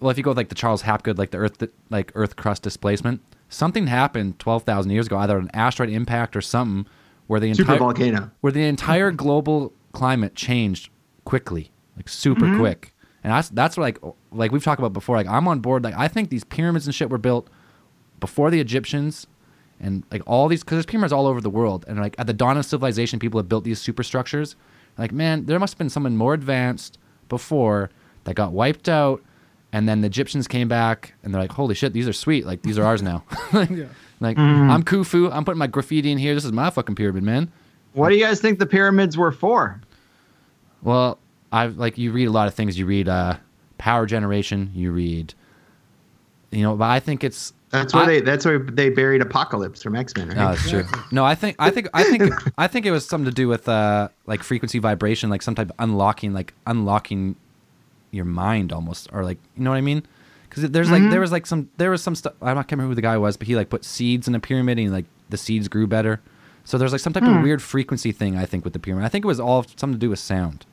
well, 0.00 0.10
if 0.10 0.18
you 0.18 0.24
go 0.24 0.30
with 0.30 0.36
like 0.36 0.48
the 0.48 0.54
Charles 0.54 0.82
Hapgood, 0.82 1.18
like 1.18 1.30
the 1.30 1.38
Earth, 1.38 1.62
like 1.90 2.12
Earth 2.14 2.36
crust 2.36 2.62
displacement, 2.62 3.20
something 3.48 3.86
happened 3.86 4.38
twelve 4.38 4.64
thousand 4.64 4.90
years 4.90 5.06
ago, 5.06 5.16
either 5.18 5.38
an 5.38 5.50
asteroid 5.54 5.90
impact 5.90 6.36
or 6.36 6.40
something, 6.40 6.90
where 7.26 7.40
the 7.40 7.52
super 7.54 7.72
entire 7.72 7.78
volcano. 7.78 8.30
where 8.40 8.52
the 8.52 8.64
entire 8.64 9.10
global 9.10 9.72
climate 9.92 10.34
changed 10.34 10.90
quickly, 11.24 11.70
like 11.96 12.08
super 12.08 12.46
mm-hmm. 12.46 12.58
quick. 12.58 12.94
And 13.22 13.32
that's 13.32 13.48
that's 13.50 13.76
what, 13.76 13.82
like 13.82 13.98
like 14.32 14.52
we've 14.52 14.64
talked 14.64 14.78
about 14.78 14.92
before. 14.92 15.16
Like 15.16 15.26
I'm 15.26 15.46
on 15.48 15.60
board. 15.60 15.84
Like 15.84 15.94
I 15.96 16.08
think 16.08 16.30
these 16.30 16.44
pyramids 16.44 16.86
and 16.86 16.94
shit 16.94 17.10
were 17.10 17.18
built 17.18 17.48
before 18.20 18.50
the 18.50 18.60
Egyptians, 18.60 19.26
and 19.80 20.04
like 20.10 20.22
all 20.26 20.48
these 20.48 20.62
because 20.62 20.76
there's 20.76 20.86
pyramids 20.86 21.12
all 21.12 21.26
over 21.26 21.40
the 21.40 21.50
world. 21.50 21.84
And 21.88 21.98
like 21.98 22.14
at 22.18 22.26
the 22.26 22.32
dawn 22.32 22.56
of 22.56 22.64
civilization, 22.64 23.18
people 23.18 23.38
have 23.38 23.48
built 23.48 23.64
these 23.64 23.80
superstructures. 23.80 24.56
Like 24.96 25.12
man, 25.12 25.46
there 25.46 25.58
must 25.58 25.74
have 25.74 25.78
been 25.78 25.90
someone 25.90 26.16
more 26.16 26.34
advanced 26.34 26.98
before 27.28 27.90
that 28.28 28.34
got 28.34 28.52
wiped 28.52 28.88
out, 28.88 29.22
and 29.72 29.88
then 29.88 30.02
the 30.02 30.06
Egyptians 30.06 30.46
came 30.46 30.68
back 30.68 31.14
and 31.22 31.32
they're 31.34 31.40
like, 31.40 31.52
holy 31.52 31.74
shit, 31.74 31.92
these 31.92 32.06
are 32.06 32.12
sweet. 32.12 32.46
Like 32.46 32.62
these 32.62 32.78
are 32.78 32.84
ours 32.84 33.02
now. 33.02 33.24
like, 33.52 33.70
Yeah. 33.70 33.86
like 34.20 34.38
I'm 34.38 34.82
Khufu. 34.84 35.32
I'm 35.32 35.44
putting 35.44 35.58
my 35.58 35.66
graffiti 35.66 36.12
in 36.12 36.18
here. 36.18 36.34
This 36.34 36.44
is 36.44 36.52
my 36.52 36.70
fucking 36.70 36.94
pyramid, 36.94 37.22
man. 37.22 37.50
What 37.94 38.10
do 38.10 38.14
you 38.16 38.24
guys 38.24 38.40
think 38.40 38.58
the 38.58 38.66
pyramids 38.66 39.16
were 39.16 39.32
for? 39.32 39.80
Well, 40.82 41.18
I 41.50 41.66
like 41.66 41.98
you 41.98 42.12
read 42.12 42.26
a 42.28 42.30
lot 42.30 42.46
of 42.48 42.54
things. 42.54 42.78
You 42.78 42.86
read 42.86 43.08
uh, 43.08 43.36
power 43.78 44.06
generation. 44.06 44.70
You 44.74 44.92
read, 44.92 45.34
you 46.50 46.62
know, 46.62 46.76
but 46.76 46.84
I 46.90 47.00
think 47.00 47.24
it's 47.24 47.52
That's 47.70 47.92
where 47.94 48.04
I- 48.04 48.06
they. 48.06 48.20
That's 48.20 48.44
where 48.44 48.58
they 48.58 48.90
buried 48.90 49.20
Apocalypse 49.22 49.82
from 49.82 49.96
X 49.96 50.14
Men. 50.16 50.28
Right? 50.28 50.36
No, 50.36 50.48
that's 50.54 50.70
true. 50.70 50.84
No, 51.10 51.24
I 51.24 51.34
think 51.34 51.56
I 51.58 51.70
think 51.70 51.88
I 51.94 52.04
think 52.04 52.32
I 52.58 52.68
think 52.68 52.86
it 52.86 52.90
was 52.90 53.06
something 53.06 53.24
to 53.26 53.34
do 53.34 53.48
with 53.48 53.68
uh 53.68 54.08
like 54.26 54.42
frequency 54.42 54.78
vibration, 54.78 55.30
like 55.30 55.42
some 55.42 55.54
type 55.54 55.70
of 55.70 55.76
unlocking, 55.78 56.32
like 56.32 56.54
unlocking 56.66 57.36
your 58.10 58.24
mind 58.24 58.72
almost, 58.72 59.08
or 59.12 59.24
like 59.24 59.38
you 59.56 59.62
know 59.64 59.70
what 59.70 59.76
I 59.76 59.80
mean? 59.82 60.02
Because 60.48 60.70
there's 60.70 60.90
like 60.90 61.02
there 61.10 61.20
was 61.20 61.30
like 61.32 61.46
some 61.46 61.68
there 61.76 61.90
was 61.90 62.02
some 62.02 62.14
stuff. 62.14 62.32
I 62.40 62.54
don't 62.54 62.62
can't 62.62 62.72
remember 62.72 62.90
who 62.90 62.94
the 62.94 63.02
guy 63.02 63.18
was, 63.18 63.36
but 63.36 63.46
he 63.46 63.54
like 63.56 63.68
put 63.70 63.84
seeds 63.84 64.26
in 64.28 64.34
a 64.34 64.40
pyramid 64.40 64.78
and 64.78 64.92
like 64.92 65.04
the 65.28 65.36
seeds 65.36 65.68
grew 65.68 65.86
better. 65.86 66.20
So 66.64 66.76
there's 66.78 66.92
like 66.92 67.00
some 67.00 67.12
type 67.14 67.22
of 67.22 67.42
weird 67.42 67.62
frequency 67.62 68.12
thing 68.12 68.36
I 68.36 68.44
think 68.44 68.64
with 68.64 68.72
the 68.74 68.78
pyramid. 68.78 69.04
I 69.04 69.08
think 69.08 69.24
it 69.24 69.28
was 69.28 69.40
all 69.40 69.62
something 69.76 69.92
to 69.94 69.98
do 69.98 70.10
with 70.10 70.18
sound. 70.18 70.66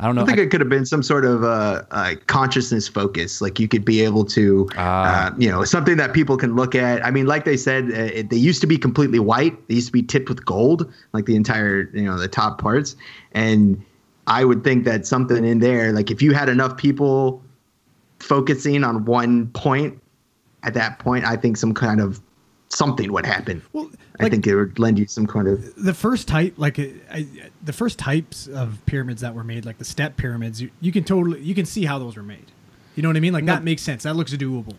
I 0.00 0.06
don't 0.06 0.16
know. 0.16 0.22
I 0.22 0.26
think 0.26 0.38
I- 0.38 0.42
it 0.42 0.50
could 0.50 0.60
have 0.60 0.68
been 0.70 0.86
some 0.86 1.02
sort 1.04 1.24
of 1.24 1.44
uh, 1.44 1.82
uh, 1.92 2.14
consciousness 2.26 2.88
focus. 2.88 3.40
Like 3.40 3.60
you 3.60 3.68
could 3.68 3.84
be 3.84 4.00
able 4.00 4.24
to, 4.26 4.68
Ah. 4.76 5.28
uh, 5.30 5.34
you 5.38 5.48
know, 5.50 5.62
something 5.64 5.96
that 5.98 6.12
people 6.12 6.36
can 6.36 6.56
look 6.56 6.74
at. 6.74 7.04
I 7.06 7.10
mean, 7.12 7.26
like 7.26 7.44
they 7.44 7.56
said, 7.56 7.84
uh, 7.90 8.10
it, 8.18 8.30
they 8.30 8.36
used 8.36 8.60
to 8.62 8.66
be 8.66 8.76
completely 8.76 9.18
white. 9.20 9.68
They 9.68 9.74
used 9.76 9.86
to 9.88 9.92
be 9.92 10.02
tipped 10.02 10.28
with 10.28 10.44
gold, 10.44 10.92
like 11.12 11.26
the 11.26 11.36
entire, 11.36 11.88
you 11.94 12.02
know, 12.02 12.18
the 12.18 12.26
top 12.28 12.60
parts. 12.60 12.96
And 13.32 13.82
I 14.26 14.44
would 14.44 14.64
think 14.64 14.84
that 14.84 15.06
something 15.06 15.44
in 15.44 15.58
there, 15.58 15.92
like 15.92 16.10
if 16.10 16.22
you 16.22 16.32
had 16.32 16.48
enough 16.48 16.76
people 16.76 17.42
focusing 18.20 18.84
on 18.84 19.04
one 19.04 19.48
point 19.48 20.00
at 20.62 20.74
that 20.74 20.98
point, 20.98 21.24
I 21.24 21.36
think 21.36 21.56
some 21.56 21.74
kind 21.74 22.00
of 22.00 22.20
something 22.68 23.12
would 23.12 23.26
happen. 23.26 23.62
Well, 23.72 23.90
I 24.20 24.28
think 24.28 24.46
it 24.46 24.54
would 24.54 24.78
lend 24.78 24.98
you 24.98 25.06
some 25.06 25.26
kind 25.26 25.48
of 25.48 25.74
the 25.76 25.92
first 25.94 26.28
type 26.28 26.54
like 26.56 26.78
I, 26.78 27.26
the 27.62 27.72
first 27.72 27.98
types 27.98 28.46
of 28.46 28.80
pyramids 28.86 29.20
that 29.22 29.34
were 29.34 29.44
made 29.44 29.64
like 29.64 29.78
the 29.78 29.84
step 29.84 30.16
pyramids 30.16 30.62
you, 30.62 30.70
you 30.80 30.92
can 30.92 31.02
totally 31.04 31.40
you 31.40 31.54
can 31.54 31.66
see 31.66 31.84
how 31.84 31.98
those 31.98 32.16
were 32.16 32.22
made 32.22 32.52
you 32.94 33.02
know 33.02 33.08
what 33.08 33.16
i 33.16 33.20
mean 33.20 33.32
like 33.32 33.44
that 33.46 33.64
makes 33.64 33.82
sense 33.82 34.04
that 34.04 34.14
looks 34.14 34.32
doable 34.32 34.76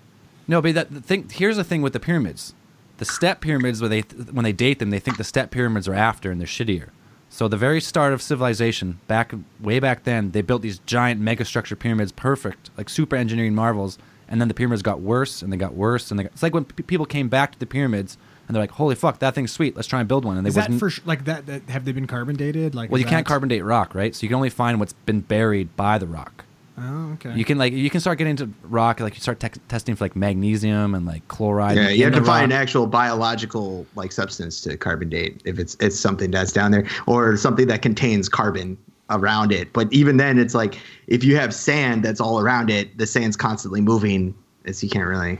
No, 0.47 0.61
but 0.61 0.73
that 0.75 0.93
the 0.93 1.01
thing 1.01 1.29
here's 1.29 1.57
the 1.57 1.63
thing 1.65 1.81
with 1.81 1.91
the 1.93 1.99
pyramids. 1.99 2.53
The 2.97 3.05
step 3.05 3.41
pyramids, 3.41 3.81
where 3.81 3.89
they 3.89 4.01
when 4.01 4.43
they 4.45 4.53
date 4.53 4.79
them, 4.79 4.89
they 4.89 4.99
think 4.99 5.17
the 5.17 5.23
step 5.25 5.51
pyramids 5.51 5.85
are 5.87 5.93
after 5.93 6.31
and 6.31 6.39
they're 6.39 6.47
shittier. 6.47 6.89
So 7.35 7.49
the 7.49 7.57
very 7.57 7.81
start 7.81 8.13
of 8.13 8.21
civilization, 8.21 9.01
back 9.07 9.33
way 9.59 9.81
back 9.81 10.05
then, 10.05 10.31
they 10.31 10.41
built 10.41 10.61
these 10.61 10.79
giant 10.85 11.21
megastructure 11.21 11.77
pyramids, 11.77 12.13
perfect, 12.13 12.69
like 12.77 12.87
super 12.87 13.17
engineering 13.17 13.53
marvels. 13.53 13.97
And 14.29 14.39
then 14.39 14.47
the 14.47 14.53
pyramids 14.53 14.81
got 14.81 15.01
worse 15.01 15.41
and 15.41 15.51
they 15.51 15.57
got 15.57 15.73
worse 15.73 16.11
and 16.11 16.17
they 16.17 16.23
got, 16.23 16.31
it's 16.31 16.41
like 16.41 16.53
when 16.53 16.63
p- 16.63 16.83
people 16.83 17.05
came 17.05 17.27
back 17.27 17.51
to 17.51 17.59
the 17.59 17.65
pyramids 17.65 18.17
and 18.47 18.55
they're 18.55 18.63
like, 18.63 18.71
"Holy 18.71 18.95
fuck, 18.95 19.19
that 19.19 19.35
thing's 19.35 19.51
sweet. 19.51 19.75
Let's 19.75 19.89
try 19.89 19.99
and 19.99 20.07
build 20.07 20.23
one." 20.23 20.37
And 20.37 20.45
they 20.45 20.47
is 20.47 20.55
that 20.55 20.69
wasn't. 20.69 20.79
for 20.79 20.89
sh- 20.89 21.01
like 21.03 21.25
that, 21.25 21.45
that 21.47 21.63
have 21.69 21.83
they 21.83 21.91
been 21.91 22.07
carbon 22.07 22.37
dated 22.37 22.73
like 22.73 22.89
well, 22.89 23.01
you 23.01 23.05
can't 23.05 23.25
carbon 23.25 23.49
date 23.49 23.63
rock, 23.63 23.93
right? 23.93 24.15
So 24.15 24.23
you 24.23 24.29
can 24.29 24.37
only 24.37 24.49
find 24.49 24.79
what's 24.79 24.93
been 24.93 25.19
buried 25.19 25.75
by 25.75 25.97
the 25.97 26.07
rock. 26.07 26.44
Oh 26.77 27.13
okay 27.13 27.33
You 27.35 27.45
can 27.45 27.57
like 27.57 27.73
you 27.73 27.89
can 27.89 28.01
start 28.01 28.17
getting 28.17 28.31
into 28.31 28.49
rock, 28.63 28.99
like 28.99 29.15
you 29.15 29.21
start 29.21 29.39
te- 29.39 29.59
testing 29.67 29.95
for 29.95 30.03
like 30.05 30.15
magnesium 30.15 30.93
and 30.95 31.05
like 31.05 31.27
chloride. 31.27 31.77
Yeah, 31.77 31.89
you 31.89 32.03
have 32.03 32.13
the 32.13 32.19
to 32.19 32.25
find 32.25 32.51
rock. 32.51 32.61
actual 32.61 32.87
biological 32.87 33.85
like 33.95 34.11
substance 34.11 34.61
to 34.61 34.77
carbon 34.77 35.09
date 35.09 35.41
if 35.45 35.59
it's 35.59 35.75
it's 35.79 35.99
something 35.99 36.31
that's 36.31 36.51
down 36.51 36.71
there 36.71 36.87
or 37.07 37.37
something 37.37 37.67
that 37.67 37.81
contains 37.81 38.29
carbon 38.29 38.77
around 39.09 39.51
it. 39.51 39.71
But 39.71 39.91
even 39.93 40.17
then, 40.17 40.39
it's 40.39 40.55
like 40.55 40.79
if 41.07 41.23
you 41.23 41.37
have 41.37 41.53
sand 41.53 42.03
that's 42.03 42.19
all 42.19 42.39
around 42.39 42.69
it, 42.69 42.97
the 42.97 43.05
sand's 43.07 43.37
constantly 43.37 43.81
moving. 43.81 44.33
It's 44.65 44.83
you 44.83 44.89
can't 44.89 45.07
really. 45.07 45.39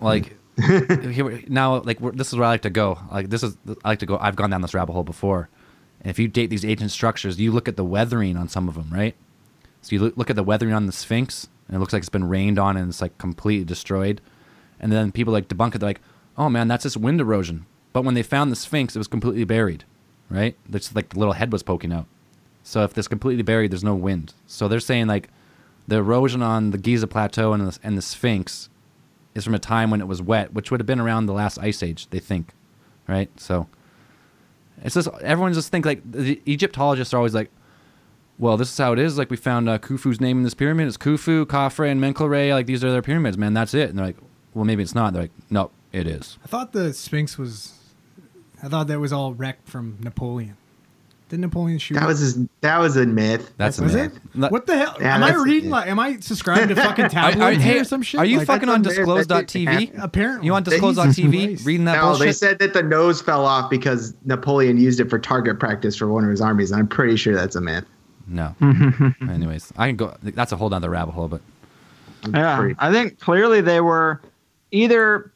like 0.00 0.36
here, 1.10 1.42
now 1.48 1.80
like 1.80 2.00
we're, 2.00 2.12
this 2.12 2.28
is 2.28 2.36
where 2.36 2.46
I 2.46 2.50
like 2.50 2.62
to 2.62 2.70
go. 2.70 2.98
Like 3.10 3.30
this 3.30 3.42
is 3.42 3.56
I 3.84 3.88
like 3.90 3.98
to 4.00 4.06
go. 4.06 4.18
I've 4.20 4.36
gone 4.36 4.50
down 4.50 4.62
this 4.62 4.74
rabbit 4.74 4.92
hole 4.92 5.02
before. 5.02 5.48
And 6.00 6.10
if 6.10 6.18
you 6.18 6.28
date 6.28 6.50
these 6.50 6.64
ancient 6.66 6.90
structures, 6.90 7.40
you 7.40 7.50
look 7.50 7.66
at 7.66 7.76
the 7.76 7.84
weathering 7.84 8.36
on 8.36 8.48
some 8.48 8.68
of 8.68 8.74
them, 8.74 8.90
right? 8.92 9.14
So 9.84 9.94
you 9.94 10.12
look, 10.16 10.30
at 10.30 10.36
the 10.36 10.42
weathering 10.42 10.72
on 10.72 10.86
the 10.86 10.92
Sphinx, 10.92 11.46
and 11.68 11.76
it 11.76 11.78
looks 11.78 11.92
like 11.92 12.00
it's 12.00 12.08
been 12.08 12.28
rained 12.28 12.58
on 12.58 12.76
and 12.76 12.88
it's 12.88 13.02
like 13.02 13.18
completely 13.18 13.66
destroyed. 13.66 14.22
And 14.80 14.90
then 14.90 15.12
people 15.12 15.32
like 15.32 15.46
debunk 15.46 15.74
it. 15.74 15.78
They're 15.78 15.90
like, 15.90 16.00
"Oh 16.38 16.48
man, 16.48 16.68
that's 16.68 16.84
just 16.84 16.96
wind 16.96 17.20
erosion." 17.20 17.66
But 17.92 18.02
when 18.02 18.14
they 18.14 18.22
found 18.22 18.50
the 18.50 18.56
Sphinx, 18.56 18.96
it 18.96 18.98
was 18.98 19.08
completely 19.08 19.44
buried, 19.44 19.84
right? 20.30 20.56
That's 20.68 20.94
like 20.94 21.10
the 21.10 21.18
little 21.18 21.34
head 21.34 21.52
was 21.52 21.62
poking 21.62 21.92
out. 21.92 22.06
So 22.62 22.82
if 22.82 22.96
it's 22.96 23.08
completely 23.08 23.42
buried, 23.42 23.72
there's 23.72 23.84
no 23.84 23.94
wind. 23.94 24.32
So 24.46 24.68
they're 24.68 24.80
saying 24.80 25.06
like 25.06 25.28
the 25.86 25.96
erosion 25.96 26.42
on 26.42 26.70
the 26.70 26.78
Giza 26.78 27.06
Plateau 27.06 27.52
and 27.52 27.68
the, 27.68 27.78
and 27.82 27.98
the 27.98 28.02
Sphinx 28.02 28.70
is 29.34 29.44
from 29.44 29.54
a 29.54 29.58
time 29.58 29.90
when 29.90 30.00
it 30.00 30.08
was 30.08 30.22
wet, 30.22 30.54
which 30.54 30.70
would 30.70 30.80
have 30.80 30.86
been 30.86 31.00
around 31.00 31.26
the 31.26 31.34
last 31.34 31.58
ice 31.58 31.82
age, 31.82 32.08
they 32.08 32.20
think, 32.20 32.52
right? 33.06 33.28
So 33.38 33.68
it's 34.82 34.94
just 34.94 35.08
everyone 35.20 35.52
just 35.52 35.70
think 35.70 35.84
like 35.84 36.00
the 36.10 36.40
Egyptologists 36.46 37.12
are 37.12 37.18
always 37.18 37.34
like, 37.34 37.50
well, 38.38 38.56
this 38.56 38.70
is 38.70 38.78
how 38.78 38.92
it 38.92 38.98
is. 38.98 39.16
Like 39.18 39.30
we 39.30 39.36
found 39.36 39.68
uh, 39.68 39.78
Khufu's 39.78 40.20
name 40.20 40.38
in 40.38 40.42
this 40.44 40.54
pyramid. 40.54 40.88
It's 40.88 40.96
Khufu, 40.96 41.44
Khafre, 41.46 41.90
and 41.90 42.00
Menkaure. 42.00 42.52
Like 42.52 42.66
these 42.66 42.82
are 42.84 42.90
their 42.90 43.02
pyramids, 43.02 43.38
man. 43.38 43.54
That's 43.54 43.74
it. 43.74 43.90
And 43.90 43.98
they're 43.98 44.06
like, 44.06 44.16
well, 44.54 44.64
maybe 44.64 44.82
it's 44.82 44.94
not. 44.94 45.12
They're 45.12 45.22
like, 45.22 45.30
no, 45.50 45.70
it 45.92 46.06
is. 46.06 46.38
i 46.44 46.46
thought 46.48 46.72
the 46.72 46.92
sphinx 46.92 47.38
was 47.38 47.72
i 48.62 48.68
thought 48.68 48.86
that 48.88 48.98
was 48.98 49.12
all 49.12 49.32
wrecked 49.34 49.68
from 49.68 49.96
napoleon 50.02 50.56
did 51.28 51.38
napoleon 51.40 51.78
shoot 51.78 51.94
That 51.94 52.06
was 52.06 52.18
his, 52.20 52.38
that 52.60 52.78
was 52.78 52.96
a 52.96 53.06
myth. 53.06 53.52
That's 53.56 53.80
was 53.80 53.94
a 53.94 53.98
it? 54.04 54.12
myth. 54.12 54.20
No- 54.34 54.48
What 54.48 54.66
the 54.66 54.76
hell? 54.76 54.96
Yeah, 55.00 55.14
am 55.16 55.24
I 55.24 55.32
reading? 55.34 55.70
Like, 55.70 55.88
am 55.88 55.98
I 55.98 56.18
subscribed 56.20 56.68
to 56.68 56.74
fucking 56.76 57.04
Are, 57.06 57.06
are, 57.06 57.30
tabloids 57.32 57.62
hey, 57.62 57.72
here 57.72 57.80
or 57.80 57.84
some 57.84 58.02
shit? 58.02 58.20
are 58.20 58.26
you 58.26 58.38
Like, 58.38 58.46
fucking 58.46 58.68
on 58.68 58.84
a 58.84 58.88
myth. 58.88 59.90
Apparently, 59.98 60.46
You 60.46 60.54
on 60.54 60.64
Jesus 60.64 60.80
disclose.tv 60.80 61.46
Christ. 61.46 61.66
reading 61.66 61.86
that 61.86 61.94
No, 61.96 62.08
bullshit? 62.08 62.26
they 62.26 62.32
said 62.32 62.58
that 62.58 62.74
the 62.74 62.82
nose 62.82 63.22
fell 63.22 63.46
off 63.46 63.70
because 63.70 64.14
Napoleon 64.26 64.76
used 64.78 65.00
it 65.00 65.08
for 65.08 65.18
target 65.18 65.58
practice 65.58 65.96
for 65.96 66.08
one 66.08 66.24
of 66.24 66.30
his 66.30 66.42
armies, 66.42 66.70
and 66.72 66.78
I'm 66.80 66.88
pretty 66.88 67.16
sure 67.16 67.34
that's 67.34 67.56
a 67.56 67.60
myth. 67.60 67.84
No. 68.26 68.54
Anyways, 69.28 69.72
I 69.76 69.86
can 69.88 69.96
go. 69.96 70.16
That's 70.22 70.52
a 70.52 70.56
whole 70.56 70.72
other 70.72 70.90
rabbit 70.90 71.12
hole, 71.12 71.28
but 71.28 71.40
I'm 72.24 72.34
Yeah, 72.34 72.56
pretty- 72.58 72.76
I 72.78 72.90
think 72.92 73.20
clearly 73.20 73.60
they 73.60 73.80
were 73.80 74.20
either 74.70 75.30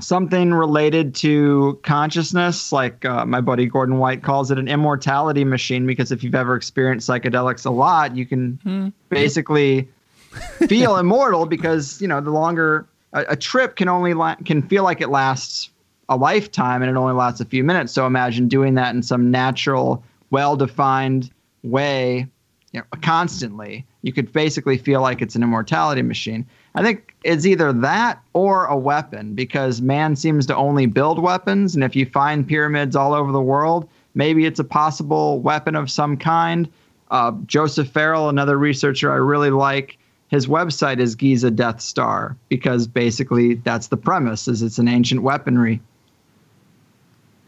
something 0.00 0.54
related 0.54 1.12
to 1.16 1.78
consciousness, 1.82 2.70
like 2.72 3.04
uh, 3.04 3.26
my 3.26 3.40
buddy 3.40 3.66
Gordon 3.66 3.98
White 3.98 4.22
calls 4.22 4.50
it 4.50 4.58
an 4.58 4.68
immortality 4.68 5.44
machine, 5.44 5.86
because 5.86 6.12
if 6.12 6.22
you've 6.22 6.34
ever 6.36 6.54
experienced 6.54 7.08
psychedelics 7.08 7.66
a 7.66 7.70
lot, 7.70 8.14
you 8.14 8.24
can 8.26 8.92
basically 9.08 9.88
feel 10.68 10.96
immortal 10.96 11.46
because 11.46 12.00
you 12.00 12.06
know 12.08 12.20
the 12.20 12.30
longer 12.30 12.86
a, 13.12 13.24
a 13.30 13.36
trip 13.36 13.74
can 13.76 13.88
only 13.88 14.14
la- 14.14 14.36
can 14.44 14.62
feel 14.62 14.84
like 14.84 15.00
it 15.00 15.08
lasts 15.08 15.70
a 16.10 16.16
lifetime 16.16 16.80
and 16.82 16.90
it 16.90 16.96
only 16.96 17.12
lasts 17.14 17.40
a 17.40 17.44
few 17.44 17.62
minutes. 17.64 17.92
So 17.92 18.06
imagine 18.06 18.48
doing 18.48 18.74
that 18.74 18.94
in 18.94 19.02
some 19.02 19.30
natural 19.30 20.02
well-defined 20.30 21.30
way, 21.62 22.26
you 22.72 22.80
know, 22.80 22.86
constantly, 23.02 23.86
you 24.02 24.12
could 24.12 24.32
basically 24.32 24.76
feel 24.76 25.00
like 25.00 25.22
it's 25.22 25.34
an 25.34 25.42
immortality 25.42 26.02
machine. 26.02 26.46
I 26.74 26.82
think 26.82 27.14
it's 27.24 27.46
either 27.46 27.72
that 27.72 28.22
or 28.34 28.66
a 28.66 28.76
weapon 28.76 29.34
because 29.34 29.80
man 29.80 30.16
seems 30.16 30.46
to 30.46 30.56
only 30.56 30.86
build 30.86 31.18
weapons, 31.18 31.74
and 31.74 31.82
if 31.82 31.96
you 31.96 32.06
find 32.06 32.46
pyramids 32.46 32.94
all 32.94 33.14
over 33.14 33.32
the 33.32 33.40
world, 33.40 33.88
maybe 34.14 34.44
it's 34.44 34.60
a 34.60 34.64
possible 34.64 35.40
weapon 35.40 35.74
of 35.74 35.90
some 35.90 36.16
kind. 36.16 36.68
Uh, 37.10 37.32
Joseph 37.46 37.88
Farrell, 37.88 38.28
another 38.28 38.58
researcher 38.58 39.10
I 39.10 39.16
really 39.16 39.50
like, 39.50 39.98
his 40.28 40.46
website 40.46 41.00
is 41.00 41.14
Giza 41.14 41.50
Death 41.50 41.80
Star 41.80 42.36
because 42.50 42.86
basically 42.86 43.54
that's 43.54 43.88
the 43.88 43.96
premise: 43.96 44.46
is 44.46 44.62
it's 44.62 44.78
an 44.78 44.88
ancient 44.88 45.22
weaponry. 45.22 45.80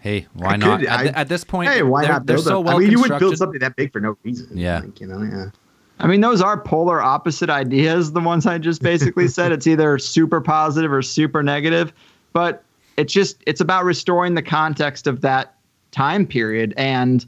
Hey, 0.01 0.27
why 0.35 0.53
I 0.53 0.57
not? 0.57 0.81
could- 0.81 0.89
at, 0.89 0.99
I- 1.17 1.21
at 1.21 1.29
this 1.29 1.45
point, 1.45 1.71
Hey, 1.71 1.83
why 1.83 2.03
they're, 2.03 2.13
not 2.13 2.27
they're 2.27 2.39
so 2.39 2.61
well 2.61 2.77
I 2.77 2.79
mean, 2.79 2.91
you 2.91 3.01
would 3.01 3.19
build 3.19 3.37
something 3.37 3.61
that 3.61 3.77
big 3.77 3.93
for 3.93 4.01
no 4.01 4.17
reason. 4.25 4.49
Yeah. 4.57 4.81
Like, 4.81 5.01
you 5.01 5.07
know, 5.07 5.23
yeah. 5.23 5.47
I 5.99 6.07
mean, 6.07 6.23
those 6.23 6.41
are 6.41 6.59
polar 6.59 7.03
opposite 7.03 7.51
ideas, 7.51 8.13
the 8.13 8.21
ones 8.21 8.47
I 8.47 8.57
just 8.57 8.81
basically 8.83 9.29
said. 9.37 9.53
It's 9.53 9.67
either 9.67 9.99
super 9.99 10.41
positive 10.41 10.91
or 10.91 11.03
super 11.03 11.43
negative, 11.43 11.93
but 12.33 12.65
it's 12.97 13.13
just 13.13 13.43
it's 13.47 13.61
about 13.61 13.85
restoring 13.85 14.35
the 14.35 14.43
context 14.43 15.07
of 15.07 15.21
that 15.21 15.55
time 15.91 16.27
period. 16.27 16.73
And 16.79 17.27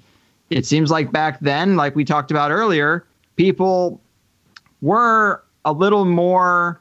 it 0.49 0.64
seems 0.64 0.91
like 0.91 1.12
back 1.12 1.41
then, 1.41 1.77
like 1.77 1.95
we 1.95 2.05
talked 2.05 2.31
about 2.31 2.51
earlier, 2.51 3.05
people 3.37 4.01
were 4.81 5.43
a 5.64 5.73
little 5.73 6.05
more 6.07 6.81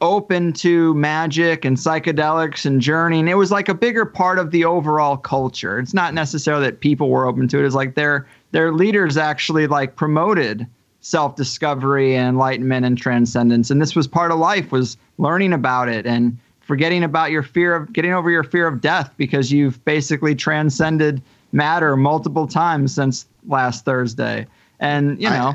open 0.00 0.52
to 0.54 0.94
magic 0.94 1.64
and 1.64 1.76
psychedelics 1.76 2.64
and 2.64 2.80
journeying. 2.80 3.28
It 3.28 3.36
was 3.36 3.50
like 3.50 3.68
a 3.68 3.74
bigger 3.74 4.04
part 4.06 4.38
of 4.38 4.50
the 4.50 4.64
overall 4.64 5.16
culture. 5.16 5.78
It's 5.78 5.94
not 5.94 6.14
necessarily 6.14 6.64
that 6.66 6.80
people 6.80 7.10
were 7.10 7.26
open 7.26 7.48
to 7.48 7.58
it. 7.58 7.66
It's 7.66 7.74
like 7.74 7.94
their 7.94 8.26
their 8.52 8.72
leaders 8.72 9.16
actually 9.16 9.66
like 9.66 9.96
promoted 9.96 10.66
self-discovery 11.02 12.14
and 12.16 12.28
enlightenment 12.28 12.84
and 12.84 12.98
transcendence. 12.98 13.70
And 13.70 13.80
this 13.80 13.94
was 13.94 14.06
part 14.06 14.30
of 14.32 14.38
life 14.38 14.72
was 14.72 14.96
learning 15.18 15.52
about 15.52 15.88
it 15.88 16.06
and 16.06 16.36
forgetting 16.60 17.02
about 17.02 17.30
your 17.30 17.42
fear 17.42 17.74
of 17.74 17.92
getting 17.92 18.12
over 18.12 18.30
your 18.30 18.44
fear 18.44 18.66
of 18.66 18.80
death 18.80 19.12
because 19.16 19.50
you've 19.50 19.82
basically 19.84 20.34
transcended 20.34 21.22
matter 21.52 21.96
multiple 21.96 22.46
times 22.46 22.94
since 22.94 23.26
last 23.46 23.84
Thursday. 23.84 24.46
And, 24.78 25.20
you 25.20 25.28
I- 25.28 25.38
know, 25.38 25.54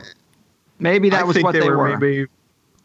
maybe 0.80 1.10
that 1.10 1.22
I 1.22 1.24
was 1.24 1.41
what 1.41 1.54
they, 1.54 1.70
were. 1.70 1.98
Maybe 1.98 2.28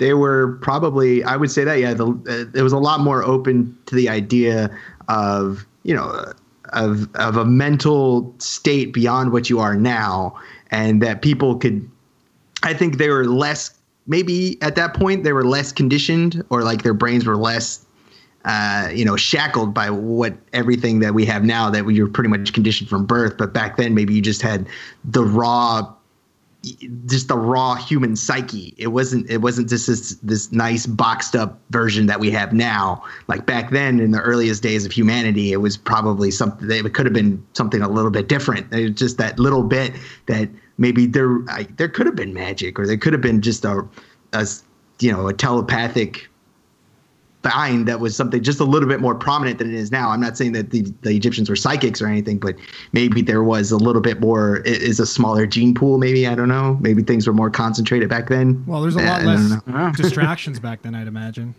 they 0.01 0.15
were 0.15 0.59
probably. 0.63 1.23
I 1.23 1.37
would 1.37 1.51
say 1.51 1.63
that 1.63 1.79
yeah, 1.79 1.95
the, 1.95 2.07
uh, 2.07 2.59
it 2.59 2.63
was 2.63 2.73
a 2.73 2.79
lot 2.79 3.01
more 3.01 3.23
open 3.23 3.79
to 3.87 3.95
the 3.95 4.09
idea 4.09 4.77
of 5.09 5.67
you 5.85 5.95
know 5.95 6.33
of 6.73 7.15
of 7.15 7.37
a 7.37 7.45
mental 7.45 8.35
state 8.39 8.93
beyond 8.93 9.31
what 9.31 9.49
you 9.49 9.61
are 9.61 9.77
now, 9.77 10.37
and 10.71 11.01
that 11.03 11.23
people 11.23 11.57
could. 11.57 11.89
I 12.63 12.75
think 12.75 12.97
they 12.97 13.11
were 13.11 13.27
less. 13.27 13.79
Maybe 14.07 14.61
at 14.63 14.75
that 14.75 14.95
point 14.95 15.23
they 15.23 15.33
were 15.33 15.45
less 15.45 15.71
conditioned, 15.71 16.43
or 16.49 16.65
like 16.65 16.83
their 16.83 16.95
brains 16.95 17.27
were 17.27 17.37
less. 17.37 17.85
Uh, 18.47 18.89
you 18.95 19.05
know, 19.05 19.17
shackled 19.17 19.75
by 19.75 19.91
what 19.91 20.33
everything 20.55 21.01
that 21.01 21.13
we 21.13 21.27
have 21.27 21.45
now 21.45 21.69
that 21.69 21.85
we 21.85 22.01
were 22.01 22.09
pretty 22.09 22.31
much 22.31 22.55
conditioned 22.55 22.89
from 22.89 23.05
birth. 23.05 23.37
But 23.37 23.53
back 23.53 23.77
then, 23.77 23.95
maybe 23.95 24.15
you 24.15 24.23
just 24.23 24.41
had 24.41 24.67
the 25.05 25.23
raw 25.23 25.93
just 27.07 27.29
the 27.29 27.37
raw 27.37 27.75
human 27.75 28.17
psyche. 28.17 28.75
It 28.77 28.89
wasn't 28.89 29.31
it 29.31 29.39
wasn't 29.39 29.69
just 29.69 29.87
this 29.87 30.17
this 30.17 30.53
nice 30.53 30.87
boxed 30.87 31.35
up 31.35 31.61
version 31.71 32.07
that 32.07 32.21
we 32.21 32.31
have 32.33 32.53
now. 32.53 33.03
Like 33.29 33.47
back 33.47 33.71
then 33.71 34.01
in 34.01 34.11
the 34.11 34.21
earliest 34.21 34.63
days 34.63 34.85
of 34.85 34.93
humanity, 34.93 35.53
it 35.53 35.59
was 35.59 35.77
probably 35.77 36.31
something 36.31 36.71
it 36.71 36.95
could 36.95 37.07
have 37.07 37.15
been 37.15 37.45
something 37.55 37.81
a 37.81 37.89
little 37.89 38.11
bit 38.11 38.29
different. 38.29 38.73
It 38.75 38.83
was 38.83 38.93
just 38.93 39.19
that 39.19 39.39
little 39.39 39.63
bit 39.63 39.93
that 40.27 40.51
maybe 40.77 41.07
there 41.07 41.39
I, 41.49 41.67
there 41.77 41.89
could 41.89 42.07
have 42.07 42.17
been 42.17 42.35
magic 42.35 42.79
or 42.79 42.87
there 42.87 42.99
could 42.99 43.13
have 43.15 43.23
been 43.23 43.41
just 43.41 43.65
a, 43.65 43.87
a 44.33 44.47
you 44.99 45.11
know 45.11 45.29
a 45.29 45.33
telepathic 45.33 46.29
find 47.43 47.89
that 47.89 48.01
was 48.01 48.15
something 48.15 48.43
just 48.43 48.61
a 48.61 48.65
little 48.65 48.89
bit 48.89 49.01
more 49.01 49.15
prominent 49.15 49.59
than 49.59 49.69
it 49.71 49.75
is 49.75 49.91
now. 49.91 50.11
I'm 50.11 50.21
not 50.21 50.37
saying 50.37 50.53
that 50.53 50.71
the, 50.71 50.83
the 51.03 51.11
Egyptians 51.11 51.49
were 51.49 51.57
psychics 51.57 52.03
or 52.03 52.07
anything, 52.07 52.39
but 52.39 52.57
maybe 52.93 53.23
there 53.23 53.43
was 53.43 53.71
a 53.71 53.79
little 53.79 54.03
bit 54.03 54.21
more. 54.21 54.59
It 54.59 54.83
is 54.83 55.01
a 55.01 55.07
smaller 55.07 55.47
gene 55.47 55.75
pool. 55.75 55.99
Maybe 55.99 56.27
I 56.27 56.35
don't 56.35 56.49
know. 56.49 56.77
Maybe 56.81 57.03
things 57.03 57.27
were 57.27 57.33
more 57.33 57.51
concentrated 57.51 58.09
back 58.09 58.29
then. 58.29 58.63
Well, 58.67 58.83
there's 58.83 58.97
a 58.97 59.01
eh, 59.01 59.11
lot 59.11 59.23
I 59.23 59.25
less 59.25 59.53
uh-huh. 59.67 59.93
distractions 59.97 60.61
back 60.61 60.83
then, 60.83 60.95
I'd 60.95 61.09
imagine. 61.09 61.55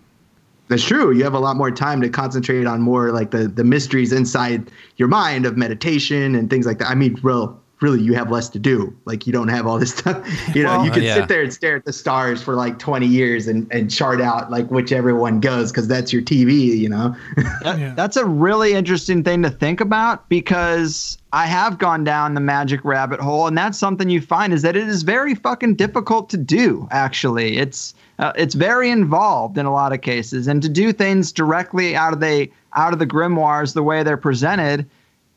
That's 0.67 0.83
true. 0.83 1.11
You 1.11 1.23
have 1.25 1.33
a 1.33 1.39
lot 1.39 1.57
more 1.57 1.69
time 1.69 1.99
to 1.99 2.09
concentrate 2.09 2.65
on 2.65 2.79
more 2.81 3.11
like 3.11 3.31
the 3.31 3.49
the 3.49 3.63
mysteries 3.65 4.13
inside 4.13 4.71
your 4.95 5.09
mind 5.09 5.45
of 5.45 5.57
meditation 5.57 6.33
and 6.33 6.49
things 6.49 6.65
like 6.65 6.79
that. 6.79 6.87
I 6.87 6.95
mean, 6.95 7.19
real 7.23 7.60
really 7.81 8.01
you 8.01 8.13
have 8.13 8.29
less 8.31 8.47
to 8.49 8.59
do. 8.59 8.95
Like 9.05 9.25
you 9.25 9.33
don't 9.33 9.47
have 9.47 9.65
all 9.67 9.79
this 9.79 9.93
stuff. 9.97 10.25
You 10.55 10.63
know, 10.63 10.77
Well- 10.77 10.85
you 10.85 10.91
can 10.91 11.03
Yeah. 11.03 11.15
sit 11.15 11.27
there 11.27 11.41
and 11.41 11.51
stare 11.53 11.75
at 11.77 11.85
the 11.85 11.93
stars 11.93 12.41
for 12.41 12.53
like 12.55 12.77
20 12.79 13.07
years 13.07 13.47
and, 13.47 13.67
and 13.71 13.89
chart 13.91 14.21
out 14.21 14.51
like 14.51 14.67
whichever 14.69 15.15
one 15.15 15.39
goes 15.39 15.71
because 15.71 15.87
that's 15.87 16.13
your 16.13 16.21
TV, 16.21 16.77
you 16.77 16.89
know. 16.89 17.15
That- 17.63 17.79
Yeah. 17.79 17.93
That's 17.95 18.17
a 18.17 18.25
really 18.25 18.73
interesting 18.73 19.23
thing 19.23 19.41
to 19.43 19.49
think 19.49 19.81
about 19.81 20.29
because 20.29 21.17
I 21.33 21.45
have 21.45 21.77
gone 21.77 22.03
down 22.03 22.33
the 22.33 22.41
magic 22.41 22.83
rabbit 22.83 23.19
hole, 23.21 23.47
and 23.47 23.57
that's 23.57 23.77
something 23.77 24.09
you 24.09 24.19
find 24.21 24.51
is 24.53 24.61
that 24.63 24.75
it 24.75 24.87
is 24.87 25.03
very 25.03 25.33
fucking 25.35 25.75
difficult 25.75 26.29
to 26.31 26.37
do. 26.37 26.87
Actually, 26.91 27.57
it's 27.57 27.93
uh, 28.19 28.33
it's 28.35 28.53
very 28.53 28.89
involved 28.91 29.57
in 29.57 29.65
a 29.65 29.71
lot 29.71 29.93
of 29.93 30.01
cases, 30.01 30.47
and 30.47 30.61
to 30.61 30.67
do 30.69 30.91
things 30.91 31.31
directly 31.31 31.95
out 31.95 32.11
of 32.13 32.19
the 32.19 32.49
out 32.75 32.91
of 32.93 32.99
the 32.99 33.07
grimoires 33.07 33.73
the 33.73 33.81
way 33.83 34.03
they're 34.03 34.17
presented 34.17 34.85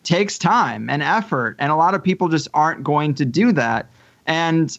takes 0.05 0.38
time 0.38 0.88
and 0.90 1.02
effort, 1.02 1.57
and 1.59 1.72
a 1.72 1.76
lot 1.76 1.94
of 1.94 2.02
people 2.02 2.28
just 2.28 2.48
aren't 2.55 2.84
going 2.84 3.14
to 3.14 3.24
do 3.24 3.52
that. 3.52 3.90
And 4.26 4.76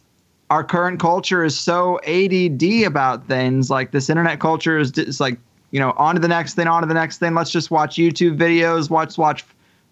our 0.50 0.64
current 0.64 1.00
culture 1.00 1.44
is 1.44 1.58
so 1.60 2.00
ADD 2.06 2.86
about 2.86 3.28
things. 3.28 3.70
Like 3.70 3.92
this 3.92 4.10
internet 4.10 4.40
culture 4.40 4.78
is 4.78 4.92
just 4.92 5.20
like, 5.20 5.38
you 5.72 5.80
know, 5.80 5.92
on 5.98 6.16
to 6.16 6.22
the 6.22 6.28
next 6.28 6.54
thing, 6.54 6.68
on 6.68 6.82
to 6.82 6.88
the 6.88 6.94
next 6.94 7.18
thing. 7.18 7.34
Let's 7.34 7.52
just 7.52 7.72
watch 7.72 7.96
YouTube 7.96 8.38
videos, 8.38 8.90
watch 8.90 9.18
watch 9.18 9.44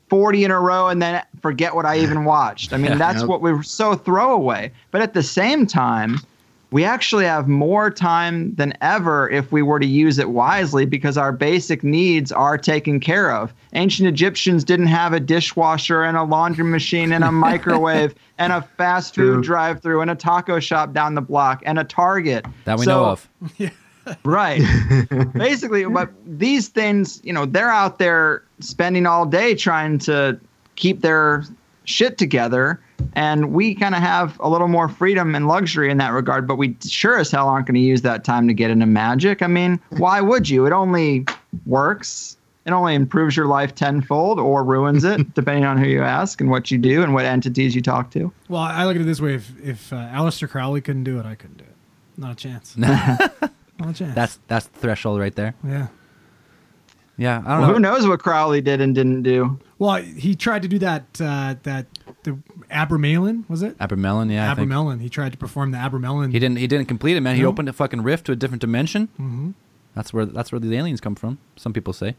40 0.10 0.46
in 0.46 0.52
a 0.52 0.60
row 0.60 0.88
and 0.90 1.02
then 1.02 1.24
forget 1.42 1.74
what 1.76 1.86
I 1.86 1.98
even 2.00 2.24
watched. 2.26 2.72
I 2.72 2.78
mean, 2.78 2.98
that's 3.00 3.22
Yep. 3.22 3.30
what 3.30 3.42
we're 3.42 3.64
so 3.64 3.96
throwaway. 3.96 4.72
But 4.92 5.02
at 5.02 5.14
the 5.16 5.24
same 5.24 5.66
time, 5.66 6.18
we 6.74 6.84
actually 6.84 7.26
have 7.26 7.48
more 7.48 7.92
time 7.92 8.56
than 8.56 8.74
ever 8.82 9.30
if 9.30 9.52
we 9.52 9.62
were 9.62 9.80
to 9.80 9.86
use 9.86 10.18
it 10.18 10.32
wisely 10.32 10.88
because 10.88 11.20
our 11.20 11.32
basic 11.32 11.84
needs 11.84 12.32
are 12.32 12.58
taken 12.58 13.00
care 13.00 13.32
of. 13.32 13.54
Ancient 13.74 14.10
Egyptians 14.10 14.64
didn't 14.64 14.88
have 14.88 15.14
a 15.14 15.20
dishwasher 15.20 16.02
and 16.04 16.18
a 16.18 16.24
laundry 16.24 16.66
machine 16.66 17.14
and 17.14 17.24
a 17.24 17.32
microwave 17.48 18.16
and 18.40 18.52
a 18.52 18.64
fast 18.64 19.14
food 19.14 19.44
drive 19.44 19.84
through 19.84 20.02
and 20.02 20.10
a 20.10 20.16
taco 20.16 20.60
shop 20.60 20.94
down 20.94 21.14
the 21.14 21.22
block 21.22 21.62
and 21.64 21.78
a 21.78 21.84
Target. 21.84 22.44
that 22.66 22.80
we 22.80 22.86
So- 22.86 23.04
know 23.04 23.06
of. 23.06 23.30
Right. 24.26 24.62
Basically, 25.34 25.86
but 25.86 26.10
these 26.26 26.68
things, 26.68 27.22
you 27.24 27.32
know, 27.32 27.46
they're 27.46 27.70
out 27.72 28.00
there 28.00 28.44
spending 28.60 29.06
all 29.06 29.26
day 29.26 29.56
trying 29.56 29.98
to 30.00 30.38
keep 30.76 31.00
their 31.00 31.46
shit 31.86 32.18
together. 32.18 32.82
And 33.14 33.52
we 33.54 33.76
kind 33.76 33.94
of 33.96 34.02
have 34.02 34.40
a 34.40 34.50
little 34.50 34.68
more 34.68 34.88
freedom 34.90 35.36
and 35.36 35.48
luxury 35.48 35.92
in 35.92 35.98
that 36.00 36.10
regard, 36.14 36.48
but 36.48 36.56
we 36.56 36.76
sure 36.86 37.18
as 37.20 37.30
hell 37.32 37.48
aren't 37.48 37.68
going 37.68 37.76
to 37.76 37.82
use 37.82 38.02
that 38.04 38.24
time 38.24 38.48
to 38.48 38.54
get 38.54 38.72
into 38.72 38.86
magic. 38.86 39.42
I 39.42 39.48
mean, 39.48 39.80
why 39.92 40.22
would 40.22 40.50
you? 40.50 40.66
It 40.66 40.74
only 40.74 41.26
works. 41.66 42.38
It 42.66 42.72
only 42.72 42.96
improves 42.96 43.36
your 43.36 43.46
life 43.48 43.76
tenfold 43.76 44.40
or 44.40 44.64
ruins 44.64 45.04
it, 45.04 45.34
depending 45.36 45.66
on 45.66 45.78
who 45.78 45.86
you 45.86 46.02
ask 46.02 46.40
and 46.40 46.50
what 46.50 46.72
you 46.72 46.78
do 46.78 47.04
and 47.04 47.14
what 47.14 47.26
entities 47.26 47.76
you 47.76 47.82
talk 47.82 48.10
to. 48.12 48.32
Well, 48.48 48.62
I 48.62 48.86
look 48.86 48.96
at 48.96 49.02
it 49.02 49.06
this 49.06 49.20
way: 49.20 49.34
if 49.36 49.52
if 49.62 49.92
uh, 49.92 49.98
Aleister 49.98 50.50
Crowley 50.50 50.80
couldn't 50.82 51.04
do 51.04 51.20
it, 51.20 51.26
I 51.26 51.36
couldn't 51.36 51.58
do 51.58 51.66
it. 51.66 51.76
Not 52.18 52.32
a 52.32 52.36
chance. 52.36 52.78
Not 52.78 53.20
a 53.80 53.94
chance. 53.94 54.16
That's 54.16 54.40
that's 54.48 54.68
the 54.68 54.80
threshold 54.80 55.20
right 55.20 55.36
there. 55.36 55.54
yeah. 55.68 55.88
Yeah, 57.16 57.44
I 57.46 57.50
don't 57.52 57.60
Well, 57.60 57.68
know. 57.68 57.74
who 57.76 57.80
knows 57.80 58.08
what 58.08 58.20
Crowley 58.22 58.60
did 58.62 58.82
and 58.82 58.96
didn't 58.96 59.22
do? 59.22 59.60
Well, 59.78 59.98
he 60.02 60.34
tried 60.36 60.64
to 60.64 60.68
do 60.68 60.80
that. 60.80 61.04
Uh, 61.22 61.56
that 61.62 61.86
the 62.24 62.38
Abramelin 62.72 63.48
was 63.50 63.62
it? 63.64 63.78
Abramelin, 63.78 64.32
yeah. 64.32 64.52
I 64.52 64.56
think. 64.56 65.02
He 65.02 65.10
tried 65.10 65.32
to 65.34 65.38
perform 65.38 65.72
the 65.72 65.78
Abramelin. 65.78 66.32
He 66.32 66.40
didn't. 66.40 66.58
He 66.58 66.68
didn't 66.68 66.88
complete 66.88 67.18
it, 67.18 67.22
man. 67.22 67.36
He 67.36 67.42
No. 67.44 67.50
opened 67.50 67.70
a 67.70 67.74
fucking 67.74 68.02
rift 68.04 68.26
to 68.26 68.32
a 68.32 68.36
different 68.36 68.62
dimension. 68.62 69.08
Mm-hmm. 69.20 69.52
That's 69.96 70.12
where 70.14 70.26
that's 70.26 70.52
where 70.52 70.60
the 70.60 70.76
aliens 70.76 71.02
come 71.02 71.16
from. 71.16 71.38
Some 71.56 71.74
people 71.74 71.94
say. 71.94 72.16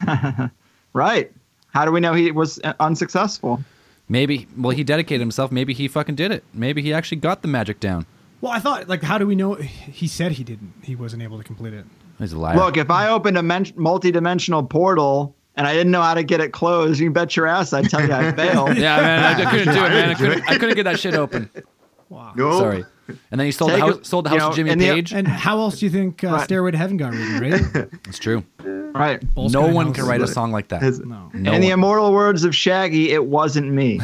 Right. 0.92 1.30
How 1.74 1.84
do 1.84 1.92
we 1.92 2.00
know 2.00 2.14
he 2.14 2.30
was 2.32 2.58
uh, 2.64 2.72
unsuccessful? 2.80 3.62
Maybe. 4.08 4.48
Well, 4.56 4.70
he 4.74 4.82
dedicated 4.82 5.20
himself. 5.20 5.52
Maybe 5.52 5.74
he 5.74 5.88
fucking 5.88 6.14
did 6.14 6.32
it. 6.32 6.42
Maybe 6.54 6.80
he 6.80 6.94
actually 6.94 7.18
got 7.18 7.42
the 7.42 7.48
magic 7.48 7.80
down. 7.80 8.06
Well, 8.40 8.50
I 8.52 8.60
thought 8.60 8.88
like, 8.88 9.02
how 9.02 9.18
do 9.18 9.26
we 9.26 9.34
know? 9.34 9.54
He 9.56 10.06
said 10.06 10.32
he 10.32 10.42
didn't. 10.44 10.72
He 10.82 10.96
wasn't 10.96 11.22
able 11.22 11.36
to 11.36 11.44
complete 11.44 11.74
it. 11.74 11.84
He's 12.18 12.32
a 12.32 12.38
liar. 12.38 12.56
Look, 12.56 12.78
if 12.78 12.90
I 12.90 13.10
opened 13.10 13.36
a 13.36 13.42
men- 13.42 13.74
multi-dimensional 13.76 14.62
portal 14.62 15.35
and 15.56 15.66
I 15.66 15.72
didn't 15.72 15.90
know 15.92 16.02
how 16.02 16.14
to 16.14 16.22
get 16.22 16.40
it 16.40 16.52
closed, 16.52 17.00
you 17.00 17.10
bet 17.10 17.36
your 17.36 17.46
ass 17.46 17.72
I'd 17.72 17.88
tell 17.90 18.06
you 18.06 18.12
I 18.12 18.32
failed. 18.36 18.76
yeah, 18.76 18.96
man, 19.00 19.46
I 19.46 19.50
couldn't 19.50 19.74
do 19.74 19.84
it, 19.84 19.88
man. 19.90 20.10
I 20.10 20.14
couldn't. 20.14 20.42
I 20.50 20.58
couldn't 20.58 20.74
get 20.76 20.84
that 20.84 20.98
shit 21.00 21.14
open. 21.14 21.50
Wow. 22.08 22.34
No. 22.36 22.56
Sorry. 22.60 22.84
And 23.32 23.40
then 23.40 23.46
he 23.46 23.50
sold 23.50 23.72
the 23.72 23.78
house. 23.80 23.96
it- 23.96 24.06
Sold 24.06 24.26
the 24.26 24.30
house 24.30 24.38
know, 24.38 24.50
to 24.50 24.54
Jimmy 24.54 24.70
and 24.70 24.80
the- 24.80 24.92
Page. 24.92 25.12
And 25.12 25.26
how 25.26 25.58
else 25.58 25.80
do 25.80 25.86
you 25.86 25.90
think 25.90 26.22
uh, 26.22 26.28
Right. 26.28 26.44
Stairway 26.44 26.70
to 26.70 26.78
Heaven 26.78 26.96
got 26.98 27.12
written? 27.14 27.40
Right? 27.72 27.88
it's 28.06 28.20
true. 28.20 28.44
Right. 28.62 29.18
Balls 29.34 29.52
no 29.52 29.66
one 29.66 29.92
can 29.92 30.06
write 30.06 30.20
a 30.22 30.28
song 30.28 30.52
like 30.52 30.68
that. 30.68 30.82
Has- 30.82 31.00
No. 31.00 31.30
No 31.34 31.52
In 31.52 31.60
the 31.60 31.70
immortal 31.70 32.12
words 32.12 32.44
of 32.44 32.54
Shaggy, 32.54 33.10
it 33.10 33.26
wasn't 33.26 33.72
me. 33.72 33.98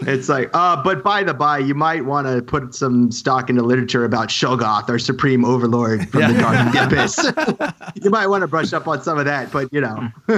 It's 0.00 0.28
like, 0.28 0.50
uh, 0.54 0.82
but 0.82 1.04
by 1.04 1.22
the 1.22 1.32
by, 1.34 1.58
you 1.58 1.74
might 1.74 2.04
want 2.04 2.26
to 2.26 2.42
put 2.42 2.74
some 2.74 3.12
stock 3.12 3.48
into 3.48 3.62
literature 3.62 4.04
about 4.04 4.28
Shoggoth, 4.28 4.88
our 4.88 4.98
supreme 4.98 5.44
overlord 5.44 6.08
from 6.10 6.32
the 6.32 6.38
dark 6.40 6.72
the 6.72 6.84
abyss. 6.84 7.94
you 8.02 8.10
might 8.10 8.26
want 8.26 8.42
to 8.42 8.48
brush 8.48 8.72
up 8.72 8.88
on 8.88 9.02
some 9.02 9.18
of 9.18 9.24
that, 9.26 9.52
but 9.52 9.72
you 9.72 9.80
know, 9.80 10.08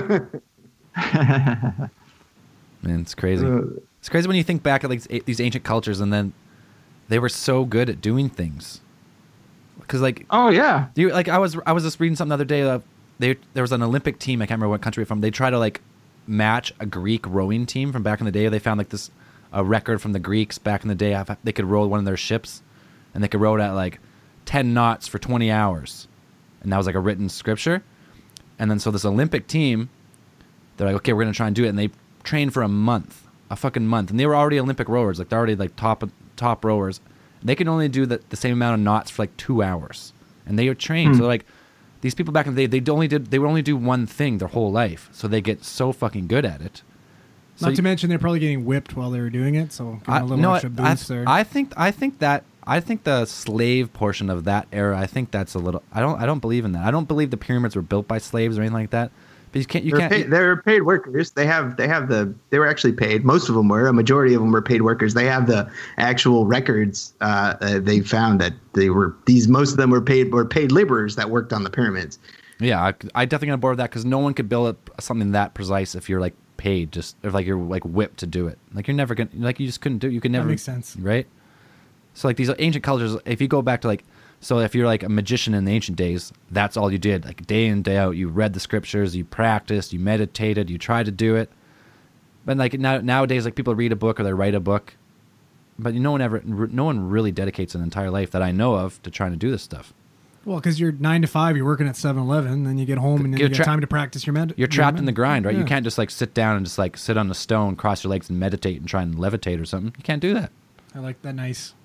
Man, 2.82 3.00
it's 3.00 3.14
crazy. 3.14 3.44
Uh, 3.46 3.61
It's 4.00 4.09
crazy 4.09 4.28
when 4.28 4.36
you 4.36 4.44
think 4.44 4.62
back 4.62 4.84
at 4.84 4.90
like 4.90 5.02
these- 5.02 5.22
these 5.24 5.40
ancient 5.40 5.64
cultures, 5.64 6.00
and 6.00 6.12
then 6.12 6.32
they 7.09 7.18
were 7.18 7.28
so 7.28 7.64
good 7.64 7.88
at 7.88 8.00
doing 8.00 8.28
things. 8.28 8.80
Because 9.80 10.00
like 10.00 10.26
oh 10.30 10.48
yeah. 10.50 10.86
you 10.96 11.11
like 11.11 11.28
I 11.28 11.38
was 11.38 11.57
I 11.66 11.72
was 11.72 11.82
just 11.84 11.98
reading 12.00 12.16
something 12.16 12.30
the 12.30 12.34
other 12.34 12.44
day. 12.44 12.62
Uh, 12.62 12.80
they 13.18 13.36
there 13.54 13.62
was 13.62 13.72
an 13.72 13.82
Olympic 13.82 14.18
team. 14.18 14.42
I 14.42 14.46
can't 14.46 14.59
remember 14.59 14.70
what 14.72 14.80
country 14.82 15.04
from. 15.04 15.20
They 15.20 15.30
try 15.30 15.48
to 15.50 15.59
like 15.59 15.80
match 16.26 16.72
a 16.80 16.86
Greek 16.86 17.26
rowing 17.26 17.66
team 17.66 17.92
from 17.92 18.02
back 18.02 18.20
in 18.20 18.26
the 18.26 18.32
day. 18.32 18.48
They 18.48 18.59
found 18.59 18.78
like 18.78 18.88
this 18.90 19.11
a 19.57 19.64
record 19.64 20.02
from 20.02 20.12
the 20.12 20.18
Greeks 20.18 20.59
back 20.59 20.82
in 20.82 20.88
the 20.88 20.94
day. 20.94 21.20
They 21.42 21.52
could 21.52 21.64
row 21.64 21.86
one 21.86 21.98
of 21.98 22.04
their 22.04 22.16
ships, 22.16 22.62
and 23.14 23.24
they 23.24 23.28
could 23.28 23.40
row 23.40 23.57
it 23.57 23.62
at 23.62 23.70
like 23.70 23.98
ten 24.44 24.74
knots 24.74 25.09
for 25.09 25.18
twenty 25.18 25.50
hours, 25.50 26.07
and 26.61 26.70
that 26.70 26.76
was 26.76 26.86
like 26.86 26.94
a 26.94 27.00
written 27.00 27.30
scripture. 27.30 27.82
And 28.59 28.70
then 28.70 28.78
so 28.78 28.90
this 28.90 29.07
Olympic 29.07 29.46
team, 29.46 29.88
they're 30.76 30.86
like, 30.88 30.96
okay, 30.96 31.14
we're 31.14 31.22
gonna 31.22 31.32
try 31.32 31.46
and 31.46 31.57
do 31.57 31.64
it, 31.64 31.68
and 31.68 31.78
they 31.78 31.88
trained 32.22 32.52
for 32.52 32.62
a 32.62 32.68
month, 32.68 33.26
a 33.50 33.57
fucking 33.57 33.86
month, 33.86 34.11
and 34.11 34.20
they 34.20 34.26
were 34.26 34.36
already 34.36 34.61
Olympic 34.61 34.90
rowers, 34.90 35.18
like 35.18 35.30
they're 35.30 35.38
already 35.38 35.57
like 35.57 35.74
top 35.74 36.04
top 36.36 36.62
rowers. 36.62 37.00
They 37.42 37.54
can 37.54 37.68
only 37.68 37.88
do 37.88 38.04
the, 38.04 38.20
the 38.28 38.36
same 38.36 38.52
amount 38.52 38.74
of 38.74 38.80
knots 38.80 39.11
for 39.11 39.22
like 39.22 39.36
two 39.38 39.62
hours, 39.62 40.12
and 40.44 40.59
they 40.59 40.68
are 40.68 40.74
trained. 40.74 41.14
Hmm. 41.14 41.20
So 41.20 41.26
like 41.26 41.46
these 42.02 42.14
people 42.14 42.32
back 42.32 42.46
in 42.46 42.54
the 42.54 42.66
day, 42.66 42.78
they 42.78 42.92
only 42.92 43.09
did 43.09 43.30
they 43.30 43.38
would 43.38 43.48
only 43.48 43.62
do 43.62 43.74
one 43.76 44.07
thing 44.07 44.36
their 44.36 44.48
whole 44.48 44.70
life, 44.70 45.09
so 45.12 45.26
they 45.26 45.40
get 45.40 45.64
so 45.64 45.92
fucking 45.92 46.26
good 46.26 46.44
at 46.44 46.61
it. 46.61 46.82
So 47.57 47.66
Not 47.66 47.72
y- 47.72 47.76
to 47.76 47.82
mention 47.82 48.11
they're 48.11 48.18
probably 48.18 48.40
getting 48.40 48.64
whipped 48.64 48.96
while 48.96 49.11
they 49.11 49.20
were 49.20 49.30
doing 49.30 49.54
it, 49.54 49.72
so 49.72 49.92
give 49.92 50.04
them 50.04 50.14
I, 50.14 50.18
a 50.20 50.24
little 50.24 50.36
no, 50.38 50.54
extra 50.54 50.70
I, 50.70 50.90
boost 50.90 51.09
there. 51.09 51.24
I 51.26 51.42
think 51.42 51.72
I 51.76 51.90
think 51.90 52.18
that 52.18 52.44
I 52.66 52.80
think 52.80 53.04
the 53.04 53.24
slave 53.26 53.92
portion 53.92 54.28
of 54.28 54.44
that 54.44 54.66
era. 54.72 54.98
I 54.98 55.07
think 55.07 55.30
that's 55.30 55.54
a 55.54 55.59
little. 55.59 55.82
I 55.92 56.00
don't. 56.00 56.20
I 56.20 56.26
don't 56.26 56.40
believe 56.40 56.64
in 56.64 56.72
that. 56.72 56.84
I 56.84 56.90
don't 56.90 57.07
believe 57.07 57.30
the 57.30 57.36
pyramids 57.36 57.76
were 57.76 57.82
built 57.82 58.09
by 58.09 58.18
slaves 58.18 58.59
or 58.59 58.62
anything 58.62 58.74
like 58.74 58.90
that. 58.90 59.12
But 59.52 59.61
you 59.61 59.66
can't. 59.66 59.84
You 59.84 59.92
they're, 59.92 60.00
can't. 60.00 60.12
paid, 60.12 60.30
they're 60.30 60.57
paid 60.57 60.82
workers. 60.82 61.30
They 61.30 61.46
have 61.46 61.76
they 61.76 61.86
have 61.86 62.09
the 62.09 62.34
they 62.50 62.59
were 62.59 62.66
actually 62.66 62.92
paid. 62.92 63.24
Most 63.24 63.48
of 63.48 63.54
them 63.54 63.68
were. 63.68 63.86
A 63.86 63.92
majority 63.92 64.34
of 64.34 64.40
them 64.40 64.50
were 64.50 64.62
paid 64.62 64.82
workers. 64.82 65.14
They 65.14 65.26
have 65.26 65.46
the 65.46 65.70
actual 65.96 66.44
records. 66.44 67.14
Uh, 67.20 67.54
uh, 67.61 67.78
they 67.78 68.00
found 68.00 68.40
that 68.40 68.54
they 68.74 68.90
were 68.90 69.14
these. 69.26 69.46
Most 69.46 69.70
of 69.70 69.76
them 69.76 69.90
were 69.90 70.02
paid 70.02 70.32
were 70.32 70.44
paid 70.44 70.72
laborers 70.72 71.14
that 71.16 71.30
worked 71.30 71.52
on 71.52 71.62
the 71.62 71.70
pyramids. 71.70 72.18
Yeah, 72.59 72.82
I, 72.82 72.94
I 73.14 73.24
definitely 73.26 73.52
on 73.52 73.61
board 73.61 73.72
with 73.72 73.78
that 73.78 73.90
because 73.90 74.04
no 74.04 74.18
one 74.18 74.34
could 74.34 74.48
build 74.48 74.68
up 74.68 74.90
something 75.00 75.32
that 75.32 75.54
precise 75.54 75.94
if 75.94 76.09
you're 76.09 76.20
like 76.20 76.34
paid, 76.66 76.90
just 76.90 77.16
if 77.22 77.32
like 77.32 77.46
you're 77.46 77.56
like 77.56 77.84
whipped 77.84 78.18
to 78.18 78.26
do 78.26 78.48
it. 78.48 78.58
Like 78.74 78.88
you're 78.88 78.96
never 78.96 79.14
gonna 79.14 79.30
like 79.34 79.60
you 79.60 79.66
just 79.66 79.80
couldn't 79.80 79.98
do. 79.98 80.08
it. 80.08 80.12
You 80.12 80.20
could 80.20 80.32
never. 80.32 80.48
makes 80.48 80.62
sense. 80.62 80.96
right? 80.96 81.24
So 82.14 82.26
like 82.26 82.36
these 82.36 82.50
ancient 82.58 82.82
cultures, 82.82 83.16
if 83.24 83.40
you 83.40 83.46
go 83.46 83.62
back 83.62 83.82
to 83.82 83.86
like, 83.86 84.02
so 84.40 84.58
if 84.58 84.74
you're 84.74 84.86
like 84.86 85.04
a 85.04 85.08
magician 85.08 85.54
in 85.54 85.64
the 85.64 85.72
ancient 85.72 85.96
days, 85.96 86.32
that's 86.50 86.76
all 86.76 86.90
you 86.90 86.98
did, 86.98 87.24
like 87.24 87.46
day 87.46 87.66
in 87.66 87.82
day 87.82 87.98
out. 87.98 88.16
You 88.16 88.26
read 88.28 88.52
the 88.52 88.58
scriptures, 88.58 89.14
you 89.14 89.24
practiced, 89.24 89.92
you 89.92 90.00
meditated, 90.00 90.68
you 90.68 90.76
tried 90.76 91.06
to 91.06 91.12
do 91.12 91.36
it. 91.36 91.50
But 92.44 92.56
like 92.56 92.74
now 92.74 92.98
nowadays, 92.98 93.44
like 93.44 93.54
people 93.54 93.76
read 93.76 93.92
a 93.92 93.96
book 93.96 94.18
or 94.18 94.24
they 94.24 94.32
write 94.32 94.56
a 94.56 94.60
book, 94.60 94.96
but 95.78 95.94
no 95.94 96.10
one 96.10 96.20
ever, 96.20 96.42
no 96.44 96.84
one 96.84 97.08
really 97.08 97.30
dedicates 97.30 97.76
an 97.76 97.82
entire 97.82 98.10
life 98.10 98.32
that 98.32 98.42
I 98.42 98.50
know 98.50 98.74
of 98.74 99.00
to 99.04 99.10
trying 99.12 99.30
to 99.30 99.36
do 99.36 99.52
this 99.52 99.62
stuff. 99.62 99.94
Well, 100.47 100.57
because 100.59 100.80
you're 100.80 100.92
nine 100.92 101.20
to 101.22 101.26
five, 101.28 101.57
you're 101.57 101.66
working 101.66 101.88
at 101.88 101.97
7-Eleven, 101.97 102.64
then 102.64 102.78
you 102.78 102.86
get 102.86 102.99
home 102.99 103.24
and 103.24 103.34
then 103.34 103.40
You're 103.40 103.49
you 103.49 103.55
get 103.55 103.57
tra- 103.57 103.64
time 103.66 103.80
to 103.82 103.86
practice 103.86 104.24
your 104.26 104.32
med. 104.32 104.51
You're 104.51 104.61
your 104.61 104.68
trapped 104.68 104.94
med- 104.94 105.01
in 105.01 105.05
the 105.07 105.12
grind, 105.12 105.44
right? 105.44 105.55
You 105.57 105.64
can't 105.64 105.84
just 105.84 105.99
like 105.99 106.09
sit 106.09 106.32
down 106.32 106.57
and 106.57 106.64
just 106.64 106.78
like 106.78 106.97
sit 106.97 107.18
on 107.18 107.30
a 107.30 107.34
stone, 107.34 107.76
cross 107.76 108.05
your 108.05 108.11
legs, 108.12 108.30
and 108.30 108.38
meditate 108.40 108.78
and 108.78 108.88
try 108.88 109.03
and 109.03 109.16
levitate 109.16 109.61
or 109.61 109.64
something. 109.66 109.92
You 109.99 110.05
can't 110.05 110.22
do 110.22 110.32
that. 110.34 110.53
I 110.94 111.01
like 111.01 111.20
that. 111.22 111.34
Nice. 111.34 111.74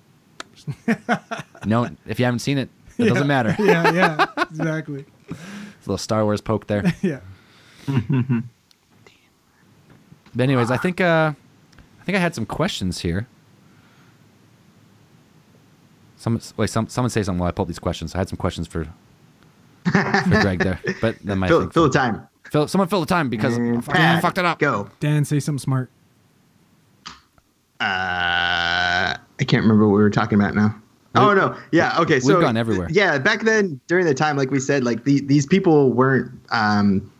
No, 1.66 1.88
if 2.06 2.18
you 2.18 2.24
haven't 2.24 2.40
seen 2.40 2.58
it, 2.58 2.68
it 2.98 3.04
doesn't 3.04 3.26
matter. 3.26 3.54
yeah, 3.62 3.92
yeah, 3.92 4.26
exactly. 4.50 5.04
A 5.30 5.34
little 5.82 5.96
Star 5.98 6.24
Wars 6.24 6.40
poke 6.40 6.66
there. 6.66 6.82
Yeah. 7.02 7.20
But 10.34 10.42
anyways, 10.42 10.70
I 10.70 10.76
think 10.76 11.00
uh, 11.00 11.32
I 12.00 12.04
think 12.04 12.16
I 12.16 12.20
had 12.20 12.34
some 12.34 12.46
questions 12.46 13.00
here. 13.00 13.26
Some 16.22 16.40
wait, 16.56 16.70
some 16.70 16.86
someone 16.88 17.10
say 17.10 17.24
something 17.24 17.40
while 17.40 17.48
I 17.48 17.50
pull 17.50 17.64
up 17.64 17.68
these 17.68 17.80
questions. 17.80 18.14
I 18.14 18.18
had 18.18 18.28
some 18.28 18.36
questions 18.36 18.68
for 18.68 18.84
for 19.84 19.90
Greg 20.40 20.60
there, 20.60 20.78
but 21.00 21.16
then 21.24 21.38
my 21.38 21.48
Fill, 21.48 21.68
fill 21.70 21.88
the 21.88 21.98
time. 21.98 22.28
fill- 22.48 22.68
someone 22.68 22.86
fill 22.86 23.00
the 23.00 23.06
time 23.06 23.28
because 23.28 23.56
And 23.56 23.78
I 23.78 23.80
fucked- 23.80 23.98
I 23.98 24.00
Pat, 24.00 24.22
fucked 24.22 24.38
it 24.38 24.44
up. 24.44 24.58
Go. 24.60 24.88
Dan, 25.00 25.24
say 25.24 25.40
something 25.40 25.58
smart. 25.58 25.90
Uh, 27.80 29.16
I 29.40 29.44
can't 29.44 29.62
remember 29.64 29.88
what 29.88 29.96
we 29.96 30.02
were 30.02 30.10
talking 30.10 30.38
about 30.40 30.54
now. 30.54 30.74
Oh 31.16 31.34
no, 31.34 31.56
yeah, 31.72 31.98
okay. 31.98 32.20
So 32.20 32.34
we've 32.34 32.40
gone 32.44 32.56
everywhere. 32.56 32.86
Yeah, 32.92 33.18
back 33.18 33.42
then 33.42 33.80
during 33.88 34.06
the 34.06 34.14
time, 34.14 34.36
like 34.36 34.52
we 34.52 34.60
said, 34.60 34.84
like 34.84 35.02
the, 35.04 35.20
these 35.22 35.44
people 35.46 35.92
weren't. 35.92 36.30
Um, 36.50 37.11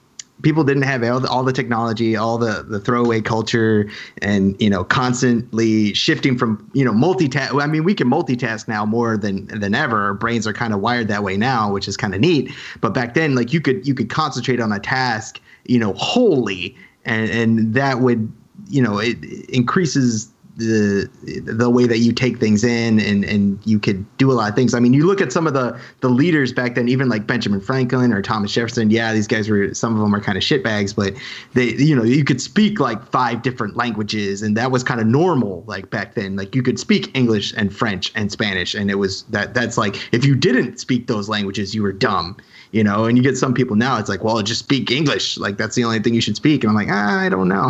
people 0.43 0.65
didn't 0.65 0.83
have 0.83 1.03
all 1.05 1.21
the, 1.21 1.29
all 1.29 1.45
the 1.45 1.53
technology, 1.53 2.17
all 2.17 2.39
the 2.39 2.63
the 2.63 2.81
throwaway 2.81 3.21
culture, 3.21 3.89
and 4.21 4.61
you 4.61 4.69
know, 4.69 4.85
constantly 4.85 5.95
shifting 5.95 6.37
from 6.37 6.71
you 6.75 6.85
know 6.85 6.93
multitask. 6.93 7.61
I 7.61 7.67
mean, 7.67 7.85
we 7.85 7.95
can 7.95 8.11
multitask 8.11 8.69
now 8.69 8.85
more 8.85 9.17
than 9.17 9.47
than 9.47 9.75
ever. 9.75 10.03
Our 10.03 10.15
brains 10.15 10.47
are 10.47 10.53
kind 10.53 10.75
of 10.75 10.81
wired 10.81 11.09
that 11.09 11.23
way 11.23 11.37
now, 11.37 11.73
which 11.73 11.89
is 11.89 11.97
kind 11.97 12.15
of 12.15 12.21
neat. 12.21 12.51
But 12.81 12.95
back 12.95 13.15
then, 13.15 13.35
like 13.35 13.53
you 13.53 13.61
could 13.61 13.87
you 13.87 13.95
could 13.95 14.11
concentrate 14.11 14.61
on 14.61 14.73
a 14.73 14.81
task, 14.81 15.41
you 15.65 15.79
know, 15.79 15.93
wholly, 15.95 16.77
and 17.05 17.31
and 17.31 17.75
that 17.75 18.01
would 18.01 18.31
you 18.69 18.83
know 18.83 18.99
it, 18.99 19.23
it 19.23 19.51
increases 19.51 20.32
the 20.57 21.09
the 21.45 21.71
way 21.71 21.87
that 21.87 21.99
you 21.99 22.13
take 22.13 22.39
things 22.39 22.63
in 22.63 23.01
and 23.01 23.25
and 23.25 23.59
you 23.65 23.79
could 23.79 24.05
do 24.19 24.31
a 24.31 24.35
lot 24.35 24.51
of 24.51 24.55
things. 24.55 24.75
I 24.75 24.81
mean, 24.81 24.93
you 24.93 25.07
look 25.07 25.21
at 25.21 25.33
some 25.33 25.47
of 25.47 25.55
the 25.55 25.79
the 26.01 26.11
leaders 26.11 26.53
back 26.53 26.75
then, 26.75 26.89
even 26.89 27.09
like 27.09 27.27
Benjamin 27.27 27.61
Franklin 27.61 28.13
or 28.13 28.21
Thomas 28.21 28.53
Jefferson. 28.53 28.91
Yeah, 28.91 29.15
these 29.15 29.27
guys 29.27 29.49
were 29.49 29.73
some 29.73 29.95
of 29.95 30.01
them 30.01 30.15
are 30.15 30.21
kind 30.21 30.37
of 30.37 30.45
shitbags, 30.45 30.95
but 30.95 31.15
they 31.55 31.75
you 31.75 31.97
know 31.97 32.03
you 32.03 32.25
could 32.25 32.41
speak 32.41 32.81
like 32.81 33.05
five 33.11 33.43
different 33.43 33.77
languages, 33.77 34.43
and 34.43 34.57
that 34.57 34.71
was 34.71 34.85
kind 34.85 35.01
of 35.01 35.07
normal 35.07 35.65
like 35.67 35.89
back 35.89 36.15
then. 36.15 36.37
Like 36.37 36.55
you 36.55 36.63
could 36.63 36.79
speak 36.79 37.17
English 37.17 37.55
and 37.57 37.75
French 37.75 38.13
and 38.15 38.31
Spanish, 38.31 38.75
and 38.75 38.91
it 38.91 38.97
was 38.97 39.23
that 39.25 39.55
that's 39.55 39.79
like 39.79 39.97
if 40.13 40.25
you 40.25 40.35
didn't 40.35 40.79
speak 40.79 41.07
those 41.07 41.29
languages, 41.29 41.75
you 41.75 41.83
were 41.83 41.93
dumb. 41.93 42.37
You 42.73 42.83
know, 42.83 43.05
and 43.05 43.19
you 43.19 43.23
get 43.23 43.37
some 43.37 43.53
people 43.53 43.77
now. 43.77 43.99
It's 43.99 44.09
like, 44.09 44.25
well, 44.25 44.41
just 44.41 44.61
speak 44.61 44.91
English. 44.91 45.37
Like 45.37 45.59
that's 45.59 45.77
the 45.77 45.85
only 45.85 45.99
thing 45.99 46.15
you 46.15 46.23
should 46.23 46.37
speak. 46.37 46.65
And 46.65 46.71
I'm 46.71 46.75
like, 46.75 46.89
ah, 46.91 47.21
I 47.21 47.29
don't 47.29 47.49
know. 47.49 47.69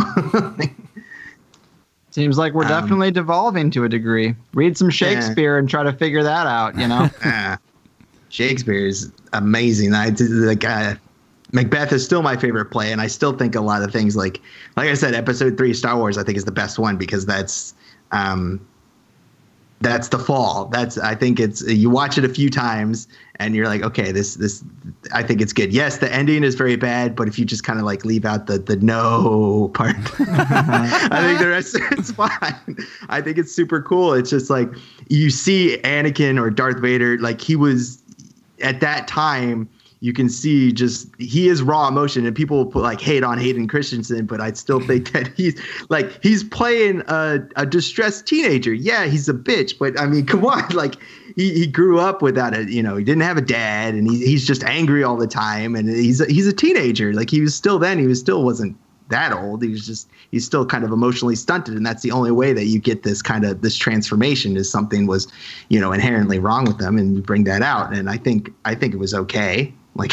Seems 2.12 2.38
like 2.38 2.52
we're 2.52 2.64
Um, 2.64 2.68
definitely 2.68 3.10
devolving 3.10 3.70
to 3.72 3.84
a 3.84 3.88
degree. 3.88 4.34
Read 4.54 4.76
some 4.78 4.90
Shakespeare 4.90 5.58
and 5.58 5.68
try 5.68 5.82
to 5.82 5.92
figure 5.92 6.22
that 6.22 6.46
out. 6.46 6.78
You 6.78 6.86
know. 6.86 7.10
Shakespeare 8.28 8.86
is 8.86 9.10
amazing. 9.32 9.94
I 9.94 10.10
like 10.18 10.64
uh, 10.64 10.94
Macbeth 11.52 11.92
is 11.92 12.04
still 12.04 12.22
my 12.22 12.36
favorite 12.36 12.66
play, 12.66 12.92
and 12.92 13.00
I 13.00 13.06
still 13.06 13.32
think 13.32 13.54
a 13.54 13.60
lot 13.60 13.82
of 13.82 13.92
things 13.92 14.14
like 14.14 14.40
like 14.76 14.88
I 14.88 14.94
said, 14.94 15.14
Episode 15.14 15.56
Three, 15.58 15.74
Star 15.74 15.96
Wars, 15.96 16.16
I 16.18 16.22
think 16.22 16.36
is 16.38 16.44
the 16.44 16.52
best 16.52 16.78
one 16.78 16.96
because 16.96 17.26
that's 17.26 17.74
um, 18.12 18.60
that's 19.82 20.08
the 20.08 20.18
fall. 20.18 20.66
That's 20.66 20.96
I 20.98 21.14
think 21.14 21.40
it's 21.40 21.62
you 21.62 21.90
watch 21.90 22.16
it 22.16 22.24
a 22.24 22.28
few 22.28 22.48
times 22.48 23.08
and 23.36 23.54
you're 23.54 23.66
like, 23.66 23.82
okay, 23.82 24.12
this 24.12 24.36
this 24.36 24.64
I 25.12 25.22
think 25.22 25.40
it's 25.40 25.52
good. 25.52 25.72
Yes, 25.72 25.98
the 25.98 26.12
ending 26.12 26.44
is 26.44 26.54
very 26.54 26.76
bad, 26.76 27.16
but 27.16 27.26
if 27.28 27.38
you 27.38 27.44
just 27.44 27.64
kind 27.64 27.78
of 27.78 27.84
like 27.84 28.04
leave 28.04 28.24
out 28.24 28.46
the 28.46 28.58
the 28.58 28.76
no 28.76 29.70
part, 29.74 29.96
I 29.96 31.20
think 31.20 31.40
the 31.40 31.48
rest 31.48 31.76
it's 31.92 32.12
fine. 32.12 32.76
I 33.08 33.20
think 33.20 33.38
it's 33.38 33.52
super 33.52 33.82
cool. 33.82 34.14
It's 34.14 34.30
just 34.30 34.50
like 34.50 34.68
you 35.08 35.30
see 35.30 35.78
Anakin 35.84 36.40
or 36.40 36.50
Darth 36.50 36.78
Vader, 36.78 37.18
like 37.18 37.40
he 37.40 37.56
was 37.56 38.02
at 38.62 38.80
that 38.80 39.08
time. 39.08 39.68
You 40.02 40.12
can 40.12 40.28
see 40.28 40.72
just 40.72 41.08
he 41.18 41.46
is 41.46 41.62
raw 41.62 41.86
emotion, 41.86 42.26
and 42.26 42.34
people 42.34 42.66
put 42.66 42.82
like 42.82 43.00
hate 43.00 43.22
on 43.22 43.38
Hayden 43.38 43.68
Christensen, 43.68 44.26
but 44.26 44.40
I 44.40 44.52
still 44.52 44.80
think 44.86 45.12
that 45.12 45.28
he's 45.36 45.54
like 45.90 46.20
he's 46.24 46.42
playing 46.42 47.02
a, 47.06 47.38
a 47.54 47.64
distressed 47.64 48.26
teenager. 48.26 48.74
Yeah, 48.74 49.06
he's 49.06 49.28
a 49.28 49.32
bitch, 49.32 49.78
but 49.78 49.98
I 50.00 50.06
mean, 50.06 50.26
come 50.32 50.44
on, 50.44 50.68
like 50.70 50.96
he, 51.36 51.54
he 51.54 51.66
grew 51.68 52.00
up 52.00 52.20
without 52.20 52.52
a 52.52 52.64
you 52.64 52.82
know 52.82 52.96
he 52.96 53.04
didn't 53.04 53.22
have 53.22 53.36
a 53.36 53.42
dad, 53.42 53.94
and 53.94 54.10
he, 54.10 54.26
he's 54.26 54.44
just 54.44 54.64
angry 54.64 55.04
all 55.04 55.16
the 55.16 55.28
time, 55.28 55.76
and 55.76 55.88
he's 55.88 56.20
a, 56.20 56.26
he's 56.26 56.48
a 56.48 56.52
teenager. 56.52 57.12
Like 57.12 57.30
he 57.30 57.40
was 57.40 57.54
still 57.54 57.78
then, 57.78 58.00
he 58.00 58.08
was 58.08 58.18
still 58.18 58.42
wasn't 58.42 58.76
that 59.10 59.32
old. 59.32 59.62
He 59.62 59.68
was 59.68 59.86
just 59.86 60.08
he's 60.32 60.44
still 60.44 60.66
kind 60.66 60.82
of 60.82 60.90
emotionally 60.90 61.36
stunted, 61.36 61.76
and 61.76 61.86
that's 61.86 62.02
the 62.02 62.10
only 62.10 62.32
way 62.32 62.52
that 62.52 62.64
you 62.64 62.80
get 62.80 63.04
this 63.04 63.22
kind 63.22 63.44
of 63.44 63.62
this 63.62 63.76
transformation 63.76 64.56
is 64.56 64.68
something 64.68 65.06
was, 65.06 65.28
you 65.68 65.78
know, 65.78 65.92
inherently 65.92 66.40
wrong 66.40 66.64
with 66.64 66.78
them, 66.78 66.98
and 66.98 67.14
you 67.14 67.22
bring 67.22 67.44
that 67.44 67.62
out. 67.62 67.94
And 67.94 68.10
I 68.10 68.16
think 68.16 68.52
I 68.64 68.74
think 68.74 68.94
it 68.94 68.98
was 68.98 69.14
okay. 69.14 69.72
Like 69.94 70.12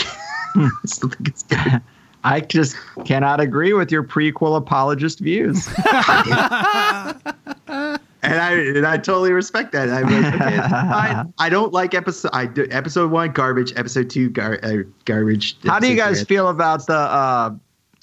I 0.55 0.69
still 0.85 1.09
think 1.09 1.27
it's 1.27 1.43
good. 1.43 1.81
I 2.23 2.41
just 2.41 2.75
cannot 3.05 3.39
agree 3.39 3.71
with 3.71 3.91
your 3.91 4.03
prequel 4.03 4.57
apologist 4.57 5.19
views. 5.19 5.67
And 5.67 5.77
and 8.21 8.41
I 8.41 8.51
and 8.53 8.85
I 8.85 8.97
totally 8.97 9.31
respect 9.31 9.71
that. 9.71 9.89
I'm 9.89 10.03
like, 10.03 10.33
okay, 10.33 10.57
it's 10.57 10.67
fine. 10.67 11.33
I 11.37 11.49
don't 11.49 11.71
like 11.71 11.93
episode. 11.93 12.31
I 12.33 12.45
do 12.45 12.67
episode 12.71 13.11
one 13.11 13.31
garbage. 13.31 13.71
Episode 13.77 14.09
two 14.09 14.29
gar, 14.29 14.59
uh, 14.63 14.83
garbage. 15.05 15.55
How 15.63 15.79
do 15.79 15.87
you 15.87 15.95
guys 15.95 16.19
three- 16.19 16.35
feel 16.35 16.49
about 16.49 16.85
the 16.87 16.97
uh, 16.97 17.51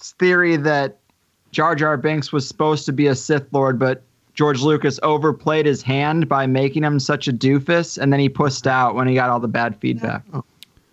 theory 0.00 0.56
that 0.56 0.98
Jar 1.52 1.74
Jar 1.74 1.98
Binks 1.98 2.32
was 2.32 2.48
supposed 2.48 2.86
to 2.86 2.92
be 2.92 3.06
a 3.08 3.14
Sith 3.14 3.46
Lord, 3.52 3.78
but 3.78 4.02
George 4.34 4.62
Lucas 4.62 4.98
overplayed 5.02 5.66
his 5.66 5.82
hand 5.82 6.28
by 6.28 6.46
making 6.46 6.84
him 6.84 7.00
such 7.00 7.28
a 7.28 7.32
doofus, 7.32 7.98
and 7.98 8.12
then 8.12 8.20
he 8.20 8.28
pussed 8.28 8.66
out 8.66 8.94
when 8.94 9.08
he 9.08 9.14
got 9.14 9.30
all 9.30 9.40
the 9.40 9.48
bad 9.48 9.76
feedback? 9.80 10.22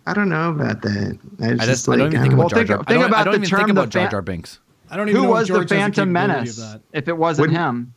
I 0.06 0.14
don't 0.14 0.30
know 0.30 0.50
about 0.52 0.82
that. 0.82 1.18
I, 1.42 1.52
I 1.52 1.66
just 1.66 1.88
I 1.88 1.96
don't 1.96 2.08
even 2.08 2.22
think 2.22 2.32
know. 2.34 2.38
Well, 2.40 2.48
about 2.48 2.50
Jar 2.50 2.58
think- 2.58 2.68
Jar. 2.70 2.84
Think 2.98 3.06
about 3.06 3.26
the 3.26 3.32
term 3.48 3.60
think 3.60 3.68
the 3.68 3.72
about 3.72 3.90
Jar 3.90 4.10
Jar 4.10 4.22
Binks. 4.22 4.60
I 4.90 4.98
don't 4.98 5.10
even 5.10 5.22
Who 5.22 5.28
know 5.28 5.34
if 5.34 5.40
was 5.40 5.48
the 5.48 5.54
George 5.56 5.70
has 5.70 5.80
Phantom 5.80 6.12
Menace 6.12 6.76
if 6.92 7.08
it 7.08 7.18
wasn't 7.18 7.50
Would- 7.50 7.58
him? 7.58 7.94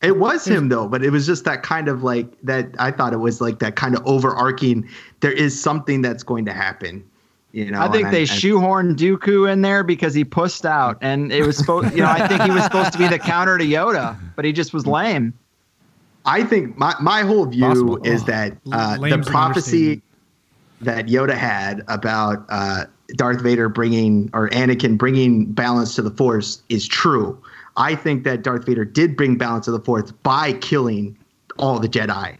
It 0.00 0.16
was 0.16 0.46
him 0.46 0.68
though, 0.68 0.86
but 0.86 1.02
it 1.04 1.10
was 1.10 1.26
just 1.26 1.44
that 1.44 1.64
kind 1.64 1.88
of 1.88 2.04
like 2.04 2.26
that. 2.44 2.68
I 2.78 2.92
thought 2.92 3.12
it 3.12 3.16
was 3.18 3.40
like 3.40 3.58
that 3.58 3.74
kind 3.74 3.96
of 3.96 4.06
overarching. 4.06 4.88
There 5.20 5.32
is 5.32 5.60
something 5.60 6.02
that's 6.02 6.22
going 6.22 6.44
to 6.44 6.52
happen. 6.52 7.04
You 7.50 7.72
know, 7.72 7.80
I 7.80 7.88
think 7.90 8.10
they 8.12 8.22
I- 8.22 8.24
shoehorned 8.26 8.94
Dooku 8.96 9.50
in 9.52 9.62
there 9.62 9.82
because 9.82 10.14
he 10.14 10.22
pussed 10.22 10.64
out, 10.64 10.98
and 11.00 11.32
it 11.32 11.44
was 11.44 11.56
supposed. 11.56 11.90
You 11.96 12.02
know, 12.02 12.10
I 12.10 12.28
think 12.28 12.42
he 12.42 12.50
was 12.52 12.62
supposed 12.62 12.92
to 12.92 12.98
be 12.98 13.08
the 13.08 13.18
counter 13.32 13.58
to 13.58 13.64
Yoda, 13.64 14.16
but 14.36 14.44
he 14.44 14.52
just 14.52 14.72
was 14.72 14.86
lame. 14.86 15.34
I 16.24 16.44
think 16.44 16.76
my, 16.78 16.94
my 17.00 17.22
whole 17.22 17.46
view 17.46 17.62
Possible. 17.64 17.96
is 18.04 18.22
Oh, 18.22 18.26
that 18.26 18.52
uh, 18.70 18.94
the 18.94 19.00
lame's 19.00 19.26
an 19.26 19.32
prophecy 19.32 19.76
understatement. 19.78 20.02
That 20.80 21.06
Yoda 21.06 21.34
had 21.34 21.84
about 21.88 22.44
uh, 22.48 22.84
Darth 23.08 23.40
Vader 23.40 23.68
bringing 23.68 24.30
or 24.32 24.48
Anakin 24.50 24.96
bringing 24.98 25.46
balance 25.46 25.94
to 25.96 26.02
the 26.02 26.10
Force 26.10 26.62
is 26.68 26.86
true. 26.86 27.40
I 27.76 27.94
think 27.94 28.24
that 28.24 28.42
Darth 28.42 28.66
Vader 28.66 28.84
did 28.84 29.16
bring 29.16 29.36
balance 29.36 29.66
to 29.66 29.70
the 29.70 29.80
Force 29.80 30.10
by 30.10 30.52
killing 30.54 31.16
all 31.58 31.78
the 31.78 31.88
Jedi. 31.88 32.36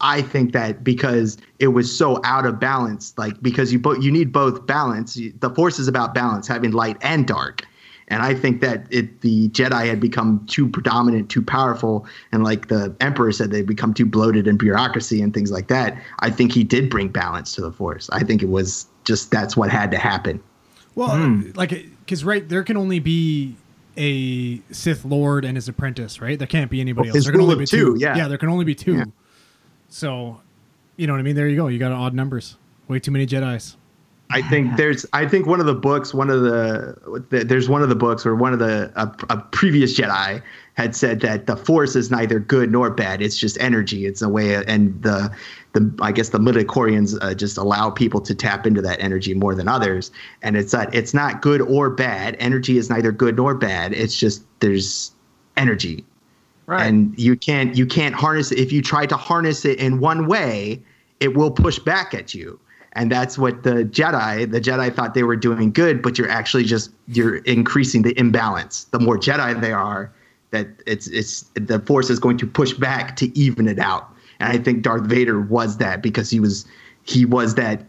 I 0.00 0.22
think 0.22 0.52
that 0.52 0.84
because 0.84 1.38
it 1.58 1.68
was 1.68 1.96
so 1.96 2.20
out 2.24 2.44
of 2.44 2.60
balance, 2.60 3.14
like 3.16 3.40
because 3.40 3.72
you 3.72 3.78
both 3.78 4.02
you 4.02 4.12
need 4.12 4.32
both 4.32 4.66
balance. 4.66 5.14
The 5.14 5.50
Force 5.50 5.78
is 5.78 5.88
about 5.88 6.14
balance, 6.14 6.46
having 6.46 6.72
light 6.72 6.98
and 7.00 7.26
dark. 7.26 7.62
And 8.08 8.22
I 8.22 8.34
think 8.34 8.60
that 8.60 8.86
it 8.90 9.20
the 9.22 9.48
Jedi 9.48 9.86
had 9.88 9.98
become 10.00 10.44
too 10.46 10.68
predominant, 10.68 11.28
too 11.28 11.42
powerful, 11.42 12.06
and 12.30 12.44
like 12.44 12.68
the 12.68 12.94
Emperor 13.00 13.32
said, 13.32 13.50
they'd 13.50 13.66
become 13.66 13.92
too 13.94 14.06
bloated 14.06 14.46
in 14.46 14.56
bureaucracy 14.56 15.20
and 15.22 15.34
things 15.34 15.50
like 15.50 15.66
that. 15.68 16.00
I 16.20 16.30
think 16.30 16.52
he 16.52 16.62
did 16.62 16.88
bring 16.88 17.08
balance 17.08 17.52
to 17.56 17.60
the 17.62 17.72
Force. 17.72 18.08
I 18.10 18.22
think 18.22 18.42
it 18.44 18.48
was 18.48 18.86
just 19.04 19.30
that's 19.32 19.56
what 19.56 19.70
had 19.70 19.90
to 19.90 19.98
happen. 19.98 20.40
Well, 20.94 21.08
Hmm. 21.16 21.50
like, 21.56 21.70
because 22.00 22.24
right, 22.24 22.48
there 22.48 22.62
can 22.62 22.76
only 22.76 23.00
be 23.00 23.56
a 23.96 24.60
Sith 24.72 25.04
Lord 25.04 25.44
and 25.44 25.56
his 25.56 25.68
apprentice, 25.68 26.20
right? 26.20 26.38
There 26.38 26.46
can't 26.46 26.70
be 26.70 26.80
anybody 26.80 27.08
Well, 27.08 27.16
else. 27.16 27.16
his 27.16 27.24
There 27.24 27.32
can 27.32 27.40
only 27.40 27.54
of 27.54 27.58
be 27.58 27.66
two, 27.66 27.96
yeah. 27.98 28.16
yeah, 28.16 28.28
there 28.28 28.38
can 28.38 28.48
only 28.48 28.64
be 28.64 28.74
two. 28.74 28.94
Yeah. 28.98 29.04
So, 29.88 30.40
you 30.96 31.06
know 31.06 31.12
what 31.12 31.18
I 31.18 31.22
mean? 31.22 31.34
There 31.36 31.48
you 31.48 31.56
go. 31.56 31.68
You 31.68 31.78
got 31.78 31.92
odd 31.92 32.14
numbers. 32.14 32.56
Way 32.88 33.00
too 33.00 33.10
many 33.10 33.26
Jedi's. 33.26 33.76
I 34.30 34.42
think 34.42 34.76
there's 34.76 35.06
I 35.12 35.26
think 35.26 35.46
one 35.46 35.60
of 35.60 35.66
the 35.66 35.74
books, 35.74 36.12
one 36.12 36.30
of 36.30 36.42
the, 36.42 37.24
the 37.30 37.44
there's 37.44 37.68
one 37.68 37.82
of 37.82 37.88
the 37.88 37.94
books 37.94 38.26
or 38.26 38.34
one 38.34 38.52
of 38.52 38.58
the 38.58 38.92
a, 38.96 39.32
a 39.32 39.38
previous 39.38 39.96
Jedi 39.96 40.42
had 40.74 40.96
said 40.96 41.20
that 41.20 41.46
the 41.46 41.56
Force 41.56 41.94
is 41.96 42.10
neither 42.10 42.38
good 42.40 42.70
nor 42.70 42.90
bad. 42.90 43.22
It's 43.22 43.38
just 43.38 43.56
energy. 43.60 44.04
It's 44.04 44.22
a 44.22 44.28
way, 44.28 44.54
and 44.66 45.00
the 45.02 45.32
the 45.74 45.96
I 46.00 46.10
guess 46.12 46.30
the 46.30 46.38
midichlorians 46.38 47.16
uh, 47.22 47.34
just 47.34 47.56
allow 47.56 47.90
people 47.90 48.20
to 48.22 48.34
tap 48.34 48.66
into 48.66 48.82
that 48.82 49.00
energy 49.00 49.32
more 49.32 49.54
than 49.54 49.68
others. 49.68 50.10
And 50.42 50.56
it's 50.56 50.72
that 50.72 50.92
it's 50.94 51.14
not 51.14 51.40
good 51.40 51.60
or 51.60 51.90
bad. 51.90 52.36
Energy 52.40 52.78
is 52.78 52.90
neither 52.90 53.12
good 53.12 53.36
nor 53.36 53.54
bad. 53.54 53.92
It's 53.92 54.18
just 54.18 54.42
there's 54.60 55.12
energy 55.56 56.04
Right. 56.66 56.84
and 56.84 57.16
you 57.16 57.36
can't 57.36 57.76
you 57.76 57.86
can't 57.86 58.12
harness 58.12 58.50
it 58.50 58.58
if 58.58 58.72
you 58.72 58.82
try 58.82 59.06
to 59.06 59.16
harness 59.16 59.64
it 59.64 59.78
in 59.78 60.00
one 60.00 60.26
way 60.26 60.82
it 61.20 61.36
will 61.36 61.52
push 61.52 61.78
back 61.78 62.12
at 62.12 62.34
you 62.34 62.58
and 62.96 63.12
that's 63.12 63.38
what 63.38 63.62
the 63.62 63.84
jedi 63.84 64.50
the 64.50 64.60
jedi 64.60 64.92
thought 64.92 65.14
they 65.14 65.22
were 65.22 65.36
doing 65.36 65.70
good 65.70 66.02
but 66.02 66.18
you're 66.18 66.30
actually 66.30 66.64
just 66.64 66.90
you're 67.06 67.36
increasing 67.38 68.02
the 68.02 68.18
imbalance 68.18 68.84
the 68.84 68.98
more 68.98 69.16
jedi 69.16 69.58
they 69.60 69.72
are 69.72 70.12
that 70.50 70.66
it's 70.86 71.06
it's 71.08 71.42
the 71.54 71.78
force 71.80 72.10
is 72.10 72.18
going 72.18 72.38
to 72.38 72.46
push 72.46 72.72
back 72.72 73.14
to 73.14 73.36
even 73.38 73.68
it 73.68 73.78
out 73.78 74.10
and 74.40 74.52
i 74.52 74.58
think 74.58 74.82
darth 74.82 75.04
vader 75.04 75.40
was 75.40 75.76
that 75.76 76.02
because 76.02 76.28
he 76.30 76.40
was 76.40 76.66
he 77.04 77.24
was 77.24 77.54
that 77.54 77.84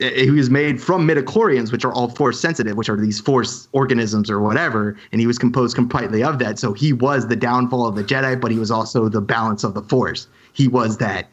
eh, 0.00 0.24
he 0.24 0.30
was 0.30 0.50
made 0.50 0.80
from 0.80 1.08
midichlorians, 1.08 1.72
which 1.72 1.82
are 1.82 1.92
all 1.92 2.10
force 2.10 2.38
sensitive, 2.38 2.76
which 2.76 2.90
are 2.90 2.96
these 3.00 3.18
force 3.18 3.68
organisms 3.72 4.30
or 4.30 4.40
whatever, 4.40 4.98
and 5.12 5.20
he 5.20 5.26
was 5.26 5.38
composed 5.38 5.74
completely 5.74 6.22
of 6.22 6.38
that. 6.38 6.58
So 6.58 6.74
he 6.74 6.92
was 6.92 7.28
the 7.28 7.36
downfall 7.36 7.86
of 7.86 7.96
the 7.96 8.04
Jedi, 8.04 8.38
but 8.38 8.50
he 8.50 8.58
was 8.58 8.70
also 8.70 9.08
the 9.08 9.22
balance 9.22 9.64
of 9.64 9.72
the 9.72 9.80
force. 9.80 10.28
He 10.52 10.68
was 10.68 10.98
that, 10.98 11.30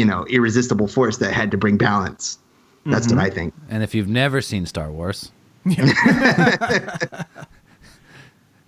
you 0.00 0.06
know, 0.06 0.24
irresistible 0.30 0.88
force 0.88 1.18
that 1.18 1.30
had 1.34 1.50
to 1.50 1.58
bring 1.58 1.76
balance. 1.76 2.38
That's 2.86 3.06
what 3.12 3.18
I 3.18 3.28
think. 3.28 3.52
And 3.68 3.82
if 3.82 3.94
you've 3.94 4.08
never 4.08 4.40
seen 4.40 4.64
Star 4.64 4.90
Wars, 4.90 5.30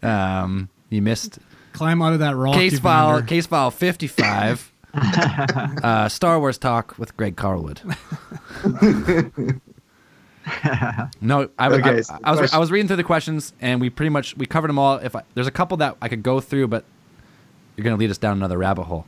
um, 0.03 0.69
you 0.91 1.01
missed 1.01 1.39
Climb 1.73 2.03
out 2.03 2.13
of 2.13 2.19
that 2.19 2.37
rock. 2.37 2.55
case 2.55 2.79
file 2.79 3.17
under. 3.17 3.27
case 3.27 3.47
file 3.47 3.71
55 3.71 4.71
uh, 4.95 6.09
star 6.11 6.39
wars 6.39 6.59
talk 6.59 6.99
with 6.99 7.17
greg 7.17 7.35
Carlwood. 7.35 7.81
no 11.23 11.49
I, 11.59 11.67
I- 11.69 11.73
Okay, 11.73 11.91
I, 11.91 12.01
so 12.03 12.19
I 12.23 12.33
was, 12.39 12.53
I 12.53 12.59
was 12.59 12.71
reading 12.71 12.89
through 12.89 12.97
the 12.99 13.05
questions 13.05 13.55
and 13.63 13.81
we 13.81 13.89
pretty 13.89 14.11
much 14.11 14.37
we 14.37 14.45
covered 14.45 14.69
them 14.69 14.79
all 14.79 14.97
if 14.99 15.17
I, 15.17 15.23
there's 15.33 15.47
a 15.47 15.51
couple 15.53 15.79
that 15.79 15.97
i 16.03 16.09
could 16.09 16.23
go 16.23 16.41
through 16.41 16.69
but 16.69 16.85
you're 17.77 17.85
going 17.85 17.97
to 17.97 18.01
lead 18.01 18.11
us 18.11 18.19
down 18.19 18.37
another 18.37 18.59
rabbit 18.59 18.83
hole 18.83 19.07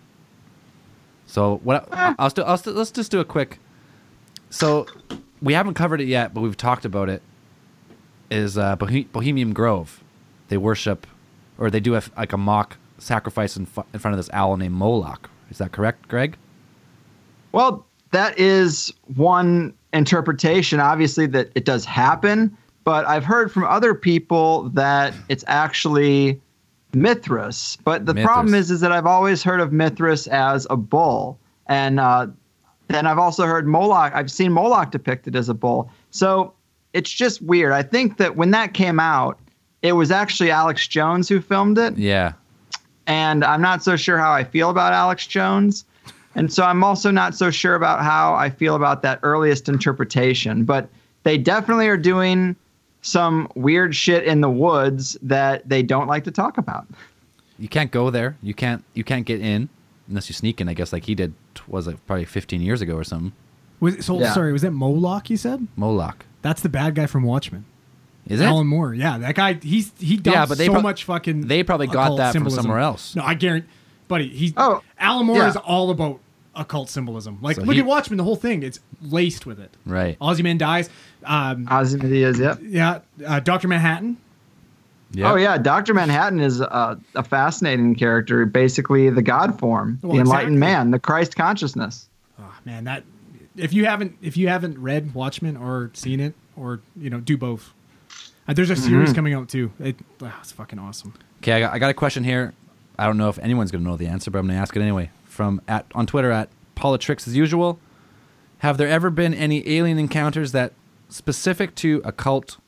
so 1.26 1.56
what 1.64 1.88
I'll 1.92 2.30
still, 2.30 2.44
I'll 2.44 2.58
still 2.58 2.74
let's 2.74 2.90
just 2.90 3.10
do 3.10 3.20
a 3.20 3.24
quick 3.24 3.58
so 4.50 4.86
we 5.42 5.52
haven't 5.52 5.74
covered 5.74 6.00
it 6.00 6.08
yet 6.08 6.34
but 6.34 6.40
we've 6.40 6.56
talked 6.56 6.84
about 6.84 7.08
it 7.08 7.22
is 8.30 8.56
uh, 8.58 8.76
Bohe- 8.76 9.10
bohemian 9.12 9.52
grove 9.52 10.02
they 10.48 10.56
worship 10.56 11.06
or 11.58 11.70
they 11.70 11.80
do 11.80 11.94
a, 11.96 12.02
like 12.16 12.32
a 12.32 12.36
mock 12.36 12.76
sacrifice 12.98 13.56
in, 13.56 13.66
fu- 13.66 13.84
in 13.92 13.98
front 13.98 14.12
of 14.12 14.18
this 14.18 14.30
owl 14.32 14.56
named 14.56 14.74
Moloch. 14.74 15.30
Is 15.50 15.58
that 15.58 15.72
correct, 15.72 16.08
Greg? 16.08 16.36
Well, 17.52 17.86
that 18.10 18.38
is 18.38 18.92
one 19.14 19.74
interpretation, 19.92 20.80
obviously, 20.80 21.26
that 21.26 21.50
it 21.54 21.64
does 21.64 21.84
happen. 21.84 22.56
But 22.84 23.06
I've 23.06 23.24
heard 23.24 23.50
from 23.50 23.64
other 23.64 23.94
people 23.94 24.68
that 24.70 25.14
it's 25.28 25.44
actually 25.46 26.40
Mithras. 26.94 27.78
But 27.84 28.06
the 28.06 28.14
Mithras. 28.14 28.26
problem 28.26 28.54
is, 28.54 28.70
is 28.70 28.80
that 28.80 28.92
I've 28.92 29.06
always 29.06 29.42
heard 29.42 29.60
of 29.60 29.72
Mithras 29.72 30.26
as 30.28 30.66
a 30.70 30.76
bull, 30.76 31.38
and 31.66 31.98
uh, 32.00 32.26
then 32.88 33.06
I've 33.06 33.18
also 33.18 33.44
heard 33.46 33.66
Moloch. 33.66 34.12
I've 34.14 34.30
seen 34.30 34.52
Moloch 34.52 34.90
depicted 34.90 35.36
as 35.36 35.48
a 35.48 35.54
bull. 35.54 35.90
So 36.10 36.52
it's 36.92 37.10
just 37.10 37.42
weird. 37.42 37.72
I 37.72 37.82
think 37.82 38.18
that 38.18 38.36
when 38.36 38.50
that 38.52 38.74
came 38.74 39.00
out, 39.00 39.38
it 39.82 39.92
was 39.92 40.10
actually 40.10 40.50
Alex 40.50 40.86
Jones 40.86 41.28
who 41.28 41.40
filmed 41.40 41.76
it 41.78 41.96
Yeah. 41.98 42.32
and 43.06 43.44
I'm 43.44 43.60
not 43.60 43.82
so 43.82 43.96
sure 43.96 44.16
how 44.18 44.32
I 44.32 44.44
feel 44.44 44.70
about 44.70 44.92
Alex 44.92 45.26
Jones. 45.26 45.84
And 46.36 46.52
so 46.52 46.64
I'm 46.64 46.82
also 46.82 47.10
not 47.10 47.34
so 47.34 47.50
sure 47.50 47.74
about 47.74 48.02
how 48.02 48.34
I 48.34 48.48
feel 48.50 48.74
about 48.76 49.02
that 49.02 49.20
earliest 49.22 49.68
interpretation. 49.68 50.64
But 50.64 50.88
they 51.22 51.36
definitely 51.38 51.86
are 51.88 51.96
doing 51.96 52.56
some 53.04 53.48
weird 53.54 53.94
shit 53.94 54.24
in 54.24 54.40
the 54.40 54.48
woods 54.50 55.16
that 55.22 55.68
they 55.68 55.82
don't 55.82 56.06
like 56.08 56.24
to 56.24 56.30
talk 56.30 56.56
about. 56.58 56.86
You 57.58 57.68
can't 57.68 57.90
go 57.90 58.10
there. 58.10 58.36
You 58.42 58.54
can't. 58.54 58.82
You 58.94 59.04
can't 59.04 59.24
get 59.26 59.40
in 59.40 59.68
unless 60.08 60.28
you 60.28 60.34
sneak 60.34 60.60
in. 60.60 60.68
I 60.68 60.74
guess 60.74 60.92
like 60.92 61.04
he 61.04 61.14
did. 61.14 61.34
Was 61.68 61.86
it 61.86 61.96
probably 62.06 62.24
15 62.24 62.60
years 62.60 62.80
ago 62.80 62.96
or 62.96 63.04
something? 63.04 63.32
Was, 63.80 64.04
so 64.04 64.18
Yeah. 64.18 64.32
sorry, 64.32 64.52
was 64.52 64.62
that 64.62 64.72
Moloch? 64.72 65.28
You 65.30 65.36
said 65.36 65.68
Moloch. 65.76 66.24
that's 66.42 66.62
the 66.62 66.68
bad 66.68 66.94
guy 66.94 67.06
from 67.06 67.22
Watchmen. 67.24 67.64
Is 68.26 68.40
it? 68.40 68.44
Alan 68.44 68.66
Moore. 68.66 68.94
Yeah, 68.94 69.18
that 69.18 69.34
guy. 69.34 69.52
He's 69.54 69.92
he 69.98 70.16
dumps 70.16 70.34
Yeah, 70.34 70.46
but 70.46 70.56
they 70.56 70.66
so 70.66 70.72
prob- 70.72 70.82
much 70.82 71.04
fucking. 71.04 71.46
they 71.46 71.62
probably 71.62 71.86
got 71.88 72.04
occult 72.04 72.18
that 72.18 72.32
from 72.34 72.48
somewhere 72.48 72.78
else. 72.78 73.14
No, 73.14 73.22
I 73.22 73.34
guarantee, 73.34 73.68
buddy. 74.08 74.28
He. 74.28 74.54
Oh, 74.56 74.82
Alan 74.98 75.26
Moore 75.26 75.36
yeah. 75.38 75.48
is 75.50 75.56
all 75.56 75.90
about 75.90 76.20
occult 76.56 76.88
symbolism. 76.90 77.38
Like, 77.42 77.56
So 77.56 77.62
look 77.62 77.74
he- 77.74 77.80
at 77.80 77.86
Watchmen. 77.86 78.16
The 78.16 78.24
whole 78.24 78.36
thing. 78.36 78.62
It's 78.62 78.80
laced 79.02 79.46
with 79.46 79.58
it. 79.60 79.74
Right. 79.86 80.18
Ozyman 80.20 80.58
dies. 80.58 80.88
Um, 81.24 81.66
Ozymandias, 81.70 82.38
yep. 82.38 82.58
yeah. 82.62 83.00
Uh, 83.26 83.40
Doctor 83.40 83.68
Manhattan. 83.68 84.16
Yeah. 85.12 85.32
Oh 85.32 85.36
yeah, 85.36 85.58
Doctor 85.58 85.94
Manhattan 85.94 86.40
is 86.40 86.60
a, 86.60 86.98
a 87.14 87.22
fascinating 87.22 87.94
character. 87.94 88.44
Basically, 88.46 89.10
the 89.10 89.22
God 89.22 89.58
form, 89.60 90.00
Well, 90.02 90.12
the 90.14 90.18
enlightened 90.20 90.56
exactly. 90.56 90.74
man, 90.76 90.90
the 90.90 90.98
Christ 90.98 91.36
consciousness. 91.36 92.08
Oh 92.40 92.52
man, 92.64 92.84
that 92.84 93.04
if 93.56 93.72
you 93.72 93.84
haven't 93.84 94.16
if 94.22 94.36
you 94.36 94.48
haven't 94.48 94.76
read 94.78 95.14
Watchmen 95.14 95.56
or 95.56 95.90
seen 95.94 96.18
it 96.18 96.34
or 96.56 96.80
you 96.96 97.10
know 97.10 97.20
do 97.20 97.36
both, 97.36 97.72
uh, 98.48 98.54
there's 98.54 98.70
a 98.70 98.76
series 98.76 99.10
Mm-hmm. 99.10 99.14
coming 99.14 99.34
out 99.34 99.48
too. 99.48 99.70
It, 99.78 99.94
ah, 100.20 100.36
it's 100.40 100.50
fucking 100.50 100.80
awesome. 100.80 101.14
Okay, 101.42 101.52
I 101.52 101.60
got, 101.60 101.72
I 101.74 101.78
got 101.78 101.90
a 101.90 101.94
question 101.94 102.24
here. 102.24 102.52
I 102.98 103.06
don't 103.06 103.16
know 103.16 103.28
if 103.28 103.38
anyone's 103.38 103.70
going 103.70 103.84
to 103.84 103.88
know 103.88 103.96
the 103.96 104.08
answer, 104.08 104.32
but 104.32 104.38
I'm 104.40 104.46
going 104.46 104.56
to 104.56 104.60
ask 104.60 104.74
it 104.74 104.80
anyway. 104.82 105.10
From 105.34 105.60
at 105.66 105.86
on 105.96 106.06
Twitter 106.06 106.30
at 106.30 106.48
Politrix 106.76 107.26
as 107.26 107.36
usual. 107.36 107.80
Have 108.58 108.78
there 108.78 108.88
ever 108.88 109.10
been 109.10 109.34
any 109.34 109.68
alien 109.68 109.98
encounters 109.98 110.52
that 110.52 110.72
specific 111.08 111.74
to 111.76 112.00
occult 112.04 112.58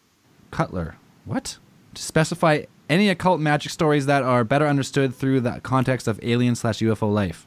Cutler? 0.50 0.96
What? 1.24 1.58
To 1.94 2.02
specify 2.02 2.64
any 2.90 3.08
occult 3.08 3.40
magic 3.40 3.70
stories 3.70 4.06
that 4.06 4.24
are 4.24 4.42
better 4.42 4.66
understood 4.66 5.14
through 5.14 5.42
the 5.42 5.60
context 5.62 6.08
of 6.08 6.18
alien 6.24 6.56
slash 6.56 6.80
UFO 6.80 7.12
life. 7.12 7.46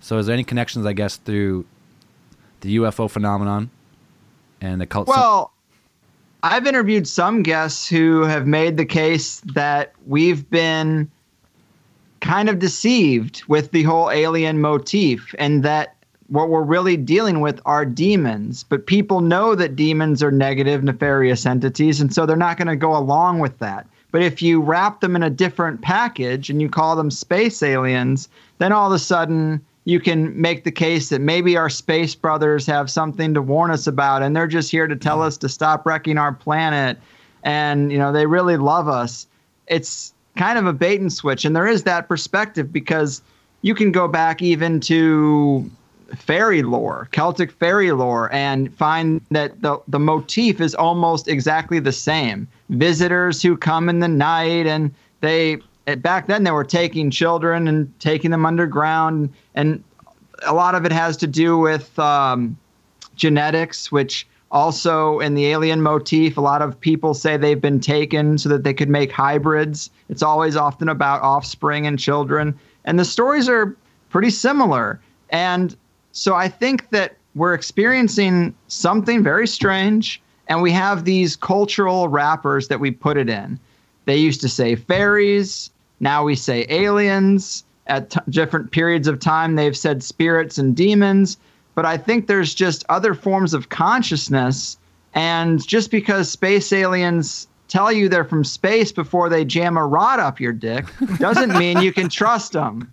So, 0.00 0.16
is 0.16 0.24
there 0.24 0.34
any 0.34 0.44
connections, 0.44 0.86
I 0.86 0.94
guess, 0.94 1.16
through 1.16 1.66
the 2.62 2.76
UFO 2.76 3.10
phenomenon 3.10 3.70
and 4.62 4.80
occult? 4.80 5.06
Well, 5.06 5.52
I've 6.42 6.66
interviewed 6.66 7.06
some 7.06 7.42
guests 7.42 7.86
who 7.86 8.22
have 8.22 8.46
made 8.46 8.78
the 8.78 8.86
case 8.86 9.40
that 9.52 9.92
we've 10.06 10.48
been 10.48 11.10
kind 12.20 12.48
of 12.48 12.58
deceived 12.58 13.42
with 13.48 13.70
the 13.70 13.82
whole 13.82 14.10
alien 14.10 14.60
motif 14.60 15.34
and 15.38 15.62
that 15.62 15.96
what 16.28 16.48
we're 16.48 16.62
really 16.62 16.96
dealing 16.96 17.40
with 17.40 17.60
are 17.66 17.84
demons. 17.84 18.64
But 18.64 18.86
people 18.86 19.20
know 19.20 19.54
that 19.54 19.76
demons 19.76 20.22
are 20.22 20.32
negative, 20.32 20.82
nefarious 20.82 21.46
entities, 21.46 22.00
and 22.00 22.12
so 22.12 22.26
they're 22.26 22.36
not 22.36 22.56
going 22.56 22.68
to 22.68 22.76
go 22.76 22.96
along 22.96 23.38
with 23.38 23.58
that. 23.60 23.86
But 24.10 24.22
if 24.22 24.40
you 24.40 24.60
wrap 24.60 25.00
them 25.00 25.14
in 25.14 25.22
a 25.22 25.30
different 25.30 25.82
package 25.82 26.48
and 26.50 26.60
you 26.60 26.68
call 26.68 26.96
them 26.96 27.10
space 27.10 27.62
aliens, 27.62 28.28
then 28.58 28.72
all 28.72 28.88
of 28.88 28.92
a 28.92 28.98
sudden 28.98 29.60
you 29.86 30.00
can 30.00 30.38
make 30.38 30.64
the 30.64 30.72
case 30.72 31.08
that 31.08 31.20
maybe 31.20 31.56
our 31.56 31.70
space 31.70 32.14
brothers 32.14 32.66
have 32.66 32.90
something 32.90 33.32
to 33.34 33.40
warn 33.40 33.70
us 33.70 33.86
about 33.86 34.22
and 34.22 34.36
they're 34.36 34.46
just 34.46 34.70
here 34.70 34.86
to 34.86 34.96
tell 34.96 35.18
mm-hmm. 35.18 35.28
us 35.28 35.36
to 35.38 35.48
stop 35.48 35.86
wrecking 35.86 36.18
our 36.18 36.32
planet 36.32 36.98
and 37.44 37.90
you 37.92 37.98
know 37.98 38.12
they 38.12 38.26
really 38.26 38.56
love 38.56 38.88
us 38.88 39.26
it's 39.68 40.12
kind 40.36 40.58
of 40.58 40.66
a 40.66 40.72
bait 40.72 41.00
and 41.00 41.12
switch. 41.12 41.44
And 41.44 41.56
there 41.56 41.66
is 41.66 41.82
that 41.84 42.08
perspective 42.08 42.72
because 42.72 43.22
you 43.62 43.74
can 43.74 43.90
go 43.90 44.06
back 44.06 44.42
even 44.42 44.80
to 44.80 45.68
fairy 46.14 46.62
lore 46.62 47.08
celtic 47.10 47.50
fairy 47.50 47.90
lore 47.90 48.32
and 48.32 48.72
find 48.76 49.20
that 49.32 49.60
the, 49.62 49.76
the 49.88 49.98
motif 49.98 50.60
is 50.60 50.74
almost 50.74 51.26
exactly 51.26 51.80
the 51.80 51.92
same. 51.92 52.46
Visitors 52.70 53.42
who 53.42 53.56
come 53.56 53.88
in 53.88 53.98
the 53.98 54.08
night 54.08 54.66
and 54.66 54.94
they 55.20 55.58
back 55.98 56.26
then 56.26 56.44
they 56.44 56.50
were 56.50 56.64
taking 56.64 57.10
children 57.10 57.66
and 57.66 57.92
taking 58.00 58.30
them 58.30 58.46
underground. 58.46 59.32
And 59.54 59.82
a 60.44 60.54
lot 60.54 60.74
of 60.74 60.84
it 60.84 60.92
has 60.92 61.16
to 61.18 61.26
do 61.26 61.58
with 61.58 61.98
um, 61.98 62.56
genetics 63.16 63.90
which 63.90 64.26
also 64.56 65.20
in 65.20 65.34
the 65.34 65.46
alien 65.46 65.82
motif 65.82 66.36
a 66.36 66.40
lot 66.40 66.62
of 66.62 66.80
people 66.80 67.12
say 67.14 67.36
they've 67.36 67.60
been 67.60 67.80
taken 67.80 68.38
so 68.38 68.48
that 68.48 68.64
they 68.64 68.74
could 68.74 68.88
make 68.88 69.12
hybrids 69.12 69.90
it's 70.08 70.22
always 70.22 70.56
often 70.56 70.88
about 70.88 71.20
offspring 71.22 71.86
and 71.86 71.98
children 71.98 72.58
and 72.84 72.98
the 72.98 73.04
stories 73.04 73.48
are 73.48 73.76
pretty 74.08 74.30
similar 74.30 74.98
and 75.30 75.76
so 76.12 76.34
i 76.34 76.48
think 76.48 76.88
that 76.90 77.16
we're 77.34 77.54
experiencing 77.54 78.54
something 78.68 79.22
very 79.22 79.46
strange 79.46 80.22
and 80.48 80.62
we 80.62 80.70
have 80.70 81.04
these 81.04 81.36
cultural 81.36 82.08
wrappers 82.08 82.68
that 82.68 82.80
we 82.80 82.90
put 82.90 83.16
it 83.16 83.28
in 83.28 83.58
they 84.06 84.16
used 84.16 84.40
to 84.40 84.48
say 84.48 84.74
fairies 84.74 85.70
now 86.00 86.24
we 86.24 86.34
say 86.34 86.66
aliens. 86.68 87.64
At 87.88 88.10
t- 88.10 88.20
different 88.28 88.72
periods 88.72 89.06
of 89.06 89.20
time, 89.20 89.54
they've 89.54 89.76
said 89.76 90.02
spirits 90.02 90.58
and 90.58 90.74
demons. 90.74 91.38
But 91.76 91.86
I 91.86 91.96
think 91.96 92.26
there's 92.26 92.54
just 92.54 92.84
other 92.88 93.14
forms 93.14 93.54
of 93.54 93.68
consciousness. 93.68 94.76
And 95.14 95.64
just 95.64 95.92
because 95.92 96.28
space 96.28 96.72
aliens 96.72 97.46
tell 97.68 97.92
you 97.92 98.08
they're 98.08 98.24
from 98.24 98.42
space 98.42 98.90
before 98.90 99.28
they 99.28 99.44
jam 99.44 99.76
a 99.76 99.86
rod 99.86 100.18
up 100.18 100.40
your 100.40 100.52
dick 100.52 100.86
doesn't 101.18 101.52
mean 101.58 101.80
you 101.80 101.92
can 101.92 102.08
trust 102.08 102.52
them. 102.52 102.92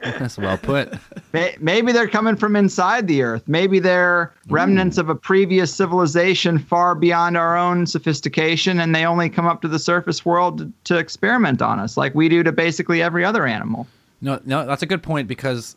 That's 0.00 0.38
well 0.38 0.58
put. 0.58 0.94
Maybe 1.32 1.92
they're 1.92 2.08
coming 2.08 2.36
from 2.36 2.54
inside 2.54 3.08
the 3.08 3.22
earth. 3.22 3.42
Maybe 3.46 3.78
they're 3.78 4.32
hmm. 4.46 4.54
remnants 4.54 4.98
of 4.98 5.08
a 5.08 5.14
previous 5.14 5.74
civilization 5.74 6.58
far 6.58 6.94
beyond 6.94 7.36
our 7.36 7.56
own 7.56 7.86
sophistication, 7.86 8.78
and 8.78 8.94
they 8.94 9.04
only 9.04 9.28
come 9.28 9.46
up 9.46 9.62
to 9.62 9.68
the 9.68 9.78
surface 9.78 10.24
world 10.24 10.58
to, 10.58 10.72
to 10.84 10.98
experiment 10.98 11.62
on 11.62 11.80
us, 11.80 11.96
like 11.96 12.14
we 12.14 12.28
do 12.28 12.42
to 12.42 12.52
basically 12.52 13.02
every 13.02 13.24
other 13.24 13.46
animal. 13.46 13.86
No, 14.20 14.40
no, 14.44 14.64
that's 14.66 14.82
a 14.82 14.86
good 14.86 15.02
point 15.02 15.28
because, 15.28 15.76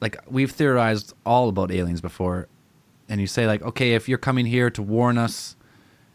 like, 0.00 0.18
we've 0.28 0.50
theorized 0.50 1.14
all 1.26 1.48
about 1.48 1.70
aliens 1.70 2.00
before, 2.00 2.48
and 3.08 3.20
you 3.20 3.26
say 3.26 3.46
like, 3.46 3.62
okay, 3.62 3.94
if 3.94 4.08
you're 4.08 4.18
coming 4.18 4.46
here 4.46 4.70
to 4.70 4.82
warn 4.82 5.18
us, 5.18 5.56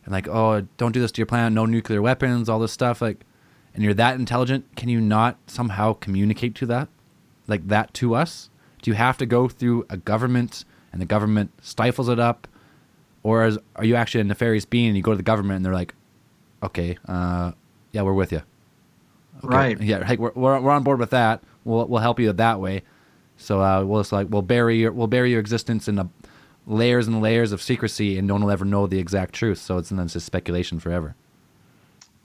and 0.04 0.12
like, 0.12 0.28
oh, 0.28 0.68
don't 0.78 0.92
do 0.92 1.02
this 1.02 1.12
to 1.14 1.20
your 1.20 1.26
planet, 1.26 1.54
no 1.54 1.66
nuclear 1.66 2.02
weapons, 2.02 2.50
all 2.50 2.60
this 2.60 2.72
stuff, 2.72 3.02
like, 3.02 3.26
and 3.74 3.84
you're 3.84 3.94
that 3.94 4.16
intelligent, 4.16 4.76
can 4.76 4.88
you 4.90 5.02
not 5.02 5.38
somehow 5.48 5.94
communicate 5.94 6.56
to 6.56 6.66
that? 6.68 6.88
like 7.48 7.68
that 7.68 7.94
to 7.96 8.16
us? 8.16 8.50
Do 8.82 8.92
you 8.92 8.96
have 8.96 9.18
to 9.18 9.26
go 9.26 9.48
through 9.48 9.86
a 9.90 9.98
government 9.98 10.66
and 10.92 11.02
the 11.02 11.06
government 11.06 11.52
stifles 11.62 12.10
it 12.10 12.20
up? 12.20 12.48
Or 13.24 13.46
is, 13.46 13.58
are 13.76 13.84
you 13.84 13.96
actually 13.96 14.22
a 14.22 14.26
nefarious 14.26 14.66
being 14.66 14.88
and 14.88 14.98
you 14.98 15.02
go 15.02 15.12
to 15.12 15.18
the 15.18 15.24
government 15.24 15.58
and 15.58 15.66
they're 15.66 15.74
like, 15.74 15.96
okay, 16.62 16.98
uh, 17.08 17.54
yeah, 17.92 18.04
we're 18.04 18.14
with 18.14 18.32
you. 18.32 18.42
Okay. 19.44 19.56
Right. 19.56 19.82
Yeah, 19.82 20.00
like 20.00 20.20
we're, 20.20 20.32
we're, 20.36 20.60
we're 20.60 20.72
on 20.72 20.84
board 20.84 21.00
with 21.00 21.10
that. 21.10 21.44
We'll, 21.64 21.88
we'll 21.88 22.02
help 22.02 22.20
you 22.20 22.32
that 22.32 22.60
way. 22.60 22.84
So 23.38 23.62
uh, 23.62 23.84
we'll 23.84 24.06
like 24.12 24.28
we'll 24.30 24.42
bury 24.42 24.78
your 24.78 24.92
we'll 24.92 25.08
bury 25.08 25.32
your 25.32 25.40
existence 25.40 25.88
in 25.88 25.96
the 25.96 26.06
layers 26.68 27.08
and 27.08 27.22
layers 27.22 27.52
of 27.52 27.62
secrecy, 27.62 28.18
and 28.18 28.28
no 28.28 28.36
one 28.36 28.44
will 28.44 28.52
ever 28.52 28.66
know 28.66 28.88
the 28.88 29.00
exact 29.00 29.34
truth. 29.34 29.60
So 29.60 29.78
it's 29.78 29.92
and 29.92 30.00
then 30.00 30.06
it's 30.06 30.14
just 30.14 30.26
speculation 30.26 30.80
forever. 30.80 31.16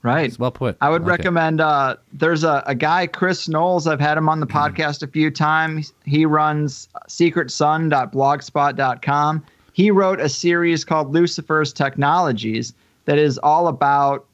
Right. 0.03 0.25
It's 0.25 0.39
well 0.39 0.51
put. 0.51 0.77
I 0.81 0.89
would 0.89 1.03
like 1.03 1.19
recommend. 1.19 1.61
Uh, 1.61 1.97
there's 2.11 2.43
a, 2.43 2.63
a 2.65 2.73
guy, 2.73 3.05
Chris 3.05 3.47
Knowles. 3.47 3.85
I've 3.85 3.99
had 3.99 4.17
him 4.17 4.27
on 4.29 4.39
the 4.39 4.47
mm. 4.47 4.51
podcast 4.51 5.03
a 5.03 5.07
few 5.07 5.29
times. 5.29 5.93
He 6.05 6.25
runs 6.25 6.89
secretsun.blogspot.com. 7.07 9.45
He 9.73 9.91
wrote 9.91 10.19
a 10.19 10.27
series 10.27 10.83
called 10.83 11.13
Lucifer's 11.13 11.71
Technologies 11.71 12.73
that 13.05 13.19
is 13.19 13.37
all 13.39 13.67
about 13.67 14.25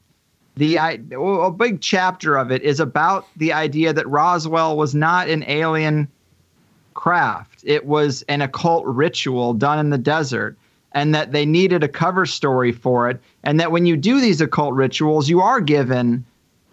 the 0.56 0.76
a 0.76 1.50
big 1.50 1.80
chapter 1.80 2.36
of 2.36 2.50
it 2.50 2.62
is 2.62 2.80
about 2.80 3.26
the 3.36 3.52
idea 3.52 3.92
that 3.92 4.08
Roswell 4.08 4.76
was 4.76 4.92
not 4.94 5.28
an 5.28 5.44
alien 5.46 6.08
craft. 6.98 7.62
It 7.64 7.86
was 7.86 8.22
an 8.22 8.42
occult 8.42 8.84
ritual 8.84 9.54
done 9.54 9.78
in 9.78 9.90
the 9.90 9.98
desert 9.98 10.58
and 10.90 11.14
that 11.14 11.30
they 11.30 11.46
needed 11.46 11.84
a 11.84 11.88
cover 11.88 12.26
story 12.26 12.72
for 12.72 13.08
it. 13.08 13.20
And 13.44 13.60
that 13.60 13.70
when 13.70 13.86
you 13.86 13.96
do 13.96 14.20
these 14.20 14.40
occult 14.40 14.74
rituals, 14.74 15.28
you 15.28 15.40
are 15.40 15.60
given 15.60 16.24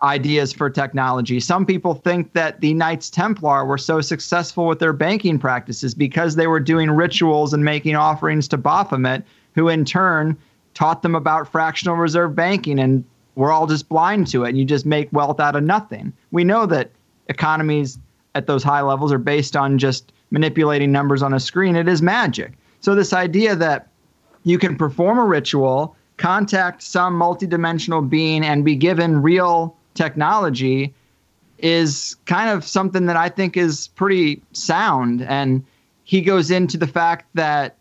ideas 0.02 0.52
for 0.52 0.68
technology. 0.68 1.40
Some 1.40 1.64
people 1.64 1.94
think 1.94 2.34
that 2.34 2.60
the 2.60 2.74
Knights 2.74 3.12
Templar 3.12 3.66
were 3.66 3.78
so 3.78 4.02
successful 4.02 4.66
with 4.66 4.80
their 4.80 4.94
banking 4.94 5.38
practices 5.38 5.94
because 5.94 6.36
they 6.36 6.48
were 6.48 6.60
doing 6.60 6.90
rituals 6.90 7.54
and 7.54 7.64
making 7.64 7.96
offerings 7.96 8.48
to 8.48 8.58
Baphomet, 8.58 9.24
who 9.54 9.70
in 9.70 9.86
turn 9.86 10.36
taught 10.74 11.04
them 11.04 11.14
about 11.14 11.52
fractional 11.52 11.98
reserve 11.98 12.34
banking. 12.34 12.80
And 12.80 13.06
we're 13.36 13.52
all 13.52 13.68
just 13.68 13.90
blind 13.90 14.26
to 14.32 14.44
it. 14.44 14.50
And 14.50 14.58
you 14.58 14.66
just 14.66 14.88
make 14.88 15.08
wealth 15.14 15.40
out 15.40 15.56
of 15.56 15.62
nothing. 15.62 16.14
We 16.32 16.44
know 16.44 16.66
that 16.66 16.90
economies 17.30 18.00
at 18.36 18.46
those 18.46 18.64
high 18.64 18.82
levels 18.82 19.12
are 19.12 19.18
based 19.18 19.56
on 19.56 19.78
just 19.80 20.12
manipulating 20.30 20.92
numbers 20.92 21.24
on 21.24 21.34
a 21.34 21.40
screen. 21.40 21.76
It 21.76 21.88
is 21.88 22.02
magic. 22.02 22.54
So, 22.82 22.94
this 22.94 23.14
idea 23.14 23.56
that 23.56 23.88
you 24.44 24.60
can 24.60 24.76
perform 24.76 25.18
a 25.18 25.26
ritual, 25.26 25.96
contact 26.18 26.84
some 26.84 27.20
multidimensional 27.20 28.08
being, 28.08 28.46
and 28.46 28.64
be 28.64 28.76
given 28.76 29.22
real 29.22 29.76
technology 29.96 30.94
is 31.58 32.18
kind 32.26 32.50
of 32.50 32.66
something 32.66 33.06
that 33.06 33.16
I 33.16 33.30
think 33.30 33.58
is 33.58 33.88
pretty 33.96 34.42
sound. 34.52 35.24
And 35.24 35.66
he 36.04 36.22
goes 36.22 36.52
into 36.52 36.78
the 36.78 36.86
fact 36.86 37.28
that 37.34 37.78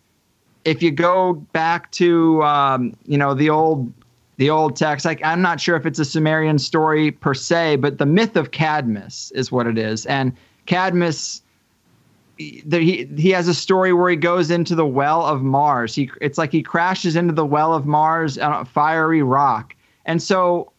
if 0.64 0.82
you 0.82 0.90
go 0.90 1.34
back 1.34 1.90
to 1.92 2.42
um, 2.42 2.96
you 3.04 3.18
know 3.18 3.34
the 3.34 3.50
old 3.50 3.92
the 4.36 4.50
old 4.50 4.76
text, 4.76 5.04
like 5.04 5.24
I'm 5.24 5.42
not 5.42 5.60
sure 5.60 5.76
if 5.76 5.86
it's 5.86 5.98
a 5.98 6.04
Sumerian 6.04 6.58
story 6.58 7.10
per 7.10 7.34
se, 7.34 7.76
but 7.76 7.98
the 7.98 8.06
myth 8.06 8.36
of 8.36 8.50
Cadmus 8.50 9.30
is 9.32 9.52
what 9.52 9.66
it 9.66 9.78
is. 9.78 10.06
And 10.06 10.32
Cadmus 10.66 11.42
he 12.36 13.08
he 13.16 13.30
has 13.30 13.48
a 13.48 13.54
story 13.54 13.92
where 13.92 14.10
he 14.10 14.16
goes 14.16 14.50
into 14.50 14.74
the 14.74 14.86
well 14.86 15.24
of 15.24 15.42
Mars. 15.42 15.94
He 15.94 16.10
it's 16.20 16.38
like 16.38 16.52
he 16.52 16.62
crashes 16.62 17.16
into 17.16 17.32
the 17.32 17.46
well 17.46 17.72
of 17.72 17.86
Mars 17.86 18.38
on 18.38 18.52
a 18.52 18.64
fiery 18.64 19.22
rock, 19.22 19.74
and 20.04 20.22
so 20.22 20.72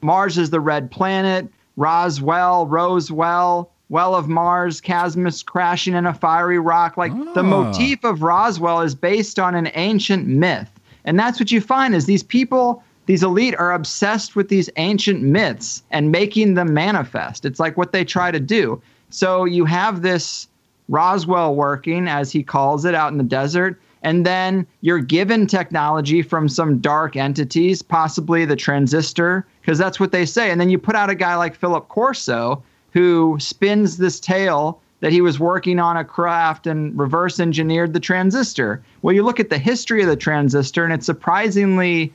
Mars 0.00 0.38
is 0.38 0.50
the 0.50 0.60
red 0.60 0.90
planet. 0.90 1.48
Roswell, 1.76 2.66
Rosewell, 2.66 3.68
well 3.88 4.14
of 4.14 4.28
Mars, 4.28 4.80
Cadmus 4.80 5.42
crashing 5.42 5.94
in 5.94 6.06
a 6.06 6.14
fiery 6.14 6.58
rock. 6.58 6.96
Like 6.96 7.12
the 7.34 7.40
ah. 7.40 7.42
motif 7.42 8.04
of 8.04 8.22
Roswell 8.22 8.80
is 8.80 8.94
based 8.94 9.38
on 9.38 9.54
an 9.54 9.70
ancient 9.74 10.26
myth, 10.26 10.70
and 11.04 11.18
that's 11.18 11.38
what 11.38 11.50
you 11.50 11.60
find 11.60 11.94
is 11.94 12.06
these 12.06 12.22
people. 12.22 12.82
These 13.06 13.22
elite 13.22 13.56
are 13.58 13.72
obsessed 13.72 14.36
with 14.36 14.48
these 14.48 14.70
ancient 14.76 15.22
myths 15.22 15.82
and 15.90 16.12
making 16.12 16.54
them 16.54 16.72
manifest. 16.72 17.44
It's 17.44 17.60
like 17.60 17.76
what 17.76 17.92
they 17.92 18.04
try 18.04 18.30
to 18.30 18.40
do. 18.40 18.80
So 19.10 19.44
you 19.44 19.64
have 19.64 20.02
this 20.02 20.48
Roswell 20.88 21.54
working, 21.54 22.08
as 22.08 22.30
he 22.30 22.42
calls 22.42 22.84
it, 22.84 22.94
out 22.94 23.12
in 23.12 23.18
the 23.18 23.24
desert. 23.24 23.80
And 24.02 24.26
then 24.26 24.66
you're 24.80 24.98
given 24.98 25.46
technology 25.46 26.22
from 26.22 26.48
some 26.48 26.78
dark 26.78 27.16
entities, 27.16 27.82
possibly 27.82 28.44
the 28.44 28.56
transistor, 28.56 29.46
because 29.60 29.78
that's 29.78 30.00
what 30.00 30.12
they 30.12 30.26
say. 30.26 30.50
And 30.50 30.60
then 30.60 30.70
you 30.70 30.78
put 30.78 30.96
out 30.96 31.10
a 31.10 31.14
guy 31.14 31.36
like 31.36 31.54
Philip 31.54 31.88
Corso, 31.88 32.62
who 32.92 33.36
spins 33.38 33.96
this 33.96 34.18
tale 34.18 34.80
that 35.00 35.12
he 35.12 35.20
was 35.20 35.40
working 35.40 35.78
on 35.78 35.96
a 35.96 36.04
craft 36.04 36.66
and 36.66 36.96
reverse 36.98 37.40
engineered 37.40 37.92
the 37.92 38.00
transistor. 38.00 38.82
Well, 39.02 39.14
you 39.14 39.22
look 39.22 39.40
at 39.40 39.50
the 39.50 39.58
history 39.58 40.02
of 40.02 40.08
the 40.08 40.16
transistor, 40.16 40.84
and 40.84 40.92
it's 40.92 41.06
surprisingly 41.06 42.12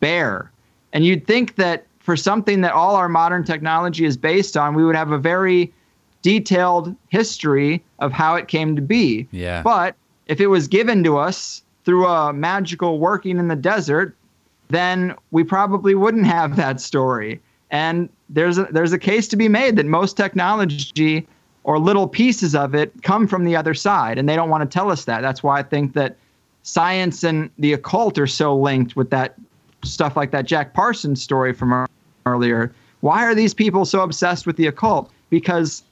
bare. 0.00 0.50
And 0.92 1.04
you'd 1.04 1.26
think 1.26 1.56
that 1.56 1.86
for 2.00 2.16
something 2.16 2.60
that 2.60 2.72
all 2.72 2.94
our 2.96 3.08
modern 3.08 3.44
technology 3.44 4.04
is 4.04 4.16
based 4.16 4.56
on, 4.56 4.74
we 4.74 4.84
would 4.84 4.96
have 4.96 5.10
a 5.10 5.18
very 5.18 5.72
detailed 6.22 6.94
history 7.08 7.82
of 7.98 8.12
how 8.12 8.34
it 8.34 8.48
came 8.48 8.76
to 8.76 8.82
be. 8.82 9.26
Yeah. 9.30 9.62
But 9.62 9.96
if 10.26 10.40
it 10.40 10.46
was 10.48 10.68
given 10.68 11.04
to 11.04 11.18
us 11.18 11.62
through 11.84 12.06
a 12.06 12.32
magical 12.32 12.98
working 12.98 13.38
in 13.38 13.48
the 13.48 13.56
desert, 13.56 14.16
then 14.68 15.14
we 15.30 15.44
probably 15.44 15.94
wouldn't 15.94 16.26
have 16.26 16.56
that 16.56 16.80
story. 16.80 17.40
And 17.70 18.08
there's 18.28 18.58
a, 18.58 18.64
there's 18.64 18.92
a 18.92 18.98
case 18.98 19.28
to 19.28 19.36
be 19.36 19.48
made 19.48 19.76
that 19.76 19.86
most 19.86 20.16
technology 20.16 21.26
or 21.64 21.78
little 21.78 22.06
pieces 22.06 22.54
of 22.54 22.74
it 22.74 22.92
come 23.02 23.26
from 23.26 23.44
the 23.44 23.56
other 23.56 23.74
side, 23.74 24.18
and 24.18 24.28
they 24.28 24.36
don't 24.36 24.50
want 24.50 24.68
to 24.68 24.72
tell 24.72 24.90
us 24.90 25.04
that. 25.04 25.20
That's 25.20 25.42
why 25.42 25.58
I 25.58 25.62
think 25.62 25.94
that 25.94 26.16
science 26.62 27.24
and 27.24 27.50
the 27.58 27.72
occult 27.72 28.18
are 28.18 28.26
so 28.26 28.56
linked 28.56 28.96
with 28.96 29.10
that 29.10 29.34
stuff 29.92 30.16
like 30.16 30.30
that 30.30 30.46
Jack 30.46 30.74
Parsons 30.74 31.22
story 31.22 31.52
from 31.52 31.86
earlier. 32.26 32.72
Why 33.00 33.24
are 33.24 33.34
these 33.34 33.54
people 33.54 33.84
so 33.84 34.00
obsessed 34.00 34.46
with 34.46 34.56
the 34.56 34.66
occult? 34.66 35.10
Because 35.30 35.82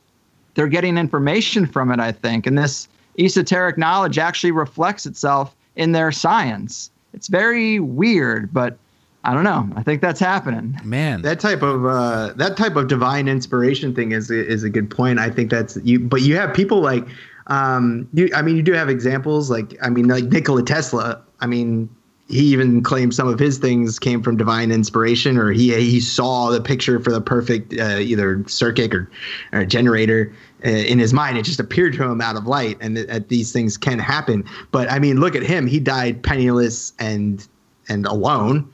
they're 0.55 0.69
getting 0.69 0.97
information 0.99 1.67
from 1.67 1.91
it, 1.91 2.01
I 2.01 2.13
think, 2.13 2.47
and 2.47 2.57
this 2.57 2.89
esoteric 3.19 3.79
knowledge 3.79 4.19
actually 4.19 4.53
reflects 4.53 5.07
itself 5.07 5.55
in 5.77 5.93
their 5.93 6.13
science. 6.13 6.91
It's 7.13 7.29
very 7.29 7.79
weird, 7.81 8.53
but 8.53 8.77
I 9.25 9.33
don't 9.33 9.45
know. 9.45 9.69
I 9.77 9.83
think 9.83 10.03
that's 10.03 10.21
happening. 10.21 10.79
Man, 10.85 11.23
that 11.23 11.41
type 11.41 11.63
of 11.63 11.87
uh, 11.87 12.35
that 12.37 12.57
type 12.57 12.77
of 12.77 12.89
divine 12.89 13.27
inspiration 13.27 13.95
thing 13.95 14.13
is 14.13 14.31
is 14.31 14.63
a 14.65 14.71
good 14.71 14.91
point. 14.91 15.19
I 15.19 15.31
think 15.31 15.51
that's 15.51 15.79
you, 15.83 15.99
but 16.01 16.21
you 16.21 16.37
have 16.37 16.53
people 16.53 16.81
like, 16.81 17.07
um, 17.47 18.07
you. 18.13 18.29
I 18.35 18.43
mean, 18.43 18.57
you 18.57 18.63
do 18.63 18.73
have 18.73 18.91
examples 18.91 19.51
like 19.51 19.77
I 19.83 19.89
mean, 19.89 20.09
like 20.09 20.25
Nikola 20.25 20.63
Tesla. 20.63 21.23
I 21.41 21.47
mean, 21.47 21.89
he 22.29 22.41
even 22.41 22.83
claims 22.83 23.17
some 23.17 23.29
of 23.29 23.39
his 23.39 23.59
things 23.59 23.99
came 23.99 24.23
from 24.23 24.37
divine 24.37 24.71
inspiration, 24.71 25.37
or 25.37 25.53
he 25.53 25.75
he 25.75 26.01
saw 26.01 26.51
the 26.51 26.61
picture 26.61 26.99
for 26.99 27.11
the 27.11 27.21
perfect 27.21 27.75
uh, 27.79 27.99
either 27.99 28.43
circuit 28.49 28.95
or, 28.95 29.11
or 29.53 29.65
generator 29.65 30.33
uh, 30.65 30.69
in 30.69 30.99
his 30.99 31.13
mind. 31.13 31.37
It 31.37 31.43
just 31.43 31.61
appeared 31.61 31.93
to 31.95 32.05
him 32.05 32.21
out 32.21 32.37
of 32.37 32.47
light, 32.47 32.79
and 32.81 32.97
that 32.97 33.29
these 33.29 33.53
things 33.53 33.77
can 33.77 33.99
happen. 33.99 34.45
But 34.71 34.91
I 34.91 34.99
mean, 34.99 35.21
look 35.21 35.37
at 35.37 35.43
him; 35.43 35.67
he 35.67 35.81
died 35.81 36.23
penniless 36.23 36.93
and 36.99 37.47
and 37.89 38.07
alone. 38.07 38.71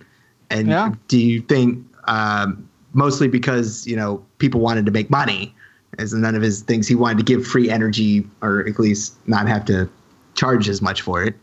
And 0.51 0.69
Yeah. 0.69 0.95
do 1.09 1.19
you 1.19 1.41
think 1.43 1.85
um, 2.05 2.69
mostly 2.93 3.29
because 3.29 3.87
you 3.87 3.97
know 3.97 4.25
people 4.39 4.61
wanted 4.61 4.87
to 4.87 4.93
make 4.93 5.11
money, 5.11 5.55
as 5.99 6.13
none 6.15 6.35
of 6.35 6.43
his 6.43 6.63
things 6.63 6.87
he 6.87 6.95
wanted 6.95 7.19
to 7.19 7.25
give 7.25 7.47
free 7.47 7.69
energy 7.69 8.27
or 8.43 8.67
at 8.69 8.79
least 8.79 9.15
not 9.27 9.49
have 9.49 9.65
to 9.67 9.89
charge 10.35 10.69
as 10.69 10.81
much 10.81 11.03
for 11.03 11.23
it. 11.23 11.35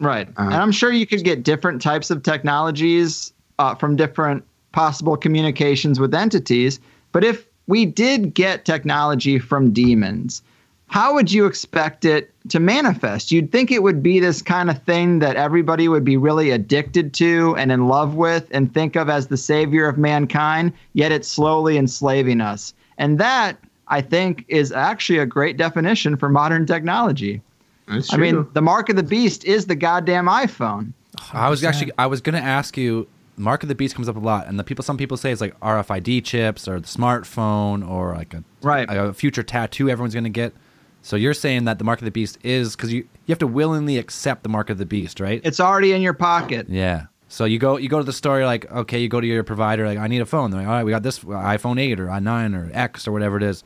Right. 0.00 0.28
Uh, 0.36 0.42
and 0.42 0.54
I'm 0.54 0.72
sure 0.72 0.92
you 0.92 1.06
could 1.06 1.24
get 1.24 1.42
different 1.42 1.80
types 1.80 2.10
of 2.10 2.22
technologies 2.22 3.32
uh, 3.58 3.74
from 3.74 3.96
different 3.96 4.44
possible 4.72 5.16
communications 5.16 6.00
with 6.00 6.14
entities. 6.14 6.80
But 7.12 7.24
if 7.24 7.46
we 7.66 7.86
did 7.86 8.34
get 8.34 8.64
technology 8.64 9.38
from 9.38 9.72
demons, 9.72 10.42
how 10.88 11.14
would 11.14 11.32
you 11.32 11.46
expect 11.46 12.04
it 12.04 12.32
to 12.50 12.60
manifest? 12.60 13.32
You'd 13.32 13.50
think 13.50 13.70
it 13.70 13.82
would 13.82 14.02
be 14.02 14.20
this 14.20 14.42
kind 14.42 14.70
of 14.70 14.82
thing 14.82 15.18
that 15.20 15.36
everybody 15.36 15.88
would 15.88 16.04
be 16.04 16.16
really 16.16 16.50
addicted 16.50 17.14
to 17.14 17.56
and 17.56 17.72
in 17.72 17.88
love 17.88 18.14
with 18.14 18.48
and 18.50 18.72
think 18.72 18.94
of 18.94 19.08
as 19.08 19.28
the 19.28 19.36
savior 19.36 19.88
of 19.88 19.96
mankind, 19.96 20.72
yet 20.92 21.10
it's 21.10 21.28
slowly 21.28 21.78
enslaving 21.78 22.40
us. 22.40 22.74
And 22.98 23.18
that, 23.18 23.58
I 23.88 24.02
think, 24.02 24.44
is 24.48 24.72
actually 24.72 25.18
a 25.18 25.26
great 25.26 25.56
definition 25.56 26.16
for 26.16 26.28
modern 26.28 26.66
technology. 26.66 27.40
That's 27.86 28.12
I 28.12 28.16
mean, 28.16 28.46
the 28.54 28.62
mark 28.62 28.88
of 28.88 28.96
the 28.96 29.02
beast 29.02 29.44
is 29.44 29.66
the 29.66 29.74
goddamn 29.76 30.26
iPhone. 30.26 30.92
I 31.32 31.48
was 31.50 31.62
actually 31.64 31.92
I 31.98 32.06
was 32.06 32.20
gonna 32.20 32.38
ask 32.38 32.76
you. 32.76 33.06
Mark 33.36 33.64
of 33.64 33.68
the 33.68 33.74
Beast 33.74 33.96
comes 33.96 34.08
up 34.08 34.14
a 34.14 34.20
lot, 34.20 34.46
and 34.46 34.60
the 34.60 34.62
people 34.62 34.84
some 34.84 34.96
people 34.96 35.16
say 35.16 35.32
it's 35.32 35.40
like 35.40 35.58
RFID 35.58 36.22
chips 36.24 36.68
or 36.68 36.78
the 36.78 36.86
smartphone 36.86 37.88
or 37.88 38.14
like 38.14 38.32
a 38.32 38.44
Right. 38.62 38.86
a 38.88 39.12
future 39.12 39.42
tattoo 39.42 39.90
everyone's 39.90 40.14
gonna 40.14 40.28
get. 40.28 40.54
So 41.02 41.16
you're 41.16 41.34
saying 41.34 41.64
that 41.64 41.78
the 41.78 41.84
Mark 41.84 41.98
of 42.00 42.04
the 42.04 42.12
Beast 42.12 42.38
is 42.44 42.76
because 42.76 42.92
you 42.92 43.00
you 43.26 43.32
have 43.32 43.38
to 43.40 43.46
willingly 43.48 43.98
accept 43.98 44.44
the 44.44 44.48
Mark 44.48 44.70
of 44.70 44.78
the 44.78 44.86
Beast, 44.86 45.18
right? 45.18 45.40
It's 45.44 45.58
already 45.58 45.92
in 45.92 46.00
your 46.00 46.14
pocket. 46.14 46.66
Yeah. 46.68 47.06
So 47.28 47.44
you 47.44 47.58
go 47.58 47.76
you 47.76 47.88
go 47.88 47.98
to 47.98 48.04
the 48.04 48.12
store, 48.12 48.38
you're 48.38 48.46
like, 48.46 48.70
okay, 48.70 49.00
you 49.00 49.08
go 49.08 49.20
to 49.20 49.26
your 49.26 49.42
provider, 49.42 49.84
like, 49.84 49.98
I 49.98 50.06
need 50.06 50.20
a 50.22 50.26
phone. 50.26 50.52
They're 50.52 50.60
like, 50.60 50.68
all 50.68 50.74
right, 50.74 50.84
we 50.84 50.92
got 50.92 51.02
this 51.02 51.18
iPhone 51.18 51.80
8 51.80 51.98
or 51.98 52.06
i9 52.06 52.54
or 52.54 52.70
X 52.72 53.08
or 53.08 53.12
whatever 53.12 53.36
it 53.36 53.42
is. 53.42 53.64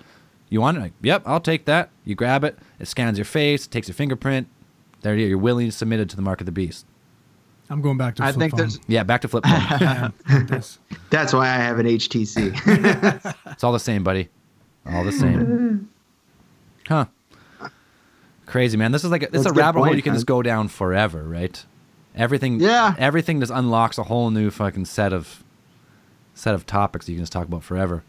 You 0.51 0.61
want 0.61 0.77
it? 0.79 0.81
Like, 0.81 0.93
yep, 1.03 1.23
I'll 1.27 1.41
take 1.41 1.67
that. 1.67 1.91
You 2.05 2.15
grab 2.15 2.43
it, 2.45 2.59
it 2.79 2.89
scans 2.89 3.19
your 3.19 3.25
face, 3.25 3.67
it 3.67 3.71
takes 3.71 3.89
your 3.89 3.95
fingerprint. 3.95 4.49
There 5.03 5.15
you 5.15 5.27
go. 5.27 5.29
You're 5.31 5.39
willingly 5.39 5.71
submitted 5.71 6.09
to 6.11 6.17
the 6.17 6.23
Mark 6.23 6.41
of 6.41 6.47
the 6.47 6.53
Beast. 6.53 6.87
I'm 7.71 7.83
going 7.83 7.99
back 7.99 8.15
to. 8.17 8.25
I 8.25 8.33
think 8.33 8.53
phone. 8.53 8.61
there's 8.61 8.81
Yeah, 8.87 9.03
back 9.03 9.21
to 9.23 9.29
flip 9.29 9.45
phone. 9.45 9.53
Yeah. 9.81 10.11
That's 11.11 11.33
why 11.33 11.47
I 11.49 11.57
have 11.57 11.79
an 11.79 11.87
HTC. 11.87 13.33
it's 13.53 13.63
all 13.63 13.73
the 13.73 13.79
same, 13.79 14.03
buddy. 14.03 14.29
All 14.91 15.05
the 15.05 15.13
same. 15.13 15.91
Huh. 16.89 17.05
Crazy, 18.47 18.79
man. 18.79 18.93
This 18.93 19.05
is 19.05 19.11
like 19.11 19.23
a, 19.23 19.27
this 19.27 19.41
is 19.41 19.45
That's 19.45 19.47
a 19.47 19.51
a 19.51 19.53
good 19.55 19.61
rabbit 19.61 19.79
hole 19.81 19.95
you 19.95 20.03
can 20.03 20.13
man. 20.13 20.17
just 20.17 20.27
go 20.27 20.41
down 20.43 20.69
forever, 20.69 21.25
right? 21.25 21.63
Everything 22.15 22.59
Yeah. 22.59 22.95
everything 22.99 23.41
just 23.41 23.53
unlocks 23.55 23.99
a 23.99 24.05
whole 24.05 24.31
new 24.31 24.51
fucking 24.51 24.87
set 24.87 25.13
of 25.13 25.45
set 26.35 26.55
of 26.55 26.65
topics 26.65 27.09
you 27.09 27.17
can 27.17 27.23
just 27.23 27.33
talk 27.33 27.47
about 27.47 27.63
forever. 27.63 28.03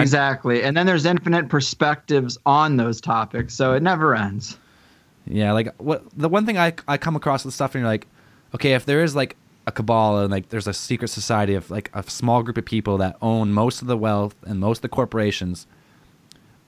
Exactly. 0.00 0.62
And 0.62 0.76
then 0.76 0.86
there's 0.86 1.04
infinite 1.04 1.48
perspectives 1.48 2.38
on 2.46 2.76
those 2.76 3.00
topics, 3.00 3.54
so 3.54 3.72
it 3.72 3.82
never 3.82 4.14
ends. 4.14 4.58
Yeah, 5.26 5.52
like 5.52 5.74
what 5.78 6.04
the 6.16 6.28
one 6.28 6.46
thing 6.46 6.56
I 6.58 6.74
I 6.86 6.98
come 6.98 7.16
across 7.16 7.44
with 7.44 7.54
stuff 7.54 7.74
and 7.74 7.82
you're 7.82 7.90
like, 7.90 8.06
okay, 8.54 8.74
if 8.74 8.86
there 8.86 9.02
is 9.02 9.16
like 9.16 9.36
a 9.66 9.72
cabal 9.72 10.20
and 10.20 10.30
like 10.30 10.50
there's 10.50 10.68
a 10.68 10.72
secret 10.72 11.08
society 11.08 11.54
of 11.54 11.70
like 11.70 11.90
a 11.92 12.08
small 12.08 12.42
group 12.42 12.56
of 12.56 12.64
people 12.64 12.98
that 12.98 13.16
own 13.20 13.52
most 13.52 13.82
of 13.82 13.88
the 13.88 13.96
wealth 13.96 14.36
and 14.46 14.60
most 14.60 14.78
of 14.78 14.82
the 14.82 14.88
corporations, 14.88 15.66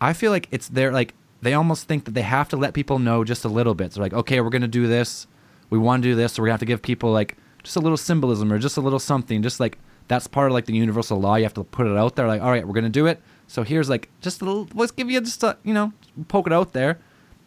I 0.00 0.12
feel 0.12 0.32
like 0.32 0.48
it's 0.50 0.68
their 0.68 0.92
like 0.92 1.14
they 1.40 1.54
almost 1.54 1.86
think 1.86 2.04
that 2.04 2.14
they 2.14 2.22
have 2.22 2.48
to 2.48 2.56
let 2.56 2.74
people 2.74 2.98
know 2.98 3.22
just 3.22 3.44
a 3.44 3.48
little 3.48 3.74
bit. 3.74 3.92
So 3.92 4.00
like, 4.00 4.12
okay, 4.12 4.40
we're 4.40 4.50
gonna 4.50 4.66
do 4.66 4.88
this, 4.88 5.28
we 5.70 5.78
want 5.78 6.02
to 6.02 6.08
do 6.08 6.16
this, 6.16 6.32
so 6.32 6.42
we're 6.42 6.48
gonna 6.48 6.54
have 6.54 6.60
to 6.60 6.66
give 6.66 6.82
people 6.82 7.12
like 7.12 7.36
just 7.62 7.76
a 7.76 7.80
little 7.80 7.96
symbolism 7.96 8.52
or 8.52 8.58
just 8.58 8.76
a 8.76 8.80
little 8.80 8.98
something, 8.98 9.42
just 9.42 9.60
like 9.60 9.78
that's 10.08 10.26
part 10.26 10.48
of 10.48 10.54
like 10.54 10.66
the 10.66 10.74
universal 10.74 11.20
law. 11.20 11.36
You 11.36 11.44
have 11.44 11.54
to 11.54 11.64
put 11.64 11.86
it 11.86 11.96
out 11.96 12.16
there, 12.16 12.26
like, 12.26 12.42
all 12.42 12.50
right, 12.50 12.66
we're 12.66 12.74
gonna 12.74 12.88
do 12.88 13.06
it. 13.06 13.20
So 13.46 13.62
here's 13.62 13.88
like 13.88 14.08
just 14.20 14.42
a 14.42 14.44
little, 14.44 14.68
let's 14.74 14.92
give 14.92 15.10
you 15.10 15.20
just 15.20 15.42
a, 15.42 15.56
you 15.62 15.72
know, 15.72 15.92
poke 16.28 16.46
it 16.46 16.52
out 16.52 16.72
there. 16.72 16.98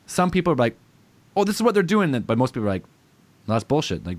Some 0.05 0.31
people 0.31 0.53
are 0.53 0.55
like, 0.55 0.77
oh, 1.35 1.43
this 1.43 1.55
is 1.55 1.61
what 1.61 1.73
they're 1.73 1.83
doing, 1.83 2.17
but 2.21 2.37
most 2.37 2.53
people 2.53 2.67
are 2.67 2.71
like, 2.71 2.83
no, 3.47 3.55
that's 3.55 3.63
bullshit. 3.63 4.05
Like 4.05 4.17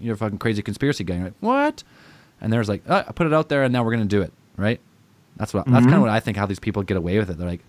you're, 0.00 0.14
a 0.14 0.16
fucking 0.16 0.38
crazy 0.38 0.62
conspiracy 0.62 1.04
guy. 1.04 1.14
You're 1.14 1.24
like, 1.24 1.34
what? 1.40 1.82
And 2.40 2.52
there's 2.52 2.68
like, 2.68 2.82
uh, 2.88 3.04
I 3.08 3.12
put 3.12 3.26
it 3.26 3.32
out 3.32 3.48
there, 3.48 3.62
and 3.62 3.72
now 3.72 3.84
we're 3.84 3.92
gonna 3.92 4.04
do 4.04 4.22
it, 4.22 4.32
right? 4.56 4.80
That's 5.36 5.54
what. 5.54 5.66
That's 5.66 5.84
kind 5.84 5.96
of 5.96 6.02
what 6.02 6.10
I 6.10 6.20
think. 6.20 6.36
How 6.36 6.46
these 6.46 6.58
people 6.58 6.82
get 6.82 6.96
away 6.96 7.18
with 7.18 7.30
it. 7.30 7.38
They're 7.38 7.48
like, 7.48 7.64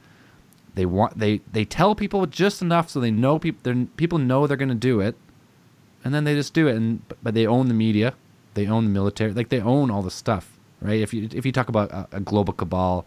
they 0.75 0.85
want 0.85 1.17
they 1.17 1.41
they 1.51 1.65
tell 1.65 1.95
people 1.95 2.25
just 2.25 2.61
enough 2.61 2.89
so 2.89 2.99
they 2.99 3.11
know 3.11 3.39
people. 3.39 3.87
People 3.97 4.19
know 4.19 4.47
they're 4.47 4.57
gonna 4.57 4.75
do 4.75 5.01
it, 5.01 5.15
and 6.03 6.13
then 6.13 6.23
they 6.23 6.33
just 6.33 6.53
do 6.53 6.67
it. 6.67 6.75
And 6.75 7.01
but 7.21 7.33
they 7.33 7.45
own 7.45 7.67
the 7.67 7.73
media, 7.73 8.13
they 8.57 8.65
own 8.67 8.83
the 8.85 8.89
military, 8.89 9.31
like 9.33 9.49
they 9.49 9.61
own 9.61 9.91
all 9.91 10.01
the 10.01 10.09
stuff, 10.11 10.57
right? 10.81 10.99
If 10.99 11.13
you 11.13 11.29
if 11.31 11.45
you 11.45 11.51
talk 11.51 11.69
about 11.69 11.91
a, 11.91 12.07
a 12.13 12.19
global 12.19 12.53
cabal, 12.53 13.05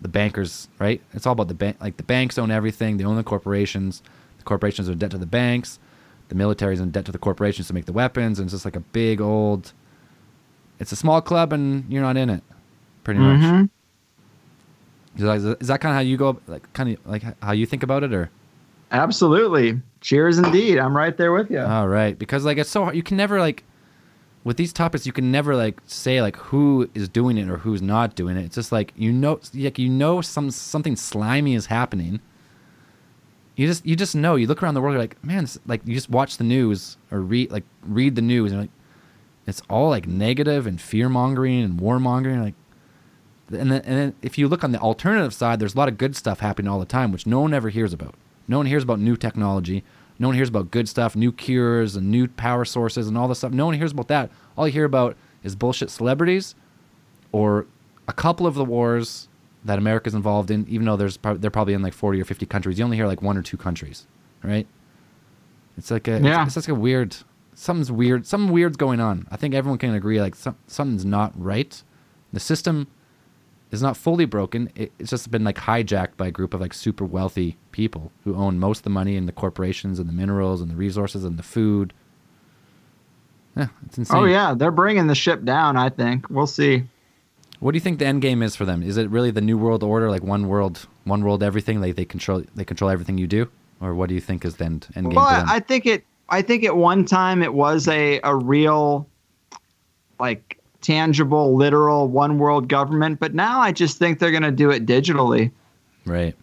the 0.00 0.08
bankers, 0.08 0.68
right? 0.78 1.00
It's 1.12 1.26
all 1.26 1.34
about 1.34 1.48
the 1.48 1.54
bank. 1.54 1.76
Like 1.80 1.98
the 1.98 2.02
banks 2.02 2.38
own 2.38 2.50
everything. 2.50 2.96
They 2.96 3.04
own 3.04 3.16
the 3.16 3.22
corporations. 3.22 4.02
The 4.38 4.44
corporations 4.44 4.88
are 4.88 4.92
in 4.92 4.98
debt 4.98 5.10
to 5.10 5.18
the 5.18 5.26
banks. 5.26 5.78
The 6.30 6.34
military 6.34 6.72
is 6.74 6.80
in 6.80 6.90
debt 6.92 7.04
to 7.04 7.12
the 7.12 7.18
corporations 7.18 7.66
to 7.68 7.74
make 7.74 7.84
the 7.84 7.92
weapons. 7.92 8.38
And 8.38 8.46
it's 8.46 8.54
just 8.54 8.64
like 8.64 8.76
a 8.76 8.80
big 8.80 9.20
old. 9.20 9.72
It's 10.78 10.92
a 10.92 10.96
small 10.96 11.20
club, 11.20 11.52
and 11.52 11.84
you're 11.92 12.02
not 12.02 12.16
in 12.16 12.30
it, 12.30 12.42
pretty 13.04 13.20
much. 13.20 13.40
Mhm. 13.40 13.68
Is 15.16 15.22
that, 15.44 15.56
is 15.60 15.68
that 15.68 15.80
kind 15.82 15.92
of 15.92 15.96
how 15.96 16.00
you 16.00 16.16
go? 16.16 16.40
Like 16.46 16.72
kind 16.72 16.88
of 16.96 17.06
like 17.06 17.22
how 17.42 17.52
you 17.52 17.66
think 17.66 17.82
about 17.82 18.02
it, 18.02 18.14
or? 18.14 18.30
Absolutely. 18.90 19.80
Cheers 20.00 20.38
indeed. 20.38 20.78
I'm 20.78 20.96
right 20.96 21.14
there 21.18 21.32
with 21.32 21.50
you. 21.50 21.60
All 21.60 21.86
right, 21.88 22.18
because 22.18 22.46
like 22.46 22.56
it's 22.56 22.70
so 22.70 22.84
hard. 22.84 22.96
You 22.96 23.02
can 23.02 23.18
never 23.18 23.40
like 23.40 23.62
with 24.44 24.56
these 24.56 24.72
topics. 24.72 25.06
You 25.06 25.12
can 25.12 25.30
never 25.30 25.54
like 25.54 25.80
say 25.86 26.22
like 26.22 26.36
who 26.36 26.88
is 26.94 27.08
doing 27.08 27.38
it 27.38 27.48
or 27.48 27.58
who's 27.58 27.82
not 27.82 28.14
doing 28.14 28.36
it. 28.36 28.44
It's 28.44 28.54
just 28.54 28.72
like 28.72 28.92
you 28.96 29.12
know, 29.12 29.40
like 29.54 29.78
you 29.78 29.88
know, 29.88 30.20
some 30.20 30.50
something 30.50 30.96
slimy 30.96 31.54
is 31.54 31.66
happening. 31.66 32.20
You 33.56 33.66
just 33.66 33.84
you 33.84 33.96
just 33.96 34.14
know. 34.14 34.36
You 34.36 34.46
look 34.46 34.62
around 34.62 34.74
the 34.74 34.80
world. 34.80 34.94
You're 34.94 35.02
like, 35.02 35.22
man, 35.22 35.46
like 35.66 35.86
you 35.86 35.94
just 35.94 36.10
watch 36.10 36.38
the 36.38 36.44
news 36.44 36.96
or 37.10 37.20
read 37.20 37.50
like 37.50 37.64
read 37.82 38.14
the 38.14 38.22
news, 38.22 38.52
and 38.52 38.62
like, 38.62 38.70
it's 39.46 39.62
all 39.68 39.90
like 39.90 40.06
negative 40.06 40.66
and 40.66 40.80
fear 40.80 41.08
mongering 41.08 41.62
and 41.62 41.80
war 41.80 42.00
mongering. 42.00 42.42
Like, 42.42 42.54
and 43.48 43.70
then 43.70 43.82
and 43.82 43.98
then 43.98 44.14
if 44.22 44.38
you 44.38 44.48
look 44.48 44.64
on 44.64 44.72
the 44.72 44.78
alternative 44.78 45.34
side, 45.34 45.60
there's 45.60 45.74
a 45.74 45.78
lot 45.78 45.88
of 45.88 45.98
good 45.98 46.16
stuff 46.16 46.40
happening 46.40 46.70
all 46.70 46.78
the 46.78 46.86
time, 46.86 47.12
which 47.12 47.26
no 47.26 47.40
one 47.40 47.52
ever 47.52 47.68
hears 47.68 47.92
about. 47.92 48.14
No 48.48 48.56
one 48.56 48.66
hears 48.66 48.82
about 48.82 48.98
new 48.98 49.16
technology. 49.16 49.84
No 50.20 50.28
one 50.28 50.36
hears 50.36 50.48
about 50.50 50.70
good 50.70 50.88
stuff, 50.88 51.16
new 51.16 51.32
cures 51.32 51.96
and 51.96 52.10
new 52.10 52.28
power 52.28 52.64
sources 52.64 53.08
and 53.08 53.16
all 53.18 53.26
this 53.26 53.38
stuff. 53.38 53.52
No 53.52 53.64
one 53.66 53.74
hears 53.74 53.90
about 53.92 54.06
that. 54.08 54.30
All 54.56 54.68
you 54.68 54.72
hear 54.72 54.84
about 54.84 55.16
is 55.42 55.56
bullshit 55.56 55.90
celebrities 55.90 56.54
or 57.32 57.66
a 58.06 58.12
couple 58.12 58.46
of 58.46 58.54
the 58.54 58.64
wars 58.64 59.28
that 59.64 59.78
America's 59.78 60.14
involved 60.14 60.50
in, 60.50 60.66
even 60.68 60.86
though 60.86 60.96
there's 60.96 61.16
prob- 61.16 61.40
they're 61.40 61.50
probably 61.50 61.74
in 61.74 61.82
like 61.82 61.94
40 61.94 62.20
or 62.20 62.24
50 62.24 62.46
countries. 62.46 62.78
You 62.78 62.84
only 62.84 62.96
hear 62.98 63.06
like 63.06 63.22
one 63.22 63.36
or 63.36 63.42
two 63.42 63.56
countries, 63.56 64.06
right? 64.44 64.66
It's 65.78 65.90
like 65.90 66.06
a, 66.08 66.20
Yeah. 66.20 66.44
it's, 66.44 66.54
just 66.54 66.68
like 66.68 66.76
a 66.76 66.80
weird, 66.80 67.16
something's 67.54 67.90
weird, 67.90 68.26
something 68.26 68.52
weird's 68.52 68.76
going 68.76 69.00
on. 69.00 69.26
I 69.30 69.36
think 69.36 69.54
everyone 69.54 69.78
can 69.78 69.94
agree 69.94 70.20
like 70.20 70.34
some, 70.34 70.56
something's 70.66 71.04
not 71.06 71.32
right. 71.40 71.82
The 72.32 72.40
system 72.40 72.88
is 73.70 73.82
not 73.82 73.96
fully 73.96 74.24
broken. 74.24 74.70
It, 74.74 74.92
it's 74.98 75.10
just 75.10 75.30
been 75.30 75.44
like 75.44 75.56
hijacked 75.56 76.16
by 76.16 76.28
a 76.28 76.30
group 76.30 76.54
of 76.54 76.60
like 76.60 76.74
super 76.74 77.04
wealthy 77.04 77.56
people 77.72 78.10
who 78.24 78.34
own 78.34 78.58
most 78.58 78.78
of 78.78 78.84
the 78.84 78.90
money 78.90 79.16
and 79.16 79.28
the 79.28 79.32
corporations 79.32 79.98
and 79.98 80.08
the 80.08 80.12
minerals 80.12 80.60
and 80.60 80.70
the 80.70 80.76
resources 80.76 81.24
and 81.24 81.38
the 81.38 81.42
food. 81.42 81.92
Yeah, 83.56 83.68
it's 83.86 83.98
insane. 83.98 84.18
Oh 84.18 84.24
yeah, 84.24 84.54
they're 84.54 84.70
bringing 84.70 85.06
the 85.06 85.14
ship 85.14 85.44
down. 85.44 85.76
I 85.76 85.88
think 85.88 86.30
we'll 86.30 86.46
see. 86.46 86.84
What 87.58 87.72
do 87.72 87.76
you 87.76 87.80
think 87.80 87.98
the 87.98 88.06
end 88.06 88.22
game 88.22 88.42
is 88.42 88.56
for 88.56 88.64
them? 88.64 88.82
Is 88.82 88.96
it 88.96 89.10
really 89.10 89.30
the 89.30 89.42
new 89.42 89.58
world 89.58 89.82
order, 89.82 90.10
like 90.10 90.22
one 90.22 90.48
world, 90.48 90.86
one 91.04 91.22
world, 91.22 91.42
everything? 91.42 91.80
Like 91.80 91.94
they 91.96 92.06
control, 92.06 92.42
they 92.54 92.64
control 92.64 92.90
everything 92.90 93.18
you 93.18 93.26
do, 93.26 93.50
or 93.80 93.94
what 93.94 94.08
do 94.08 94.14
you 94.14 94.20
think 94.20 94.44
is 94.44 94.56
the 94.56 94.64
end, 94.64 94.88
end 94.96 95.08
game 95.08 95.16
Well, 95.16 95.28
for 95.28 95.34
them? 95.34 95.48
I 95.48 95.56
I 95.56 95.60
think 95.60 95.86
it. 95.86 96.04
I 96.28 96.42
think 96.42 96.64
at 96.64 96.76
one 96.76 97.04
time 97.04 97.42
it 97.42 97.52
was 97.52 97.88
a 97.88 98.20
a 98.22 98.34
real, 98.34 99.06
like 100.18 100.59
tangible, 100.80 101.54
literal 101.56 102.08
one 102.08 102.38
world 102.38 102.68
government. 102.68 103.20
But 103.20 103.34
now 103.34 103.60
I 103.60 103.72
just 103.72 103.98
think 103.98 104.18
they're 104.18 104.30
going 104.30 104.42
to 104.42 104.50
do 104.50 104.70
it 104.70 104.86
digitally. 104.86 105.50
right. 106.06 106.34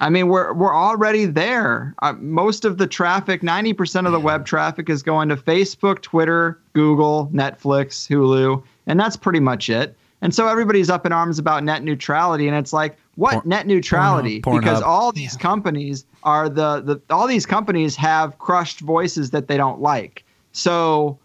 I 0.00 0.10
mean, 0.10 0.28
we're 0.28 0.52
we're 0.52 0.74
already 0.74 1.24
there. 1.24 1.92
Uh, 2.02 2.12
most 2.20 2.64
of 2.64 2.78
the 2.78 2.86
traffic, 2.86 3.42
ninety 3.42 3.72
percent 3.72 4.06
of 4.06 4.12
the 4.12 4.20
web 4.20 4.46
traffic, 4.46 4.88
is 4.88 5.02
going 5.02 5.28
to 5.28 5.36
Facebook, 5.36 6.02
Twitter, 6.02 6.60
Google, 6.72 7.28
Netflix, 7.34 8.06
Hulu, 8.08 8.62
and 8.86 9.00
that's 9.00 9.16
pretty 9.16 9.40
much 9.40 9.68
it. 9.68 9.96
And 10.22 10.32
so 10.32 10.46
everybody's 10.46 10.88
up 10.88 11.04
in 11.04 11.12
arms 11.12 11.40
about 11.40 11.64
net 11.64 11.82
neutrality, 11.82 12.46
and 12.46 12.56
it's 12.56 12.72
like, 12.72 12.96
what 13.16 13.32
Porn- 13.32 13.48
net 13.48 13.66
neutrality? 13.66 14.40
Pornhub. 14.40 14.60
Because 14.60 14.80
Pornhub. 14.80 14.86
all 14.86 15.10
these 15.12 15.36
companies 15.36 16.04
are 16.22 16.48
the, 16.48 16.80
the 16.80 17.00
all 17.10 17.26
these 17.26 17.46
companies 17.46 17.96
have 17.96 18.38
crushed 18.38 18.78
voices 18.78 19.30
that 19.30 19.48
they 19.48 19.56
don't 19.56 19.80
like. 19.80 20.24
So, 20.52 21.18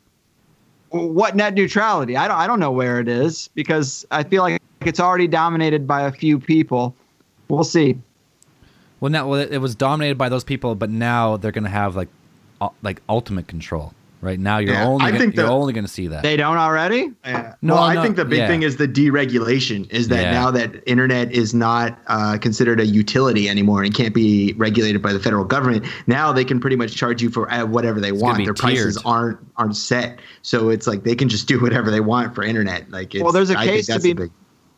what 0.94 1.36
net 1.36 1.56
neutrality? 1.56 2.16
I 2.16 2.28
don't 2.28 2.38
I 2.38 2.46
don't 2.46 2.60
know 2.60 2.72
where 2.72 3.00
it 3.00 3.08
is 3.08 3.50
because 3.56 4.06
I 4.12 4.24
feel 4.24 4.44
like 4.44 4.62
it's 4.82 5.00
already 5.00 5.28
dominated 5.28 5.88
by 5.88 6.04
a 6.04 6.12
few 6.12 6.40
people. 6.40 6.96
We'll 7.50 7.64
see. 7.64 7.98
Well, 9.00 9.12
now 9.12 9.28
well, 9.28 9.42
it, 9.42 9.58
was 9.58 9.76
dominated 9.76 10.18
by 10.18 10.30
those 10.30 10.44
people, 10.44 10.76
but 10.76 10.90
now 10.90 11.38
they're 11.38 11.52
going 11.52 11.66
to 11.66 11.70
have 11.70 11.96
like, 11.96 12.08
u- 12.62 12.72
like 12.84 13.02
ultimate 13.10 13.48
control. 13.48 13.94
Right 14.24 14.40
now, 14.40 14.60
you're 14.60 14.74
Yeah, 14.74 14.86
only 14.88 15.04
I 15.06 15.10
gonna, 15.10 15.20
think 15.20 15.36
you're 15.36 15.48
only 15.48 15.74
going 15.74 15.84
to 15.84 15.92
see 15.92 16.08
that. 16.08 16.24
They 16.24 16.38
don't 16.38 16.56
already? 16.56 17.12
Yeah. 17.26 17.56
No, 17.62 17.74
well, 17.74 17.84
I 17.84 17.96
no, 17.96 18.02
think 18.04 18.16
the 18.16 18.24
big 18.24 18.40
yeah. 18.40 18.48
thing 18.48 18.64
is 18.64 18.78
the 18.78 18.88
deregulation. 18.88 19.90
Is 19.92 20.08
that 20.08 20.22
Yeah. 20.24 20.32
now 20.32 20.50
that 20.52 20.82
internet 20.88 21.34
is 21.34 21.54
not 21.54 22.00
uh, 22.08 22.38
considered 22.38 22.80
a 22.80 22.86
utility 22.86 23.50
anymore 23.50 23.84
and 23.84 23.94
can't 23.94 24.14
be 24.14 24.54
regulated 24.58 25.02
by 25.02 25.12
the 25.12 25.20
federal 25.20 25.44
government, 25.44 25.86
now 26.08 26.32
they 26.32 26.46
can 26.46 26.62
pretty 26.62 26.78
much 26.78 26.96
charge 26.96 27.22
you 27.22 27.30
for 27.30 27.52
uh, 27.52 27.66
whatever 27.66 28.00
they 28.00 28.12
gonna 28.12 28.22
want. 28.22 28.38
be 28.38 28.46
Their 28.46 28.54
prices 28.54 28.98
aren't 29.04 29.40
aren't 29.58 29.76
set, 29.76 30.20
so 30.42 30.70
it's 30.70 30.88
like 30.88 31.04
they 31.04 31.16
can 31.16 31.28
just 31.28 31.48
do 31.48 31.60
whatever 31.60 31.92
they 31.92 32.00
want 32.00 32.34
for 32.34 32.44
internet. 32.44 32.90
Like, 32.90 33.14
it's, 33.14 33.22
Well, 33.24 33.34
there's 33.34 33.50
a 33.50 33.60
I 33.60 33.66
think 33.66 33.76
case 33.76 33.88
to 33.88 34.00
be- 34.00 34.14
the 34.14 34.22
big- 34.22 34.32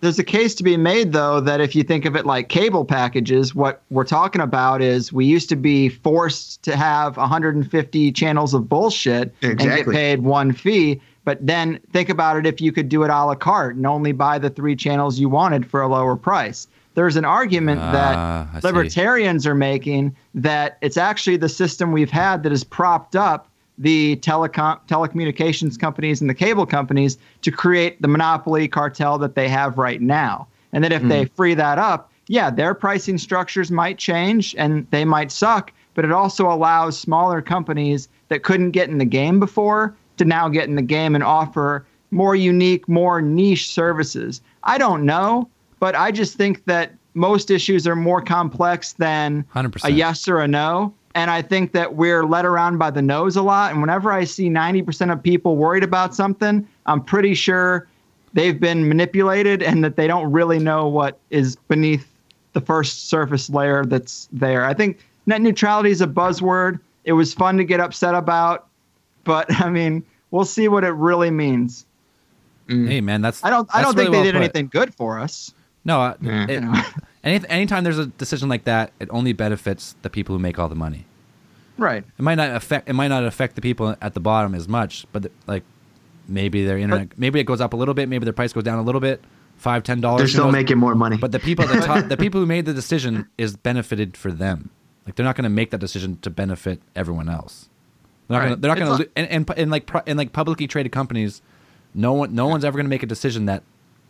There's 0.06 0.20
a 0.20 0.24
case 0.24 0.54
to 0.56 0.64
be 0.64 0.78
made, 0.78 1.14
though, 1.14 1.40
that 1.40 1.62
if 1.62 1.76
you 1.76 1.82
think 1.82 2.06
of 2.06 2.16
it 2.16 2.28
like 2.28 2.48
cable 2.48 2.86
packages, 2.86 3.56
what 3.56 3.82
we're 3.90 4.04
talking 4.04 4.40
about 4.40 4.84
is 4.84 5.12
we 5.12 5.26
used 5.26 5.50
to 5.50 5.56
be 5.56 5.90
forced 5.90 6.62
to 6.62 6.76
have 6.76 7.18
150 7.18 8.12
channels 8.12 8.54
of 8.54 8.70
bullshit 8.70 9.34
and 9.42 9.58
get 9.58 9.88
paid 9.88 10.22
one 10.22 10.54
fee. 10.54 11.02
But 11.24 11.44
then 11.44 11.80
think 11.92 12.10
about 12.10 12.38
it 12.38 12.46
if 12.46 12.62
you 12.62 12.72
could 12.72 12.88
do 12.88 13.02
it 13.02 13.10
a 13.10 13.26
la 13.26 13.34
carte 13.34 13.78
and 13.78 13.88
only 13.88 14.12
buy 14.12 14.38
the 14.38 14.52
three 14.52 14.76
channels 14.76 15.18
you 15.18 15.28
wanted 15.28 15.66
for 15.66 15.82
a 15.82 15.88
lower 15.88 16.16
price. 16.16 16.68
There's 16.94 17.16
an 17.16 17.26
argument 17.26 17.82
ah, 17.82 18.48
I 18.48 18.54
that 18.54 18.62
see. 18.62 18.68
libertarians 18.68 19.48
are 19.48 19.56
making 19.56 20.16
that 20.36 20.78
it's 20.84 20.98
actually 20.98 21.38
the 21.38 21.50
system 21.50 21.92
we've 21.92 22.12
had 22.12 22.44
that 22.44 22.52
has 22.52 22.64
propped 22.64 23.16
up 23.16 23.50
the 23.78 24.16
telecom 24.18 24.80
telecommunications 24.88 25.78
companies 25.80 26.22
and 26.22 26.30
the 26.30 26.34
cable 26.34 26.66
companies 26.66 27.18
to 27.42 27.52
create 27.52 28.02
the 28.02 28.08
monopoly 28.08 28.68
cartel 28.68 29.18
that 29.18 29.36
they 29.36 29.50
have 29.50 29.78
right 29.78 30.02
now. 30.02 30.48
And 30.74 30.84
that 30.84 30.92
if 30.92 31.04
they 31.04 31.24
hmm. 31.24 31.34
free 31.36 31.54
that 31.54 31.78
up, 31.78 32.12
yeah, 32.28 32.50
their 32.50 32.74
pricing 32.74 33.18
structures 33.18 33.72
might 33.72 33.98
change 33.98 34.56
and 34.58 34.88
they 34.92 35.06
might 35.06 35.32
suck, 35.32 35.72
but 35.94 36.06
it 36.06 36.12
also 36.12 36.52
allows 36.52 36.98
smaller 36.98 37.42
companies 37.42 38.10
that 38.30 38.44
couldn't 38.44 38.72
get 38.72 38.90
in 38.90 38.98
the 38.98 39.06
game 39.06 39.40
before 39.40 39.96
to 40.18 40.26
now 40.26 40.50
get 40.50 40.68
in 40.68 40.76
the 40.76 40.82
game 40.82 41.16
and 41.16 41.24
offer 41.24 41.86
more 42.12 42.36
unique, 42.36 42.88
more 42.88 43.22
niche 43.22 43.70
services. 43.70 44.42
I 44.64 44.78
don't 44.78 45.06
know, 45.06 45.50
but 45.80 45.96
I 45.96 46.12
just 46.12 46.36
think 46.36 46.66
that 46.66 46.94
most 47.14 47.50
issues 47.52 47.88
are 47.88 47.96
more 47.96 48.22
complex 48.22 48.94
than 48.94 49.46
100%. 49.56 49.86
a 49.86 49.92
yes 49.92 50.28
or 50.28 50.40
a 50.40 50.48
no. 50.48 50.94
And 51.16 51.32
I 51.32 51.42
think 51.42 51.72
that 51.72 51.96
we're 51.96 52.26
led 52.26 52.46
around 52.46 52.78
by 52.78 52.92
the 52.92 53.02
nose 53.02 53.36
a 53.38 53.42
lot. 53.42 53.72
And 53.72 53.80
whenever 53.82 54.12
I 54.12 54.26
see 54.26 54.50
90% 54.50 55.12
of 55.12 55.24
people 55.24 55.56
worried 55.56 55.84
about 55.84 56.14
something, 56.14 56.68
I'm 56.86 57.02
pretty 57.02 57.34
sure 57.34 57.88
they've 58.34 58.60
been 58.60 58.88
manipulated 58.88 59.64
and 59.64 59.82
that 59.84 59.96
they 59.96 60.08
don't 60.08 60.30
really 60.32 60.60
know 60.60 60.88
what 60.88 61.18
is 61.30 61.56
beneath 61.56 62.06
the 62.52 62.60
first 62.60 63.10
surface 63.10 63.50
layer 63.50 63.86
that's 63.86 64.28
there. 64.34 64.66
I 64.66 64.74
think 64.74 65.00
net 65.26 65.42
neutrality 65.42 65.90
is 65.90 66.02
a 66.02 66.08
buzzword. 66.08 66.80
It 67.06 67.14
was 67.14 67.34
fun 67.34 67.56
to 67.58 67.64
get 67.64 67.80
upset 67.80 68.14
about, 68.14 68.68
but 69.24 69.46
I 69.62 69.70
mean, 69.70 70.04
we'll 70.32 70.44
see 70.46 70.68
what 70.68 70.84
it 70.84 70.92
really 70.92 71.32
means. 71.32 71.86
Hey, 72.68 73.00
man, 73.00 73.22
that's 73.22 73.42
I 73.44 73.52
don't 73.52 73.70
I 73.74 73.82
don't 73.82 73.96
really 73.96 74.06
think 74.06 74.12
they 74.12 74.18
well 74.18 74.24
did 74.26 74.34
put. 74.34 74.40
anything 74.42 74.68
good 74.68 74.94
for 74.96 75.18
us. 75.20 75.54
No, 75.86 76.02
uh, 76.02 76.16
Yeah. 76.20 76.44
it, 76.46 76.50
You 76.52 76.60
know? 76.62 76.82
any, 77.26 77.46
anytime 77.50 77.84
there's 77.84 77.98
a 78.00 78.06
decision 78.06 78.48
like 78.50 78.64
that, 78.66 78.92
it 79.00 79.10
only 79.12 79.34
benefits 79.34 79.96
the 80.04 80.10
people 80.10 80.36
who 80.36 80.40
make 80.40 80.58
all 80.60 80.70
the 80.70 80.76
money. 80.76 81.06
right. 81.78 82.04
It 82.18 82.22
might 82.22 82.36
not 82.36 82.56
affect 82.56 82.88
it 82.88 82.94
might 82.94 83.10
not 83.10 83.24
affect 83.26 83.56
the 83.56 83.62
people 83.62 83.96
at 84.02 84.14
the 84.14 84.20
bottom 84.22 84.56
as 84.56 84.68
much, 84.68 85.06
but 85.12 85.24
the, 85.24 85.32
like 85.48 85.64
maybe 86.28 86.66
their 86.66 86.78
internet 86.78 87.18
maybe 87.18 87.40
it 87.40 87.44
goes 87.46 87.62
up 87.62 87.74
a 87.74 87.76
little 87.78 87.94
bit, 87.94 88.08
maybe 88.10 88.24
their 88.26 88.34
price 88.34 88.54
goes 88.54 88.64
down 88.64 88.80
a 88.80 88.84
little 88.84 89.02
bit, 89.02 89.22
five 89.58 89.84
ten 89.84 90.00
dollars. 90.02 90.20
They're 90.22 90.28
still 90.42 90.52
making 90.52 90.78
more 90.78 90.96
money. 90.96 91.18
But 91.18 91.32
the 91.32 91.40
people 91.40 91.66
at 91.66 91.74
the 91.82 91.86
top, 91.86 92.08
the 92.08 92.18
people 92.26 92.40
who 92.40 92.46
made 92.48 92.66
the 92.66 92.74
decision 92.74 93.28
is 93.38 93.56
benefited 93.56 94.16
for 94.18 94.32
them. 94.32 94.70
Like 95.06 95.16
they're 95.16 95.26
not 95.26 95.36
going 95.36 95.44
to 95.44 95.50
make 95.50 95.72
that 95.72 95.80
decision 95.80 96.18
to 96.22 96.30
benefit 96.30 96.82
everyone 96.96 97.30
else. 97.30 97.70
They're 98.28 98.38
not 98.38 98.40
Right. 98.40 98.48
going 98.50 98.56
to. 98.56 98.62
They're 98.62 98.76
not 98.76 98.78
going 98.80 98.98
to. 99.04 99.10
And, 99.16 99.28
and 99.48 99.60
and 99.60 99.72
like 99.72 99.90
and 100.08 100.18
like 100.18 100.34
publicly 100.34 100.68
traded 100.68 100.92
companies, 100.92 101.42
no 101.94 102.14
one 102.14 102.34
no 102.34 102.48
one's 102.48 102.66
ever 102.66 102.76
going 102.78 102.86
to 102.86 102.90
make 102.90 103.04
a 103.04 103.08
decision 103.08 103.46
that 103.46 103.62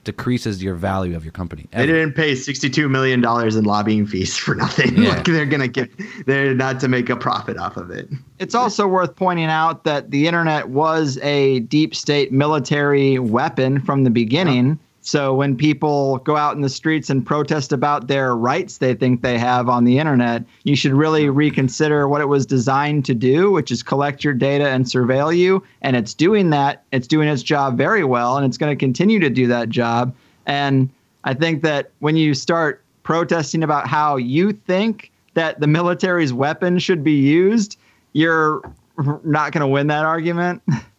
decreases 0.06 0.64
your 0.64 0.76
value 0.76 1.16
of 1.16 1.26
your 1.26 1.32
company. 1.34 1.68
They 1.72 1.86
didn't 1.86 2.14
pay 2.14 2.36
sixty-two 2.36 2.88
million 2.88 3.20
dollars 3.22 3.56
in 3.56 3.66
lobbying 3.66 4.06
fees 4.08 4.38
for 4.38 4.56
nothing. 4.56 4.96
Yeah. 5.06 5.10
like 5.10 5.26
they're 5.26 5.46
gonna 5.46 5.68
get, 5.68 5.92
they're 6.26 6.56
not 6.56 6.80
to 6.80 6.88
make 6.88 7.10
a 7.10 7.16
profit 7.18 7.58
off 7.58 7.76
of 7.76 7.92
it. 7.92 8.08
It's 8.40 8.56
also 8.56 8.88
worth 8.88 9.16
pointing 9.16 9.46
out 9.46 9.84
that 9.84 10.12
the 10.12 10.28
internet 10.28 10.70
was 10.70 11.18
a 11.20 11.60
deep 11.62 11.94
state 11.94 12.32
military 12.32 13.20
weapon 13.20 13.82
from 13.82 14.04
the 14.04 14.10
beginning. 14.10 14.80
So 15.06 15.36
when 15.36 15.56
people 15.56 16.18
go 16.18 16.36
out 16.36 16.56
in 16.56 16.62
the 16.62 16.70
streets 16.70 17.12
and 17.12 17.24
protest 17.24 17.72
about 17.72 18.08
their 18.08 18.36
rights 18.36 18.80
they 18.80 18.96
think 18.96 19.22
they 19.22 19.38
have 19.38 19.70
on 19.70 19.84
the 19.84 20.00
internet, 20.00 20.44
you 20.64 20.76
should 20.76 20.94
really 20.94 21.30
reconsider 21.30 22.08
what 22.08 22.22
it 22.22 22.26
was 22.26 22.48
designed 22.48 23.06
to 23.06 23.14
do, 23.14 23.52
which 23.52 23.72
is 23.72 23.84
collect 23.84 24.24
your 24.24 24.34
data 24.34 24.68
and 24.70 24.86
surveil 24.86 25.38
you. 25.38 25.64
And 25.84 25.96
it's 25.96 26.16
doing 26.16 26.50
that. 26.50 26.84
It's 26.92 27.06
doing 27.06 27.28
its 27.28 27.44
job 27.44 27.78
very 27.78 28.04
well, 28.04 28.36
and 28.36 28.48
it's 28.48 28.58
going 28.58 28.76
to 28.76 28.80
continue 28.80 29.20
to 29.20 29.30
do 29.30 29.46
that 29.46 29.70
job. 29.70 30.12
And 30.48 30.90
I 31.24 31.36
think 31.36 31.62
that 31.62 31.92
when 32.00 32.16
you 32.16 32.34
start 32.34 32.84
protesting 33.04 33.62
about 33.62 33.88
how 33.88 34.16
you 34.16 34.54
think 34.54 35.12
that 35.36 35.60
the 35.60 35.68
military's 35.68 36.34
weapon 36.34 36.80
should 36.80 37.04
be 37.04 37.14
used, 37.14 37.78
you're 38.14 38.64
not 39.24 39.52
going 39.52 39.62
to 39.62 39.68
win 39.68 39.86
that 39.88 40.04
argument. 40.04 40.64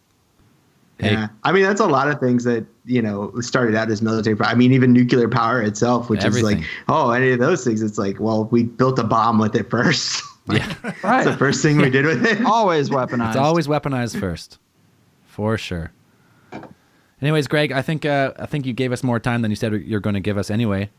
Hey. 0.99 1.11
Yeah, 1.11 1.27
I 1.43 1.51
mean 1.51 1.63
that's 1.63 1.79
a 1.81 1.85
lot 1.85 2.09
of 2.09 2.19
things 2.19 2.43
that 2.45 2.65
you 2.85 3.01
know 3.01 3.31
started 3.41 3.75
out 3.75 3.91
as 3.91 4.01
military. 4.01 4.35
I 4.41 4.55
mean 4.55 4.71
even 4.73 4.93
nuclear 4.93 5.27
power 5.29 5.61
itself, 5.61 6.09
which 6.09 6.23
is 6.25 6.41
like 6.41 6.59
oh 6.87 7.11
any 7.11 7.31
of 7.31 7.39
those 7.39 7.63
things. 7.63 7.81
It's 7.83 7.97
like 7.99 8.19
well 8.19 8.45
we 8.45 8.63
built 8.63 8.97
a 8.97 9.03
bomb 9.03 9.37
with 9.39 9.55
it 9.55 9.69
first. 9.69 10.23
Yeah, 10.49 10.73
That's 11.01 11.25
the 11.25 11.35
first 11.35 11.61
thing 11.61 11.75
we 11.75 11.89
did 11.89 12.05
with 12.05 12.25
it. 12.25 12.41
Always 12.45 12.89
weaponized. 12.89 13.27
it's 13.27 13.35
always 13.37 13.67
weaponized 13.67 14.17
first, 14.17 14.59
for 15.25 15.57
sure. 15.57 15.91
Anyways, 17.21 17.47
Greg, 17.47 17.73
I 17.73 17.81
think 17.81 18.05
uh, 18.05 18.31
I 18.39 18.45
think 18.45 18.65
you 18.65 18.71
gave 18.73 18.91
us 18.93 19.03
more 19.03 19.19
time 19.19 19.41
than 19.41 19.51
you 19.51 19.55
said 19.55 19.73
you're 19.73 19.99
going 19.99 20.13
to 20.13 20.19
give 20.21 20.37
us 20.37 20.49
anyway. 20.49 20.89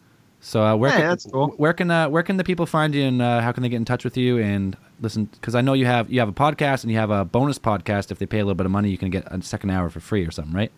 So 0.41 0.63
uh, 0.63 0.77
where 0.77 0.91
Hey, 0.91 0.99
can, 0.99 1.09
that's 1.09 1.27
cool. 1.27 1.49
where 1.57 1.73
can 1.73 1.91
uh, 1.91 2.09
where 2.11 2.23
can 2.23 2.37
the 2.37 2.45
people 2.45 2.67
find 2.67 2.95
you 2.95 3.05
and 3.05 3.23
uh, 3.23 3.41
how 3.41 3.53
can 3.53 3.63
they 3.63 3.69
get 3.71 3.77
in 3.77 3.85
touch 3.87 4.05
with 4.05 4.17
you 4.19 4.39
and 4.39 4.77
listen? 5.01 5.27
Because 5.27 5.55
I 5.55 5.61
know 5.61 5.73
you 5.73 5.87
have 5.87 6.11
you 6.11 6.21
have 6.21 6.29
a 6.29 6.33
podcast 6.33 6.83
and 6.83 6.93
you 6.93 6.99
have 6.99 7.11
a 7.11 7.25
bonus 7.25 7.59
podcast. 7.59 8.11
If 8.11 8.19
they 8.19 8.27
pay 8.27 8.39
a 8.39 8.45
little 8.45 8.55
bit 8.55 8.67
of 8.67 8.73
money, 8.73 8.91
you 8.91 8.99
can 8.99 9.11
get 9.11 9.25
a 9.27 9.43
second 9.43 9.71
hour 9.71 9.91
for 9.91 10.01
free 10.01 10.27
or 10.27 10.31
something, 10.31 10.55
right? 10.55 10.73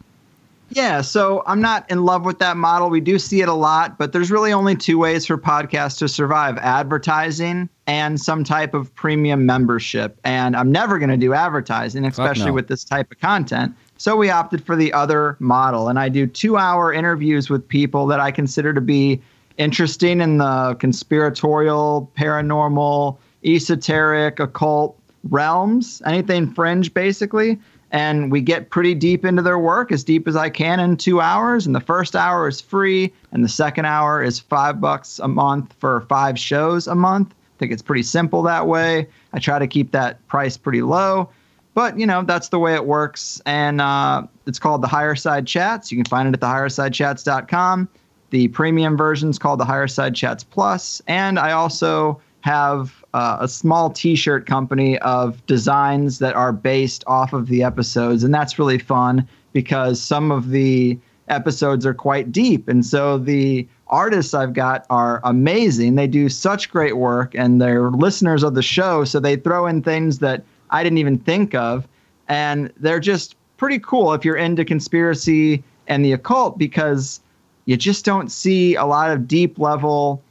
Yeah, 0.72 1.00
so 1.00 1.42
I'm 1.46 1.60
not 1.60 1.90
in 1.90 2.04
love 2.04 2.24
with 2.24 2.38
that 2.38 2.56
model. 2.56 2.90
We 2.90 3.00
do 3.00 3.18
see 3.18 3.40
it 3.40 3.48
a 3.48 3.54
lot, 3.54 3.98
but 3.98 4.12
there's 4.12 4.30
really 4.30 4.52
only 4.52 4.76
two 4.76 4.98
ways 4.98 5.26
for 5.26 5.36
podcasts 5.36 5.98
to 5.98 6.08
survive 6.08 6.58
advertising 6.58 7.68
and 7.88 8.20
some 8.20 8.44
type 8.44 8.72
of 8.72 8.94
premium 8.94 9.44
membership. 9.46 10.20
And 10.22 10.54
I'm 10.54 10.70
never 10.70 11.00
going 11.00 11.10
to 11.10 11.16
do 11.16 11.34
advertising, 11.34 12.04
especially 12.04 12.46
no. 12.46 12.52
with 12.52 12.68
this 12.68 12.84
type 12.84 13.10
of 13.10 13.18
content. 13.18 13.74
So 13.98 14.16
we 14.16 14.30
opted 14.30 14.64
for 14.64 14.76
the 14.76 14.92
other 14.92 15.36
model. 15.40 15.88
And 15.88 15.98
I 15.98 16.08
do 16.08 16.24
two 16.24 16.56
hour 16.56 16.92
interviews 16.92 17.50
with 17.50 17.66
people 17.66 18.06
that 18.06 18.20
I 18.20 18.30
consider 18.30 18.72
to 18.72 18.80
be 18.80 19.20
interesting 19.58 20.20
in 20.20 20.38
the 20.38 20.76
conspiratorial, 20.78 22.10
paranormal, 22.16 23.18
esoteric, 23.44 24.40
occult 24.40 24.98
realms, 25.28 26.00
anything 26.06 26.52
fringe, 26.52 26.92
basically. 26.94 27.58
and 27.92 28.30
we 28.30 28.40
get 28.40 28.70
pretty 28.70 28.94
deep 28.94 29.24
into 29.24 29.42
their 29.42 29.58
work, 29.58 29.90
as 29.90 30.04
deep 30.04 30.28
as 30.28 30.36
I 30.36 30.48
can 30.48 30.78
in 30.78 30.96
two 30.96 31.20
hours. 31.20 31.66
And 31.66 31.74
the 31.74 31.80
first 31.80 32.14
hour 32.14 32.46
is 32.46 32.60
free, 32.60 33.12
and 33.32 33.42
the 33.42 33.48
second 33.48 33.84
hour 33.84 34.22
is 34.22 34.38
five 34.38 34.80
bucks 34.80 35.18
a 35.18 35.26
month 35.28 35.74
for 35.80 36.02
five 36.02 36.38
shows 36.38 36.86
a 36.86 36.94
month. 36.94 37.32
I 37.32 37.58
think 37.58 37.72
it's 37.72 37.82
pretty 37.82 38.04
simple 38.04 38.42
that 38.42 38.66
way. 38.68 39.08
I 39.32 39.38
try 39.40 39.58
to 39.58 39.66
keep 39.66 39.90
that 39.90 40.24
price 40.28 40.56
pretty 40.56 40.82
low, 40.82 41.30
but 41.74 41.98
you 41.98 42.06
know 42.06 42.22
that's 42.22 42.48
the 42.48 42.58
way 42.60 42.74
it 42.74 42.86
works. 42.86 43.42
And 43.44 43.80
uh, 43.80 44.22
it's 44.46 44.58
called 44.60 44.82
the 44.82 44.88
Higher 44.88 45.16
Side 45.16 45.46
Chats. 45.46 45.90
You 45.90 45.98
can 45.98 46.06
find 46.06 46.28
it 46.28 46.34
at 46.34 46.40
thehighersidechats.com. 46.40 47.88
The 48.30 48.48
premium 48.48 48.96
version 48.96 49.28
is 49.30 49.38
called 49.38 49.58
the 49.58 49.64
Higher 49.64 49.88
Side 49.88 50.14
Chats 50.14 50.44
Plus, 50.44 51.02
and 51.08 51.40
I 51.40 51.50
also 51.52 52.20
have 52.42 52.99
uh, 53.14 53.38
a 53.40 53.48
small 53.48 53.90
t-shirt 53.90 54.46
company 54.46 54.98
of 54.98 55.44
designs 55.46 56.18
that 56.20 56.34
are 56.34 56.52
based 56.52 57.02
off 57.06 57.32
of 57.32 57.48
the 57.48 57.62
episodes 57.62 58.22
and 58.22 58.32
that's 58.32 58.58
really 58.58 58.78
fun 58.78 59.26
because 59.52 60.00
some 60.00 60.30
of 60.30 60.50
the 60.50 60.98
episodes 61.28 61.84
are 61.84 61.94
quite 61.94 62.30
deep 62.30 62.68
and 62.68 62.84
so 62.84 63.18
the 63.18 63.66
artists 63.88 64.34
i've 64.34 64.52
got 64.52 64.86
are 64.90 65.20
amazing. 65.24 65.96
They 65.96 66.06
do 66.06 66.28
such 66.28 66.70
great 66.70 66.96
work 66.96 67.34
and 67.34 67.60
they're 67.60 67.90
listeners 67.90 68.42
of 68.42 68.54
the 68.54 68.62
show 68.62 69.04
so 69.04 69.18
they 69.18 69.36
throw 69.36 69.66
in 69.66 69.82
things 69.82 70.18
that 70.20 70.44
i 70.70 70.82
didn't 70.82 70.98
even 70.98 71.18
think 71.18 71.54
of 71.54 71.86
and 72.28 72.72
they're 72.76 73.00
just 73.00 73.36
pretty 73.56 73.78
cool 73.80 74.12
if 74.12 74.24
you're 74.24 74.36
into 74.36 74.64
conspiracy 74.64 75.62
and 75.88 76.04
the 76.04 76.12
occult 76.12 76.58
because 76.58 77.20
you 77.66 77.76
just 77.76 78.04
don't 78.04 78.30
see 78.30 78.74
a 78.76 78.84
lot 78.84 79.10
of 79.10 79.28
deep 79.28 79.58
level 79.58 80.22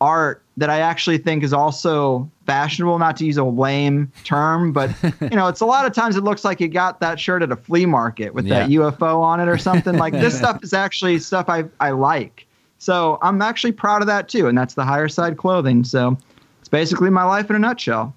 art 0.00 0.41
that 0.56 0.68
I 0.68 0.80
actually 0.80 1.18
think 1.18 1.42
is 1.42 1.52
also 1.52 2.30
fashionable, 2.46 2.98
not 2.98 3.16
to 3.16 3.24
use 3.24 3.38
a 3.38 3.44
lame 3.44 4.12
term, 4.24 4.72
but 4.72 4.90
you 5.20 5.30
know, 5.30 5.48
it's 5.48 5.60
a 5.60 5.66
lot 5.66 5.86
of 5.86 5.92
times 5.92 6.16
it 6.16 6.24
looks 6.24 6.44
like 6.44 6.60
you 6.60 6.68
got 6.68 7.00
that 7.00 7.18
shirt 7.18 7.42
at 7.42 7.50
a 7.50 7.56
flea 7.56 7.86
market 7.86 8.34
with 8.34 8.48
that 8.48 8.68
UFO 8.68 9.20
on 9.20 9.40
it 9.40 9.48
or 9.48 9.56
something. 9.56 9.96
Like 9.96 10.12
this 10.12 10.36
stuff 10.36 10.62
is 10.62 10.72
actually 10.72 11.18
stuff 11.20 11.48
I, 11.48 11.64
I 11.80 11.90
like. 11.90 12.46
So 12.78 13.18
I'm 13.22 13.40
actually 13.40 13.72
proud 13.72 14.02
of 14.02 14.08
that 14.08 14.28
too. 14.28 14.48
And 14.48 14.58
that's 14.58 14.74
the 14.74 14.84
higher 14.84 15.08
side 15.08 15.36
clothing. 15.36 15.84
So 15.84 16.18
it's 16.60 16.68
basically 16.68 17.10
my 17.10 17.24
life 17.24 17.48
in 17.48 17.56
a 17.56 17.58
nutshell. 17.58 18.14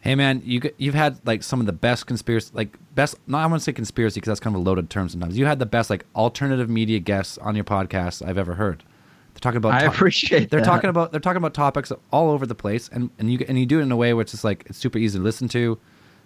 Hey 0.00 0.14
man, 0.14 0.42
you 0.44 0.60
you've 0.76 0.94
had 0.94 1.18
like 1.26 1.42
some 1.42 1.60
of 1.60 1.66
the 1.66 1.72
best 1.72 2.06
conspiracy, 2.06 2.50
like 2.52 2.76
best. 2.94 3.16
Not 3.26 3.42
I 3.42 3.46
want 3.46 3.60
to 3.60 3.64
say 3.64 3.72
conspiracy 3.72 4.20
because 4.20 4.28
that's 4.28 4.40
kind 4.40 4.54
of 4.54 4.60
a 4.60 4.64
loaded 4.64 4.90
term 4.90 5.08
sometimes. 5.08 5.36
You 5.36 5.46
had 5.46 5.58
the 5.58 5.66
best 5.66 5.90
like 5.90 6.04
alternative 6.14 6.68
media 6.68 7.00
guests 7.00 7.36
on 7.38 7.54
your 7.54 7.64
podcast 7.64 8.26
I've 8.26 8.38
ever 8.38 8.54
heard. 8.54 8.82
They're 9.34 9.40
talking 9.40 9.56
about. 9.58 9.74
I 9.74 9.80
to- 9.80 9.88
appreciate 9.88 10.50
They're 10.50 10.60
that. 10.60 10.66
talking 10.66 10.90
about 10.90 11.10
they're 11.10 11.20
talking 11.20 11.38
about 11.38 11.54
topics 11.54 11.92
all 12.12 12.30
over 12.30 12.46
the 12.46 12.54
place, 12.54 12.88
and 12.92 13.10
and 13.18 13.30
you 13.32 13.44
and 13.48 13.58
you 13.58 13.66
do 13.66 13.80
it 13.80 13.82
in 13.82 13.92
a 13.92 13.96
way 13.96 14.14
where 14.14 14.22
it's 14.22 14.30
just 14.32 14.44
like 14.44 14.64
it's 14.66 14.78
super 14.78 14.98
easy 14.98 15.18
to 15.18 15.24
listen 15.24 15.48
to. 15.48 15.78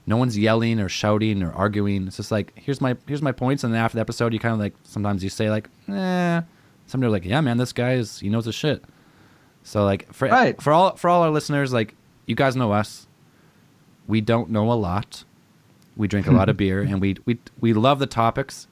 No 0.06 0.16
one's 0.16 0.38
yelling 0.38 0.78
or 0.80 0.88
shouting 0.88 1.42
or 1.42 1.52
arguing. 1.52 2.06
It's 2.06 2.16
just 2.18 2.30
like 2.30 2.52
here's 2.56 2.80
my 2.80 2.96
here's 3.06 3.22
my 3.22 3.32
points, 3.32 3.64
and 3.64 3.72
then 3.74 3.80
after 3.80 3.96
the 3.96 4.00
episode, 4.00 4.32
you 4.32 4.38
kind 4.38 4.52
of 4.54 4.58
like 4.60 4.74
sometimes 4.84 5.22
you 5.24 5.30
say 5.30 5.50
like, 5.50 5.68
eh. 5.88 6.42
Somebody 6.86 7.08
are 7.08 7.10
like, 7.12 7.24
yeah, 7.26 7.40
man, 7.42 7.58
this 7.58 7.72
guy 7.74 7.92
is 7.94 8.20
he 8.20 8.28
knows 8.30 8.46
his 8.46 8.54
shit. 8.54 8.82
So 9.62 9.84
like 9.84 10.10
for 10.12 10.28
Right. 10.28 10.60
for 10.60 10.72
all 10.72 10.96
for 10.96 11.10
all 11.10 11.22
our 11.22 11.30
listeners, 11.30 11.72
like 11.72 11.94
you 12.26 12.34
guys 12.34 12.56
know 12.56 12.72
us. 12.72 13.06
We 14.06 14.20
don't 14.22 14.50
know 14.50 14.70
a 14.70 14.74
lot. 14.74 15.24
We 15.96 16.08
drink 16.08 16.26
a 16.26 16.30
lot 16.30 16.48
of 16.48 16.56
beer, 16.62 16.80
and 16.80 17.00
we 17.00 17.16
we 17.26 17.38
we 17.60 17.72
love 17.74 17.98
the 17.98 18.06
topics. 18.06 18.68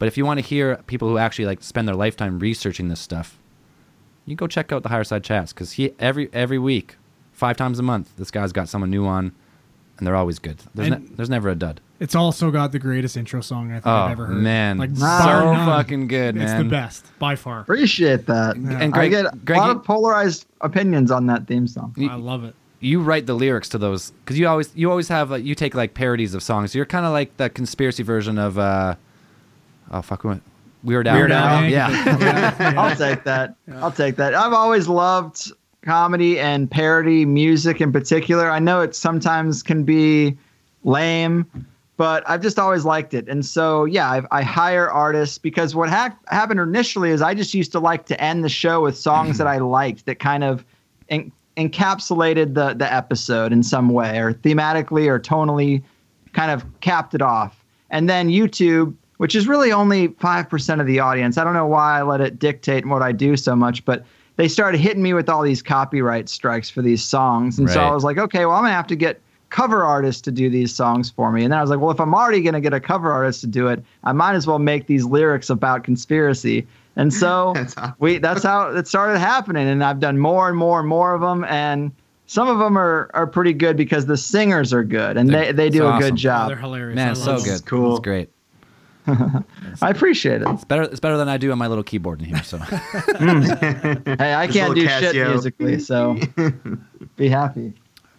But 0.00 0.06
if 0.06 0.16
you 0.16 0.24
want 0.24 0.38
to 0.40 0.46
hear 0.46 0.76
people 0.86 1.08
who 1.08 1.18
actually 1.18 1.46
like 1.46 1.62
spend 1.62 1.86
their 1.88 1.94
lifetime 1.96 2.38
researching 2.40 2.88
this 2.88 3.00
stuff, 3.00 3.38
you 4.28 4.36
go 4.36 4.46
check 4.46 4.72
out 4.72 4.82
the 4.82 4.88
higher 4.88 5.04
side 5.04 5.24
chats 5.24 5.52
because 5.52 5.72
he 5.72 5.92
every 5.98 6.28
every 6.32 6.58
week, 6.58 6.96
five 7.32 7.56
times 7.56 7.78
a 7.78 7.82
month, 7.82 8.14
this 8.16 8.30
guy's 8.30 8.52
got 8.52 8.68
someone 8.68 8.90
new 8.90 9.06
on, 9.06 9.32
and 9.98 10.06
they're 10.06 10.16
always 10.16 10.38
good. 10.38 10.58
There's 10.74 10.90
ne- 10.90 11.02
there's 11.16 11.30
never 11.30 11.48
a 11.48 11.54
dud. 11.54 11.80
It's 12.00 12.14
also 12.14 12.52
got 12.52 12.70
the 12.70 12.78
greatest 12.78 13.16
intro 13.16 13.40
song 13.40 13.70
I 13.72 13.74
think 13.74 13.86
Oh 13.86 13.90
I've 13.90 14.12
ever 14.12 14.26
heard. 14.26 14.36
man, 14.36 14.78
like 14.78 14.94
so 14.96 15.04
none. 15.04 15.66
fucking 15.66 16.06
good, 16.06 16.36
man. 16.36 16.44
It's 16.44 16.54
the 16.62 16.68
best 16.68 17.06
by 17.18 17.34
far. 17.34 17.60
Appreciate 17.62 18.26
that. 18.26 18.54
And 18.54 18.72
I 18.82 18.88
Greg, 18.88 19.10
get 19.10 19.44
Greg, 19.44 19.58
a 19.58 19.60
lot 19.62 19.70
of 19.70 19.82
polarized 19.84 20.46
opinions 20.60 21.10
on 21.10 21.26
that 21.26 21.46
theme 21.48 21.66
song. 21.66 21.92
You- 21.96 22.08
I 22.10 22.14
love 22.14 22.44
it. 22.44 22.54
you 22.78 23.00
write 23.02 23.26
the 23.26 23.34
lyrics 23.34 23.68
to 23.70 23.78
those 23.78 24.12
because 24.12 24.38
you 24.38 24.46
always 24.46 24.70
you 24.76 24.88
always 24.90 25.08
have 25.08 25.32
like, 25.32 25.44
you 25.44 25.56
take 25.56 25.74
like 25.74 25.94
parodies 25.94 26.34
of 26.34 26.42
songs. 26.44 26.72
You're 26.74 26.86
kind 26.86 27.04
of 27.04 27.10
like 27.12 27.36
the 27.36 27.50
conspiracy 27.50 28.04
version 28.04 28.38
of 28.38 28.58
uh 28.60 28.94
oh 29.90 30.02
fuck 30.02 30.22
what 30.22 30.40
Weird 30.82 31.08
Al. 31.08 31.16
Weird 31.16 31.32
Al. 31.32 31.64
Yeah. 31.64 32.54
I'll 32.78 32.96
take 32.96 33.24
that. 33.24 33.54
I'll 33.76 33.92
take 33.92 34.16
that. 34.16 34.34
I've 34.34 34.52
always 34.52 34.88
loved 34.88 35.52
comedy 35.82 36.38
and 36.38 36.70
parody 36.70 37.24
music 37.24 37.80
in 37.80 37.92
particular. 37.92 38.50
I 38.50 38.58
know 38.58 38.80
it 38.80 38.94
sometimes 38.94 39.62
can 39.62 39.84
be 39.84 40.36
lame, 40.84 41.46
but 41.96 42.28
I've 42.28 42.42
just 42.42 42.58
always 42.58 42.84
liked 42.84 43.14
it. 43.14 43.28
And 43.28 43.44
so, 43.44 43.84
yeah, 43.84 44.10
I've, 44.10 44.26
I 44.30 44.42
hire 44.42 44.88
artists 44.90 45.38
because 45.38 45.74
what 45.74 45.88
ha- 45.88 46.16
happened 46.28 46.60
initially 46.60 47.10
is 47.10 47.22
I 47.22 47.34
just 47.34 47.54
used 47.54 47.72
to 47.72 47.80
like 47.80 48.06
to 48.06 48.20
end 48.22 48.44
the 48.44 48.48
show 48.48 48.82
with 48.82 48.96
songs 48.96 49.38
that 49.38 49.46
I 49.46 49.58
liked 49.58 50.06
that 50.06 50.18
kind 50.18 50.44
of 50.44 50.64
en- 51.08 51.32
encapsulated 51.56 52.54
the 52.54 52.74
the 52.74 52.92
episode 52.92 53.52
in 53.52 53.62
some 53.62 53.88
way, 53.88 54.18
or 54.18 54.32
thematically 54.32 55.08
or 55.08 55.18
tonally, 55.18 55.82
kind 56.32 56.50
of 56.50 56.64
capped 56.80 57.14
it 57.14 57.22
off. 57.22 57.64
And 57.90 58.08
then 58.08 58.28
YouTube, 58.28 58.94
which 59.18 59.34
is 59.36 59.46
really 59.46 59.70
only 59.70 60.08
five 60.18 60.48
percent 60.48 60.80
of 60.80 60.86
the 60.88 60.98
audience. 60.98 61.38
I 61.38 61.44
don't 61.44 61.54
know 61.54 61.66
why 61.66 61.98
I 61.98 62.02
let 62.02 62.20
it 62.20 62.38
dictate 62.38 62.86
what 62.86 63.02
I 63.02 63.12
do 63.12 63.36
so 63.36 63.54
much, 63.54 63.84
but 63.84 64.04
they 64.36 64.48
started 64.48 64.78
hitting 64.80 65.02
me 65.02 65.12
with 65.14 65.28
all 65.28 65.42
these 65.42 65.62
copyright 65.62 66.28
strikes 66.28 66.70
for 66.70 66.80
these 66.82 67.04
songs, 67.04 67.58
and 67.58 67.68
so 67.70 67.80
I 67.80 67.92
was 67.92 68.02
like, 68.04 68.18
okay, 68.18 68.46
well, 68.46 68.56
I'm 68.56 68.62
gonna 68.62 68.74
have 68.74 68.86
to 68.88 68.96
get 68.96 69.20
cover 69.50 69.82
artists 69.82 70.20
to 70.22 70.30
do 70.30 70.50
these 70.50 70.74
songs 70.74 71.08
for 71.10 71.32
me. 71.32 71.42
And 71.42 71.52
then 71.52 71.58
I 71.58 71.62
was 71.62 71.70
like, 71.70 71.80
well, 71.80 71.90
if 71.90 72.00
I'm 72.00 72.14
already 72.14 72.42
gonna 72.42 72.60
get 72.60 72.74
a 72.74 72.80
cover 72.80 73.10
artist 73.10 73.40
to 73.42 73.46
do 73.46 73.68
it, 73.68 73.82
I 74.04 74.12
might 74.12 74.34
as 74.34 74.46
well 74.46 74.58
make 74.58 74.86
these 74.86 75.04
lyrics 75.06 75.48
about 75.48 75.84
conspiracy. 75.84 76.66
And 76.96 77.14
so 77.14 77.52
That's 77.56 77.74
awesome. 77.78 77.94
we 77.98 78.18
that's 78.18 78.42
how 78.42 78.68
it 78.70 78.86
started 78.86 79.18
happening 79.18 79.66
and 79.66 79.82
I've 79.82 80.00
done 80.00 80.18
more 80.18 80.48
and 80.48 80.56
more 80.58 80.80
and 80.80 80.88
more 80.88 81.14
of 81.14 81.20
them 81.22 81.44
and 81.44 81.92
some 82.26 82.46
of 82.48 82.58
them 82.58 82.76
are, 82.76 83.10
are 83.14 83.26
pretty 83.26 83.54
good 83.54 83.74
because 83.76 84.04
the 84.04 84.18
singers 84.18 84.72
are 84.74 84.84
good 84.84 85.16
and 85.16 85.30
They're- 85.30 85.46
they, 85.46 85.52
they 85.52 85.70
do 85.70 85.84
a 85.84 85.86
awesome. 85.86 86.00
good 86.02 86.12
Oh, 86.12 86.16
job. 86.16 86.48
they're 86.48 86.56
hilarious. 86.58 86.96
Man, 86.96 87.14
so 87.16 87.30
love 87.32 87.44
them. 87.44 87.54
good. 87.56 87.64
Cool. 87.66 87.96
It's 87.96 88.04
great. 88.04 88.28
I 89.82 89.90
appreciate 89.90 90.42
it. 90.42 90.48
It's 90.48 90.64
better. 90.64 90.82
It's 90.82 91.00
better 91.00 91.16
than 91.16 91.28
I 91.28 91.36
do 91.36 91.50
on 91.52 91.58
my 91.58 91.66
little 91.66 91.84
keyboard 91.84 92.20
in 92.20 92.26
here. 92.26 92.42
So 92.42 92.58
Hey, 92.58 92.74
I 94.34 94.46
Just 94.46 94.58
can't 94.58 94.74
do 94.74 94.82
little 94.82 95.00
shit 95.00 95.14
musically, 95.28 95.78
so 95.78 96.18
be 97.16 97.28
happy. 97.28 97.72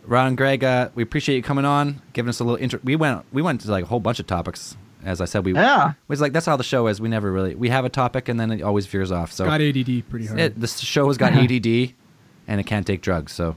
Ron, 0.05 0.35
Greg, 0.35 0.63
uh, 0.63 0.89
we 0.95 1.03
appreciate 1.03 1.35
you 1.35 1.43
coming 1.43 1.65
on, 1.65 2.01
giving 2.13 2.29
us 2.29 2.39
a 2.39 2.43
little 2.43 2.61
intro. 2.61 2.79
We 2.83 2.95
went 2.95 3.23
we 3.31 3.41
went 3.41 3.61
to 3.61 3.71
like 3.71 3.83
a 3.83 3.87
whole 3.87 3.99
bunch 3.99 4.19
of 4.19 4.27
topics. 4.27 4.75
As 5.03 5.21
I 5.21 5.25
said, 5.25 5.45
we 5.45 5.53
Yeah. 5.53 5.91
it 5.91 5.95
was 6.07 6.19
like 6.19 6.33
that's 6.33 6.45
how 6.45 6.57
the 6.57 6.63
show 6.63 6.87
is. 6.87 6.99
We 6.99 7.07
never 7.09 7.31
really 7.31 7.55
we 7.55 7.69
have 7.69 7.85
a 7.85 7.89
topic 7.89 8.27
and 8.27 8.39
then 8.39 8.51
it 8.51 8.61
always 8.61 8.85
veers 8.87 9.11
off. 9.11 9.31
So 9.31 9.45
Got 9.45 9.61
ADD 9.61 10.09
pretty 10.09 10.25
hard. 10.25 10.39
it, 10.39 10.59
this 10.59 10.79
show 10.79 11.07
has 11.07 11.17
got 11.17 11.33
ADD 11.35 11.93
and 12.47 12.59
it 12.59 12.65
can't 12.65 12.85
take 12.87 13.01
drugs. 13.01 13.31
So 13.31 13.55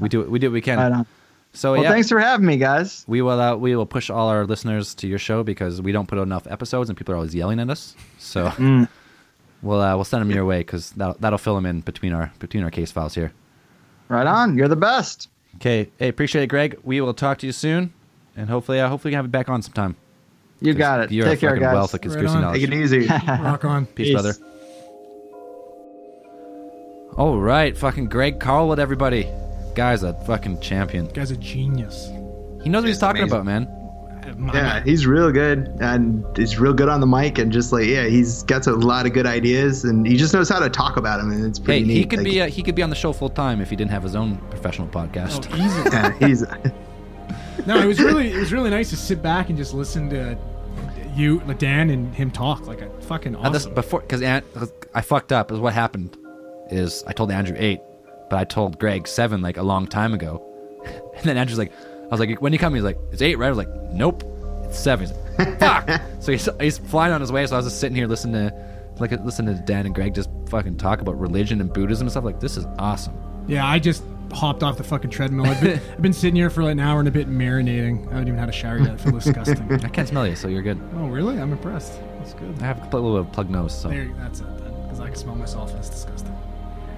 we 0.00 0.08
do 0.08 0.22
we 0.22 0.38
do 0.38 0.48
what 0.48 0.54
we 0.54 0.60
can. 0.60 0.78
Right 0.78 0.92
on. 0.92 1.06
So 1.52 1.72
Well, 1.72 1.82
yeah, 1.82 1.90
thanks 1.90 2.08
for 2.08 2.20
having 2.20 2.46
me, 2.46 2.56
guys. 2.56 3.04
we 3.08 3.22
will 3.22 3.40
uh, 3.40 3.56
we 3.56 3.74
will 3.74 3.86
push 3.86 4.08
all 4.08 4.28
our 4.28 4.46
listeners 4.46 4.94
to 4.96 5.08
your 5.08 5.18
show 5.18 5.42
because 5.42 5.82
we 5.82 5.90
don't 5.92 6.06
put 6.06 6.18
enough 6.18 6.46
episodes 6.46 6.88
and 6.90 6.96
people 6.96 7.12
are 7.12 7.16
always 7.16 7.34
yelling 7.34 7.58
at 7.60 7.68
us. 7.70 7.96
So 8.18 8.46
Mm. 8.56 8.88
we'll 9.62 9.80
uh, 9.80 9.94
we'll 9.96 10.04
send 10.04 10.20
them 10.22 10.30
your 10.30 10.44
way 10.44 10.60
because 10.60 10.90
that'll, 10.92 11.16
that'll 11.18 11.38
fill 11.38 11.56
them 11.56 11.66
in 11.66 11.80
between 11.80 12.12
our 12.12 12.32
between 12.38 12.62
our 12.62 12.70
case 12.70 12.92
files 12.92 13.14
here. 13.14 13.32
Right 14.08 14.26
on. 14.26 14.56
You're 14.56 14.68
the 14.68 14.76
best. 14.76 15.28
Okay, 15.56 15.90
hey, 15.98 16.08
appreciate 16.08 16.44
it, 16.44 16.46
Greg. 16.46 16.78
We 16.84 17.00
will 17.00 17.12
talk 17.14 17.38
to 17.38 17.46
you 17.46 17.52
soon, 17.52 17.92
and 18.36 18.48
hopefully, 18.48 18.78
uh, 18.80 18.88
hopefully, 18.88 19.10
we 19.10 19.12
can 19.14 19.18
have 19.18 19.24
you 19.26 19.30
back 19.30 19.48
on 19.48 19.60
sometime. 19.62 19.96
You 20.60 20.74
got 20.74 21.00
it. 21.00 21.10
You're 21.10 21.26
Take 21.26 21.38
a 21.38 21.40
care, 21.40 21.50
fucking 21.50 21.62
guys. 21.62 21.74
wealth 21.74 21.94
of 21.94 22.00
conspiracy 22.00 22.34
on. 22.36 22.42
knowledge. 22.42 22.60
Take 22.60 22.70
it 22.70 22.74
easy. 22.74 23.06
Rock 23.28 23.64
on. 23.64 23.86
Peace, 23.86 24.06
Peace. 24.08 24.12
brother. 24.12 24.34
All 27.16 27.38
right, 27.38 27.76
fucking 27.76 28.06
Greg 28.06 28.38
Carlwood, 28.38 28.78
everybody. 28.78 29.26
Guy's 29.80 30.02
a 30.02 30.12
fucking 30.24 30.60
champion. 30.60 31.06
Guy's 31.08 31.30
a 31.30 31.36
genius. 31.38 32.08
He 32.62 32.68
knows 32.68 32.82
what 32.82 32.88
he's 32.88 32.98
talking 32.98 33.22
amazing. 33.22 33.38
about, 33.40 33.46
man. 33.46 33.76
My- 34.36 34.52
Yeah, 34.54 34.82
he's 34.84 35.06
real 35.06 35.32
good, 35.32 35.74
and 35.80 36.22
he's 36.36 36.58
real 36.58 36.74
good 36.74 36.90
on 36.90 37.00
the 37.00 37.06
mic, 37.06 37.38
and 37.38 37.50
just 37.50 37.72
like 37.72 37.86
yeah, 37.86 38.04
he's 38.06 38.42
got 38.42 38.66
a 38.66 38.72
lot 38.72 39.06
of 39.06 39.14
good 39.14 39.24
ideas, 39.24 39.84
and 39.84 40.06
he 40.06 40.18
just 40.18 40.34
knows 40.34 40.50
how 40.50 40.58
to 40.60 40.68
talk 40.68 40.98
about 40.98 41.18
them, 41.20 41.30
and 41.32 41.46
it's 41.46 41.58
Hey, 41.58 41.64
pretty 41.64 41.84
neat. 41.86 41.94
he 41.94 42.04
could 42.04 42.18
Like, 42.18 42.26
be 42.28 42.40
uh, 42.42 42.46
he 42.48 42.62
could 42.62 42.74
be 42.74 42.82
on 42.82 42.90
the 42.90 42.96
show 42.96 43.12
full 43.14 43.30
time 43.30 43.62
if 43.62 43.70
he 43.70 43.76
didn't 43.76 43.90
have 43.90 44.02
his 44.02 44.14
own 44.14 44.36
professional 44.50 44.86
podcast. 44.88 45.48
Oh, 45.50 45.56
easy. 45.56 45.90
yeah, 45.92 46.28
he's 46.28 46.42
No, 47.66 47.78
it 47.80 47.86
was 47.86 47.98
really 47.98 48.30
it 48.32 48.36
was 48.38 48.52
really 48.52 48.68
nice 48.70 48.90
to 48.90 48.96
sit 48.98 49.22
back 49.22 49.48
and 49.48 49.56
just 49.56 49.72
listen 49.72 50.10
to 50.10 50.36
you, 51.16 51.40
Dan, 51.58 51.88
and 51.88 52.14
him 52.14 52.30
talk. 52.30 52.66
Like 52.66 52.82
a 52.82 52.90
fucking 53.02 53.34
Uh, 53.34 53.48
this 53.48 53.62
awesome. 53.62 53.74
before 53.74 54.00
because 54.00 54.22
I 54.22 55.00
fucked 55.00 55.32
up. 55.32 55.50
Is 55.50 55.58
what 55.58 55.72
happened. 55.72 56.16
Is 56.70 57.02
I 57.06 57.12
told 57.12 57.30
Andrew 57.32 57.56
eight, 57.58 57.80
but 58.30 58.38
I 58.38 58.44
told 58.44 58.78
Greg 58.78 59.06
seven 59.06 59.42
like 59.42 59.56
a 59.58 59.62
long 59.62 59.86
time 59.86 60.14
ago, 60.14 60.42
and 61.16 61.24
then 61.24 61.36
Andrew's 61.36 61.58
like, 61.58 61.72
I 62.04 62.08
was 62.08 62.20
like, 62.20 62.40
when 62.40 62.52
you 62.52 62.58
come, 62.58 62.74
he's 62.74 62.82
like, 62.82 62.98
it's 63.12 63.20
eight, 63.22 63.36
right? 63.36 63.46
I 63.46 63.50
was 63.50 63.58
like, 63.58 63.68
nope, 63.92 64.24
it's 64.64 64.78
seven. 64.78 65.06
He's 65.08 65.16
like, 65.38 65.58
Fuck. 65.60 66.00
so 66.20 66.32
he's, 66.32 66.48
he's 66.60 66.78
flying 66.78 67.12
on 67.12 67.20
his 67.20 67.30
way. 67.32 67.46
So 67.46 67.54
I 67.56 67.58
was 67.58 67.66
just 67.66 67.80
sitting 67.80 67.96
here 67.96 68.06
listening 68.06 68.48
to 68.50 68.70
like 68.98 69.12
listening 69.24 69.56
to 69.56 69.62
Dan 69.62 69.86
and 69.86 69.94
Greg 69.94 70.14
just 70.14 70.28
fucking 70.48 70.76
talk 70.76 71.00
about 71.00 71.18
religion 71.18 71.60
and 71.60 71.72
Buddhism 71.72 72.06
and 72.06 72.10
stuff. 72.10 72.24
Like 72.24 72.40
this 72.40 72.56
is 72.56 72.66
awesome. 72.78 73.14
Yeah, 73.48 73.66
I 73.66 73.78
just 73.78 74.02
hopped 74.32 74.62
off 74.62 74.76
the 74.76 74.84
fucking 74.84 75.10
treadmill. 75.10 75.46
I've 75.46 75.60
been, 75.60 75.80
I've 75.92 76.02
been 76.02 76.12
sitting 76.12 76.36
here 76.36 76.50
for 76.50 76.62
like 76.62 76.72
an 76.72 76.80
hour 76.80 76.98
and 76.98 77.08
a 77.08 77.10
bit 77.10 77.28
marinating. 77.28 78.06
I 78.08 78.12
haven't 78.12 78.28
even 78.28 78.38
had 78.38 78.48
a 78.48 78.52
shower 78.52 78.78
yet. 78.78 78.90
I 78.90 78.96
feel 78.96 79.12
disgusting. 79.12 79.72
I 79.84 79.88
can't 79.88 80.06
smell 80.06 80.26
you, 80.26 80.36
so 80.36 80.48
you're 80.48 80.62
good. 80.62 80.78
oh, 80.96 81.06
really? 81.08 81.38
I'm 81.40 81.52
impressed. 81.52 81.98
That's 82.18 82.34
good. 82.34 82.54
I 82.60 82.66
have 82.66 82.92
a 82.92 82.96
little 82.96 83.14
bit 83.18 83.28
of 83.28 83.32
plug 83.32 83.48
nose, 83.50 83.76
so 83.76 83.88
There, 83.88 84.10
that's 84.18 84.40
it. 84.40 84.46
Because 84.82 85.00
I 85.00 85.06
can 85.06 85.16
smell 85.16 85.34
myself 85.36 85.70
and 85.70 85.78
it's 85.78 85.88
disgusting. 85.88 86.36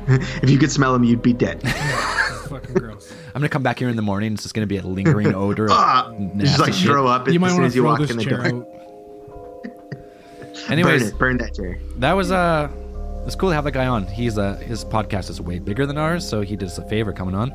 If 0.09 0.51
you 0.51 0.59
could 0.59 0.71
smell 0.71 0.95
him, 0.95 1.05
you'd 1.05 1.23
be 1.23 1.33
dead. 1.33 1.63
Fucking 2.49 2.75
gross. 2.75 3.13
I'm 3.29 3.41
gonna 3.41 3.49
come 3.49 3.63
back 3.63 3.79
here 3.79 3.89
in 3.89 3.97
the 3.97 4.03
morning. 4.03 4.33
It's 4.35 4.43
just 4.43 4.55
gonna 4.55 4.67
be 4.67 4.77
a 4.79 4.83
lingering 4.83 5.35
odor. 5.35 5.69
Ah, 5.71 6.07
of 6.09 6.21
you 6.21 6.27
just 6.29 6.35
nasty 6.59 6.63
like 6.63 6.73
shit. 6.75 6.87
throw 6.87 7.07
up 7.07 7.27
You 7.29 7.35
as 7.35 7.41
might 7.41 7.49
soon 7.49 7.57
want 7.57 7.67
as 7.67 7.73
to 7.73 7.77
you 7.77 7.85
walk 7.85 8.01
in 8.01 8.17
the 8.17 8.25
chair 8.25 8.39
door. 8.43 8.47
out. 8.47 8.69
Anyways, 10.71 11.03
burn 11.03 11.09
it, 11.13 11.19
burn 11.19 11.37
that 11.39 11.55
chair. 11.55 11.79
that 11.97 12.13
was 12.13 12.31
uh, 12.31 12.69
it's 13.27 13.35
cool 13.37 13.49
to 13.51 13.55
have 13.55 13.65
that 13.65 13.73
guy 13.73 13.87
on. 13.87 14.07
He's 14.07 14.37
uh, 14.39 14.57
his 14.57 14.85
podcast 14.85 15.31
is 15.31 15.41
way 15.41 15.59
bigger 15.59 15.87
than 15.87 15.97
ours, 15.99 16.29
so 16.29 16.41
he 16.43 16.57
did 16.57 16.69
us 16.69 16.79
a 16.79 16.89
favor 16.89 17.13
coming 17.13 17.35
on. 17.35 17.51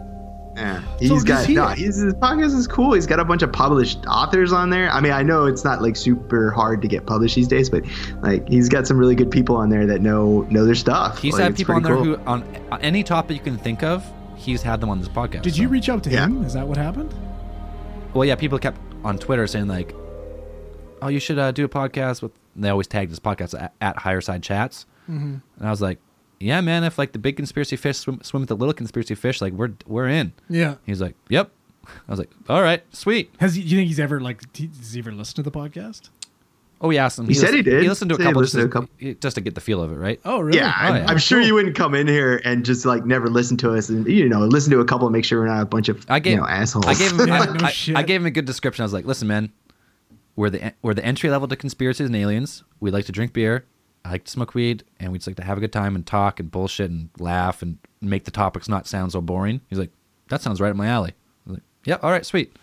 Yeah, 0.57 0.81
So 0.81 0.87
he's 0.99 1.09
does 1.09 1.23
got 1.23 1.45
he- 1.45 1.53
no. 1.53 1.67
He's, 1.67 1.97
his 1.97 2.13
podcast 2.15 2.55
is 2.55 2.67
cool. 2.67 2.93
He's 2.93 3.05
got 3.05 3.19
a 3.19 3.25
bunch 3.25 3.43
of 3.43 3.51
published 3.53 3.99
authors 4.07 4.51
on 4.51 4.71
there. 4.71 4.89
I 4.89 4.99
mean, 5.01 5.11
I 5.11 5.21
know 5.21 5.45
it's 5.45 5.63
not 5.63 5.81
like 5.83 5.95
super 5.95 6.49
hard 6.51 6.81
to 6.81 6.87
get 6.87 7.05
published 7.05 7.35
these 7.35 7.47
days, 7.47 7.69
but 7.69 7.83
like 8.23 8.47
he's 8.49 8.67
got 8.67 8.87
some 8.87 8.97
really 8.97 9.13
good 9.15 9.29
people 9.29 9.55
on 9.55 9.69
there 9.69 9.85
that 9.85 10.01
know 10.01 10.41
know 10.49 10.65
their 10.65 10.73
stuff. 10.75 11.19
He's 11.21 11.33
Like, 11.35 11.43
had 11.43 11.55
people 11.55 11.75
on 11.75 11.83
there 11.83 11.95
cool. 11.95 12.03
who 12.03 12.15
on, 12.25 12.43
on 12.71 12.81
any 12.81 13.03
topic 13.03 13.37
you 13.37 13.43
can 13.43 13.57
think 13.57 13.83
of. 13.83 14.03
He's 14.35 14.61
had 14.63 14.81
them 14.81 14.89
on 14.89 14.99
this 14.99 15.09
podcast. 15.09 15.43
Did 15.43 15.55
so- 15.55 15.61
you 15.61 15.67
reach 15.67 15.89
out 15.89 16.03
to 16.05 16.09
Yeah. 16.09 16.25
him? 16.25 16.43
Is 16.43 16.53
that 16.53 16.67
what 16.67 16.77
happened? 16.77 17.13
Well, 18.13 18.25
yeah, 18.25 18.35
people 18.35 18.57
kept 18.57 18.79
on 19.03 19.17
Twitter 19.19 19.45
saying 19.47 19.67
like, 19.67 19.93
"Oh, 21.01 21.07
you 21.09 21.19
should 21.19 21.37
uh, 21.37 21.51
do 21.51 21.65
a 21.65 21.69
podcast 21.69 22.21
with." 22.21 22.31
and 22.55 22.63
They 22.63 22.69
always 22.69 22.87
tagged 22.87 23.11
this 23.11 23.19
podcast 23.19 23.59
at, 23.61 23.73
at 23.79 23.97
Higher 23.97 24.21
Side 24.21 24.41
Chats, 24.41 24.85
Mm-hmm. 25.09 25.35
and 25.59 25.67
I 25.67 25.69
was 25.69 25.81
like, 25.81 25.99
"Yeah, 26.39 26.61
man, 26.61 26.83
if 26.83 26.97
like 26.97 27.11
the 27.13 27.19
big 27.19 27.35
conspiracy 27.35 27.75
fish 27.75 27.97
swim, 27.97 28.19
swim 28.23 28.41
with 28.41 28.49
the 28.49 28.55
little 28.55 28.73
conspiracy 28.73 29.15
fish, 29.15 29.41
like 29.41 29.53
we're 29.53 29.71
we're 29.85 30.07
in." 30.07 30.33
Yeah. 30.49 30.75
He's 30.85 31.01
like, 31.01 31.15
"Yep." 31.29 31.51
I 31.87 32.11
was 32.11 32.19
like, 32.19 32.29
"All 32.49 32.61
right, 32.61 32.83
sweet." 32.93 33.31
Has 33.39 33.55
he? 33.55 33.61
Do 33.63 33.69
you 33.69 33.77
think 33.77 33.87
he's 33.87 33.99
ever 33.99 34.19
like? 34.19 34.51
d- 34.53 34.67
Does 34.67 34.93
he 34.93 34.99
ever 34.99 35.11
listen 35.11 35.35
to 35.35 35.43
the 35.43 35.51
podcast? 35.51 36.09
Oh, 36.79 36.89
we 36.89 36.99
asked 36.99 37.17
him. 37.17 37.25
He 37.27 37.33
said 37.33 37.47
he 37.55 37.57
listened- 37.57 37.65
did. 37.65 37.81
He 37.83 37.89
listened 37.89 38.09
to 38.09 38.15
a 38.15 38.19
couple 38.19 38.41
just, 38.43 38.53
to 38.53 38.65
a 38.65 38.69
to, 39.13 39.13
just 39.19 39.35
to 39.35 39.41
get 39.41 39.55
the 39.55 39.61
feel 39.61 39.81
of 39.81 39.91
it, 39.91 39.95
right? 39.95 40.19
Oh, 40.25 40.39
really? 40.41 40.59
Yeah, 40.59 40.71
I'm, 40.75 40.93
oh, 40.93 40.97
yeah. 40.97 41.05
I'm 41.07 41.17
sure 41.17 41.39
Cool. 41.39 41.47
you 41.47 41.53
wouldn't 41.55 41.75
come 41.75 41.95
in 41.95 42.07
here 42.07 42.39
and 42.45 42.63
just 42.63 42.85
like 42.85 43.03
never 43.03 43.29
listen 43.29 43.57
to 43.57 43.73
us 43.73 43.89
and 43.89 44.05
you 44.05 44.29
know 44.29 44.41
listen 44.41 44.71
to 44.73 44.79
a 44.79 44.85
couple 44.85 45.07
and 45.07 45.13
make 45.13 45.25
sure 45.25 45.39
we're 45.39 45.47
not 45.47 45.61
a 45.63 45.65
bunch 45.65 45.89
of 45.89 46.05
I 46.07 46.19
gave 46.19 46.33
you 46.33 46.37
know 46.37 46.45
assholes. 46.47 46.85
I 46.85 46.93
gave 46.93 47.13
him 47.13 47.27
Yeah, 47.27 47.39
I, 47.39 47.45
no 47.47 47.65
I- 47.65 47.99
I 47.99 48.03
gave 48.03 48.21
him 48.21 48.27
a 48.27 48.31
good 48.31 48.45
description. 48.45 48.83
I 48.83 48.85
was 48.85 48.93
like, 48.93 49.05
"Listen, 49.05 49.27
man, 49.27 49.51
we're 50.35 50.51
the 50.51 50.73
we're 50.83 50.93
the 50.93 51.03
entry 51.03 51.31
level 51.31 51.47
to 51.47 51.55
conspiracies 51.55 52.05
and 52.05 52.15
aliens. 52.15 52.63
We 52.79 52.91
like 52.91 53.05
to 53.05 53.11
drink 53.11 53.33
beer. 53.33 53.65
I 54.07 54.11
like 54.11 54.23
to 54.23 54.31
smoke 54.31 54.53
weed, 54.55 54.83
and 54.99 55.11
we 55.11 55.17
just 55.17 55.27
like 55.27 55.35
to 55.35 55.43
have 55.43 55.57
a 55.57 55.61
good 55.61 55.73
time 55.73 55.95
and 55.95 56.05
talk 56.05 56.39
and 56.39 56.49
bullshit 56.49 56.89
and 56.89 57.09
laugh 57.19 57.61
and 57.61 57.77
make 58.01 58.23
the 58.23 58.31
topics 58.31 58.69
not 58.69 58.87
sound 58.87 59.11
so 59.11 59.21
boring." 59.21 59.61
He's 59.69 59.79
like, 59.79 59.91
"That 60.29 60.41
sounds 60.41 60.61
right 60.61 60.69
up 60.69 60.75
my 60.75 60.87
alley." 60.87 61.11
I 61.11 61.49
was 61.49 61.57
like, 61.57 61.63
"Yeah, 61.83 61.97
all 62.01 62.11
right, 62.11 62.25
sweet." 62.25 62.55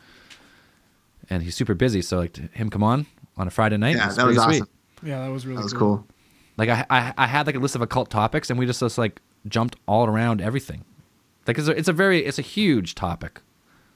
And 1.30 1.42
he's 1.42 1.54
super 1.54 1.74
busy, 1.74 2.02
so 2.02 2.18
like 2.18 2.32
to 2.34 2.42
him 2.52 2.70
come 2.70 2.82
on 2.82 3.06
on 3.36 3.46
a 3.46 3.50
Friday 3.50 3.76
night. 3.76 3.96
yeah, 3.96 4.06
was 4.06 4.16
that 4.16 4.26
was 4.26 4.36
pretty 4.36 4.48
awesome. 4.48 4.66
sweet. 5.00 5.08
Yeah, 5.10 5.20
that 5.20 5.30
was 5.30 5.46
really 5.46 5.56
That 5.58 5.64
was 5.64 5.72
cool. 5.72 6.06
Like 6.56 6.68
I, 6.68 6.86
I 6.88 7.14
I 7.18 7.26
had 7.26 7.46
like 7.46 7.56
a 7.56 7.58
list 7.58 7.74
of 7.74 7.82
occult 7.82 8.10
topics, 8.10 8.48
and 8.50 8.58
we 8.58 8.64
just 8.66 8.80
just 8.80 8.96
like 8.98 9.20
jumped 9.46 9.76
all 9.86 10.06
around 10.06 10.40
everything. 10.40 10.84
Like 11.46 11.58
it's 11.58 11.68
a, 11.68 11.72
it's 11.72 11.88
a 11.88 11.92
very 11.92 12.24
it's 12.24 12.38
a 12.38 12.42
huge 12.42 12.94
topic, 12.94 13.42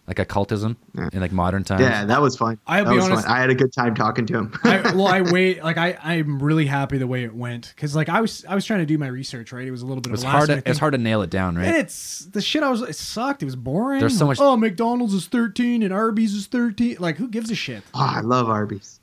like 0.09 0.19
occultism 0.19 0.77
Yeah. 0.95 1.11
in 1.13 1.21
like 1.21 1.31
modern 1.33 1.63
times. 1.63 1.83
Yeah, 1.83 2.05
that 2.07 2.21
was 2.21 2.35
fun. 2.37 2.59
I'll 2.67 2.85
that 2.87 2.91
be 2.91 2.99
honest- 2.99 3.27
fun. 3.27 3.33
I 3.37 3.41
had 3.41 3.51
a 3.51 3.55
good 3.55 3.73
time 3.73 3.95
talking 3.95 4.27
to 4.27 4.39
him. 4.39 4.59
I, 4.65 4.81
well, 4.95 5.07
I 5.07 5.21
wait. 5.33 5.63
Like 5.63 5.77
I, 5.77 5.97
I'm 6.03 6.43
really 6.43 6.65
happy 6.67 6.97
the 6.99 7.07
way 7.07 7.25
it 7.25 7.35
went 7.35 7.73
because 7.77 7.95
like 7.95 8.09
I 8.09 8.21
was, 8.21 8.45
I 8.49 8.55
was 8.55 8.65
trying 8.65 8.81
to 8.81 8.87
do 8.87 8.97
my 8.99 9.07
research. 9.07 9.53
Right, 9.53 9.67
it 9.69 9.71
was 9.71 9.83
a 9.83 9.87
little 9.87 10.01
bit 10.01 10.09
It 10.09 10.13
was 10.13 10.23
of 10.23 10.29
a 10.29 10.31
hard. 10.33 10.47
To, 10.49 10.63
it's 10.67 10.79
hard 10.79 10.93
to 10.93 10.99
nail 10.99 11.23
it 11.23 11.31
down, 11.31 11.57
right? 11.57 11.67
And 11.67 11.75
right? 11.75 11.81
it's 11.85 12.25
the 12.25 12.41
shit. 12.41 12.63
I 12.63 12.71
was. 12.71 12.83
It 12.83 12.97
sucked. 12.97 13.43
It 13.43 13.47
was 13.47 13.57
boring. 13.57 14.01
There's 14.01 14.17
so 14.19 14.25
Like, 14.27 14.39
much- 14.39 14.45
Oh, 14.45 14.57
McDonald's 14.57 15.13
is 15.15 15.27
13 15.27 15.83
and 15.83 15.93
Arby's 15.93 16.33
is 16.35 16.47
13. 16.47 16.97
Like, 16.99 17.17
who 17.19 17.29
gives 17.29 17.51
a 17.51 17.55
shit? 17.55 17.83
oh, 17.95 18.01
I 18.01 18.21
love 18.21 18.49
Arby's. 18.49 18.99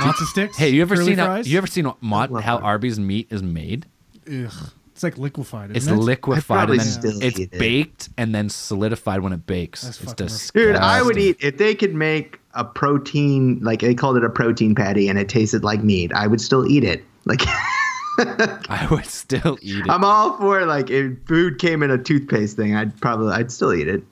Lots 0.00 0.20
of 0.22 0.26
sticks. 0.28 0.56
Hey, 0.56 0.70
you 0.70 0.80
ever 0.82 0.94
curly 0.96 1.08
seen 1.12 1.18
how, 1.18 1.36
you 1.36 1.58
ever 1.58 1.66
seen 1.66 1.92
Mott, 2.00 2.30
how 2.42 2.56
that. 2.56 2.64
Arby's 2.64 2.98
meat 2.98 3.28
is 3.30 3.42
made? 3.42 3.86
Ugh. 4.26 4.50
It's 4.94 5.02
like 5.02 5.18
liquefied. 5.18 5.70
It's 5.70 5.78
Isn't 5.86 5.98
it? 5.98 6.02
liquefied 6.02 6.70
and 6.70 6.78
then 6.78 6.86
still 6.86 7.20
it's 7.20 7.38
eat 7.40 7.52
it. 7.52 7.58
baked 7.58 8.10
and 8.16 8.32
then 8.34 8.48
solidified 8.48 9.20
when 9.22 9.32
it 9.32 9.44
bakes. 9.44 9.82
That's 9.82 10.00
it's 10.00 10.10
fucking 10.12 10.26
disgusting. 10.26 10.62
Dude, 10.62 10.76
I 10.76 11.02
would 11.02 11.18
eat 11.18 11.36
if 11.40 11.58
they 11.58 11.74
could 11.74 11.94
make 11.96 12.38
a 12.54 12.64
protein 12.64 13.58
like 13.60 13.80
they 13.80 13.94
called 13.94 14.16
it 14.16 14.22
a 14.24 14.30
protein 14.30 14.74
patty 14.76 15.08
and 15.08 15.18
it 15.18 15.28
tasted 15.28 15.64
like 15.64 15.82
meat. 15.82 16.12
I 16.14 16.28
would 16.28 16.40
still 16.40 16.64
eat 16.66 16.84
it. 16.84 17.04
Like 17.24 17.40
I 18.18 18.86
would 18.90 19.06
still 19.06 19.58
eat 19.62 19.78
it. 19.84 19.90
I'm 19.90 20.04
all 20.04 20.36
for 20.38 20.64
like 20.64 20.90
if 20.90 21.12
food 21.26 21.58
came 21.58 21.82
in 21.82 21.90
a 21.90 21.98
toothpaste 21.98 22.56
thing, 22.56 22.76
I'd 22.76 22.98
probably 23.00 23.32
I'd 23.32 23.50
still 23.50 23.74
eat 23.74 23.88
it. 23.88 24.04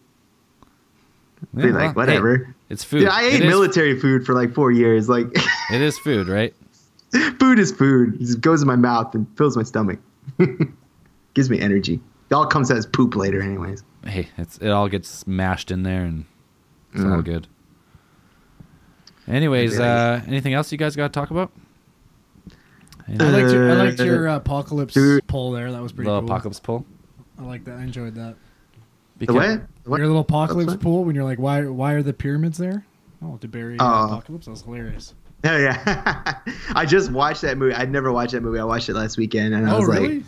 Yeah, 1.57 1.63
Be 1.67 1.71
well, 1.73 1.87
like 1.87 1.97
whatever. 1.97 2.37
hey, 2.39 2.53
it's 2.71 2.83
food. 2.83 3.01
Dude, 3.01 3.09
I 3.09 3.23
It 3.23 3.35
ate 3.35 3.43
is- 3.43 3.49
military 3.49 3.99
food 4.01 4.27
for 4.27 4.35
like 4.35 4.53
four 4.55 4.73
years. 4.73 5.09
Like 5.09 5.27
It 5.73 5.81
is 5.81 5.97
food, 5.99 6.27
right? 6.29 6.53
food 7.39 7.59
is 7.61 7.71
food. 7.71 8.15
It 8.15 8.21
just 8.21 8.41
goes 8.41 8.63
in 8.63 8.67
my 8.69 8.75
mouth 8.77 9.15
and 9.15 9.27
fills 9.37 9.57
my 9.57 9.63
stomach. 9.63 10.01
Gives 11.35 11.51
me 11.51 11.61
energy. 11.61 12.01
It 12.31 12.35
all 12.35 12.47
comes 12.47 12.71
as 12.71 12.87
poop 12.87 13.15
later, 13.17 13.43
anyways. 13.43 13.85
Hey, 14.07 14.29
it's 14.39 14.59
it 14.59 14.71
all 14.71 14.89
gets 14.89 15.27
mashed 15.27 15.71
in 15.71 15.83
there 15.83 16.05
and 16.05 16.25
it's 16.93 17.03
all 17.05 17.19
Mm. 17.19 17.25
good. 17.25 17.47
Anyways, 19.29 19.79
uh, 19.79 20.21
anything 20.27 20.53
else 20.55 20.73
you 20.73 20.79
guys 20.79 20.97
got 20.97 21.13
to 21.13 21.21
talk 21.21 21.31
about? 21.31 21.53
I 23.09 23.13
liked 23.31 23.53
your, 23.53 23.71
I 23.71 23.75
liked 23.75 24.01
Uh, 24.01 24.05
your 24.05 24.29
uh, 24.29 24.37
apocalypse 24.37 24.95
dude. 24.95 25.27
poll 25.27 25.53
there. 25.53 25.71
That 25.73 25.83
was 25.83 25.93
pretty 25.93 26.09
Little 26.09 26.23
cool. 26.23 26.31
apocalypse 26.31 26.61
pull. 26.61 26.85
I 27.39 27.43
like 27.45 27.65
that. 27.65 27.79
I 27.79 27.83
enjoyed 27.83 28.15
that. 28.17 28.35
The 28.35 29.27
Because- 29.27 29.35
what? 29.37 29.63
The 29.85 29.91
what? 29.91 29.97
Your 29.99 30.07
little 30.09 30.23
apocalypse 30.23 30.71
What's 30.73 30.83
pool 30.83 31.05
when 31.05 31.15
you're 31.15 31.25
like, 31.25 31.39
why 31.39 31.67
why 31.67 31.93
are 31.93 32.03
the 32.03 32.13
pyramids 32.13 32.59
there? 32.59 32.85
Oh, 33.23 33.37
to 33.37 33.49
bury 33.49 33.79
uh, 33.79 33.85
apocalypse. 34.07 34.47
That 34.47 34.53
was 34.53 34.63
hilarious. 34.63 35.15
Oh 35.45 35.57
yeah, 35.57 36.35
I 36.77 36.87
just 36.87 37.11
watched 37.11 37.43
that 37.43 37.59
movie. 37.59 37.75
I'd 37.75 37.91
never 37.91 38.13
watched 38.13 38.33
that 38.33 38.43
movie. 38.43 38.61
I 38.61 38.65
watched 38.65 38.89
it 38.89 38.95
last 38.95 39.17
weekend, 39.19 39.55
and 39.55 39.69
I 39.69 39.75
oh, 39.75 39.81
was 39.81 39.89
really? 39.89 40.25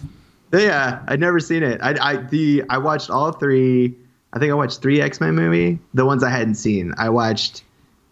like, 0.53 0.62
"Yeah, 0.62 1.05
I'd 1.07 1.20
never 1.20 1.39
seen 1.39 1.62
it." 1.62 1.81
I, 1.82 1.95
I 2.01 2.16
the 2.16 2.65
I 2.69 2.78
watched 2.78 3.11
all 3.11 3.31
three. 3.31 3.95
I 4.32 4.41
think 4.41 4.51
I 4.51 4.55
watched 4.55 4.82
three 4.82 5.01
X 5.01 5.20
Men 5.20 5.36
movie. 5.36 5.78
The 5.95 6.05
ones 6.05 6.24
I 6.24 6.31
hadn't 6.31 6.57
seen. 6.57 6.93
I 6.99 7.11
watched. 7.11 7.62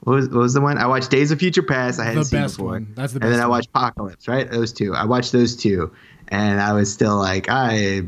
What 0.05 0.15
was, 0.15 0.29
what 0.29 0.39
was 0.39 0.55
the 0.55 0.61
one? 0.61 0.79
I 0.79 0.87
watched 0.87 1.11
Days 1.11 1.31
of 1.33 1.39
Future 1.41 1.62
Past. 1.62 1.99
I 1.99 2.05
hadn't 2.05 2.20
The 2.20 2.24
seen 2.27 2.41
best 2.43 2.57
before. 2.57 2.73
one. 2.73 2.93
That's 2.95 3.12
the 3.12 3.20
best. 3.20 3.27
And 3.27 3.35
then 3.35 3.41
I 3.41 3.47
one. 3.47 3.59
watched 3.59 3.69
Apocalypse. 3.70 4.29
Right, 4.29 4.49
those 4.51 4.73
two. 4.73 4.95
I 4.95 5.05
watched 5.05 5.33
those 5.33 5.57
two, 5.57 5.93
and 6.29 6.61
I 6.61 6.73
was 6.73 6.93
still 6.93 7.16
like, 7.16 7.47
I. 7.49 8.03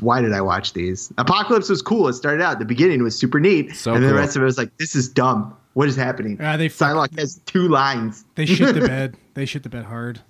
Why 0.00 0.20
did 0.20 0.32
I 0.34 0.40
watch 0.42 0.72
these? 0.74 1.12
Apocalypse 1.16 1.68
was 1.70 1.80
cool. 1.80 2.08
It 2.08 2.14
started 2.14 2.42
out. 2.42 2.58
The 2.58 2.64
beginning 2.64 3.02
was 3.02 3.16
super 3.18 3.38
neat, 3.40 3.74
So 3.76 3.94
and 3.94 4.02
then 4.02 4.10
the 4.10 4.16
rest 4.16 4.36
of 4.36 4.42
it 4.42 4.44
was 4.44 4.58
like, 4.58 4.76
this 4.76 4.94
is 4.96 5.08
dumb. 5.08 5.56
What 5.74 5.88
is 5.88 5.96
happening? 5.96 6.38
Ah, 6.40 6.56
they 6.56 6.68
fuck- 6.68 6.90
Psylocke 6.96 7.18
has 7.18 7.40
two 7.46 7.68
lines. 7.68 8.24
They 8.36 8.46
shit 8.46 8.74
the 8.74 8.80
bed. 8.88 9.16
They 9.34 9.44
shit 9.46 9.62
the 9.62 9.68
bed 9.68 9.84
hard. 9.84 10.20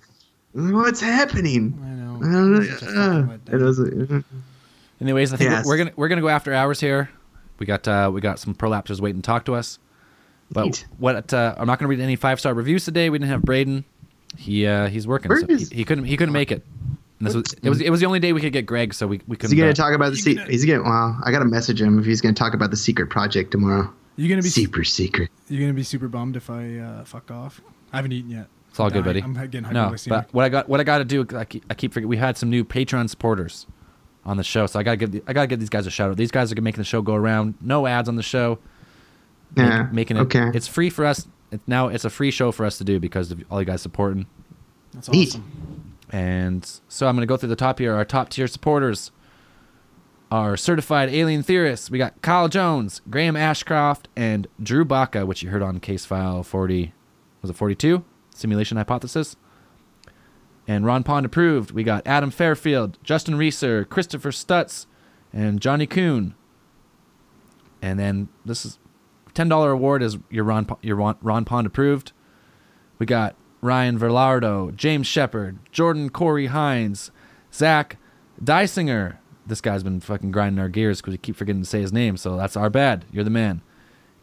What's 0.53 1.01
happening? 1.01 1.77
I 1.83 1.87
know. 1.89 2.15
I 2.17 2.31
don't 2.31 2.53
know. 2.53 2.63
Such 2.63 2.81
a 2.81 2.85
fucking 2.85 3.53
Uh, 3.53 3.55
it 3.57 3.61
was, 3.61 3.79
uh, 3.79 4.21
Anyways, 5.01 5.33
I 5.33 5.37
think 5.37 5.49
Yes. 5.51 5.65
we're 5.65 5.77
gonna 5.77 5.91
we're 5.95 6.07
gonna 6.07 6.21
go 6.21 6.29
after 6.29 6.53
hours 6.53 6.79
here. 6.79 7.09
We 7.59 7.65
got 7.65 7.87
uh, 7.87 8.09
we 8.13 8.21
got 8.21 8.39
some 8.39 8.55
prolapsers 8.55 8.99
waiting 9.01 9.21
to 9.21 9.25
talk 9.25 9.45
to 9.45 9.53
us. 9.55 9.79
But 10.51 10.65
Neat. 10.65 10.85
what 10.97 11.33
uh, 11.33 11.55
I'm 11.57 11.67
not 11.67 11.79
gonna 11.79 11.89
read 11.89 11.99
any 11.99 12.15
five 12.15 12.39
star 12.39 12.53
reviews 12.53 12.85
today. 12.85 13.09
We 13.09 13.17
didn't 13.19 13.31
have 13.31 13.41
Braden. 13.43 13.83
He 14.37 14.65
uh, 14.65 14.87
he's 14.87 15.05
working. 15.07 15.29
Where 15.29 15.39
So 15.41 15.47
he, 15.47 15.65
he 15.77 15.83
couldn't 15.85 16.05
he 16.05 16.15
couldn't 16.17 16.33
make 16.33 16.51
it. 16.51 16.63
And 17.19 17.27
this 17.27 17.35
was 17.35 17.53
it 17.61 17.69
was 17.69 17.81
it 17.81 17.89
was 17.89 17.99
the 17.99 18.05
only 18.05 18.19
day 18.19 18.31
we 18.33 18.41
could 18.41 18.53
get 18.53 18.65
Greg, 18.65 18.93
so 18.93 19.05
we 19.07 19.21
we 19.27 19.35
couldn't. 19.35 19.53
he 19.55 19.59
gonna 19.59 19.71
uh, 19.71 19.73
talk 19.73 19.93
about 19.93 20.11
the? 20.11 20.17
Se- 20.17 20.35
gonna- 20.35 20.49
he's 20.49 20.65
gonna. 20.65 20.83
Well, 20.83 21.19
I 21.23 21.31
gotta 21.31 21.45
message 21.45 21.81
him 21.81 21.99
if 21.99 22.05
he's 22.05 22.21
gonna 22.21 22.33
talk 22.33 22.53
about 22.53 22.71
the 22.71 22.77
secret 22.77 23.09
project 23.09 23.51
tomorrow. 23.51 23.91
You 24.15 24.29
gonna 24.29 24.41
be 24.41 24.49
Super 24.49 24.83
secret. 24.83 25.29
You're 25.49 25.61
gonna 25.61 25.73
be 25.73 25.83
super 25.83 26.07
bummed 26.07 26.35
if 26.37 26.49
I 26.49 26.77
uh, 26.77 27.03
fuck 27.05 27.29
off? 27.31 27.61
I 27.91 27.97
haven't 27.97 28.13
eaten 28.13 28.31
yet. 28.31 28.47
It's 28.69 28.79
all 28.79 28.87
I'm 28.87 28.93
good, 28.93 29.03
buddy. 29.05 29.21
I'm 29.21 29.33
getting 29.33 29.61
no, 29.63 29.89
hypoglycemic. 29.89 30.09
but 30.09 30.33
what 30.33 30.45
I 30.45 30.49
got 30.49 30.69
what 30.69 30.79
I 30.79 30.83
got 30.83 30.97
to 30.99 31.05
do, 31.05 31.25
I 31.35 31.45
keep, 31.45 31.65
I 31.69 31.73
keep 31.73 31.93
forgetting. 31.93 32.09
We 32.09 32.17
had 32.17 32.37
some 32.37 32.49
new 32.49 32.63
Patreon 32.65 33.09
supporters 33.09 33.67
on 34.25 34.37
the 34.37 34.43
show, 34.43 34.65
so 34.67 34.79
I 34.79 34.83
gotta 34.83 34.97
give 34.97 35.11
the, 35.11 35.23
I 35.27 35.33
gotta 35.33 35.47
give 35.47 35.59
these 35.59 35.69
guys 35.69 35.85
a 35.87 35.91
shout 35.91 36.09
out. 36.11 36.17
These 36.17 36.31
guys 36.31 36.51
are 36.51 36.61
making 36.61 36.79
the 36.79 36.83
show 36.85 37.01
go 37.01 37.13
around. 37.15 37.55
No 37.61 37.87
ads 37.87 38.07
on 38.09 38.15
the 38.15 38.23
show. 38.23 38.59
Make- 39.55 39.65
Yeah. 39.67 39.87
making 39.91 40.17
it. 40.17 40.21
Okay. 40.21 40.51
It's 40.53 40.67
free 40.67 40.89
for 40.89 41.05
us. 41.05 41.27
It's 41.51 41.63
now 41.67 41.87
it's 41.87 42.05
a 42.05 42.09
free 42.09 42.31
show 42.31 42.51
for 42.51 42.65
us 42.65 42.77
to 42.79 42.83
do 42.83 42.99
because 42.99 43.31
of 43.31 43.43
all 43.51 43.59
you 43.61 43.65
guys 43.65 43.81
supporting. 43.81 44.25
That's 44.93 45.09
Neat. 45.09 45.29
awesome. 45.29 45.93
And 46.09 46.79
so 46.87 47.07
I'm 47.07 47.15
going 47.15 47.21
to 47.21 47.27
go 47.27 47.35
through 47.37 47.49
the 47.49 47.55
top 47.55 47.79
here. 47.79 47.93
Our 47.95 48.05
top 48.05 48.29
tier 48.29 48.47
supporters 48.47 49.11
are 50.31 50.57
certified 50.57 51.09
alien 51.09 51.43
theorists. 51.43 51.89
We 51.89 51.97
got 51.97 52.21
Kyle 52.21 52.47
Jones, 52.47 53.01
Graham 53.09 53.35
Ashcroft, 53.35 54.07
and 54.15 54.47
Drew 54.61 54.85
Baca, 54.85 55.25
which 55.25 55.43
you 55.43 55.49
heard 55.49 55.61
on 55.61 55.79
case 55.79 56.05
file 56.05 56.43
40. 56.43 56.93
Was 57.41 57.51
it 57.51 57.55
42? 57.55 58.03
Simulation 58.31 58.77
hypothesis. 58.77 59.35
And 60.67 60.85
Ron 60.85 61.03
Pond 61.03 61.25
approved. 61.25 61.71
We 61.71 61.83
got 61.83 62.05
Adam 62.07 62.31
Fairfield, 62.31 62.97
Justin 63.03 63.35
Reeser, 63.35 63.85
Christopher 63.85 64.31
Stutz, 64.31 64.87
and 65.31 65.61
Johnny 65.61 65.85
Kuhn. 65.85 66.33
And 67.81 67.99
then 67.99 68.29
this 68.43 68.65
is 68.65 68.79
$10 69.35 69.71
award 69.71 70.01
is 70.01 70.17
your 70.29 70.43
Ron, 70.43 70.67
your 70.81 70.95
Ron, 70.95 71.17
Ron 71.21 71.45
Pond 71.45 71.67
approved. 71.67 72.13
We 72.97 73.05
got 73.05 73.35
Ryan 73.61 73.99
Verlardo, 73.99 74.75
James 74.75 75.05
Shepard, 75.05 75.59
Jordan 75.71 76.09
Corey 76.09 76.47
Hines, 76.47 77.11
Zach 77.53 77.97
Dysinger, 78.43 79.17
this 79.45 79.61
guy's 79.61 79.83
been 79.83 79.99
fucking 79.99 80.31
grinding 80.31 80.59
our 80.59 80.69
gears 80.69 81.01
because 81.01 81.13
we 81.13 81.17
keep 81.17 81.35
forgetting 81.35 81.61
to 81.61 81.67
say 81.67 81.81
his 81.81 81.93
name. 81.93 82.17
So 82.17 82.35
that's 82.37 82.55
our 82.57 82.69
bad. 82.69 83.05
You're 83.11 83.23
the 83.23 83.29
man. 83.29 83.61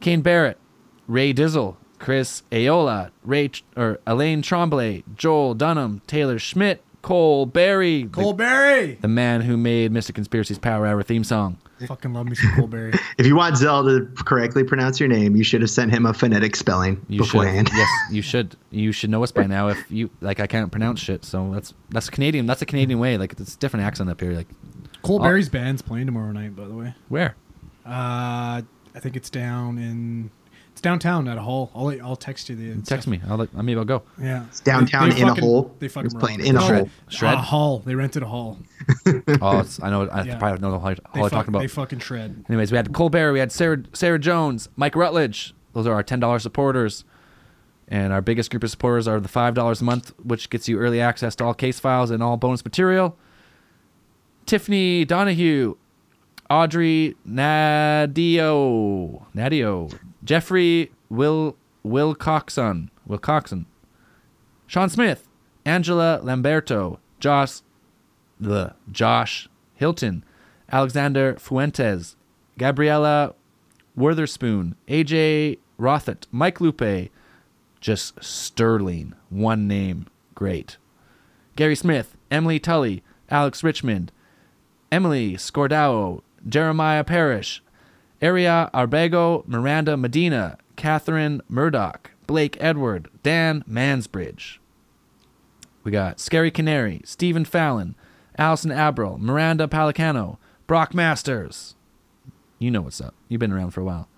Kane 0.01 0.21
Barrett, 0.23 0.59
Ray 1.07 1.33
Dizzle, 1.33 1.77
Chris 1.99 2.43
Ayola, 2.51 3.11
Ray 3.23 3.51
or 3.77 4.01
Elaine 4.07 4.43
Tremblay, 4.43 5.05
Joel 5.15 5.55
Dunham, 5.55 6.03
Taylor 6.07 6.39
Schmidt, 6.39 6.83
Cole 7.03 7.47
Berry, 7.47 8.05
the- 8.05 8.09
Colberry. 8.09 9.01
the, 9.01 9.09
man 9.09 9.41
who 9.43 9.57
made 9.57 9.93
Mr. 9.93 10.15
Conspiracy's 10.15 10.59
Power 10.59 10.87
Hour 10.87 11.03
theme 11.03 11.25
song. 11.25 11.59
Fucking 11.89 12.13
love 12.13 12.27
me 12.29 12.37
some 12.37 12.51
Colberry. 12.53 12.97
If 13.19 13.27
you 13.27 13.35
want 13.35 13.57
Zell 13.57 13.83
to 13.85 14.07
correctly 14.25 14.63
pronounce 14.63 15.01
your 15.01 15.09
name, 15.09 15.35
you 15.35 15.43
should 15.43 15.63
have 15.63 15.71
sent 15.71 15.93
him 15.93 16.07
a 16.07 16.15
phonetic 16.15 16.55
spelling 16.55 17.05
You 17.09 17.19
beforehand. 17.19 17.69
should. 17.71 17.77
yes, 17.77 17.89
you 18.13 18.23
should. 18.23 18.57
You 18.71 18.93
should 18.93 19.11
know 19.11 19.23
us 19.25 19.33
by 19.33 19.47
now. 19.49 19.67
If 19.69 19.91
you 19.91 20.09
like, 20.21 20.39
I 20.39 20.47
can't 20.47 20.71
pronounce 20.71 21.01
shit. 21.01 21.25
So 21.25 21.51
that's 21.53 21.75
that's 21.91 22.09
Canadian. 22.09 22.47
That's 22.47 22.63
a 22.63 22.67
Canadian 22.67 23.01
way. 23.01 23.19
Like 23.19 23.33
it's 23.33 23.55
a 23.57 23.59
different 23.59 23.85
accent 23.85 24.11
up 24.11 24.21
here. 24.21 24.31
Like 24.33 24.47
Colberry's 25.03 25.49
band's 25.49 25.83
playing 25.83 26.07
tomorrow 26.07 26.33
night, 26.33 26.55
by 26.57 26.67
the 26.67 26.75
way. 26.75 26.95
where? 27.09 27.35
Uh, 27.85 28.63
I 28.95 29.01
think 29.01 29.17
it's 29.17 29.31
down 29.31 29.79
in 29.79 30.31
it's 30.71 30.81
downtown 30.81 31.27
at 31.29 31.37
a 31.37 31.41
hall. 31.43 31.71
I'll 31.75 31.89
I'll 32.03 32.17
text 32.17 32.49
you 32.49 32.55
the 32.57 32.81
Text 32.83 33.07
me. 33.09 33.21
I'll 33.29 33.37
let, 33.37 33.53
maybe 33.55 33.77
I'll 33.79 33.85
go. 33.85 34.03
Yeah, 34.21 34.45
It's 34.47 34.61
downtown 34.61 35.11
They 35.11 35.17
in 35.17 35.25
a 35.25 35.29
fucking- 35.31 35.45
hole. 35.45 35.75
They 35.81 35.89
fucking 35.89 36.07
It's 36.07 36.15
playing 36.15 36.39
rock. 36.39 36.49
in 36.49 36.57
a 36.57 36.61
No, 36.61 36.75
hole. 36.77 36.91
Shred? 37.09 37.35
A 37.35 37.37
hall. 37.39 37.81
They 37.81 37.95
rented 37.95 38.23
a 38.23 38.27
hall. 38.27 38.59
Oh, 39.41 39.59
it's, 39.61 39.83
I 39.83 39.91
know. 39.91 40.09
I 40.09 40.23
Yeah. 40.23 40.39
probably 40.39 40.61
know 40.61 40.71
the 40.71 40.79
hall, 40.79 40.91
They, 40.95 40.95
hall 40.95 41.11
I'm 41.15 41.21
fuck- 41.23 41.31
talking 41.33 41.49
about. 41.51 41.61
they 41.61 41.69
fucking 41.69 41.99
shred. 41.99 42.45
Anyways, 42.49 42.71
we 42.73 42.77
had 42.77 42.93
Colbert, 42.93 43.33
we 43.33 43.39
had 43.41 43.51
Sarah 43.53 43.83
Sarah 43.93 44.19
Jones, 44.19 44.69
Mike 44.77 44.95
Rutledge. 44.97 45.55
Those 45.73 45.87
are 45.87 45.95
our 45.95 46.03
ten 46.03 46.21
dollars 46.21 46.43
supporters. 46.45 47.05
And 47.89 48.13
our 48.13 48.23
biggest 48.23 48.51
group 48.51 48.63
of 48.65 48.71
supporters 48.71 49.07
are 49.09 49.21
the 49.21 49.29
five 49.29 49.55
dollars 49.55 49.81
a 49.81 49.85
month, 49.85 50.13
which 50.23 50.49
gets 50.51 50.69
you 50.69 50.79
early 50.79 51.01
access 51.01 51.35
to 51.37 51.45
all 51.45 51.53
case 51.55 51.79
files 51.81 52.11
and 52.11 52.23
all 52.23 52.37
bonus 52.37 52.65
material. 52.65 53.17
Tiffany 54.47 55.05
Donahue, 55.05 55.77
Audrey 56.51 57.17
Nadio, 57.27 59.25
Nadio, 59.35 59.99
Jeffrey 60.25 60.93
Will 61.09 61.57
Wilcoxon, 61.85 62.89
Wilcoxon, 63.09 63.67
Sean 64.67 64.89
Smith, 64.89 65.27
Angela 65.65 66.21
Lamberto, 66.23 66.99
Josh 67.21 67.61
the 68.39 68.75
Josh 68.91 69.49
Hilton, 69.75 70.25
Alexander 70.71 71.37
Fuentes, 71.39 72.17
Gabriella 72.59 73.35
Witherspoon, 73.95 74.75
AJ 74.89 75.59
Rothett, 75.79 76.27
Mike 76.31 76.61
Lupe, 76.61 77.11
just 77.81 78.23
sterling, 78.23 79.15
one 79.31 79.67
name, 79.67 80.07
great. 80.35 80.77
Gary 81.57 81.77
Smith, 81.77 82.17
Emily 82.31 82.59
Tully, 82.59 83.03
Alex 83.31 83.63
Richmond, 83.63 84.13
Emily 84.93 85.37
Scordao, 85.37 86.21
Jeremiah 86.47 87.03
Parrish, 87.03 87.63
Aria 88.21 88.69
Arbego, 88.75 89.43
Miranda 89.49 89.97
Medina, 89.97 90.59
Catherine 90.77 91.41
Murdoch, 91.49 92.11
Blake 92.27 92.59
Edward, 92.61 93.09
Dan 93.23 93.65
Mansbridge. 93.67 94.59
We 95.83 95.93
got 95.93 96.21
Scary 96.21 96.51
Canary, 96.51 97.01
Stephen 97.07 97.47
Fallon, 97.47 97.95
Allison 98.37 98.71
Abril, 98.71 99.19
Miranda 99.19 99.67
Palicano, 99.67 100.37
Brock 100.67 100.93
Masters. 100.93 101.75
You 102.59 102.71
know 102.71 102.83
what's 102.83 103.01
up. 103.01 103.15
You've 103.31 103.41
been 103.41 103.51
around 103.51 103.71
for 103.71 103.81
a 103.81 103.85
while. 103.85 104.09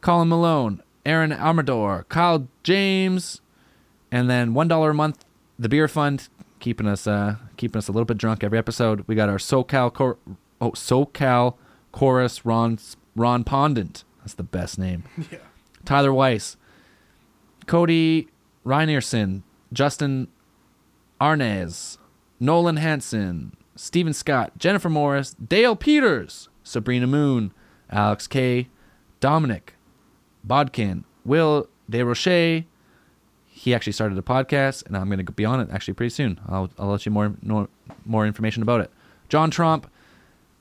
Colin 0.00 0.28
Malone, 0.28 0.82
Aaron 1.04 1.32
Armador, 1.32 2.06
Kyle 2.08 2.48
James, 2.62 3.42
and 4.10 4.30
then 4.30 4.54
one 4.54 4.68
dollar 4.68 4.90
a 4.90 4.94
month, 4.94 5.26
the 5.58 5.68
beer 5.68 5.86
fund, 5.86 6.28
keeping 6.62 6.86
us 6.86 7.06
uh 7.06 7.36
keeping 7.58 7.76
us 7.78 7.88
a 7.88 7.92
little 7.92 8.06
bit 8.06 8.16
drunk 8.16 8.42
every 8.42 8.56
episode. 8.56 9.04
We 9.06 9.14
got 9.14 9.28
our 9.28 9.36
SoCal 9.36 9.92
cor- 9.92 10.16
oh 10.60 10.70
SoCal 10.70 11.56
chorus 11.90 12.46
Ron 12.46 12.78
Ron 13.14 13.44
Pondant. 13.44 14.04
That's 14.20 14.34
the 14.34 14.42
best 14.44 14.78
name. 14.78 15.04
Yeah. 15.30 15.38
Tyler 15.84 16.14
Weiss, 16.14 16.56
Cody 17.66 18.28
Reinerson, 18.64 19.42
Justin 19.72 20.28
Arnez, 21.20 21.98
Nolan 22.38 22.76
Hansen, 22.76 23.56
Stephen 23.74 24.12
Scott, 24.12 24.52
Jennifer 24.56 24.88
Morris, 24.88 25.34
Dale 25.34 25.74
Peters, 25.74 26.48
Sabrina 26.62 27.08
Moon, 27.08 27.52
Alex 27.90 28.28
K, 28.28 28.68
Dominic, 29.18 29.74
Bodkin, 30.44 31.02
Will 31.24 31.68
DeRoche. 31.90 32.64
He 33.62 33.72
actually 33.76 33.92
started 33.92 34.18
a 34.18 34.22
podcast, 34.22 34.86
and 34.86 34.96
I'm 34.96 35.06
going 35.06 35.24
to 35.24 35.30
be 35.30 35.44
on 35.44 35.60
it 35.60 35.68
actually 35.70 35.94
pretty 35.94 36.10
soon. 36.10 36.40
I'll, 36.48 36.68
I'll 36.80 36.88
let 36.88 37.06
you 37.06 37.12
more, 37.12 37.32
more 37.42 37.68
more 38.04 38.26
information 38.26 38.60
about 38.60 38.80
it. 38.80 38.90
John 39.28 39.52
Trump, 39.52 39.88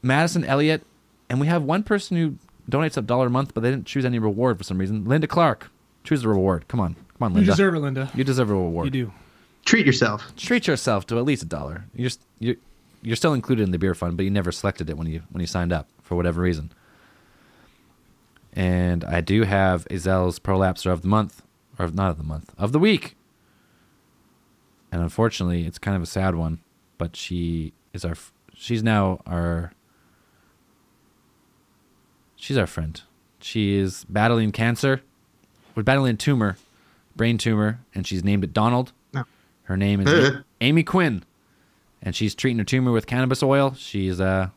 Madison 0.03 0.43
Elliott, 0.45 0.85
and 1.27 1.39
we 1.39 1.47
have 1.47 1.63
one 1.63 1.81
person 1.81 2.15
who 2.15 2.35
donates 2.69 2.97
a 2.97 3.01
dollar 3.01 3.25
a 3.25 3.29
month, 3.31 3.55
but 3.55 3.63
they 3.63 3.71
didn't 3.71 3.87
choose 3.87 4.05
any 4.05 4.19
reward 4.19 4.59
for 4.59 4.63
some 4.63 4.77
reason. 4.77 5.03
Linda 5.05 5.25
Clark, 5.25 5.71
choose 6.03 6.21
the 6.21 6.27
reward. 6.29 6.67
Come 6.67 6.79
on, 6.79 6.93
come 6.93 7.25
on, 7.25 7.33
Linda. 7.33 7.47
You 7.47 7.51
deserve 7.53 7.73
it, 7.73 7.79
Linda. 7.79 8.11
You 8.13 8.23
deserve 8.23 8.51
a 8.51 8.53
reward. 8.53 8.85
You 8.85 8.91
do. 8.91 9.13
Treat 9.65 9.87
yourself. 9.87 10.31
Treat 10.37 10.67
yourself 10.67 11.07
to 11.07 11.17
at 11.17 11.25
least 11.25 11.41
a 11.41 11.47
dollar. 11.47 11.85
You're 11.95 12.05
just, 12.05 12.21
you're 12.37 12.57
you're 13.01 13.15
still 13.15 13.33
included 13.33 13.63
in 13.63 13.71
the 13.71 13.79
beer 13.79 13.95
fund, 13.95 14.15
but 14.15 14.25
you 14.25 14.29
never 14.29 14.51
selected 14.51 14.91
it 14.91 14.97
when 14.97 15.07
you 15.07 15.23
when 15.31 15.41
you 15.41 15.47
signed 15.47 15.73
up 15.73 15.87
for 16.03 16.15
whatever 16.15 16.39
reason. 16.39 16.71
And 18.53 19.03
I 19.05 19.21
do 19.21 19.41
have 19.41 19.87
Azel's 19.89 20.37
prolapser 20.37 20.91
of 20.91 21.01
the 21.01 21.07
month, 21.07 21.41
or 21.81 21.87
not 21.89 22.11
of 22.11 22.17
the 22.17 22.23
month, 22.23 22.53
of 22.57 22.71
the 22.71 22.79
week. 22.79 23.15
And 24.91 25.01
unfortunately, 25.01 25.65
it's 25.65 25.79
kind 25.79 25.95
of 25.95 26.03
a 26.03 26.07
sad 26.07 26.35
one, 26.35 26.59
but 26.97 27.15
she 27.15 27.73
is 27.93 28.03
our, 28.03 28.15
she's 28.53 28.83
now 28.83 29.21
our, 29.25 29.71
she's 32.35 32.57
our 32.57 32.67
friend. 32.67 33.01
She 33.39 33.75
is 33.75 34.05
battling 34.09 34.51
cancer, 34.51 35.01
we're 35.75 35.83
battling 35.83 36.13
a 36.13 36.17
tumor, 36.17 36.57
brain 37.15 37.37
tumor, 37.37 37.79
and 37.95 38.05
she's 38.05 38.23
named 38.23 38.43
it 38.43 38.53
Donald. 38.53 38.91
No. 39.13 39.23
Her 39.63 39.77
name 39.77 40.01
is 40.05 40.33
Amy 40.59 40.83
Quinn, 40.83 41.23
and 42.01 42.15
she's 42.15 42.35
treating 42.35 42.59
her 42.59 42.65
tumor 42.65 42.91
with 42.91 43.07
cannabis 43.07 43.41
oil. 43.41 43.73
She's 43.75 44.19
uh, 44.19 44.49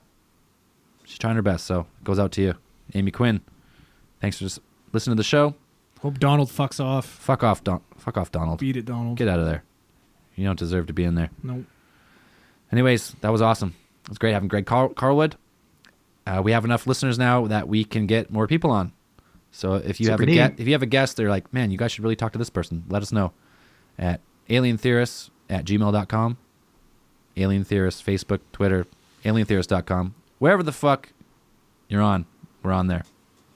she's 1.05 1.19
trying 1.19 1.37
her 1.37 1.43
best. 1.43 1.67
So 1.67 1.81
it 1.81 2.05
goes 2.05 2.19
out 2.19 2.33
to 2.33 2.43
you, 2.43 2.55
Amy 2.95 3.11
Quinn. 3.11 3.41
Thanks 4.21 4.39
for 4.39 4.45
just 4.45 4.59
listening 4.93 5.17
to 5.17 5.21
the 5.21 5.25
show. 5.25 5.55
Hope 6.05 6.19
Donald 6.19 6.51
fucks 6.51 6.85
off. 6.85 7.07
Fuck 7.07 7.43
off, 7.43 7.65
Don. 7.65 7.81
Fuck 7.97 8.19
off, 8.19 8.31
Donald. 8.31 8.59
Beat 8.59 8.77
it, 8.77 8.85
Donald. 8.85 9.17
Get 9.17 9.27
out 9.27 9.41
of 9.41 9.47
there. 9.47 9.65
You 10.37 10.45
don't 10.45 10.59
deserve 10.59 10.87
to 10.89 10.93
be 10.93 11.03
in 11.03 11.15
there. 11.15 11.31
Nope. 11.43 11.65
Anyways, 12.71 13.17
that 13.23 13.33
was 13.33 13.41
awesome. 13.41 13.75
It 14.03 14.11
was 14.11 14.19
great 14.19 14.33
having 14.35 14.49
Greg 14.49 14.67
Car- 14.67 14.91
Carlwood. 14.91 15.33
Uh, 16.27 16.43
we 16.45 16.53
have 16.53 16.63
enough 16.67 16.87
listeners 16.87 17.19
now 17.19 17.47
that 17.47 17.69
we 17.69 17.85
can 17.85 18.07
get 18.07 18.31
more 18.31 18.47
people 18.47 18.71
on. 18.71 18.93
So 19.51 19.77
if 19.77 19.99
you 19.99 20.11
have 20.11 20.21
a 20.21 20.25
Super 20.25 20.35
guest, 20.35 20.53
if 20.59 20.67
you 20.67 20.75
have 20.75 20.83
a 20.83 20.87
guest, 20.87 21.17
they're 21.17 21.31
like, 21.31 21.51
man, 21.55 21.71
you 21.71 21.79
guys 21.79 21.93
should 21.93 22.05
really 22.05 22.17
talk 22.17 22.33
to 22.33 22.39
this 22.39 22.51
person. 22.51 22.85
Let 22.91 23.01
us 23.01 23.11
know 23.11 23.33
at 23.99 24.21
alientheorists 24.51 25.31
at 25.49 25.65
gmail.com. 25.65 26.37
Alien 27.39 27.65
Theorist, 27.65 28.05
Facebook, 28.05 28.41
Twitter, 28.53 28.87
alientheorist.com. 29.25 30.15
Wherever 30.39 30.63
the 30.63 30.71
fuck 30.71 31.13
you're 31.89 32.03
on, 32.03 32.27
we're 32.63 32.73
on 32.73 32.89
there. 32.89 33.05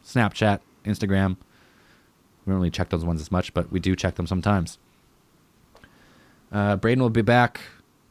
Snapchat, 0.03 0.61
Instagram. 0.87 1.37
We 2.49 2.53
don't 2.53 2.61
really 2.61 2.71
check 2.71 2.89
those 2.89 3.05
ones 3.05 3.21
as 3.21 3.31
much, 3.31 3.53
but 3.53 3.71
we 3.71 3.79
do 3.79 3.95
check 3.95 4.15
them 4.15 4.27
sometimes. 4.27 4.79
Uh, 6.51 6.77
Braden 6.77 7.03
will 7.03 7.11
be 7.11 7.21
back. 7.21 7.61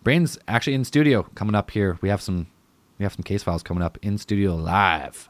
Braden's 0.04 0.38
actually 0.48 0.76
in 0.76 0.86
studio 0.86 1.24
coming 1.34 1.56
up 1.56 1.72
here. 1.72 1.98
We 2.02 2.10
have 2.10 2.22
some 2.22 2.46
we 3.00 3.04
have 3.04 3.14
some 3.14 3.24
case 3.24 3.42
files 3.42 3.64
coming 3.64 3.82
up 3.82 3.98
in 4.04 4.20
studio 4.20 4.54
live. 4.56 5.28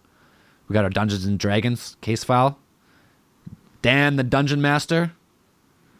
We 0.67 0.73
got 0.73 0.83
our 0.83 0.89
Dungeons 0.89 1.23
and 1.25 1.39
Dragons 1.39 1.95
case 2.01 2.25
file. 2.25 2.59
Dan 3.81 4.17
the 4.17 4.25
Dungeon 4.25 4.61
Master. 4.61 5.13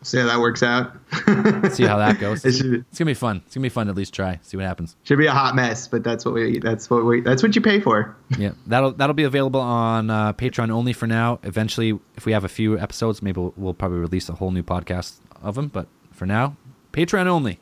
See 0.03 0.19
how 0.19 0.27
that 0.27 0.39
works 0.39 0.61
out. 0.63 0.93
See 1.73 1.83
how 1.83 1.97
that 1.97 2.17
goes. 2.19 2.45
It 2.45 2.49
It's 2.89 2.99
gonna 2.99 3.09
be 3.09 3.13
fun. 3.13 3.41
It's 3.45 3.55
gonna 3.55 3.63
be 3.65 3.69
fun 3.69 3.87
to 3.87 3.91
at 3.91 3.97
least 3.97 4.13
try. 4.13 4.39
See 4.43 4.55
what 4.55 4.65
happens. 4.65 4.95
should 5.03 5.17
be 5.17 5.25
a 5.25 5.31
hot 5.31 5.55
mess, 5.55 5.87
but 5.87 6.03
that's 6.03 6.23
what 6.23 6.33
we. 6.35 6.59
That's 6.59 6.89
what 6.89 7.03
we. 7.03 7.21
That's 7.21 7.41
what 7.41 7.55
you 7.55 7.61
pay 7.61 7.79
for. 7.81 8.15
Yeah, 8.37 8.51
that'll 8.67 8.91
that'll 8.91 9.15
be 9.15 9.23
available 9.23 9.59
on 9.59 10.09
uh, 10.09 10.33
Patreon 10.33 10.69
only 10.69 10.93
for 10.93 11.07
now. 11.07 11.39
Eventually, 11.43 11.99
if 12.15 12.25
we 12.25 12.31
have 12.33 12.43
a 12.43 12.49
few 12.49 12.77
episodes, 12.77 13.21
maybe 13.21 13.41
we'll, 13.41 13.53
we'll 13.57 13.73
probably 13.73 13.97
release 13.99 14.29
a 14.29 14.33
whole 14.33 14.51
new 14.51 14.63
podcast 14.63 15.15
of 15.41 15.55
them. 15.55 15.69
But 15.69 15.87
for 16.11 16.25
now, 16.25 16.55
Patreon 16.93 17.25
only. 17.25 17.59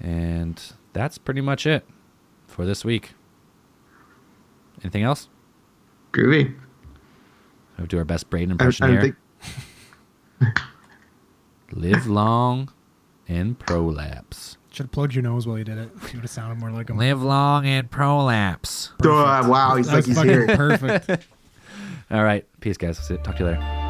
And 0.00 0.60
that's 0.92 1.16
pretty 1.18 1.40
much 1.42 1.66
it 1.66 1.84
for 2.48 2.64
this 2.66 2.84
week. 2.84 3.10
Anything 4.82 5.04
else? 5.04 5.28
Groovy. 6.12 6.54
We'll 7.78 7.86
do 7.86 7.98
our 7.98 8.04
best 8.04 8.28
Braden 8.30 8.50
impression 8.50 8.84
I 8.84 8.88
don't 8.88 9.00
here. 9.00 9.16
think. 10.40 10.58
Live 11.72 12.06
long 12.06 12.70
and 13.28 13.58
prolapse. 13.58 14.56
Should 14.70 14.84
have 14.86 14.92
plugged 14.92 15.14
your 15.14 15.22
nose 15.22 15.46
while 15.46 15.58
you 15.58 15.64
did 15.64 15.78
it. 15.78 15.90
You 16.12 16.18
would 16.18 16.22
have 16.22 16.30
sounded 16.30 16.58
more 16.58 16.70
like 16.70 16.88
him. 16.90 16.96
Live 16.98 17.22
long 17.22 17.66
and 17.66 17.90
prolapse. 17.90 18.92
Oh, 19.04 19.48
wow, 19.48 19.76
he's 19.76 19.86
That 19.86 19.92
like 19.92 19.96
was 19.98 20.06
he's 20.06 20.16
fucking 20.16 20.30
here. 20.30 20.46
perfect. 20.56 21.26
All 22.10 22.22
right. 22.24 22.46
Peace, 22.60 22.76
guys. 22.76 22.98
Talk 23.08 23.36
to 23.36 23.38
you 23.38 23.46
later. 23.50 23.81